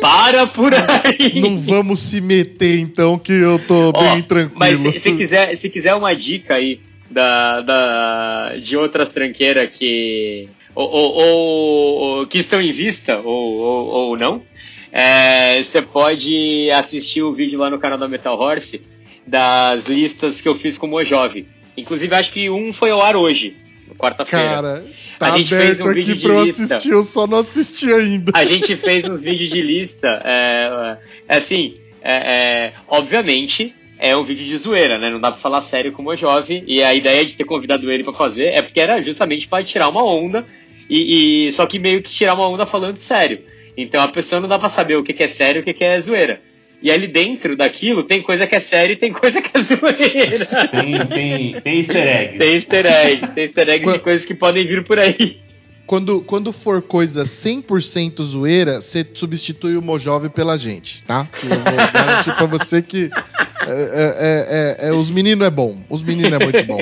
[0.00, 1.40] Para por aí.
[1.40, 4.58] Não vamos se meter, então, que eu tô Ó, bem tranquilo.
[4.58, 6.80] Mas se, se quiser, se quiser uma dica aí
[7.10, 10.48] da, da, de outras tranqueiras que.
[10.74, 14.42] Ou, ou- ou- que estão em vista, ou, ou, ou não,
[14.92, 18.84] é, você pode assistir o vídeo lá no canal da Metal Horse
[19.26, 21.46] das listas que eu fiz com o Mojove.
[21.76, 23.56] Inclusive, acho que um foi ao ar hoje,
[23.98, 24.44] quarta-feira.
[24.48, 24.84] Cara,
[25.18, 26.62] tá A gente fez aberto um vídeo aqui de pra eu lista.
[26.64, 28.32] assistir, eu só não assisti ainda.
[28.34, 30.06] A gente fez uns vídeos de lista.
[30.24, 30.96] É,
[31.28, 32.14] é, assim, é,
[32.66, 35.10] é, obviamente é um vídeo de zoeira, né?
[35.10, 36.62] Não dá pra falar sério com o Mojove.
[36.66, 39.88] E a ideia de ter convidado ele pra fazer é porque era justamente pra tirar
[39.88, 40.44] uma onda.
[40.88, 43.40] E, e- só que meio que tirar uma onda falando sério.
[43.76, 45.74] Então a pessoa não dá pra saber o que, que é sério e o que,
[45.74, 46.40] que é zoeira.
[46.82, 50.46] E ali dentro daquilo tem coisa que é sério e tem coisa que é zoeira.
[50.70, 52.38] Tem, tem, tem easter eggs.
[52.38, 55.38] tem easter eggs, tem easter eggs de coisas que podem vir por aí.
[55.86, 61.28] Quando, quando for coisa 100% zoeira, você substitui o Mojove pela gente, tá?
[61.38, 63.10] Que eu vou garantir pra você que
[63.66, 65.78] é, é, é, é, os meninos é bom.
[65.90, 66.80] Os meninos é muito bom.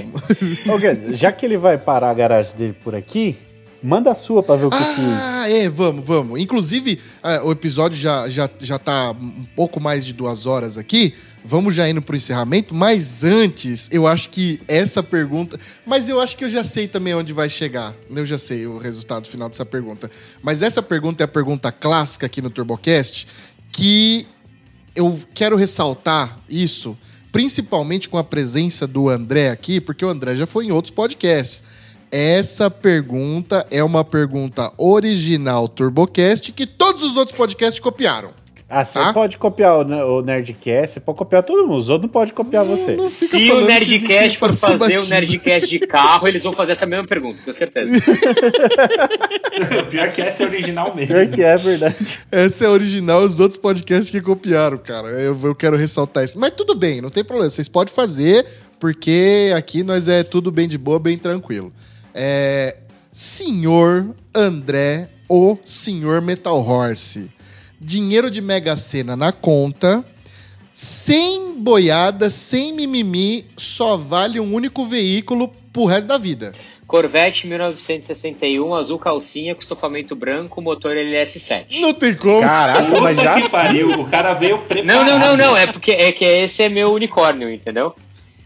[0.73, 3.37] Ô, Guedes, já que ele vai parar a garagem dele por aqui,
[3.83, 4.77] manda a sua pra ver o que.
[4.79, 6.41] Ah, é, vamos, vamos.
[6.41, 11.15] Inclusive, ah, o episódio já, já, já tá um pouco mais de duas horas aqui.
[11.45, 15.59] Vamos já indo pro encerramento, mas antes, eu acho que essa pergunta.
[15.85, 17.95] Mas eu acho que eu já sei também onde vai chegar.
[18.09, 20.09] Eu já sei o resultado final dessa pergunta.
[20.41, 23.27] Mas essa pergunta é a pergunta clássica aqui no TurboCast,
[23.73, 24.27] que
[24.95, 26.97] eu quero ressaltar isso,
[27.33, 31.82] principalmente com a presença do André aqui, porque o André já foi em outros podcasts.
[32.13, 38.31] Essa pergunta é uma pergunta original TurboCast que todos os outros podcasts copiaram.
[38.75, 39.13] Ah, você Tá?
[39.13, 42.33] pode copiar o, ne- o Nerdcast, você pode copiar todo mundo, os outros não podem
[42.35, 42.97] copiar você.
[42.97, 45.09] Não fica Se o Nerdcast for fazer o batido.
[45.11, 47.91] Nerdcast de carro, eles vão fazer essa mesma pergunta, tenho certeza.
[49.91, 51.09] Pior que essa é original mesmo.
[51.15, 52.19] Pior que é verdade.
[52.31, 55.09] Essa é original, os outros podcasts que copiaram, cara.
[55.09, 56.39] Eu, eu quero ressaltar isso.
[56.39, 57.51] Mas tudo bem, não tem problema.
[57.51, 58.47] Vocês podem fazer,
[58.81, 61.71] porque aqui nós é tudo bem de boa, bem tranquilo.
[62.15, 62.77] É,
[63.13, 67.31] senhor André, o senhor Metal Horse.
[67.81, 70.05] Dinheiro de Mega Sena na conta.
[70.75, 76.55] Sem boiada, sem mimimi, só vale um único veículo pro resto da vida.
[76.87, 81.81] Corvette 1961, azul calcinha, com estofamento branco, motor LS7.
[81.81, 82.41] Não tem como.
[82.41, 85.07] Caraca, mas já que pariu, o cara veio Não, preparado.
[85.07, 87.95] não, não, não, é porque é que esse é meu unicórnio, entendeu?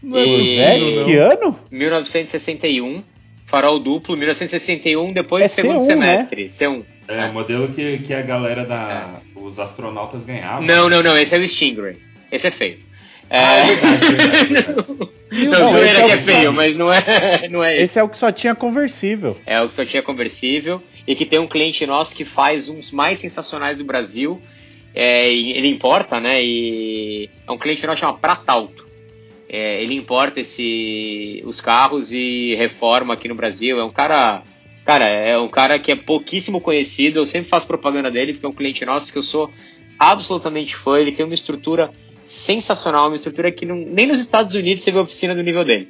[0.01, 1.05] Não é E- não.
[1.05, 1.59] que ano?
[1.71, 3.03] 1961,
[3.47, 6.83] farol duplo, 1961, depois É do segundo C1, semestre, C1.
[7.07, 9.21] É o modelo que, que a galera da.
[9.35, 10.61] Os astronautas ganhavam.
[10.61, 11.97] Não, não, não, esse é o Stingray.
[12.31, 12.79] Esse é feio.
[13.29, 13.39] É...
[13.39, 14.13] Ah, é verdade,
[14.53, 14.69] verdade,
[15.49, 17.03] Não, Não, esse é que o é que feio, só- mas não é,
[17.49, 17.83] não é esse.
[17.83, 19.37] Esse é o que só tinha conversível.
[19.45, 22.91] É o que só tinha conversível e que tem um cliente nosso que faz uns
[22.91, 24.41] mais sensacionais do Brasil.
[24.93, 26.41] É, e ele importa, né?
[26.43, 28.86] E é um cliente nosso que chama Pratalto.
[29.49, 33.79] É, ele importa esse, os carros e reforma aqui no Brasil.
[33.79, 34.43] É um cara.
[34.85, 37.19] Cara, é um cara que é pouquíssimo conhecido.
[37.19, 39.51] Eu sempre faço propaganda dele, porque é um cliente nosso que eu sou
[39.99, 40.97] absolutamente fã.
[40.97, 41.91] Ele tem uma estrutura
[42.25, 45.89] sensacional, uma estrutura que não, nem nos Estados Unidos você vê oficina do nível dele.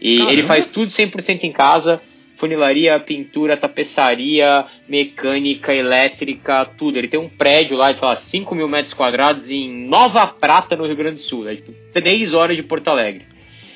[0.00, 0.32] E Caramba.
[0.32, 2.00] ele faz tudo 100% em casa,
[2.36, 6.98] funilaria, pintura, tapeçaria, mecânica, elétrica, tudo.
[6.98, 10.76] Ele tem um prédio lá de, sei lá, 5 mil metros quadrados em Nova Prata,
[10.76, 11.48] no Rio Grande do Sul.
[11.48, 13.22] É tipo 3 horas de Porto Alegre.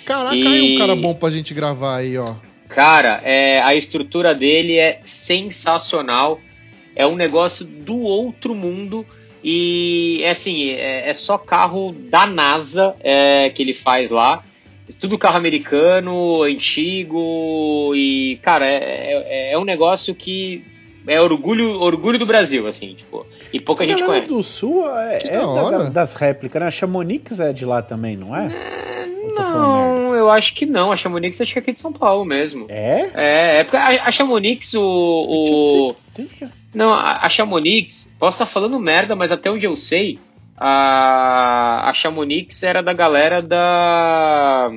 [0.05, 2.35] Caraca, E- aí um cara bom pra gente gravar aí, ó.
[2.69, 6.41] Cara, é, a estrutura dele é sensacional.
[6.95, 9.07] É um negócio do outro mundo.
[9.43, 14.45] E é assim, é, é só carro da NASA é, que ele faz lá.
[15.01, 17.93] Tudo carro americano, antigo.
[17.95, 20.65] E, cara, é, é, é um negócio que
[21.07, 23.27] é orgulho, orgulho do Brasil, assim, tipo.
[23.53, 24.27] E pouca gente conhece.
[24.29, 26.69] do Sul é, é da da- das réplicas, né?
[26.69, 28.49] A Chamonix é de lá também, não é?
[28.49, 29.43] Merda.
[29.43, 30.91] Não, eu acho que não.
[30.93, 32.67] A Chamonix acho que é aqui de São Paulo mesmo.
[32.69, 33.11] É?
[33.15, 34.83] É, é porque a, a Chamonix, o.
[34.83, 35.95] o...
[36.15, 40.19] Que- Não, a, a Chamonix, posso estar falando merda, mas até onde eu sei,
[40.61, 44.71] a, a Chamonix era da galera da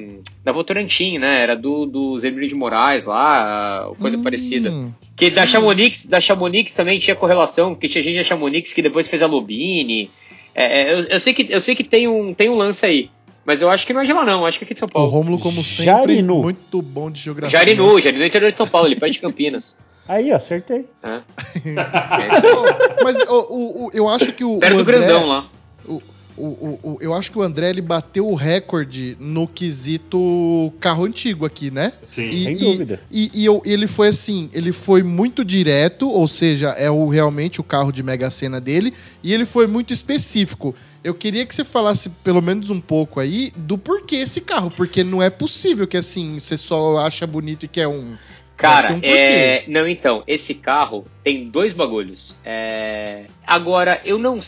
[0.44, 1.44] da Votorantim, né?
[1.44, 4.24] Era do, do Zemiro de Moraes lá, coisa Hum.
[4.24, 4.72] parecida.
[5.16, 9.08] Que da Chamonix, da Chamonix também tinha correlação, porque tinha gente da Chamonix que depois
[9.08, 10.10] fez a Lobine.
[10.56, 13.10] É, é, eu, eu sei que, eu sei que tem, um, tem um lance aí.
[13.46, 14.46] Mas eu acho que não é de lá, não.
[14.46, 15.10] Acho que é aqui de São O Paulo.
[15.10, 16.42] Rômulo, como sempre, Jarinu.
[16.44, 17.58] muito bom de geografia.
[17.58, 19.76] Jarinu, Jarinu é interior de São Paulo, ele perto de Campinas.
[20.08, 20.86] Aí, acertei.
[21.04, 21.64] Ô,
[23.04, 25.46] Mas ô, o- o- eu acho que o, Perto o do André, grandão lá.
[25.88, 26.02] O-
[26.38, 31.46] o- o- eu acho que o André ele bateu o recorde no quesito carro antigo
[31.46, 31.92] aqui, né?
[32.10, 32.30] Sim.
[32.30, 33.02] E, Sem e- dúvida.
[33.12, 37.60] E, e eu- ele foi assim, ele foi muito direto, ou seja, é o, realmente
[37.60, 40.74] o carro de Mega Sena dele, e ele foi muito específico.
[41.04, 45.04] Eu queria que você falasse pelo menos um pouco aí do porquê esse carro, porque
[45.04, 48.18] não é possível que assim, você só acha bonito e quer um.
[48.58, 49.32] Cara, Deve ter um porquê.
[49.32, 49.66] é...
[49.68, 52.36] não, então, esse carro tem dois bagulhos.
[52.46, 53.26] É...
[53.46, 54.40] Agora, eu não.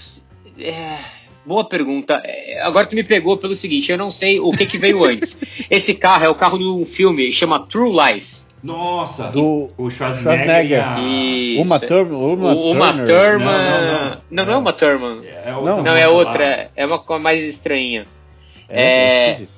[0.59, 0.99] É...
[1.45, 2.21] Boa pergunta.
[2.23, 5.39] É, Agora tu me pegou pelo seguinte, eu não sei o que, que veio antes.
[5.69, 8.47] Esse carro é o carro de um filme chama True Lies.
[8.63, 10.81] Nossa, Do o Schwarzenegger.
[10.81, 10.99] Schwarzenegger.
[10.99, 11.61] Isso.
[11.63, 12.17] Uma Thurman.
[12.17, 13.07] Uma, Uma Turner.
[13.07, 13.45] Thurman.
[13.45, 14.21] Não, não, não.
[14.31, 15.21] Não, não é uma Thurman.
[15.45, 15.83] É outra Não.
[15.83, 16.71] Não, é outra.
[16.73, 18.05] É uma coisa mais estranha.
[18.69, 18.85] É,
[19.17, 19.27] É.
[19.31, 19.49] esquisito.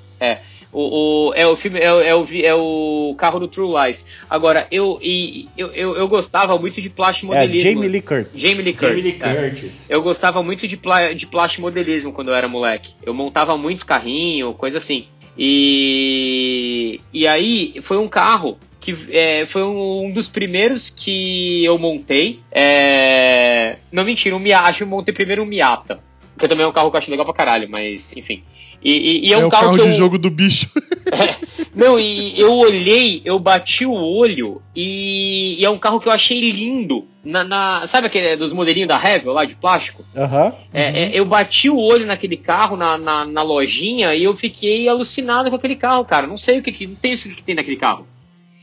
[0.77, 3.69] O, o- é o filme, é, o- é o, vi- é o carro do True
[3.85, 4.05] Lies.
[4.29, 7.71] Agora, eu, e, eu, eu, eu gostava muito de É a plastimodelismo.
[7.71, 8.41] Jamie Lee Curtis.
[8.41, 9.21] Jamie Lee Jamie Curtis.
[9.21, 9.49] Lee é.
[9.49, 9.89] Curtis.
[9.89, 12.91] Eu gostava muito de, pla de plastimodelismo quando eu era moleque.
[13.05, 15.05] Eu montava muito carrinho, coisa assim.
[15.37, 21.77] E, e aí foi um carro que é, foi um, um dos primeiros que eu
[21.77, 22.41] montei.
[22.51, 24.67] É, não mentira, um Miata.
[24.67, 25.99] Acho que eu montei primeiro um Miata.
[26.37, 28.43] Que também é um carro que eu acho legal pra caralho, mas enfim.
[28.85, 30.69] E, e- e é, É, um o carro, carro que de eu, jogo do bicho.
[31.73, 36.11] não, e eu olhei, eu bati o olho e, e é um carro que eu
[36.13, 37.07] achei lindo.
[37.23, 40.05] Na, na- sabe aquele dos modelinhos da Revel lá de plástico?
[40.15, 40.53] Aham.
[40.71, 44.87] É, é, eu bati o olho naquele carro na, na, na lojinha e eu fiquei
[44.87, 46.27] alucinado com aquele carro, cara.
[46.27, 48.07] Não sei o que, que não tem isso que tem naquele carro.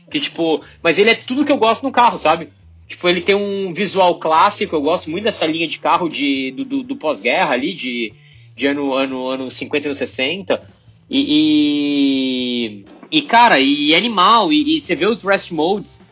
[0.09, 2.47] Que tipo, mas ele é tudo que eu gosto no carro, sabe?
[2.87, 6.63] Tipo, ele tem um visual clássico, eu gosto muito dessa linha de carro de, do,
[6.63, 8.13] do, do pós-guerra ali, de,
[8.55, 10.67] de ano, ano, ano 50 e ano 60.
[11.09, 16.05] E, e, e, cara, e animal, e, e você vê os rest modes.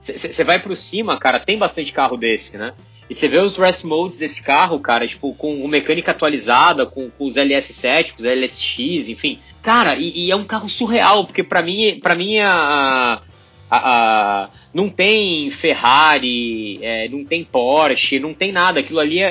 [0.00, 2.72] Você vai por cima, cara, tem bastante carro desse, né?
[3.08, 7.24] E você vê os rest modes desse carro, cara, tipo, com mecânica atualizada, com, com
[7.24, 9.40] os LS7, com os LSX, enfim.
[9.60, 13.20] Cara, e, e é um carro surreal, porque pra mim, pra mim a,
[13.78, 18.80] a- não tem Ferrari, é, não tem Porsche, não tem nada.
[18.80, 19.30] Aquilo ali é,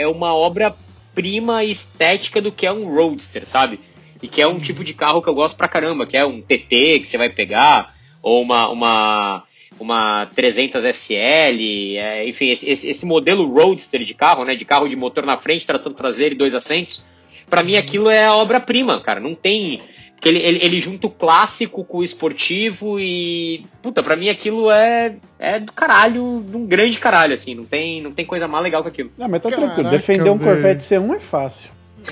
[0.00, 3.80] é, é uma obra-prima estética do que é um Roadster, sabe?
[4.22, 6.40] E que é um tipo de carro que eu gosto pra caramba, que é um
[6.40, 9.44] TT que você vai pegar, ou uma, uma,
[9.78, 14.88] uma 300 SL, é, enfim, esse, esse, esse modelo Roadster de carro, né, de carro
[14.88, 17.02] de motor na frente, tração traseira e dois assentos,
[17.48, 19.80] pra mim aquilo é a obra-prima, cara, não tem...
[20.20, 23.64] Porque ele, ele, ele junta o clássico com o esportivo e...
[23.80, 28.02] Puta, pra mim aquilo é, é do caralho, de um grande caralho, assim, não tem,
[28.02, 29.10] não tem coisa mais legal que aquilo.
[29.16, 29.88] Não, mas tá Caraca, tranquilo.
[29.90, 30.38] Defender um.
[30.38, 31.70] Corvette C1 é fácil.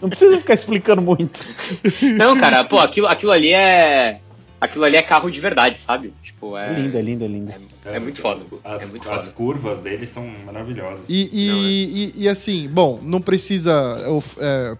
[0.00, 1.44] Não precisa ficar explicando muito.
[2.16, 4.20] Não, cara, pô, aquilo, aquilo ali é...
[4.60, 6.12] Aquilo ali é carro de verdade, sabe?
[6.22, 6.68] Tipo, é...
[6.68, 7.54] É linda, é linda, é linda.
[7.84, 8.40] É muito foda.
[8.64, 9.32] As, é muito as foda.
[9.34, 11.00] curvas dele são maravilhosas.
[11.08, 11.60] E, e, Não, é.
[11.60, 13.72] e- e, assim, bom, não precisa
[14.40, 14.76] é,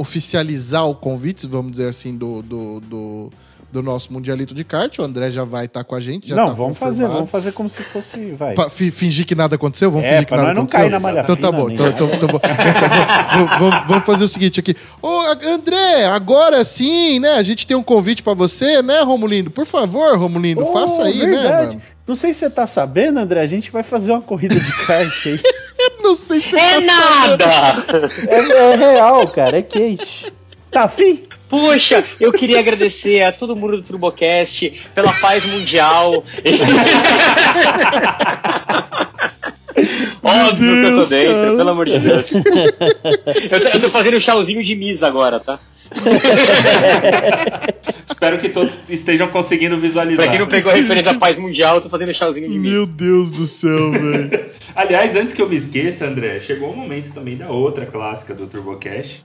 [0.00, 3.30] oficializar o convite, vamos dizer assim, do, do, do,
[3.70, 4.98] do nosso Mundialito de kart.
[4.98, 6.28] O André já vai estar com a gente.
[6.28, 7.14] Já não, tá vamos fazer, confirmado.
[7.16, 8.32] vamos fazer como se fosse.
[8.32, 8.54] Vai.
[8.54, 9.90] Pa- fi- fingir que nada aconteceu?
[9.90, 10.80] Vamos É, fingir que nada não aconteceu?
[10.80, 11.70] cair na malha Então tá bom.
[11.70, 12.04] Então, nada.
[12.04, 12.28] então, então.
[12.28, 14.74] Então, vamos- vamos, fazer o seguinte aqui.
[15.02, 17.34] Ô, André, agora sim, né?
[17.34, 19.50] A gente tem um convite pra você, né, Romulindo?
[19.50, 21.66] Por favor, Romulindo, Oh, faça aí, né, verdade.
[21.76, 21.82] mano?
[22.10, 25.26] Não sei se você tá sabendo, André, a gente vai fazer uma corrida de kart
[25.26, 25.38] aí.
[26.02, 27.46] Não sei se você É tá sabendo.
[27.46, 28.08] nada!
[28.28, 30.26] É, é real, cara, é quente.
[30.72, 31.22] Tá afim?
[31.48, 36.24] Poxa, eu queria agradecer a todo mundo do Turbocast pela paz mundial.
[40.22, 41.56] Óbvio que eu tô Deus, dentro, cara.
[41.56, 42.26] pelo amor de Deus.
[43.52, 45.60] eu, tô, eu tô fazendo um chauzinho de Miss agora, tá?
[48.08, 50.26] Espero que todos estejam conseguindo visualizar.
[50.26, 52.58] Pra quem não pegou a referência da paz mundial, eu tô fazendo um chauzinho de
[52.58, 52.72] Miss.
[52.72, 54.44] Meu Deus do céu, velho.
[54.74, 58.46] Aliás, antes que eu me esqueça, André, chegou o momento também da outra clássica do
[58.46, 59.24] TurboCast,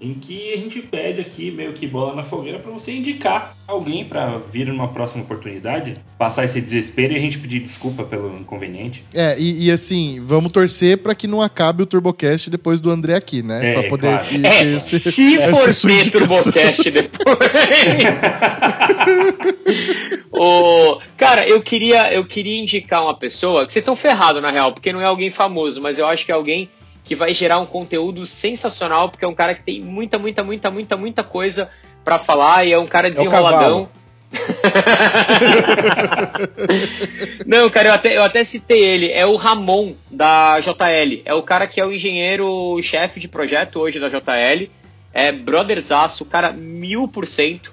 [0.00, 4.02] em que a gente pede aqui, meio que bola na fogueira, pra você indicar alguém
[4.04, 9.04] pra vir numa próxima oportunidade, passar esse desespero e a gente pedir desculpa pelo inconveniente.
[9.14, 13.14] É, e, e assim, vamos torcer pra que não acabe o Turbocast depois do André
[13.14, 13.70] aqui, né?
[13.70, 14.26] É, pra poder claro.
[14.26, 16.10] ter É, esse- se essa for sua ter.
[16.10, 17.38] Turbocast depois.
[20.32, 24.72] O, cara, eu queria, eu queria indicar uma pessoa que vocês estão ferrados na real,
[24.72, 26.68] porque não é alguém famoso, mas eu acho que é alguém
[27.10, 30.70] que vai gerar um conteúdo sensacional, porque é um cara que tem muita, muita, muita,
[30.70, 31.68] muita, muita coisa
[32.04, 33.88] para falar e é um cara desenroladão.
[37.44, 39.10] Não, cara, eu até, eu até citei ele.
[39.10, 41.22] É o Ramon, da JL.
[41.24, 44.70] É o cara que é o engenheiro-chefe de projeto hoje da JL.
[45.12, 47.72] É brotherzaço, cara, mil por cento.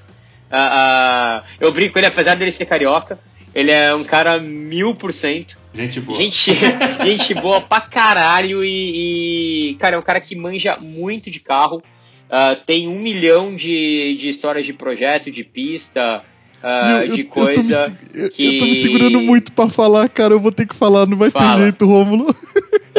[0.52, 3.20] Uh, uh, eu brinco com ele, apesar dele ser carioca.
[3.54, 5.60] Ele é um cara mil por cento.
[5.78, 6.18] Gente boa.
[6.18, 6.52] Gente,
[7.06, 8.66] gente boa pra caralho.
[8.66, 11.78] E, e, cara, é um cara que manja muito de carro.
[11.78, 16.24] Uh, tem um milhão de, de histórias de projeto, de pista,
[16.64, 17.98] uh, Meu, de eu, coisa.
[18.14, 18.46] Eu tô, me, que...
[18.46, 20.34] eu tô me segurando muito pra falar, cara.
[20.34, 21.56] Eu vou ter que falar, não vai Fala.
[21.56, 22.36] ter jeito, Rômulo.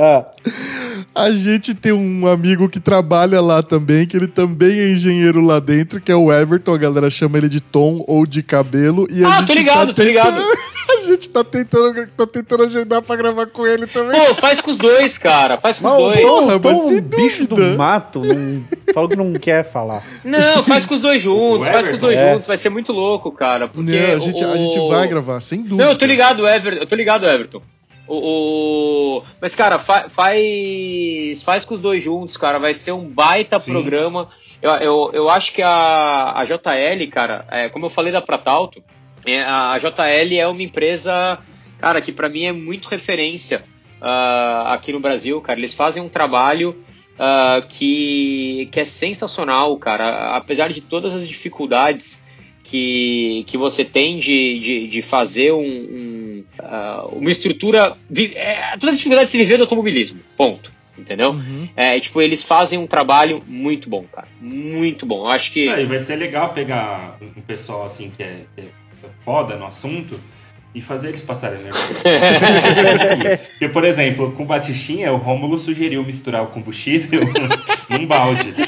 [0.00, 0.24] Ah,
[1.14, 5.58] A gente tem um amigo que trabalha lá também, que ele também é engenheiro lá
[5.58, 6.72] dentro, que é o Everton.
[6.72, 9.04] A galera chama ele de Tom ou de cabelo.
[9.10, 10.40] E a Ah, gente tô ligado, tá tô ligado.
[11.04, 14.18] A gente tá tentando, tá tentando agendar pra gravar com ele também.
[14.18, 15.56] Pô, faz com os dois, cara.
[15.58, 16.20] Faz com os dois.
[16.26, 20.02] Porra, mas sem um bicho do mato, não, falou que não quer falar.
[20.24, 22.32] Não, faz com os dois juntos, faz com os dois é.
[22.32, 22.46] juntos.
[22.48, 23.68] Vai ser muito louco, cara.
[23.68, 25.84] Porque Não, a, gente, a o- gente vai gravar, sem dúvida.
[25.84, 26.80] Não, eu tô ligado, Everton.
[26.82, 27.62] Eu tô ligado, Everton.
[28.06, 32.58] O, o- Mas, cara, fa- faz faz com os dois juntos, cara.
[32.58, 33.72] Vai ser um baita Sim.
[33.72, 34.28] programa.
[34.60, 38.82] Eu, eu, eu acho que a, a JL, cara, é, como eu falei da Pratalto,
[39.46, 41.38] a JL é uma empresa,
[41.78, 43.64] cara, que pra mim é muito referência
[44.00, 45.58] ah, aqui no Brasil, cara.
[45.58, 46.76] Eles fazem um trabalho
[47.18, 50.36] ah, que, que é sensacional, cara.
[50.36, 52.24] Apesar de todas as dificuldades
[52.62, 57.96] que, que você tem de, de, de fazer um, um, ah, uma estrutura.
[58.14, 60.20] É, todas as dificuldades de se viver do automobilismo.
[60.36, 60.78] Ponto.
[60.96, 61.30] Entendeu?
[61.30, 61.68] Uhum.
[61.76, 64.26] É, tipo, eles fazem um trabalho muito bom, cara.
[64.40, 65.20] Muito bom.
[65.20, 65.68] Eu acho que.
[65.68, 68.64] É, e vai ser legal pegar um um pessoal assim que é, que é
[69.28, 70.18] foda no assunto
[70.74, 71.92] e fazer eles passarem nervoso.
[73.50, 77.20] Porque, por exemplo, com o Batistinha, o Rômulo sugeriu misturar o combustível
[77.90, 78.54] num balde.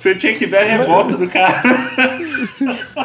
[0.00, 1.62] Você tinha que ver a revolta do cara.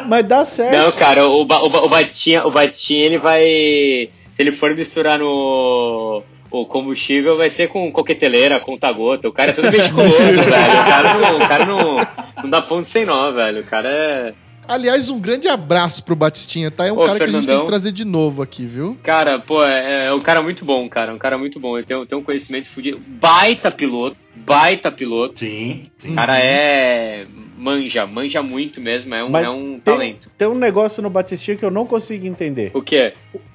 [0.08, 0.76] Mas dá certo.
[0.76, 3.42] Não, cara, o, Ba- o, Ba- o Batistinha, o Batistinha, ele vai.
[3.42, 6.22] Se ele for misturar no.
[6.50, 9.26] O combustível vai ser com coqueteleira, conta-gota.
[9.28, 10.42] O cara é todo meticuloso, velho.
[10.42, 11.96] O cara, não, o cara não,
[12.44, 13.60] não dá ponto sem nó, velho.
[13.62, 14.34] O cara é.
[14.66, 16.86] Aliás, um grande abraço pro Batistinha, tá?
[16.86, 17.60] É um Ô, cara que a gente tem Fernandão.
[17.64, 18.96] que trazer de novo aqui, viu?
[19.02, 21.12] Cara, pô, é, é um cara muito bom, cara.
[21.12, 21.76] Um cara muito bom.
[21.76, 22.98] Ele tem, tem um conhecimento fudido.
[23.06, 24.16] Baita piloto.
[24.34, 25.38] Baita piloto.
[25.38, 26.12] Sim, sim.
[26.12, 27.26] O cara é.
[27.56, 29.14] Manja, manja muito mesmo.
[29.14, 30.30] É um, Mas é um tem, talento.
[30.38, 32.70] tem um negócio no Batistinha que eu não consigo entender.
[32.74, 33.12] O quê?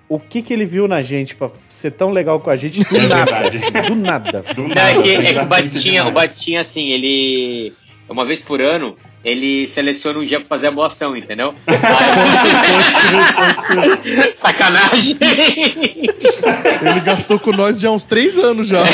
[0.07, 2.95] O que que ele viu na gente pra ser tão legal com a gente do
[2.95, 3.49] É nada.
[3.49, 3.71] verdade.
[3.89, 4.41] Do nada.
[4.55, 6.11] Do Não, nada, é que, é que o Batistinha, o.
[6.11, 7.73] Batistinha, assim, ele.
[8.07, 11.53] Uma vez por ano, ele seleciona um dia pra fazer a boa ação, entendeu?
[14.37, 15.17] Sacanagem!
[16.81, 18.81] Ele gastou com nós já há uns três anos já.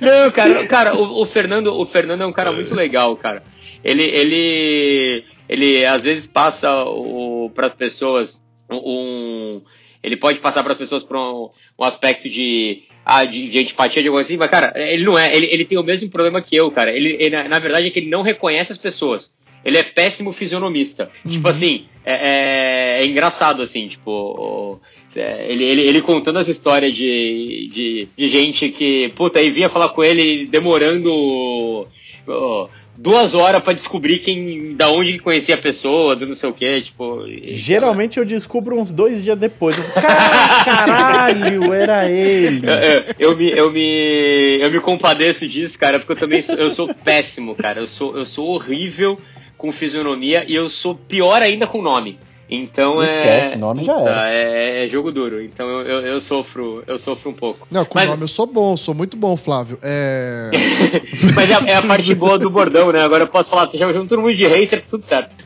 [0.00, 3.42] Não, cara, cara, o, o Fernando, o Fernando é um cara muito legal, cara.
[3.84, 9.62] Ele, ele, ele às vezes passa o para as pessoas um,
[10.02, 14.02] ele pode passar para as pessoas por um, um aspecto de, ah, de, de antipatia
[14.02, 16.54] de algo assim, mas cara, ele não é, ele, ele tem o mesmo problema que
[16.54, 16.94] eu, cara.
[16.94, 19.34] Ele, ele, na- verdade é que ele não reconhece as pessoas.
[19.64, 21.10] Ele é péssimo fisionomista.
[21.26, 24.78] Tipo assim, é, é- é engraçado assim, tipo,
[25.16, 29.70] é, ele, ele, ele contando essa história de, de, de gente que, puta, aí vinha
[29.70, 31.88] falar com ele demorando
[32.28, 32.68] ó,
[33.00, 36.82] duas horas pra descobrir quem, da onde conhecia a pessoa, do não sei o que,
[36.82, 37.24] tipo.
[37.26, 39.78] e- Geralmente eu descubro uns dois dias depois.
[39.78, 42.66] Eu falo, "Car- Caralho, era ele.
[42.66, 46.56] Eu, eu- eu me, eu, me, eu me compadeço disso, cara, porque eu também sou,
[46.56, 47.80] eu sou péssimo, cara.
[47.80, 49.18] Eu sou, eu sou horrível
[49.56, 52.18] com fisionomia e eu sou pior ainda com nome.
[52.50, 53.04] Então é.
[53.06, 54.30] Esquece, nome já era.
[54.30, 55.42] É, é jogo duro.
[55.42, 57.66] Então eu, eu, eu sofro, eu sofro um pouco.
[57.70, 59.78] Não, com o Mas- nome eu sou bom, sou muito bom, Flávio.
[59.82, 60.50] É.
[61.36, 63.02] Mas é, a- é a parte boa do bordão, né?
[63.02, 65.36] Agora eu posso falar, já junto todo mundo de racer, tudo certo.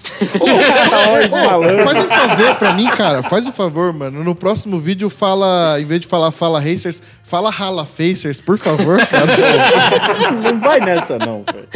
[0.41, 1.85] Ô, Ô, malandro.
[1.85, 3.23] faz um favor pra mim, cara.
[3.25, 4.23] Faz um favor, mano.
[4.23, 5.81] No próximo vídeo, fala.
[5.81, 9.27] Em vez de falar fala racers, fala rala facers, por favor, cara.
[10.41, 11.69] Não vai nessa, não, velho.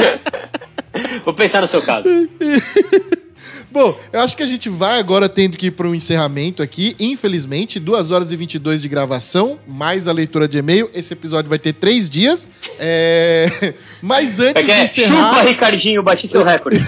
[1.24, 2.08] Vou pensar no seu caso.
[3.70, 6.94] Bom, eu acho que a gente vai agora tendo que ir para um encerramento aqui.
[6.99, 10.89] Infelizmente, 2 horas e 22 de gravação, mais a leitura de e-mail.
[10.94, 12.50] Esse episódio vai ter três dias.
[12.78, 13.75] É...
[14.02, 15.31] Mas antes Porque de é, encerrar.
[15.34, 16.78] chupa, Ricardinho, bati seu recorde.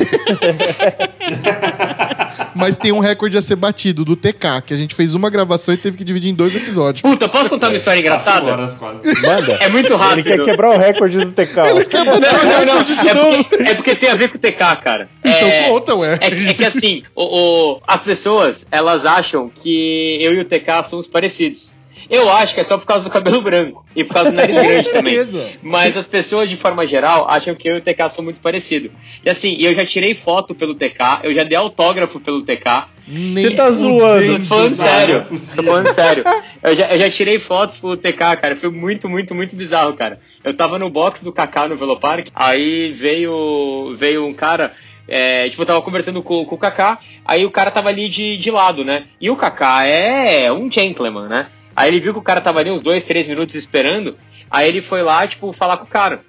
[2.54, 5.74] Mas tem um recorde a ser batido, do TK, que a gente fez uma gravação
[5.74, 7.02] e teve que dividir em dois episódios.
[7.02, 8.46] Puta, posso contar uma história Quatro engraçada?
[8.52, 8.98] horas quase.
[9.22, 9.52] Manda.
[9.60, 10.24] É muito Ele rápido.
[10.24, 11.58] quer quebrar o recorde do TK.
[11.58, 11.84] ó.
[11.84, 12.58] Quer Não, botar o não, não.
[12.78, 13.44] recorde de É novo.
[13.44, 15.08] porque, é porque tem a ver com o TK, cara.
[15.24, 16.18] Então É- conta, ué.
[16.20, 20.44] É, que- é que assim, o, o- as pessoas, elas acham que eu e o
[20.44, 21.76] TK somos parecidos.
[22.10, 24.56] Eu acho que é só por causa do cabelo branco e por causa do nariz
[24.56, 25.14] grande também.
[25.14, 25.50] certeza.
[25.62, 28.90] Mas as pessoas, de forma geral, acham que eu e o TK são muito parecidos.
[29.22, 32.86] E assim, eu já tirei foto pelo TK, eu já dei autógrafo pelo TK.
[33.06, 34.38] Nem Você tá zoando.
[34.38, 35.16] Tô falando sério.
[35.16, 35.54] é.
[35.56, 36.24] Tô falando sério.
[36.62, 38.56] Eu já, eu já tirei fotos pro TK, cara.
[38.56, 40.18] Foi muito, muito, muito bizarro, cara.
[40.42, 44.72] Eu tava no box do Kaká no Velopark, aí veio, veio um cara.
[45.08, 48.36] É, tipo, eu tava conversando com, com o Kaká, aí o cara tava ali de,
[48.36, 49.06] de lado, né?
[49.20, 51.46] E o Kaká é um gentleman, né?
[51.74, 54.18] Aí ele viu que o cara tava ali uns dois, três minutos esperando,
[54.50, 56.22] aí ele foi lá, tipo, falar com o cara.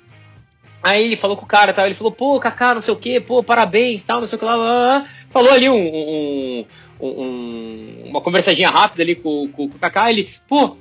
[0.81, 3.19] Aí ele falou com o cara, tal, ele falou, pô, Kaká, não sei o que,
[3.19, 5.05] pô, parabéns, tal, não sei o que lá, lá, lá.
[5.29, 6.65] Falou ali um, um-
[7.01, 10.77] um- uma conversadinha rápida ali com, com, com o Kaká, ele, pô,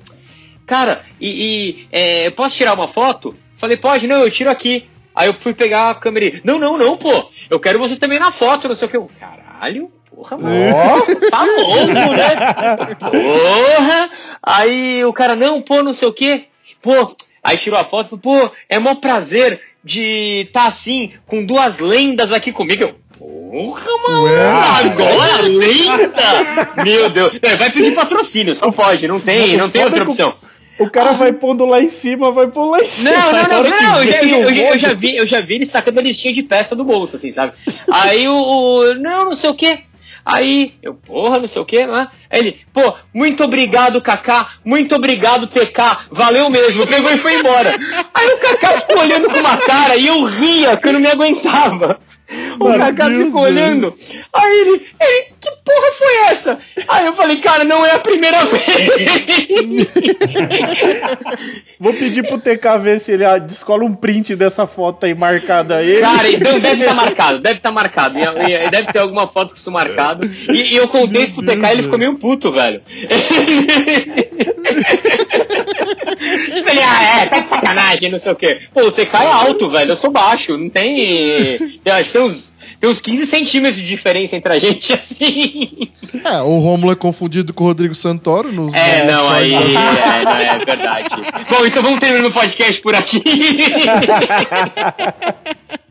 [0.67, 3.35] cara, e, e, é, posso tirar uma foto?
[3.57, 4.86] Falei, pode, não, eu tiro aqui.
[5.15, 8.18] Aí eu fui pegar a câmera e, não, não, não, pô, eu quero você também
[8.18, 8.97] na foto, não sei o que.
[8.97, 10.55] Eu, Caralho, porra, mano.
[10.75, 12.94] Ó, Tá louco, né?
[12.99, 14.10] Porra!
[14.43, 16.44] Aí o cara, não, pô, não sei o quê.
[16.83, 21.44] Pô, aí tirou a foto, falou, pô, é mó prazer de estar tá assim, com
[21.44, 22.83] duas lendas aqui comigo.
[22.83, 24.51] Eu, porra, mano, Ué?
[24.51, 26.83] agora lenda!
[26.85, 30.35] Meu Deus, É, vai pedir patrocínio, só pode, não tem, não tem outra opção.
[30.78, 33.10] O cara vai pondo lá em cima, vai pôr lá em cima.
[33.10, 35.66] Não, não, não, que não, eu eu, já- eu já vi, eu já vi ele
[35.66, 37.52] sacando a listinha de peça do bolso, assim, sabe?
[37.92, 39.81] Aí o, o- não, não sei o quê.
[40.31, 42.07] Aí, eu, porra, não sei o quê, né?
[42.31, 47.70] Aí ele, pô, muito obrigado, Kaká, muito obrigado, TK, valeu mesmo, pegou e foi embora.
[48.12, 51.07] Aí o Kaká ficou olhando com uma cara e eu ria, que eu não me
[51.07, 51.98] aguentava.
[52.60, 53.97] O Kaká ficou olhando.
[54.32, 56.58] Aí ele, ele, que porra foi essa?
[56.89, 58.66] Aí eu falei, cara, não é a primeira vez.
[61.81, 65.76] Vou pedir pro TK ver se ele ah, descola um print dessa foto aí marcada
[65.76, 66.00] aí.
[66.00, 68.18] Cara, então deve estar marcado, deve estar marcado.
[68.18, 70.26] E, e- deve ter alguma foto com isso marcado.
[70.26, 72.82] E, e eu contei isso pro TK e ele ficou meio puto, velho.
[76.65, 78.61] Falei, ah, é, tá de sacanagem, não sei o quê.
[78.73, 81.81] Pô, TK é alto, velho, eu sou baixo, não tem.
[81.85, 85.89] Eu acho que tem uns, tem uns 15 centímetros de diferença entre a gente, assim.
[86.25, 89.55] É, o Rômulo é confundido com o Rodrigo Santoro nos É, nos não, aí.
[89.55, 91.09] É, não, é verdade.
[91.51, 93.23] Bom, então vamos terminar o podcast por aqui.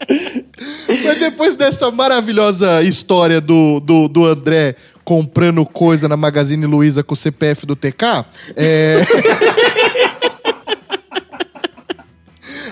[1.04, 4.74] Mas depois dessa maravilhosa história do, do, do André
[5.04, 8.24] comprando coisa na Magazine Luiza com o CPF do TK,
[8.56, 9.00] é...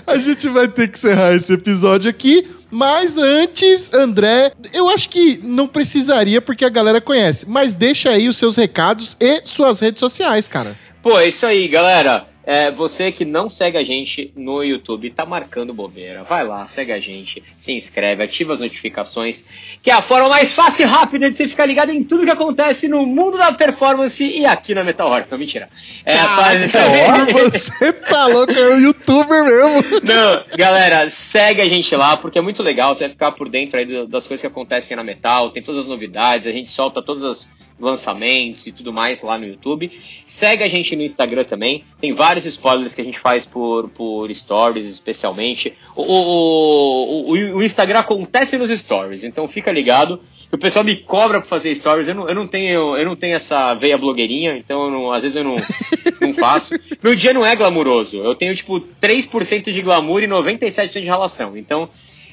[0.06, 2.46] a gente vai ter que encerrar esse episódio aqui.
[2.70, 7.48] Mas antes, André, eu acho que não precisaria porque a galera conhece.
[7.48, 10.76] Mas deixa aí os seus recados e suas redes sociais, cara.
[11.02, 12.26] Pô, é isso aí, galera.
[12.44, 16.24] É, você que não segue a gente no YouTube, tá marcando bobeira.
[16.24, 19.46] Vai lá, segue a gente, se inscreve, ativa as notificações,
[19.80, 22.30] que é a forma mais fácil e rápida de você ficar ligado em tudo que
[22.30, 25.30] acontece no mundo da performance e aqui na Metal Horse.
[25.30, 25.68] Não, mentira.
[26.04, 30.00] É, Caraca, você tá louco, é um youtuber mesmo.
[30.02, 33.78] Não, galera, segue a gente lá, porque é muito legal, você vai ficar por dentro
[33.78, 37.22] aí das coisas que acontecem na Metal, tem todas as novidades, a gente solta todos
[37.22, 39.90] os lançamentos e tudo mais lá no YouTube.
[40.32, 44.34] Segue a gente no Instagram também, tem vários spoilers que a gente faz por, por
[44.34, 45.74] stories, especialmente.
[45.94, 50.18] O, o, o, o Instagram acontece nos stories, então fica ligado.
[50.50, 53.34] O pessoal me cobra pra fazer stories, eu não, eu não, tenho, eu não tenho
[53.34, 55.54] essa veia blogueirinha, então não- às vezes eu não,
[56.20, 56.74] não faço.
[57.02, 58.18] Meu dia não é glamuroso.
[58.18, 61.56] Eu tenho, tipo, 3% de glamour e 97% de relação.
[61.58, 61.90] Então,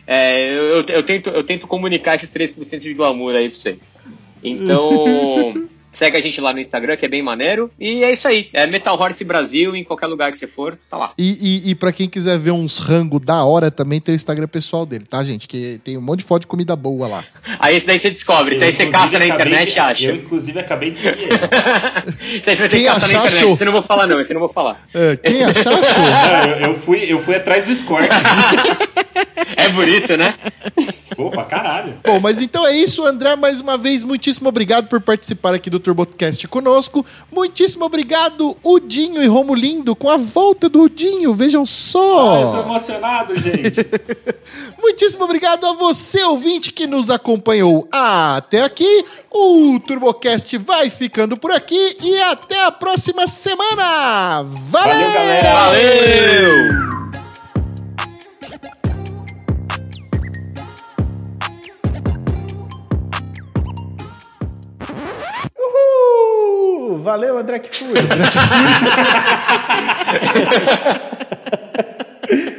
[0.07, 3.93] é, eu, eu tento, eu tento comunicar esses 3% de glamour aí pra vocês.
[4.41, 5.53] Então,
[5.91, 7.71] segue a gente lá no Instagram, que é bem maneiro.
[7.79, 8.49] E é isso aí.
[8.53, 11.13] É Metal Horse Brasil, em qualquer lugar que você for, tá lá.
[11.17, 14.47] E, e, e pra quem quiser ver uns rango da hora, também tem o Instagram
[14.47, 15.47] pessoal dele, tá, gente?
[15.47, 17.23] Que tem um monte de foto de comida boa lá.
[17.59, 20.05] Aí esse daí você descobre, esse daí você caça na internet e acha.
[20.07, 23.39] Eu, inclusive, acabei de seguir aí você vai ter Quem que caçar na internet.
[23.39, 23.57] show.
[23.59, 24.19] Eu não vou falar, não.
[24.19, 24.87] Esse eu não vou falar.
[24.93, 26.03] É, quem achar, achou.
[26.03, 28.07] Não, eu, eu fui, eu fui atrás do score.
[29.55, 30.35] É bonito, né?
[31.17, 31.99] Opa, caralho.
[32.05, 33.35] Bom, mas então é isso, André.
[33.35, 37.05] Mais uma vez, muitíssimo obrigado por participar aqui do TurboCast conosco.
[37.31, 41.33] Muitíssimo obrigado, Udinho e Romulindo, com a volta do Udinho.
[41.33, 42.61] Vejam Ah, eu tô só.
[42.61, 43.75] emocionado, gente.
[44.81, 49.05] Muitíssimo obrigado a você, ouvinte, que nos acompanhou até aqui.
[49.31, 54.43] O TurboCast vai ficando por aqui e até a próxima semana.
[54.43, 55.53] Valeu, Valeu, galera.
[55.53, 57.08] Valeu!
[66.95, 67.99] Valeu, André Kfouri.
[67.99, 68.23] André